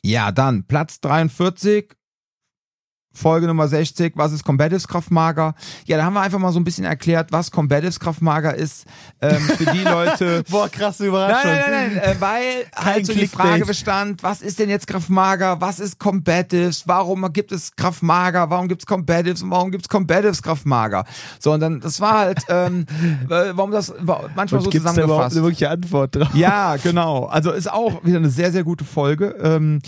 Ja, 0.02 0.32
dann 0.32 0.64
Platz 0.64 1.02
43, 1.02 1.94
Folge 3.18 3.48
Nummer 3.48 3.68
60, 3.68 4.14
was 4.16 4.32
ist 4.32 4.44
Combatives 4.44 4.88
Kraftmager? 4.88 5.56
Ja, 5.86 5.98
da 5.98 6.04
haben 6.06 6.14
wir 6.14 6.22
einfach 6.22 6.40
mal 6.40 6.52
so 6.52 6.60
ein 6.60 6.64
bisschen 6.64 6.86
erklärt, 6.86 7.32
was 7.32 7.52
Combatives 7.52 8.00
Kraftmager 8.00 8.54
ist. 8.56 8.86
Ähm, 9.22 9.40
für 9.40 9.66
die 9.66 9.80
Leute, 9.84 10.44
Boah, 10.50 10.70
krasse 10.70 11.04
Nein, 11.04 11.10
Überraschung. 11.10 11.52
nein, 11.52 11.64
nein, 11.72 11.92
nein, 11.96 12.16
äh, 12.16 12.22
weil 12.22 12.44
halt 12.76 13.06
so 13.06 13.14
die. 13.14 13.28
Frage 13.28 13.66
bestand, 13.66 14.24
was 14.24 14.42
ist 14.42 14.60
denn 14.60 14.70
jetzt 14.70 14.88
Kraftmager, 14.88 15.60
was 15.60 15.80
ist 15.80 16.00
Combatives, 16.00 16.88
warum 16.88 17.32
gibt 17.34 17.52
es 17.52 17.76
Kraftmager, 17.76 18.50
warum 18.50 18.68
gibt 18.68 18.84
es 18.84 18.86
Combatives 18.86 19.42
und 19.42 19.52
warum 19.52 19.72
gibt 19.72 19.86
es 19.86 19.90
Combatives 19.90 20.42
Kraftmager? 20.42 21.04
So, 21.40 21.52
und 21.54 21.60
dann, 21.60 21.80
das 21.80 22.00
war 22.00 22.18
halt, 22.20 22.40
ähm, 22.50 22.86
äh, 23.30 23.52
warum 23.54 23.72
das 23.72 23.94
manchmal 24.00 24.60
Und 24.60 24.66
so 24.66 24.70
gibt's 24.70 24.86
da 24.86 24.92
überhaupt 24.94 25.32
zusammengefasst. 25.32 25.36
eine 25.36 25.44
wirkliche 25.44 25.70
Antwort 25.70 26.16
drauf? 26.16 26.30
Ja, 26.34 26.76
genau. 26.78 27.26
Also 27.26 27.52
ist 27.52 27.72
auch 27.72 28.04
wieder 28.06 28.18
eine 28.18 28.30
sehr, 28.30 28.52
sehr 28.52 28.64
gute 28.64 28.86
Folge. 28.86 29.36
Ähm, 29.42 29.80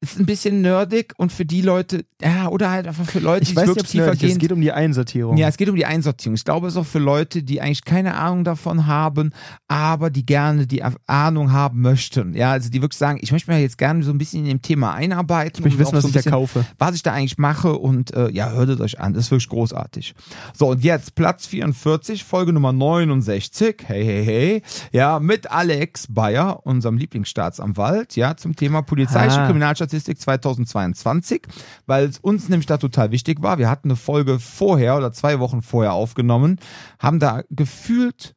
ist 0.00 0.20
ein 0.20 0.26
bisschen 0.26 0.62
nerdig 0.62 1.12
und 1.16 1.32
für 1.32 1.44
die 1.44 1.60
Leute, 1.60 2.04
ja, 2.22 2.48
oder 2.48 2.70
halt 2.70 2.86
einfach 2.86 3.04
für 3.04 3.18
Leute, 3.18 3.42
Ich 3.42 3.48
die 3.50 3.56
weiß 3.56 3.66
wirklich 3.66 3.84
es 3.86 3.90
tiefer 3.90 4.12
Es 4.12 4.38
geht 4.38 4.52
um 4.52 4.60
die 4.60 4.70
Einsortierung. 4.70 5.36
ja, 5.36 5.48
es 5.48 5.56
geht 5.56 5.68
um 5.68 5.74
die 5.74 5.86
Einsortierung. 5.86 6.34
Ich 6.36 6.44
glaube, 6.44 6.68
es 6.68 6.74
ist 6.74 6.78
auch 6.78 6.86
für 6.86 7.00
Leute, 7.00 7.42
die 7.42 7.60
eigentlich 7.60 7.84
keine 7.84 8.14
Ahnung 8.14 8.44
davon 8.44 8.86
haben, 8.86 9.32
aber 9.66 10.10
die 10.10 10.24
gerne 10.24 10.68
die 10.68 10.82
Ahnung 11.06 11.50
haben 11.50 11.80
möchten. 11.80 12.34
Ja, 12.34 12.52
also 12.52 12.70
die 12.70 12.80
wirklich 12.80 12.98
sagen, 12.98 13.18
ich 13.20 13.32
möchte 13.32 13.50
mich 13.50 13.60
jetzt 13.60 13.76
gerne 13.76 14.04
so 14.04 14.12
ein 14.12 14.18
bisschen 14.18 14.42
in 14.42 14.46
dem 14.48 14.62
Thema 14.62 14.94
einarbeiten. 14.94 15.58
ich 15.58 15.64
möchte 15.64 15.78
wissen, 15.80 15.94
was 15.96 16.02
so 16.02 16.08
ich 16.08 16.14
ein 16.14 16.14
da 16.14 16.18
bisschen, 16.18 16.32
kaufe. 16.32 16.64
was 16.78 16.94
ich 16.94 17.02
da 17.02 17.12
eigentlich 17.12 17.38
mache 17.38 17.72
und 17.76 18.14
äh, 18.14 18.30
ja, 18.30 18.52
hört 18.52 18.80
euch 18.80 19.00
an. 19.00 19.14
Das 19.14 19.24
ist 19.24 19.30
wirklich 19.32 19.48
großartig. 19.48 20.14
So, 20.54 20.68
und 20.70 20.84
jetzt 20.84 21.16
Platz 21.16 21.46
44, 21.46 22.22
Folge 22.22 22.52
Nummer 22.52 22.72
69. 22.72 23.76
Hey, 23.84 24.04
hey, 24.04 24.24
hey. 24.24 24.62
Ja, 24.92 25.18
mit 25.18 25.50
Alex 25.50 26.06
Bayer, 26.08 26.64
unserem 26.64 26.98
Lieblingsstaatsanwalt, 26.98 28.14
ja, 28.16 28.36
zum 28.36 28.54
Thema 28.54 28.82
polizeiliche 28.82 29.40
Ah. 29.40 29.46
Kriminalstatistik 29.88 30.20
2022, 30.20 31.42
weil 31.86 32.06
es 32.06 32.18
uns 32.18 32.48
nämlich 32.48 32.66
da 32.66 32.76
total 32.76 33.10
wichtig 33.10 33.42
war. 33.42 33.58
Wir 33.58 33.70
hatten 33.70 33.88
eine 33.88 33.96
Folge 33.96 34.38
vorher 34.38 34.96
oder 34.96 35.12
zwei 35.12 35.38
Wochen 35.40 35.62
vorher 35.62 35.92
aufgenommen, 35.92 36.58
haben 36.98 37.18
da 37.18 37.42
gefühlt 37.50 38.34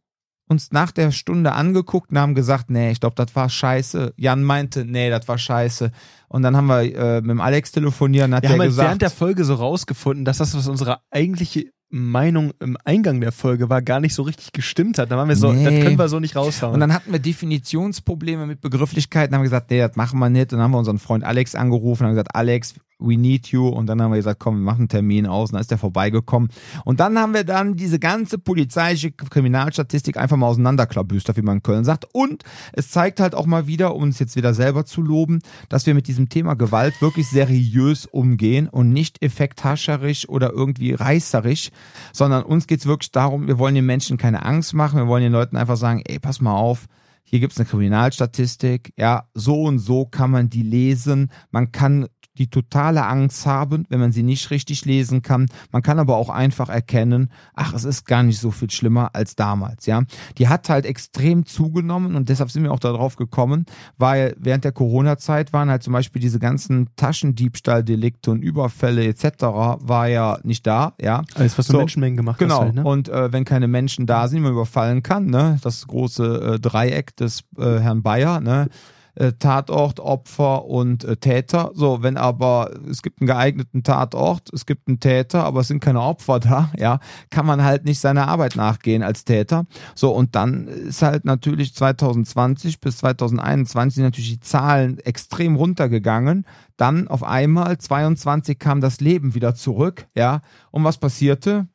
uns 0.47 0.71
nach 0.71 0.91
der 0.91 1.11
Stunde 1.11 1.53
angeguckt 1.53 2.11
und 2.11 2.19
haben 2.19 2.35
gesagt, 2.35 2.69
nee, 2.69 2.91
ich 2.91 2.99
glaube, 2.99 3.15
das 3.15 3.33
war 3.35 3.47
scheiße. 3.47 4.13
Jan 4.17 4.43
meinte, 4.43 4.83
nee, 4.83 5.09
das 5.09 5.25
war 5.29 5.37
scheiße. 5.37 5.91
Und 6.27 6.41
dann 6.41 6.57
haben 6.57 6.67
wir 6.67 6.81
äh, 6.81 7.21
mit 7.21 7.29
dem 7.29 7.39
Alex 7.39 7.71
telefoniert 7.71 8.27
und 8.27 8.35
hat 8.35 8.43
Wir 8.43 8.49
der 8.49 8.53
haben 8.55 8.59
halt 8.59 8.69
gesagt, 8.71 8.87
während 8.87 9.01
der 9.01 9.09
Folge 9.11 9.45
so 9.45 9.55
rausgefunden, 9.55 10.25
dass 10.25 10.39
das, 10.39 10.53
was 10.53 10.67
unsere 10.67 10.99
eigentliche 11.09 11.71
Meinung 11.91 12.51
im 12.59 12.77
Eingang 12.85 13.19
der 13.21 13.31
Folge 13.31 13.69
war, 13.69 13.81
gar 13.81 13.99
nicht 13.99 14.15
so 14.15 14.23
richtig 14.23 14.53
gestimmt 14.53 14.97
hat. 14.97 15.11
Da 15.11 15.17
waren 15.17 15.27
wir 15.27 15.35
so, 15.35 15.51
Nee. 15.51 15.63
das 15.65 15.73
können 15.83 15.99
wir 15.99 16.07
so 16.09 16.19
nicht 16.19 16.35
raushauen. 16.35 16.73
Und 16.73 16.79
dann 16.79 16.93
hatten 16.93 17.11
wir 17.11 17.19
Definitionsprobleme 17.19 18.45
mit 18.47 18.61
Begrifflichkeiten, 18.61 19.35
haben 19.35 19.43
gesagt, 19.43 19.69
nee, 19.71 19.79
das 19.79 19.95
machen 19.95 20.17
wir 20.19 20.29
nicht. 20.29 20.53
Und 20.53 20.57
dann 20.59 20.61
haben 20.61 20.71
wir 20.71 20.79
unseren 20.79 20.99
Freund 20.99 21.23
Alex 21.23 21.53
angerufen 21.55 22.03
und 22.03 22.07
haben 22.09 22.15
gesagt, 22.15 22.33
Alex, 22.35 22.75
we 23.01 23.17
need 23.17 23.47
you. 23.47 23.67
Und 23.67 23.87
dann 23.87 24.01
haben 24.01 24.11
wir 24.11 24.17
gesagt, 24.17 24.39
komm, 24.39 24.57
wir 24.57 24.63
machen 24.63 24.81
einen 24.81 24.89
Termin 24.89 25.25
aus. 25.25 25.49
Und 25.49 25.53
dann 25.53 25.61
ist 25.61 25.71
der 25.71 25.77
vorbeigekommen. 25.77 26.49
Und 26.85 26.99
dann 26.99 27.17
haben 27.17 27.33
wir 27.33 27.43
dann 27.43 27.75
diese 27.75 27.99
ganze 27.99 28.37
polizeiliche 28.37 29.11
Kriminalstatistik 29.11 30.17
einfach 30.17 30.37
mal 30.37 30.47
auseinanderklabüstert, 30.47 31.37
wie 31.37 31.41
man 31.41 31.57
in 31.57 31.63
Köln 31.63 31.83
sagt. 31.83 32.05
Und 32.13 32.43
es 32.73 32.89
zeigt 32.89 33.19
halt 33.19 33.35
auch 33.35 33.45
mal 33.45 33.67
wieder, 33.67 33.95
um 33.95 34.03
uns 34.03 34.19
jetzt 34.19 34.35
wieder 34.35 34.53
selber 34.53 34.85
zu 34.85 35.01
loben, 35.01 35.39
dass 35.69 35.85
wir 35.85 35.93
mit 35.93 36.07
diesem 36.07 36.29
Thema 36.29 36.55
Gewalt 36.55 37.01
wirklich 37.01 37.27
seriös 37.29 38.05
umgehen 38.05 38.67
und 38.67 38.91
nicht 38.91 39.21
effekthascherisch 39.23 40.27
oder 40.27 40.51
irgendwie 40.51 40.93
reißerisch, 40.93 41.71
sondern 42.13 42.43
uns 42.43 42.67
geht's 42.67 42.85
wirklich 42.85 43.11
darum, 43.11 43.47
wir 43.47 43.57
wollen 43.57 43.75
den 43.75 43.85
Menschen 43.85 44.17
keine 44.17 44.45
Angst 44.45 44.73
machen, 44.73 44.99
wir 44.99 45.07
wollen 45.07 45.23
den 45.23 45.31
Leuten 45.31 45.57
einfach 45.57 45.77
sagen, 45.77 46.01
ey, 46.05 46.19
pass 46.19 46.41
mal 46.41 46.55
auf, 46.55 46.87
hier 47.23 47.39
gibt's 47.39 47.57
eine 47.57 47.65
Kriminalstatistik, 47.65 48.93
ja, 48.97 49.29
so 49.33 49.63
und 49.63 49.79
so 49.79 50.05
kann 50.05 50.31
man 50.31 50.49
die 50.49 50.63
lesen, 50.63 51.31
man 51.49 51.71
kann 51.71 52.07
die 52.38 52.49
totale 52.49 53.05
Angst 53.05 53.45
haben, 53.45 53.86
wenn 53.89 53.99
man 53.99 54.11
sie 54.11 54.23
nicht 54.23 54.51
richtig 54.51 54.86
lesen 54.86 55.21
kann. 55.21 55.47
Man 55.71 55.82
kann 55.82 55.99
aber 55.99 56.15
auch 56.15 56.29
einfach 56.29 56.69
erkennen, 56.69 57.29
ach, 57.53 57.73
es 57.73 57.84
ist 57.84 58.05
gar 58.05 58.23
nicht 58.23 58.39
so 58.39 58.51
viel 58.51 58.69
schlimmer 58.71 59.09
als 59.13 59.36
damals, 59.36 59.86
ja. 59.86 60.03
Die 60.38 60.47
hat 60.47 60.69
halt 60.69 60.86
extrem 60.86 61.45
zugenommen 61.45 62.15
und 62.15 62.29
deshalb 62.29 62.49
sind 62.51 62.63
wir 62.63 62.71
auch 62.71 62.79
darauf 62.79 63.15
gekommen, 63.17 63.65
weil 63.97 64.36
während 64.39 64.63
der 64.63 64.71
Corona-Zeit 64.71 65.53
waren 65.53 65.69
halt 65.69 65.84
zum 65.84 65.93
Beispiel 65.93 66.21
diese 66.21 66.39
ganzen 66.39 66.88
Taschendiebstahldelikte 66.95 68.32
und 68.32 68.41
Überfälle 68.41 69.05
etc. 69.05 69.25
war 69.43 70.07
ja 70.07 70.38
nicht 70.43 70.65
da, 70.67 70.93
ja. 71.01 71.23
Alles, 71.36 71.57
was 71.57 71.67
du 71.67 71.73
So, 71.73 71.77
Menschenmengen 71.79 72.17
gemacht 72.17 72.39
Genau. 72.39 72.55
hast. 72.59 72.65
Halt, 72.65 72.75
ne? 72.75 72.84
Und 72.84 73.09
äh, 73.09 73.32
wenn 73.34 73.45
keine 73.45 73.67
Menschen 73.67 74.05
da 74.05 74.27
sind, 74.27 74.38
die 74.38 74.43
man 74.43 74.53
überfallen 74.53 75.03
kann, 75.03 75.25
ne, 75.27 75.57
das 75.61 75.86
große 75.88 76.55
äh, 76.55 76.59
Dreieck 76.59 77.15
des 77.17 77.43
äh, 77.57 77.79
Herrn 77.79 78.01
Bayer, 78.03 78.39
ne, 78.39 78.67
äh, 79.16 79.34
Tatort, 79.34 79.99
Opfer 79.99 80.66
und 80.66 81.03
äh, 81.03 81.18
Täter. 81.18 81.72
So, 81.74 82.01
wenn 82.01 82.18
aber 82.18 82.72
es 82.89 83.01
gibt 83.01 83.22
einen 83.22 83.28
geeigneten 83.28 83.84
Tatort, 83.84 84.51
es 84.53 84.66
gibt 84.66 84.88
einen 84.88 84.99
Täter, 84.99 85.43
aber 85.43 85.62
es 85.62 85.68
sind 85.68 85.82
keine 85.82 86.01
Opfer 86.01 86.39
da, 86.39 86.72
ja, 86.78 86.99
kann 87.30 87.45
man 87.45 87.64
halt 87.64 87.86
nicht 87.86 87.99
seiner 87.99 88.28
Arbeit 88.28 88.55
nachgehen 88.55 89.03
als 89.03 89.26
Täter. 89.26 89.66
So, 89.95 90.12
und 90.12 90.36
dann 90.36 90.68
ist 90.68 91.01
halt 91.01 91.26
natürlich 91.26 91.74
2020 91.76 92.80
bis 92.80 92.97
2021 92.97 93.95
sind 93.95 94.03
natürlich 94.03 94.32
die 94.32 94.39
Zahlen 94.39 94.99
extrem 94.99 95.55
runtergegangen. 95.55 96.45
Dann 96.78 97.07
auf 97.07 97.24
einmal 97.24 97.78
22 97.78 98.57
kam 98.57 98.82
das 98.82 99.01
Leben 99.01 99.36
wieder 99.36 99.55
zurück, 99.55 100.07
ja. 100.16 100.41
Und 100.72 100.84
was 100.84 100.97
passierte? 100.97 101.68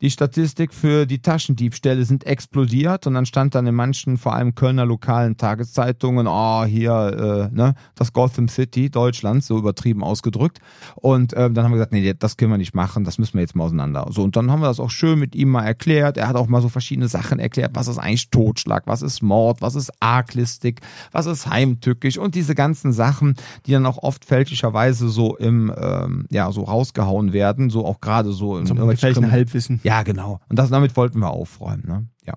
Die 0.00 0.10
Statistik 0.10 0.72
für 0.72 1.06
die 1.06 1.20
Taschendiebstähle 1.20 2.04
sind 2.04 2.24
explodiert 2.24 3.08
und 3.08 3.14
dann 3.14 3.26
stand 3.26 3.56
dann 3.56 3.66
in 3.66 3.74
manchen, 3.74 4.16
vor 4.16 4.32
allem 4.32 4.54
Kölner 4.54 4.86
lokalen 4.86 5.36
Tageszeitungen, 5.36 6.28
oh, 6.28 6.64
hier, 6.64 7.50
äh, 7.50 7.54
ne, 7.54 7.74
das 7.96 8.12
Gotham 8.12 8.46
City 8.46 8.90
Deutschlands, 8.90 9.48
so 9.48 9.58
übertrieben 9.58 10.04
ausgedrückt. 10.04 10.60
Und 10.94 11.32
äh, 11.32 11.50
dann 11.50 11.64
haben 11.64 11.72
wir 11.72 11.78
gesagt, 11.78 11.92
nee, 11.92 12.14
das 12.16 12.36
können 12.36 12.52
wir 12.52 12.58
nicht 12.58 12.76
machen, 12.76 13.02
das 13.02 13.18
müssen 13.18 13.34
wir 13.34 13.40
jetzt 13.40 13.56
mal 13.56 13.64
auseinander. 13.64 14.06
So, 14.10 14.22
und 14.22 14.36
dann 14.36 14.52
haben 14.52 14.60
wir 14.60 14.68
das 14.68 14.78
auch 14.78 14.90
schön 14.90 15.18
mit 15.18 15.34
ihm 15.34 15.48
mal 15.48 15.64
erklärt. 15.64 16.16
Er 16.16 16.28
hat 16.28 16.36
auch 16.36 16.46
mal 16.46 16.62
so 16.62 16.68
verschiedene 16.68 17.08
Sachen 17.08 17.40
erklärt, 17.40 17.72
was 17.74 17.88
ist 17.88 17.98
eigentlich 17.98 18.30
Totschlag, 18.30 18.84
was 18.86 19.02
ist 19.02 19.20
Mord, 19.20 19.62
was 19.62 19.74
ist 19.74 19.90
Arglistik, 19.98 20.80
was 21.10 21.26
ist 21.26 21.48
heimtückisch 21.48 22.18
und 22.18 22.36
diese 22.36 22.54
ganzen 22.54 22.92
Sachen, 22.92 23.34
die 23.66 23.72
dann 23.72 23.84
auch 23.84 23.98
oft 23.98 24.24
fälschlicherweise 24.24 25.08
so 25.08 25.36
im, 25.36 25.72
ähm, 25.76 26.26
ja, 26.30 26.52
so 26.52 26.62
rausgehauen 26.62 27.32
werden, 27.32 27.68
so 27.68 27.84
auch 27.84 28.00
gerade 28.00 28.30
so 28.30 28.56
in 28.58 28.66
Zum 28.66 28.78
Krimi- 28.78 29.30
Halbwissen. 29.32 29.80
Ja, 29.88 30.02
genau. 30.02 30.38
Und 30.50 30.58
das, 30.58 30.68
damit 30.68 30.96
wollten 30.98 31.18
wir 31.18 31.30
aufräumen. 31.30 31.84
Ne? 31.86 32.06
Ja. 32.26 32.34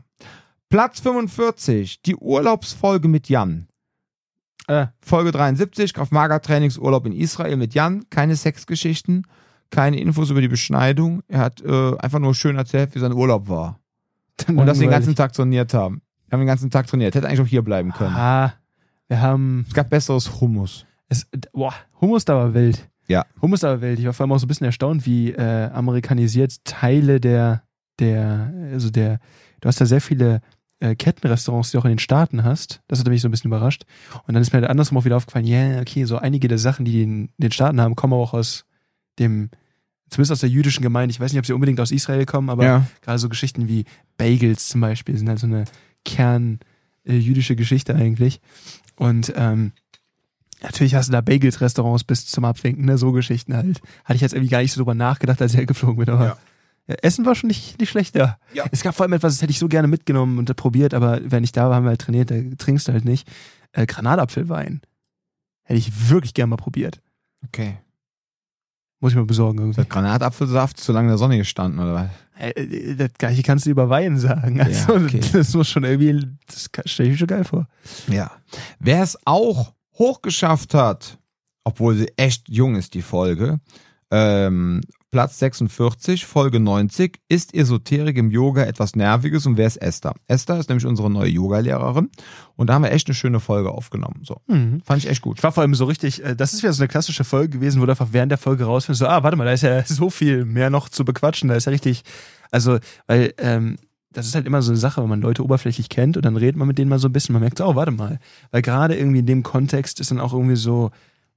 Platz 0.70 1.02
45, 1.02 2.02
die 2.02 2.16
Urlaubsfolge 2.16 3.10
mit 3.10 3.28
Jan. 3.28 3.68
Äh, 4.68 4.88
Folge 5.02 5.34
73, 5.34 5.93
Kraft-Mager-Trainingsurlaub 5.93 7.06
in 7.06 7.12
Israel 7.12 7.58
mit 7.58 7.74
Jan. 7.74 8.06
Keine 8.10 8.38
Sexgeschichten, 8.38 9.28
keine 9.70 9.99
Infos 9.99 10.30
über 10.30 10.39
die 10.39 10.47
Beschneidung. 10.47 11.24
Er 11.28 11.39
hat 11.39 11.62
äh, 11.62 11.97
einfach 11.97 12.20
nur 12.20 12.34
schön 12.36 12.56
erzählt, 12.56 12.95
wie 12.95 12.99
sein 12.99 13.12
Urlaub 13.12 13.49
war. 13.49 13.80
Und 14.47 14.66
dass 14.66 14.80
wir 14.80 14.88
den 14.88 14.91
ganzen 14.91 15.16
Tag 15.16 15.34
trainiert 15.34 15.74
haben. 15.74 16.02
Wir 16.28 16.34
haben 16.34 16.41
den 16.41 16.47
ganzen 16.47 16.72
Tag 16.72 16.88
trainiert. 16.88 17.16
Hätte 17.16 17.28
eigentlich 17.28 17.41
auch 17.41 17.47
hier 17.47 17.64
bleiben 17.64 17.91
können. 17.91 18.16
Ah, 18.16 18.54
wir 19.10 19.20
haben. 19.20 19.66
Es 19.68 19.74
gab 19.74 19.89
besseres 19.89 20.39
Hummus. 20.39 20.86
Es, 21.10 21.28
boah, 21.52 21.74
Hummus 21.99 22.24
da 22.24 22.36
war 22.36 22.54
wild. 22.54 22.89
Ja. 23.08 23.26
Wild. 23.82 23.99
Ich 23.99 24.06
war 24.06 24.14
vor 24.14 24.24
allem 24.24 24.32
auch 24.32 24.39
so 24.39 24.45
ein 24.45 24.47
bisschen 24.47 24.66
erstaunt, 24.66 25.06
wie 25.06 25.32
äh, 25.32 25.70
amerikanisiert 25.72 26.64
Teile 26.64 27.20
der, 27.20 27.64
der, 27.99 28.54
also 28.72 28.89
der, 28.89 29.20
du 29.60 29.68
hast 29.68 29.82
da 29.82 29.86
sehr 29.86 30.02
viele 30.02 30.41
äh, 30.80 30.95
Kettenrestaurants, 30.95 31.72
die 31.72 31.78
du 31.78 31.82
auch 31.82 31.86
in 31.86 31.91
den 31.91 31.99
Staaten 31.99 32.43
hast. 32.43 32.82
Das 32.88 32.99
hat 32.99 33.08
mich 33.08 33.22
so 33.22 33.28
ein 33.28 33.32
bisschen 33.32 33.49
überrascht. 33.49 33.84
Und 34.28 34.34
dann 34.34 34.41
ist 34.41 34.52
mir 34.52 34.62
halt 34.62 34.70
andersrum 34.70 34.97
auch 34.97 35.06
wieder 35.06 35.18
aufgefallen, 35.18 35.45
ja, 35.45 35.58
yeah, 35.58 35.82
okay, 35.82 36.06
so 36.06 36.18
einige 36.18 36.47
der 36.47 36.58
Sachen, 36.58 36.86
die 36.86 36.91
die 36.91 37.04
in 37.04 37.30
den 37.38 37.52
Staaten 37.52 37.80
haben, 37.80 37.95
kommen 37.95 38.14
auch 38.14 38.34
aus 38.34 38.66
dem, 39.20 39.49
zumindest 40.10 40.32
aus 40.32 40.39
der 40.39 40.49
jüdischen 40.49 40.82
Gemeinde. 40.82 41.12
Ich 41.12 41.20
weiß 41.20 41.32
nicht, 41.32 41.39
ob 41.39 41.45
sie 41.45 41.54
unbedingt 41.54 41.80
aus 41.80 41.91
Israel 41.91 42.26
kommen, 42.26 42.49
aber 42.49 42.66
ja. 42.66 42.88
gerade 43.02 43.20
so 43.20 43.30
Geschichten 43.30 43.68
wie 43.68 43.86
Bagels 44.18 44.70
zum 44.70 44.82
Beispiel 44.82 45.18
sind 45.18 45.30
halt 45.30 45.39
so 45.39 45.47
eine 45.47 45.66
Kern 46.04 46.60
äh, 47.06 47.16
jüdische 47.16 47.56
Geschichte 47.56 47.95
eigentlich. 47.95 48.41
Und 48.95 49.34
ähm, 49.36 49.74
natürlich 50.62 50.95
hast 50.95 51.07
du 51.07 51.12
da 51.14 51.22
Bagels-Restaurants 51.22 52.03
bis 52.03 52.26
zum 52.28 52.45
Abwinken, 52.45 52.86
ne? 52.86 52.97
so 52.97 53.12
Geschichten 53.12 53.55
halt. 53.55 53.82
Hatte 54.05 54.16
ich 54.16 54.22
jetzt 54.22 54.34
irgendwie 54.34 54.49
gar 54.51 54.62
nicht 54.62 54.72
so 54.74 54.80
drüber 54.80 54.93
nachgedacht, 54.95 55.41
als 55.41 55.53
ich 55.53 55.57
hergeflogen 55.59 55.97
bin, 55.97 56.09
aber 56.09 56.26
Ja. 56.26 56.38
ja, 56.88 56.95
Essen 57.01 57.26
war 57.26 57.36
schon 57.36 57.47
nicht, 57.47 57.80
nicht 57.80 57.89
schlecht, 57.89 58.16
ja. 58.16 58.38
Ja. 58.53 58.66
Es 58.72 58.82
gab 58.82 58.95
vor 58.95 59.03
allem 59.03 59.14
etwas, 59.14 59.34
das 59.36 59.41
hätte 59.41 59.51
ich 59.51 59.59
so 59.59 59.68
gerne 59.68 59.88
mitgenommen 59.88 60.38
und 60.38 60.55
probiert, 60.55 60.93
aber 60.93 61.20
wenn 61.24 61.43
ich 61.43 61.51
da 61.51 61.70
war, 61.70 61.76
haben 61.76 61.84
wir 61.86 61.89
halt 61.89 62.01
trainiert, 62.01 62.32
da 62.32 62.36
trinkst 62.57 62.88
du 62.88 62.93
halt 62.93 63.05
nicht. 63.05 63.28
Äh, 63.74 63.86
Granatapfelwein. 63.86 64.82
Hätte 65.64 65.80
ich 65.80 66.09
wirklich 66.09 66.34
gerne 66.34 66.49
mal 66.51 66.57
probiert. 66.57 67.01
Okay. 67.45 67.78
Muss 68.99 69.14
ich 69.14 69.18
mal 69.18 69.26
besorgen 69.26 69.59
irgendwie. 69.59 69.84
Granatapfelsaft 69.86 70.80
zu 70.80 70.91
lange 70.91 71.07
in 71.07 71.12
der 71.14 71.18
Sonne 71.18 71.38
gestanden, 71.38 71.80
oder 71.80 71.93
was? 71.95 72.09
Äh, 72.39 72.49
äh, 72.51 72.95
Das 72.95 73.14
gleiche 73.18 73.41
kannst 73.41 73.66
du 73.66 73.70
über 73.72 73.89
Wein 73.89 74.18
sagen. 74.18 74.62
Also, 74.62 74.93
okay. 74.95 75.22
das 75.34 75.53
muss 75.55 75.70
schon 75.70 75.84
irgendwie, 75.84 76.28
das 76.45 76.70
stelle 76.86 77.09
ich 77.09 77.14
mir 77.14 77.18
schon 77.18 77.28
geil 77.28 77.43
vor. 77.43 77.68
Ja. 78.07 78.32
Wer 78.80 79.01
es 79.01 79.18
auch 79.26 79.74
hochgeschafft 79.98 80.74
hat, 80.74 81.18
obwohl 81.64 81.96
sie 81.96 82.12
echt 82.18 82.50
jung 82.50 82.76
ist, 82.76 82.94
die 82.94 83.02
Folge, 83.02 83.60
ähm, 84.12 84.82
Platz 85.12 85.39
46, 85.39 86.26
Folge 86.26 86.62
90, 86.62 87.20
ist 87.28 87.54
Esoterik 87.54 88.18
im 88.18 88.32
Yoga 88.32 88.64
etwas 88.64 88.96
Nerviges 88.96 89.46
und 89.46 89.58
wer 89.58 89.68
ist 89.68 89.76
Esther? 89.76 90.14
Esther 90.28 90.58
ist 90.58 90.70
nämlich 90.70 90.86
unsere 90.86 91.10
neue 91.10 91.30
Yoga-Lehrerin 91.30 92.10
und 92.56 92.68
da 92.68 92.76
haben 92.76 92.84
wir 92.84 92.92
echt 92.92 93.08
eine 93.08 93.16
schöne 93.16 93.42
Folge 93.42 93.72
aufgenommen. 93.72 94.22
So. 94.24 94.38
Fand 94.86 95.04
ich 95.04 95.10
echt 95.10 95.22
gut. 95.22 95.39
Ich 95.39 95.44
war 95.44 95.52
vor 95.52 95.64
allem 95.64 95.76
so 95.76 95.84
richtig, 95.84 96.24
äh, 96.24 96.34
das 96.34 96.54
ist 96.54 96.64
wieder 96.64 96.72
so 96.72 96.82
eine 96.82 96.88
klassische 96.88 97.26
Folge 97.26 97.58
gewesen, 97.58 97.82
wo 97.82 97.86
du 97.86 97.92
einfach 97.92 98.10
während 98.12 98.32
der 98.32 98.38
Folge 98.38 98.64
rausfindest, 98.64 99.00
so, 99.00 99.08
ah, 99.08 99.22
warte 99.22 99.36
mal, 99.36 99.44
da 99.44 99.52
ist 99.52 99.64
ja 99.64 99.84
so 99.86 100.10
viel 100.10 100.46
mehr 100.46 100.70
noch 100.70 100.88
zu 100.88 101.04
bequatschen, 101.04 101.50
da 101.50 101.56
ist 101.56 101.66
ja 101.66 101.72
richtig, 101.72 102.04
also, 102.50 102.80
weil, 103.08 103.34
ähm, 103.38 103.76
das 104.14 104.28
ist 104.28 104.36
halt 104.36 104.45
immer 104.45 104.62
so 104.62 104.72
eine 104.72 104.80
Sache, 104.80 105.01
wenn 105.01 105.09
man 105.09 105.22
Leute 105.22 105.43
oberflächlich 105.43 105.89
kennt 105.89 106.18
und 106.18 106.26
dann 106.26 106.38
redet 106.38 106.57
man 106.57 106.68
mit 106.68 106.78
denen 106.78 106.89
mal 106.89 106.99
so 106.99 107.07
ein 107.07 107.14
bisschen, 107.14 107.34
man 107.34 107.41
merkt 107.41 107.57
so, 107.57 107.66
oh, 107.66 107.76
warte 107.76 107.91
mal. 107.91 108.20
Weil 108.51 108.62
gerade 108.62 108.95
irgendwie 108.95 109.20
in 109.20 109.26
dem 109.26 109.43
Kontext 109.43 109.99
ist 109.99 110.12
dann 110.12 110.20
auch 110.20 110.34
irgendwie 110.34 110.55
so, 110.55 110.91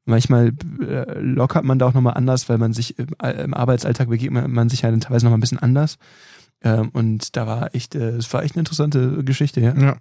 manchmal 0.05 0.53
äh, 0.81 1.19
lockert 1.19 1.65
man 1.65 1.79
da 1.79 1.87
auch 1.87 1.95
nochmal 1.95 2.15
anders, 2.15 2.49
weil 2.49 2.59
man 2.59 2.73
sich 2.73 2.99
im, 2.99 3.09
äh, 3.23 3.47
Arbeitsalltag 3.53 4.09
begegnet 4.09 4.49
man 4.49 4.69
sich 4.69 4.81
dann 4.81 5.01
teilweise 5.01 5.25
nochmal 5.25 5.39
ein 5.39 5.41
bisschen 5.41 5.61
anders. 5.61 5.99
Ähm, 6.63 6.91
und 6.93 7.37
da 7.37 7.47
war 7.47 7.75
echt, 7.75 7.95
äh, 7.95 8.11
es 8.11 8.33
war 8.33 8.43
echt 8.43 8.55
eine 8.55 8.61
interessante 8.61 9.23
Geschichte, 9.25 9.61
ja. 9.61 9.75
Ja. 9.77 9.97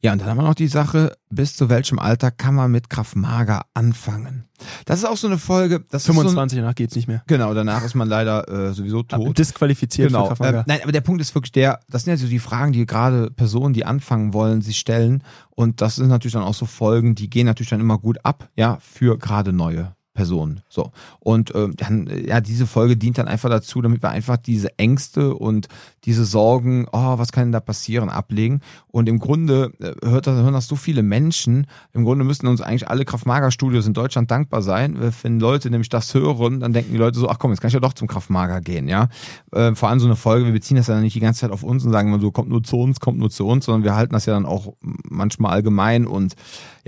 Ja, 0.00 0.12
und 0.12 0.20
dann 0.20 0.28
haben 0.28 0.36
wir 0.36 0.44
noch 0.44 0.54
die 0.54 0.68
Sache, 0.68 1.16
bis 1.28 1.56
zu 1.56 1.68
welchem 1.68 1.98
Alter 1.98 2.30
kann 2.30 2.54
man 2.54 2.70
mit 2.70 2.88
Kraft 2.88 3.16
Mager 3.16 3.62
anfangen? 3.74 4.44
Das 4.84 5.00
ist 5.00 5.04
auch 5.04 5.16
so 5.16 5.26
eine 5.26 5.38
Folge, 5.38 5.84
das 5.90 6.02
ist 6.02 6.06
so 6.06 6.12
25 6.12 6.58
danach 6.58 6.76
geht's 6.76 6.94
nicht 6.94 7.08
mehr. 7.08 7.18
ein, 7.18 7.24
Genau, 7.26 7.52
danach 7.52 7.84
ist 7.84 7.94
man 7.94 8.08
leider 8.08 8.48
äh, 8.48 8.72
sowieso 8.72 9.02
tot. 9.02 9.36
Disqualifiziert 9.36 10.08
Genau. 10.08 10.32
Ähm, 10.40 10.62
nein, 10.66 10.80
aber 10.82 10.92
der 10.92 11.00
Punkt 11.00 11.20
ist 11.20 11.34
wirklich 11.34 11.52
der, 11.52 11.80
das 11.90 12.04
sind 12.04 12.12
ja 12.12 12.16
so 12.16 12.28
die 12.28 12.38
Fragen, 12.38 12.72
die 12.72 12.86
gerade 12.86 13.30
Personen, 13.32 13.74
die 13.74 13.84
anfangen 13.84 14.32
wollen, 14.32 14.62
sich 14.62 14.78
stellen. 14.78 15.24
Und 15.50 15.80
das 15.80 15.96
sind 15.96 16.08
natürlich 16.08 16.34
dann 16.34 16.44
auch 16.44 16.54
so 16.54 16.66
Folgen, 16.66 17.16
die 17.16 17.28
gehen 17.28 17.46
natürlich 17.46 17.70
dann 17.70 17.80
immer 17.80 17.98
gut 17.98 18.18
ab, 18.24 18.50
ja, 18.56 18.78
für 18.80 19.18
gerade 19.18 19.52
neue 19.52 19.96
Personen. 20.18 20.62
So. 20.68 20.90
Und 21.20 21.54
ähm, 21.54 21.74
dann, 21.76 22.08
äh, 22.08 22.26
ja, 22.26 22.40
diese 22.40 22.66
Folge 22.66 22.96
dient 22.96 23.18
dann 23.18 23.28
einfach 23.28 23.48
dazu, 23.48 23.80
damit 23.80 24.02
wir 24.02 24.10
einfach 24.10 24.36
diese 24.36 24.76
Ängste 24.76 25.32
und 25.32 25.68
diese 26.06 26.24
Sorgen, 26.24 26.88
oh, 26.90 27.18
was 27.18 27.30
kann 27.30 27.44
denn 27.44 27.52
da 27.52 27.60
passieren, 27.60 28.08
ablegen. 28.08 28.60
Und 28.88 29.08
im 29.08 29.20
Grunde 29.20 29.72
äh, 29.78 29.94
hört 30.04 30.26
das, 30.26 30.34
hören 30.34 30.54
das 30.54 30.66
so 30.66 30.74
viele 30.74 31.04
Menschen. 31.04 31.68
Im 31.92 32.02
Grunde 32.02 32.24
müssten 32.24 32.48
uns 32.48 32.60
eigentlich 32.60 32.88
alle 32.88 33.04
Kraft-Mager-Studios 33.04 33.86
in 33.86 33.94
Deutschland 33.94 34.28
dankbar 34.28 34.60
sein. 34.62 34.98
Weil 34.98 35.12
Wenn 35.22 35.38
Leute 35.38 35.70
nämlich 35.70 35.88
das 35.88 36.12
hören, 36.14 36.58
dann 36.58 36.72
denken 36.72 36.90
die 36.90 36.98
Leute 36.98 37.16
so, 37.16 37.28
ach 37.28 37.38
komm, 37.38 37.52
jetzt 37.52 37.60
kann 37.60 37.68
ich 37.68 37.74
ja 37.74 37.80
doch 37.80 37.92
zum 37.92 38.08
Kraft-Mager 38.08 38.60
gehen, 38.60 38.88
ja. 38.88 39.08
Äh, 39.52 39.76
vor 39.76 39.88
allem 39.88 40.00
so 40.00 40.06
eine 40.06 40.16
Folge, 40.16 40.46
wir 40.46 40.52
beziehen 40.52 40.78
das 40.78 40.88
ja 40.88 41.00
nicht 41.00 41.14
die 41.14 41.20
ganze 41.20 41.42
Zeit 41.42 41.52
auf 41.52 41.62
uns 41.62 41.84
und 41.84 41.92
sagen 41.92 42.08
immer 42.08 42.20
so, 42.20 42.32
kommt 42.32 42.48
nur 42.48 42.64
zu 42.64 42.76
uns, 42.80 42.98
kommt 42.98 43.20
nur 43.20 43.30
zu 43.30 43.46
uns, 43.46 43.66
sondern 43.66 43.84
wir 43.84 43.94
halten 43.94 44.14
das 44.14 44.26
ja 44.26 44.34
dann 44.34 44.46
auch 44.46 44.74
manchmal 44.82 45.52
allgemein 45.52 46.08
und 46.08 46.34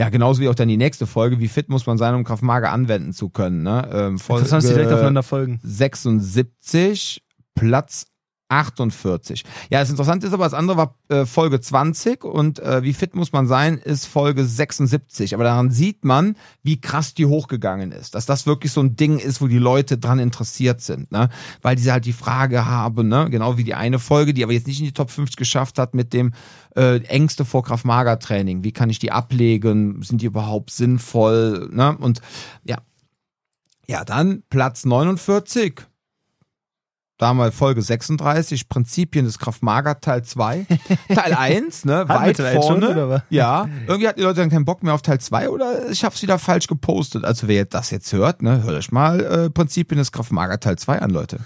ja, 0.01 0.09
genauso 0.09 0.41
wie 0.41 0.49
auch 0.49 0.55
dann 0.55 0.69
die 0.69 0.79
nächste 0.79 1.07
Folge, 1.07 1.41
wie 1.41 1.49
fit 1.49 1.69
muss 1.69 1.85
man 1.85 1.99
sein, 1.99 2.15
um 2.15 2.25
Kraft-Mager 2.25 2.73
anwenden 2.73 3.13
zu 3.13 3.20
können, 3.29 3.63
ne? 3.63 3.89
Ähm, 3.93 4.19
Folge 4.19 4.49
dass 4.49 4.65
die 4.65 4.73
direkt 4.73 4.93
aufeinander 4.93 5.23
folgen. 5.23 5.61
76, 5.63 7.23
Platz 7.55 8.07
48. 8.51 9.45
Ja, 9.71 9.81
das 9.81 9.91
Interessante 9.91 10.27
ist 10.27 10.33
aber, 10.33 10.45
das 10.45 10.55
andere 10.55 10.77
war 10.77 10.95
äh, 11.09 11.25
Folge 11.25 11.61
20 11.61 12.25
und 12.25 12.59
äh, 12.59 12.83
wie 12.83 12.93
fit 12.93 13.15
muss 13.15 13.33
man 13.33 13.47
sein, 13.47 13.79
ist 13.79 14.07
Folge 14.07 14.45
76. 14.45 15.35
Aber 15.35 15.45
daran 15.45 15.71
sieht 15.71 16.05
man, 16.05 16.37
wie 16.63 16.81
krass 16.81 17.15
die 17.15 17.27
hochgegangen 17.27 17.93
ist. 17.93 18.15
Dass 18.15 18.27
das 18.27 18.47
wirklich 18.47 18.73
so 18.73 18.81
ein 18.81 18.97
Ding 18.97 19.19
ist, 19.19 19.41
wo 19.41 19.47
die 19.47 19.59
Leute 19.59 19.99
dran 19.99 20.19
interessiert 20.19 20.81
sind, 20.81 21.13
ne? 21.13 21.29
Weil 21.63 21.77
diese 21.77 21.93
halt 21.93 22.05
die 22.05 22.13
Frage 22.13 22.67
haben, 22.67 23.09
ne? 23.09 23.31
Genau 23.31 23.57
wie 23.57 23.65
die 23.65 23.75
eine 23.75 24.01
Folge, 24.01 24.35
die 24.35 24.43
aber 24.43 24.53
jetzt 24.53 24.67
nicht 24.67 24.81
in 24.81 24.87
die 24.87 24.93
Top 24.93 25.11
50 25.11 25.37
geschafft 25.37 25.79
hat 25.79 25.95
mit 25.95 26.13
dem 26.13 26.33
äh, 26.77 26.99
Ängste 27.05 27.45
vor 27.45 27.63
Kraft-Mager-Training. 27.63 28.65
Wie 28.65 28.73
kann 28.73 28.91
ich 28.91 28.99
die 28.99 29.13
ablegen? 29.13 30.03
Sind 30.03 30.23
die 30.23 30.27
überhaupt 30.27 30.71
sinnvoll? 30.71 31.69
Ne? 31.73 31.97
Und 31.97 32.21
ja. 32.65 32.79
Ja, 33.91 34.05
dann 34.05 34.45
Platz 34.51 34.85
49 34.85 35.81
damals 37.19 37.57
Folge 37.57 37.83
36, 37.83 38.69
Prinzipien 38.69 39.25
des 39.25 39.41
Kraft-Mager, 39.41 40.01
Teil 40.01 40.23
2. 40.23 40.65
Teil 41.13 41.35
1, 41.35 41.87
ne, 41.87 42.09
weit 42.09 42.41
eins 42.41 42.65
schon, 42.65 42.81
vorne. 42.83 43.05
oder 43.05 43.25
ja, 43.31 43.69
irgendwie 43.89 44.07
hatten 44.07 44.21
die 44.21 44.25
Leute 44.25 44.43
dann 44.43 44.49
keinen 44.49 44.65
Bock 44.65 44.85
mehr 44.85 44.95
auf 44.95 45.03
Teil 45.03 45.19
2 45.19 45.51
oder 45.51 45.91
ich 45.91 46.05
hab's 46.05 46.23
wieder 46.23 46.39
falsch 46.39 46.69
gepostet. 46.69 47.25
Also 47.25 47.49
wer 47.49 47.65
das 47.65 47.91
jetzt 47.91 48.13
hört, 48.13 48.43
ne, 48.43 48.63
hört 48.63 48.77
euch 48.77 48.93
mal 48.93 49.21
äh, 49.25 49.51
Prinzipien 49.51 49.99
des 49.99 50.13
Kraft-Mager 50.13 50.61
Teil 50.61 50.79
2 50.79 51.01
an, 51.01 51.11
Leute. 51.11 51.41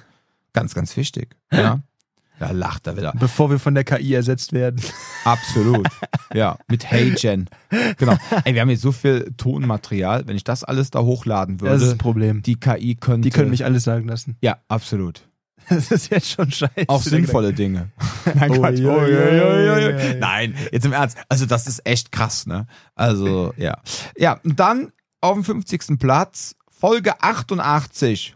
Ganz, 0.53 0.75
ganz 0.75 0.95
wichtig. 0.99 1.35
Ja. 1.51 1.81
Da 2.39 2.51
lacht 2.51 2.87
er 2.87 2.97
wieder. 2.97 3.13
Bevor 3.19 3.51
wir 3.51 3.59
von 3.59 3.75
der 3.75 3.85
KI 3.85 4.15
ersetzt 4.15 4.53
werden. 4.53 4.81
Absolut. 5.25 5.87
Ja, 6.33 6.59
mit 6.69 6.85
Hey 6.85 7.15
Jen. 7.17 7.49
Genau. 7.97 8.17
Ey, 8.45 8.55
wir 8.55 8.61
haben 8.61 8.71
jetzt 8.71 8.83
so 8.83 8.93
viel 8.93 9.33
Tonmaterial. 9.37 10.27
Wenn 10.27 10.37
ich 10.37 10.45
das 10.45 10.65
alles 10.65 10.91
da 10.91 11.01
hochladen 11.01 11.59
Das 11.59 11.77
ist 11.77 11.81
würde, 11.83 11.95
ein 11.95 11.99
Problem. 11.99 12.43
die 12.43 12.57
KI 12.59 12.97
könnte. 12.97 13.21
Die 13.29 13.31
können 13.31 13.51
mich 13.51 13.65
alles 13.65 13.85
sagen 13.85 14.09
lassen. 14.09 14.37
Ja, 14.41 14.59
absolut. 14.69 15.29
Das 15.71 15.91
ist 15.91 16.11
jetzt 16.11 16.31
schon 16.31 16.51
scheiße. 16.51 16.85
Auch 16.89 17.01
sinnvolle 17.01 17.55
Dinge. 17.55 17.89
Nein, 18.35 18.51
Oh, 18.51 18.55
Quatsch. 18.59 18.81
Oh, 18.81 19.07
ja. 19.07 20.15
Nein, 20.19 20.55
jetzt 20.71 20.85
im 20.85 20.93
Ernst. 20.93 21.17
Also 21.31 21.47
das 21.47 21.67
ist 21.67 21.87
echt 21.87 22.13
krass, 22.13 22.47
ne? 22.47 22.67
Also, 22.95 23.55
ja. 23.57 23.79
Ja, 24.19 24.39
und 24.45 24.61
dann 24.61 24.93
auf 25.23 25.33
dem 25.33 25.43
50. 25.43 25.99
Platz, 25.99 26.55
Folge 26.69 27.15
88. 27.23 28.35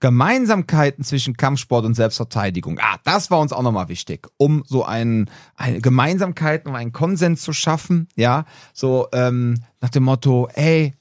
Gemeinsamkeiten 0.00 1.04
zwischen 1.04 1.36
Kampfsport 1.36 1.84
und 1.84 1.94
Selbstverteidigung. 1.94 2.78
Ah, 2.80 2.98
das 3.04 3.30
war 3.30 3.40
uns 3.40 3.52
auch 3.52 3.62
nochmal 3.62 3.88
wichtig, 3.88 4.28
um 4.36 4.62
so 4.66 4.84
einen, 4.84 5.30
eine 5.54 5.80
Gemeinsamkeit, 5.80 6.66
um 6.66 6.74
einen 6.74 6.92
Konsens 6.92 7.42
zu 7.42 7.52
schaffen, 7.52 8.08
ja, 8.14 8.44
so 8.74 9.08
ähm, 9.12 9.62
nach 9.80 9.90
dem 9.90 10.04
Motto, 10.04 10.48
ey, 10.52 10.94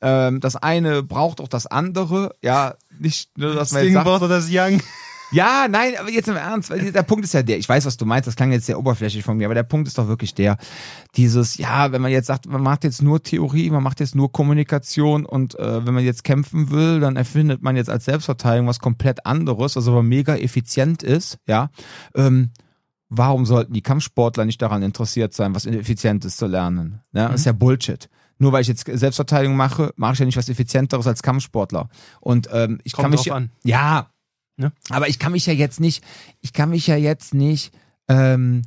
ähm, 0.00 0.40
das 0.40 0.56
eine 0.56 1.02
braucht 1.02 1.40
auch 1.40 1.48
das 1.48 1.66
andere, 1.66 2.34
ja, 2.42 2.74
nicht 2.98 3.36
nur, 3.36 3.54
dass 3.54 3.72
man 3.72 3.84
jetzt 3.84 3.92
sagt, 3.92 4.06
braucht 4.06 4.30
das 4.30 4.48
Young. 4.50 4.80
Ja, 5.30 5.66
nein, 5.68 5.94
aber 5.98 6.10
jetzt 6.10 6.28
im 6.28 6.36
Ernst, 6.36 6.70
weil 6.70 6.92
der 6.92 7.02
Punkt 7.02 7.24
ist 7.24 7.34
ja 7.34 7.42
der, 7.42 7.58
ich 7.58 7.68
weiß, 7.68 7.86
was 7.86 7.96
du 7.96 8.06
meinst, 8.06 8.26
das 8.26 8.36
klang 8.36 8.52
jetzt 8.52 8.66
sehr 8.66 8.78
oberflächlich 8.78 9.24
von 9.24 9.36
mir, 9.36 9.46
aber 9.46 9.54
der 9.54 9.62
Punkt 9.62 9.88
ist 9.88 9.98
doch 9.98 10.08
wirklich 10.08 10.34
der, 10.34 10.56
dieses, 11.16 11.56
ja, 11.56 11.92
wenn 11.92 12.02
man 12.02 12.10
jetzt 12.10 12.26
sagt, 12.26 12.46
man 12.46 12.62
macht 12.62 12.84
jetzt 12.84 13.02
nur 13.02 13.22
Theorie, 13.22 13.70
man 13.70 13.82
macht 13.82 14.00
jetzt 14.00 14.14
nur 14.14 14.32
Kommunikation 14.32 15.24
und 15.24 15.58
äh, 15.58 15.86
wenn 15.86 15.94
man 15.94 16.04
jetzt 16.04 16.24
kämpfen 16.24 16.70
will, 16.70 17.00
dann 17.00 17.16
erfindet 17.16 17.62
man 17.62 17.76
jetzt 17.76 17.90
als 17.90 18.04
Selbstverteidigung 18.04 18.68
was 18.68 18.80
komplett 18.80 19.26
anderes, 19.26 19.76
was 19.76 19.88
aber 19.88 20.02
mega 20.02 20.36
effizient 20.36 21.02
ist, 21.02 21.38
ja, 21.46 21.70
ähm, 22.14 22.50
warum 23.10 23.44
sollten 23.44 23.72
die 23.72 23.82
Kampfsportler 23.82 24.44
nicht 24.44 24.62
daran 24.62 24.82
interessiert 24.82 25.34
sein, 25.34 25.54
was 25.54 25.66
Effizientes 25.66 26.36
zu 26.36 26.46
lernen? 26.46 27.02
Ne? 27.12 27.28
Das 27.28 27.40
ist 27.40 27.46
ja 27.46 27.52
Bullshit. 27.52 28.08
Nur 28.38 28.52
weil 28.52 28.62
ich 28.62 28.68
jetzt 28.68 28.86
Selbstverteidigung 28.86 29.54
mache, 29.54 29.92
mache 29.96 30.14
ich 30.14 30.18
ja 30.20 30.24
nicht 30.24 30.38
was 30.38 30.48
Effizienteres 30.48 31.06
als 31.06 31.22
Kampfsportler. 31.22 31.90
Und 32.20 32.48
ähm, 32.52 32.80
ich 32.84 32.92
Kommt 32.92 33.02
kann 33.02 33.10
mich 33.10 33.30
an. 33.30 33.50
ja, 33.64 34.08
Ne? 34.60 34.72
aber 34.90 35.08
ich 35.08 35.18
kann 35.18 35.32
mich 35.32 35.46
ja 35.46 35.54
jetzt 35.54 35.80
nicht, 35.80 36.04
ich 36.42 36.52
kann 36.52 36.68
mich 36.68 36.86
ja 36.86 36.96
jetzt 36.96 37.32
nicht, 37.32 37.72
ähm, 38.08 38.62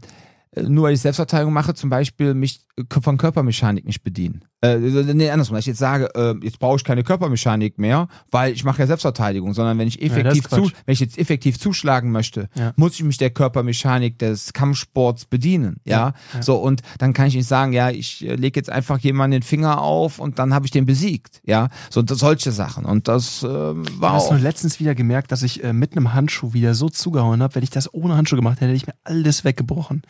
nur 0.55 0.85
weil 0.85 0.95
ich 0.95 1.01
Selbstverteidigung 1.01 1.53
mache, 1.53 1.75
zum 1.75 1.91
Beispiel 1.91 2.33
mich 2.33 2.62
von 3.01 3.17
Körpermechanik 3.17 3.86
nicht 3.86 4.03
bedienen. 4.03 4.45
Äh, 4.61 4.78
nee, 4.78 5.30
andersrum, 5.30 5.55
dass 5.55 5.63
ich 5.63 5.67
jetzt 5.67 5.78
sage, 5.80 6.09
äh, 6.15 6.34
jetzt 6.41 6.57
brauche 6.57 6.78
ich 6.78 6.84
keine 6.84 7.03
Körpermechanik 7.03 7.78
mehr, 7.78 8.07
weil 8.32 8.53
ich 8.53 8.63
mache 8.63 8.80
ja 8.80 8.88
Selbstverteidigung, 8.88 9.53
sondern 9.53 9.78
wenn 9.78 9.88
ich 9.88 10.01
effektiv 10.01 10.47
zu, 10.49 10.61
Quatsch. 10.63 10.71
wenn 10.86 10.93
ich 10.93 10.99
jetzt 11.01 11.17
effektiv 11.19 11.59
zuschlagen 11.59 12.11
möchte, 12.11 12.49
Ja. 12.55 12.74
muss 12.76 12.93
ich 12.95 13.03
mich 13.03 13.17
der 13.17 13.30
Körpermechanik 13.30 14.17
des 14.17 14.53
Kampfsports 14.53 15.26
bedienen, 15.26 15.82
ja? 15.86 15.93
Ja, 15.93 16.13
ja. 16.34 16.41
So 16.41 16.55
und 16.55 16.82
dann 16.97 17.13
kann 17.13 17.28
ich 17.28 17.36
nicht 17.36 17.47
sagen, 17.47 17.74
ja, 17.74 17.91
ich 17.91 18.26
äh, 18.28 18.36
lege 18.36 18.59
jetzt 18.59 18.71
einfach 18.71 18.97
jemanden 18.99 19.34
den 19.34 19.43
Finger 19.43 19.82
auf 19.82 20.17
und 20.19 20.39
dann 20.39 20.53
habe 20.53 20.65
ich 20.65 20.71
den 20.71 20.86
besiegt, 20.88 21.41
ja? 21.45 21.67
So 21.91 22.01
das, 22.01 22.17
solche 22.19 22.51
Sachen 22.51 22.86
und 22.86 23.07
das 23.07 23.38
Ich 23.38 23.43
war 23.43 24.13
habe 24.13 24.17
auch 24.17 24.32
nur 24.32 24.39
letztens 24.39 24.80
wieder 24.80 24.95
gemerkt, 24.95 25.32
dass 25.32 25.43
ich 25.43 25.63
äh, 25.63 25.74
mit 25.74 25.91
einem 25.95 26.13
Handschuh 26.13 26.53
wieder 26.53 26.74
so 26.74 26.89
zugehauen 26.89 27.43
habe. 27.43 27.53
Wenn 27.55 27.63
ich 27.63 27.69
das 27.69 27.93
ohne 27.93 28.15
Handschuh 28.15 28.36
gemacht 28.38 28.55
hätte, 28.61 28.67
hätte 28.67 28.78
ich 28.78 28.88
mir 28.88 28.95
alles 29.03 29.43
weggebrochen. 29.43 30.01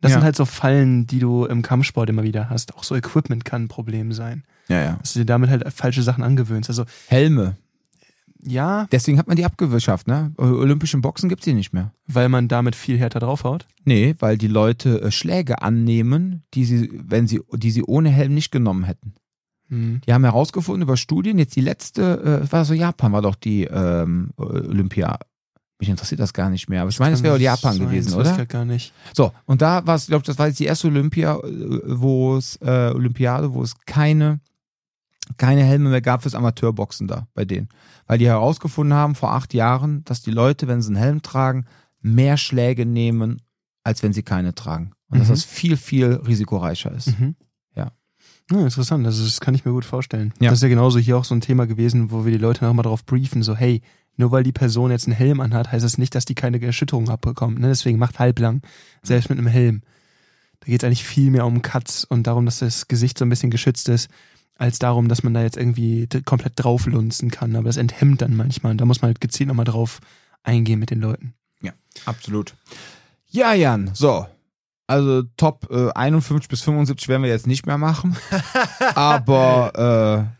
Das 0.00 0.10
Ja. 0.12 0.16
sind 0.18 0.24
halt 0.24 0.36
so 0.36 0.44
Fallen, 0.44 1.06
die 1.06 1.18
du 1.18 1.44
im 1.44 1.62
Kampfsport 1.62 2.08
immer 2.08 2.22
wieder 2.22 2.48
hast. 2.50 2.74
Auch 2.74 2.84
so 2.84 2.94
Equipment 2.96 3.44
kann 3.44 3.64
ein 3.64 3.68
Problem 3.68 4.12
sein. 4.12 4.44
ja, 4.68 4.80
ja. 4.82 4.96
Dass 5.00 5.12
du 5.12 5.18
dir 5.20 5.26
damit 5.26 5.50
halt 5.50 5.70
falsche 5.72 6.02
Sachen 6.02 6.22
angewöhnst. 6.24 6.70
Also 6.70 6.84
Helme. 7.08 7.56
ja, 8.42 8.86
Deswegen 8.92 9.18
hat 9.18 9.26
man 9.26 9.36
die 9.36 9.44
abgeschafft, 9.44 10.06
ne? 10.08 10.32
Olympischen 10.38 11.02
Boxen 11.02 11.28
gibt's 11.28 11.44
die 11.44 11.52
nicht 11.52 11.72
mehr. 11.74 11.92
weil 12.06 12.28
man 12.30 12.48
damit 12.48 12.74
viel 12.76 12.98
härter 12.98 13.20
draufhaut. 13.20 13.66
Nee, 13.84 14.14
weil 14.18 14.38
die 14.38 14.46
Leute 14.48 15.02
äh, 15.02 15.10
Schläge 15.10 15.60
annehmen, 15.62 16.42
die 16.54 16.64
sie, 16.64 16.90
wenn 16.94 17.26
sie, 17.26 17.40
die 17.52 17.70
sie 17.70 17.82
ohne 17.82 18.08
Helm 18.08 18.34
nicht 18.34 18.50
genommen 18.50 18.84
hätten. 18.84 19.14
Hm. 19.68 20.00
Die 20.06 20.12
haben 20.12 20.24
herausgefunden 20.24 20.82
über 20.82 20.96
Studien, 20.96 21.38
jetzt 21.38 21.54
die 21.56 21.60
letzte, 21.60 22.42
äh, 22.44 22.52
war 22.52 22.64
so 22.64 22.74
Japan, 22.74 23.12
war 23.12 23.22
doch 23.22 23.36
die 23.36 23.64
ähm, 23.64 24.30
Olympia. 24.36 25.18
Mich 25.80 25.88
interessiert 25.88 26.20
das 26.20 26.32
gar 26.34 26.50
nicht 26.50 26.68
mehr, 26.68 26.82
aber 26.82 26.90
ich 26.90 26.98
meine, 26.98 27.14
es 27.14 27.22
wäre 27.22 27.38
Japan 27.40 27.76
sein, 27.78 27.86
gewesen, 27.86 28.10
ich 28.10 28.14
oder? 28.14 28.36
halt 28.36 28.48
gar 28.48 28.64
nicht. 28.64 28.92
So, 29.14 29.32
und 29.46 29.62
da 29.62 29.86
war 29.86 29.96
es, 29.96 30.06
glaube 30.06 30.20
ich, 30.22 30.26
das 30.26 30.38
war 30.38 30.46
jetzt 30.46 30.60
die 30.60 30.66
erste 30.66 30.88
Olympia, 30.88 31.36
äh, 31.36 31.80
wo 31.86 32.36
es, 32.36 32.56
äh, 32.62 32.92
Olympiade, 32.94 33.54
wo 33.54 33.62
es 33.62 33.74
keine, 33.86 34.40
keine 35.38 35.62
Helme 35.64 35.88
mehr 35.90 36.00
gab 36.02 36.22
fürs 36.22 36.34
Amateurboxen 36.34 37.06
da 37.08 37.26
bei 37.34 37.44
denen. 37.44 37.68
Weil 38.06 38.18
die 38.18 38.26
herausgefunden 38.26 38.94
haben 38.94 39.14
vor 39.14 39.32
acht 39.32 39.54
Jahren, 39.54 40.04
dass 40.04 40.22
die 40.22 40.30
Leute, 40.32 40.68
wenn 40.68 40.82
sie 40.82 40.88
einen 40.88 40.96
Helm 40.96 41.22
tragen, 41.22 41.64
mehr 42.02 42.36
Schläge 42.36 42.84
nehmen, 42.86 43.40
als 43.84 44.02
wenn 44.02 44.12
sie 44.12 44.22
keine 44.22 44.54
tragen. 44.54 44.92
Und 45.08 45.18
dass 45.18 45.28
Mhm. 45.28 45.32
das 45.32 45.44
viel, 45.44 45.76
viel 45.76 46.20
risikoreicher 46.26 46.92
ist. 46.92 47.18
Mhm. 47.18 47.36
Ja. 47.74 47.92
Ja, 48.50 48.60
interessant. 48.60 49.06
Also 49.06 49.24
das 49.24 49.40
kann 49.40 49.54
ich 49.54 49.64
mir 49.64 49.72
gut 49.72 49.84
vorstellen. 49.84 50.34
Ja. 50.40 50.50
Das 50.50 50.58
ist 50.58 50.62
ja 50.62 50.68
genauso 50.68 50.98
hier 50.98 51.16
auch 51.16 51.24
so 51.24 51.34
ein 51.34 51.40
Thema 51.40 51.66
gewesen, 51.66 52.10
wo 52.10 52.24
wir 52.24 52.32
die 52.32 52.38
Leute 52.38 52.64
nochmal 52.64 52.82
darauf 52.82 53.04
briefen, 53.06 53.42
so 53.42 53.54
hey, 53.56 53.80
nur 54.20 54.30
weil 54.30 54.44
die 54.44 54.52
Person 54.52 54.90
jetzt 54.90 55.06
einen 55.06 55.16
Helm 55.16 55.40
anhat, 55.40 55.72
heißt 55.72 55.84
das 55.84 55.98
nicht, 55.98 56.14
dass 56.14 56.24
die 56.24 56.36
keine 56.36 56.62
Erschütterung 56.62 57.08
abbekommt. 57.08 57.58
Ne? 57.58 57.68
Deswegen 57.68 57.98
macht 57.98 58.18
halblang, 58.18 58.62
selbst 59.02 59.30
mit 59.30 59.38
einem 59.38 59.48
Helm. 59.48 59.82
Da 60.60 60.66
geht 60.66 60.82
es 60.82 60.86
eigentlich 60.86 61.04
viel 61.04 61.30
mehr 61.30 61.46
um 61.46 61.62
Cuts 61.62 62.04
und 62.04 62.26
darum, 62.26 62.44
dass 62.44 62.58
das 62.58 62.86
Gesicht 62.86 63.18
so 63.18 63.24
ein 63.24 63.30
bisschen 63.30 63.50
geschützt 63.50 63.88
ist, 63.88 64.10
als 64.56 64.78
darum, 64.78 65.08
dass 65.08 65.22
man 65.22 65.32
da 65.32 65.42
jetzt 65.42 65.56
irgendwie 65.56 66.06
komplett 66.26 66.52
drauflunzen 66.56 67.30
kann. 67.30 67.56
Aber 67.56 67.64
das 67.64 67.78
enthemmt 67.78 68.20
dann 68.20 68.36
manchmal. 68.36 68.72
Und 68.72 68.80
da 68.80 68.84
muss 68.84 69.00
man 69.00 69.08
halt 69.08 69.20
gezielt 69.20 69.48
nochmal 69.48 69.64
drauf 69.64 70.00
eingehen 70.42 70.78
mit 70.78 70.90
den 70.90 71.00
Leuten. 71.00 71.34
Ja, 71.62 71.72
absolut. 72.04 72.54
Ja, 73.30 73.54
Jan, 73.54 73.90
so. 73.94 74.26
Also 74.86 75.22
Top 75.36 75.68
äh, 75.70 75.90
51 75.92 76.48
bis 76.48 76.62
75 76.62 77.08
werden 77.08 77.22
wir 77.22 77.30
jetzt 77.30 77.46
nicht 77.46 77.64
mehr 77.64 77.78
machen. 77.78 78.16
Aber 78.94 79.72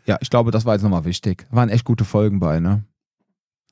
äh, 0.05 0.09
ja, 0.09 0.17
ich 0.21 0.29
glaube, 0.29 0.51
das 0.51 0.65
war 0.65 0.75
jetzt 0.75 0.83
nochmal 0.83 1.05
wichtig. 1.05 1.47
Waren 1.49 1.69
echt 1.69 1.85
gute 1.85 2.05
Folgen 2.05 2.39
bei, 2.39 2.59
ne? 2.59 2.83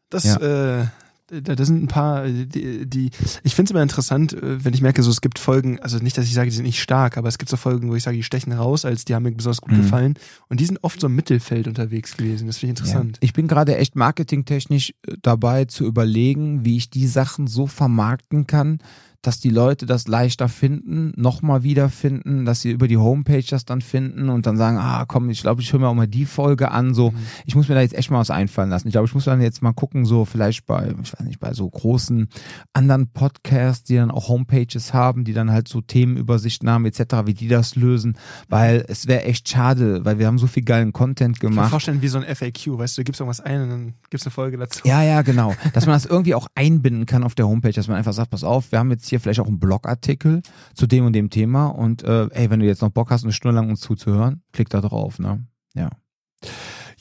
Das, 0.09 0.23
Ja. 0.23 0.37
äh, 0.81 0.85
da, 1.31 1.53
da 1.55 1.63
sind 1.63 1.83
ein 1.83 1.87
paar, 1.87 2.27
die, 2.27 2.87
die 2.87 3.11
ich 3.43 3.53
finde 3.53 3.69
es 3.69 3.71
immer 3.71 3.83
interessant, 3.83 4.33
äh, 4.33 4.65
wenn 4.65 4.73
ich 4.73 4.81
merke, 4.81 5.03
so 5.03 5.11
es 5.11 5.21
gibt 5.21 5.37
Folgen, 5.37 5.79
also 5.79 5.99
nicht, 5.99 6.17
dass 6.17 6.25
ich 6.25 6.33
sage, 6.33 6.49
die 6.49 6.55
sind 6.55 6.65
nicht 6.65 6.81
stark, 6.81 7.17
aber 7.17 7.27
es 7.27 7.37
gibt 7.37 7.49
so 7.49 7.57
Folgen, 7.57 7.89
wo 7.91 7.95
ich 7.95 8.01
sage, 8.01 8.17
die 8.17 8.23
stechen 8.23 8.51
raus, 8.51 8.83
als 8.83 9.05
die 9.05 9.13
haben 9.13 9.21
mir 9.23 9.31
besonders 9.31 9.61
gut 9.61 9.73
Mhm. 9.73 9.81
gefallen. 9.81 10.13
Und 10.47 10.59
die 10.59 10.65
sind 10.65 10.83
oft 10.83 10.99
so 10.99 11.05
im 11.05 11.15
Mittelfeld 11.15 11.67
unterwegs 11.67 12.17
gewesen. 12.17 12.47
Das 12.47 12.57
finde 12.57 12.73
ich 12.73 12.79
interessant. 12.79 13.17
Ja. 13.17 13.19
Ich 13.21 13.33
bin 13.33 13.47
gerade 13.47 13.77
echt 13.77 13.95
marketingtechnisch 13.95 14.93
äh, 15.07 15.13
dabei 15.21 15.65
zu 15.65 15.85
überlegen, 15.85 16.65
wie 16.65 16.77
ich 16.77 16.89
die 16.89 17.05
Sachen 17.07 17.45
so 17.45 17.67
vermarkten 17.67 18.47
kann, 18.47 18.79
dass 19.21 19.39
die 19.39 19.49
Leute 19.49 19.85
das 19.85 20.07
leichter 20.07 20.47
finden, 20.47 21.11
nochmal 21.17 21.63
wiederfinden, 21.63 22.45
dass 22.45 22.61
sie 22.61 22.71
über 22.71 22.87
die 22.87 22.97
Homepage 22.97 23.43
das 23.49 23.65
dann 23.65 23.81
finden 23.81 24.29
und 24.29 24.45
dann 24.45 24.55
sagen, 24.55 24.77
ah 24.77 25.03
komm, 25.07 25.29
ich 25.29 25.41
glaube, 25.41 25.61
ich 25.61 25.73
höre 25.73 25.79
mir 25.81 25.87
auch 25.89 25.93
mal 25.93 26.07
die 26.07 26.25
Folge 26.25 26.71
an. 26.71 26.93
So, 26.93 27.13
ich 27.45 27.55
muss 27.55 27.67
mir 27.67 27.75
da 27.75 27.81
jetzt 27.81 27.95
echt 27.95 28.11
mal 28.11 28.19
was 28.19 28.31
einfallen 28.31 28.69
lassen. 28.69 28.87
Ich 28.87 28.93
glaube, 28.93 29.07
ich 29.07 29.13
muss 29.13 29.25
dann 29.25 29.41
jetzt 29.41 29.61
mal 29.61 29.73
gucken, 29.73 30.05
so 30.05 30.23
vielleicht 30.23 30.65
bei, 30.65 30.93
ich 31.03 31.13
weiß 31.13 31.25
nicht, 31.25 31.39
bei 31.39 31.53
so 31.53 31.69
großen 31.69 32.29
anderen 32.73 33.11
Podcasts, 33.11 33.83
die 33.83 33.95
dann 33.95 34.09
auch 34.09 34.29
Homepages 34.29 34.93
haben, 34.93 35.25
die 35.25 35.33
dann 35.33 35.51
halt 35.51 35.67
so 35.67 35.81
Themenübersichten 35.81 36.69
haben, 36.69 36.85
etc., 36.85 37.01
wie 37.25 37.33
die 37.33 37.49
das 37.49 37.75
lösen, 37.75 38.17
weil 38.47 38.85
es 38.87 39.07
wäre 39.07 39.23
echt 39.23 39.49
schade, 39.49 40.05
weil 40.05 40.17
wir 40.19 40.27
haben 40.27 40.37
so 40.37 40.47
viel 40.47 40.63
geilen 40.63 40.93
Content 40.93 41.35
Ich 41.35 41.41
kann 41.41 41.49
mir 41.49 41.55
gemacht. 41.55 41.71
vorstellen, 41.71 42.01
wie 42.01 42.07
so 42.07 42.19
ein 42.19 42.35
FAQ, 42.35 42.77
weißt 42.77 42.97
du, 42.97 43.01
du 43.01 43.05
gibst 43.05 43.19
irgendwas 43.19 43.41
ein 43.41 43.63
und 43.63 43.69
dann 43.69 43.93
gibst 44.09 44.25
eine 44.25 44.31
Folge 44.31 44.57
dazu. 44.57 44.81
Ja, 44.87 45.03
ja, 45.03 45.21
genau. 45.23 45.53
Dass 45.73 45.85
man 45.85 45.95
das 45.95 46.05
irgendwie 46.05 46.35
auch 46.35 46.47
einbinden 46.55 47.05
kann 47.05 47.23
auf 47.23 47.35
der 47.35 47.47
Homepage, 47.47 47.73
dass 47.73 47.87
man 47.89 47.97
einfach 47.97 48.13
sagt, 48.13 48.29
pass 48.31 48.43
auf, 48.45 48.71
wir 48.71 48.79
haben 48.79 48.91
jetzt 48.91 49.08
hier 49.09 49.19
vielleicht 49.19 49.39
auch 49.39 49.47
einen 49.47 49.59
Blogartikel 49.59 50.41
zu 50.73 50.87
dem 50.87 51.05
und 51.05 51.13
dem 51.13 51.29
Thema 51.29 51.67
und 51.67 52.03
äh, 52.03 52.27
ey, 52.31 52.49
wenn 52.49 52.59
du 52.59 52.65
jetzt 52.65 52.81
noch 52.81 52.89
Bock 52.89 53.11
hast, 53.11 53.23
eine 53.23 53.33
Stunde 53.33 53.55
lang 53.55 53.69
uns 53.69 53.81
zuzuhören, 53.81 54.41
klick 54.51 54.69
da 54.69 54.81
drauf, 54.81 55.19
ne? 55.19 55.45
Ja. 55.75 55.89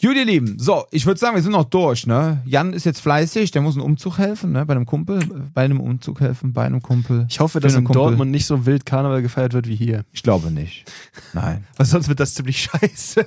Gut, 0.01 0.15
ihr 0.15 0.25
Lieben, 0.25 0.61
so, 0.61 0.85
ich 0.93 1.07
würde 1.07 1.19
sagen, 1.19 1.35
wir 1.35 1.43
sind 1.43 1.51
noch 1.51 1.65
durch, 1.65 2.07
ne? 2.07 2.41
Jan 2.45 2.73
ist 2.73 2.85
jetzt 2.85 3.01
fleißig, 3.01 3.51
der 3.51 3.63
muss 3.63 3.75
einen 3.75 3.85
Umzug 3.85 4.19
helfen, 4.19 4.53
ne? 4.53 4.65
Bei 4.65 4.75
einem 4.75 4.87
Kumpel, 4.87 5.19
bei 5.53 5.65
einem 5.65 5.81
Umzug 5.81 6.21
helfen, 6.21 6.53
bei 6.53 6.65
einem 6.65 6.81
Kumpel. 6.81 7.27
Ich 7.29 7.41
hoffe, 7.41 7.59
dass 7.59 7.75
in 7.75 7.83
Kumpel. 7.83 8.03
Dortmund 8.03 8.31
nicht 8.31 8.47
so 8.47 8.65
wild 8.65 8.87
Karneval 8.87 9.23
gefeiert 9.23 9.55
wird 9.55 9.67
wie 9.67 9.75
hier. 9.75 10.05
Ich 10.13 10.23
glaube 10.23 10.53
nicht. 10.53 10.85
Nein. 11.33 11.65
Weil 11.77 11.87
sonst 11.87 12.09
wird 12.09 12.21
das 12.21 12.35
ziemlich 12.35 12.63
scheiße. 12.71 13.27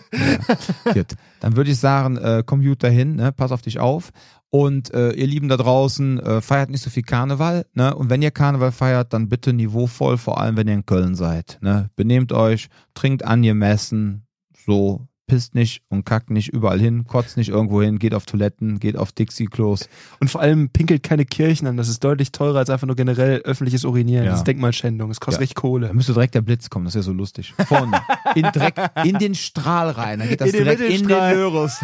Gut. 0.93 1.15
Dann 1.41 1.57
würde 1.57 1.71
ich 1.71 1.77
sagen, 1.77 2.15
äh, 2.15 2.41
komm 2.45 2.63
gut 2.63 2.83
dahin, 2.83 3.17
ne? 3.17 3.33
pass 3.33 3.51
auf 3.51 3.61
dich 3.61 3.79
auf. 3.79 4.11
Und 4.51 4.93
äh, 4.93 5.11
ihr 5.13 5.27
Lieben 5.27 5.47
da 5.47 5.55
draußen, 5.55 6.19
äh, 6.19 6.41
feiert 6.41 6.69
nicht 6.69 6.83
so 6.83 6.89
viel 6.89 7.03
Karneval. 7.03 7.65
Ne? 7.73 7.95
Und 7.95 8.09
wenn 8.09 8.21
ihr 8.21 8.31
Karneval 8.31 8.73
feiert, 8.73 9.13
dann 9.13 9.29
bitte 9.29 9.53
niveauvoll, 9.53 10.17
vor 10.17 10.41
allem 10.41 10.57
wenn 10.57 10.67
ihr 10.67 10.73
in 10.73 10.85
Köln 10.85 11.15
seid. 11.15 11.57
Ne? 11.61 11.89
Benehmt 11.95 12.33
euch, 12.33 12.67
trinkt 12.93 13.23
angemessen, 13.23 14.27
so 14.65 15.07
pisst 15.31 15.55
nicht 15.55 15.81
und 15.87 16.05
kackt 16.05 16.29
nicht 16.29 16.49
überall 16.49 16.77
hin, 16.77 17.07
kotzt 17.07 17.37
nicht 17.37 17.47
irgendwo 17.47 17.81
hin, 17.81 17.99
geht 17.99 18.13
auf 18.13 18.25
Toiletten, 18.25 18.81
geht 18.81 18.97
auf 18.97 19.13
Dixie-Klos. 19.13 19.87
Und 20.19 20.29
vor 20.29 20.41
allem 20.41 20.67
pinkelt 20.67 21.03
keine 21.03 21.23
Kirchen 21.23 21.67
an. 21.67 21.77
Das 21.77 21.87
ist 21.87 22.03
deutlich 22.03 22.33
teurer 22.33 22.57
als 22.59 22.69
einfach 22.69 22.85
nur 22.85 22.97
generell 22.97 23.37
öffentliches 23.45 23.85
Urinieren. 23.85 24.25
Ja. 24.25 24.31
Das 24.31 24.41
ist 24.41 24.47
Denkmalschändung. 24.47 25.07
Das 25.07 25.21
kostet 25.21 25.39
Ja. 25.39 25.43
richtig 25.43 25.55
Kohle. 25.55 25.87
Da 25.87 25.93
müsste 25.93 26.11
direkt 26.11 26.35
der 26.35 26.41
Blitz 26.41 26.69
kommen, 26.69 26.83
das 26.83 26.95
wäre 26.95 27.03
so 27.03 27.13
lustig. 27.13 27.53
Vorne. 27.65 28.01
In, 28.35 28.51
direkt 28.53 28.77
in 29.05 29.19
den 29.19 29.33
Strahl 29.33 29.91
rein. 29.91 30.19
Dann 30.19 30.27
geht 30.27 30.41
das 30.41 30.49
In 30.49 30.53
den 30.55 30.63
direkt 30.65 30.81
in 30.81 31.07
den. 31.07 31.07
Lörus. 31.07 31.77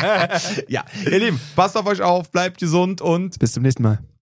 ja, 0.68 0.82
ihr 1.04 1.18
Lieben, 1.18 1.38
passt 1.54 1.76
auf 1.76 1.84
euch 1.84 2.00
auf, 2.00 2.30
bleibt 2.30 2.58
gesund 2.58 3.02
und 3.02 3.38
Bis 3.38 3.52
zum 3.52 3.64
nächsten 3.64 3.82
Mal. 3.82 3.98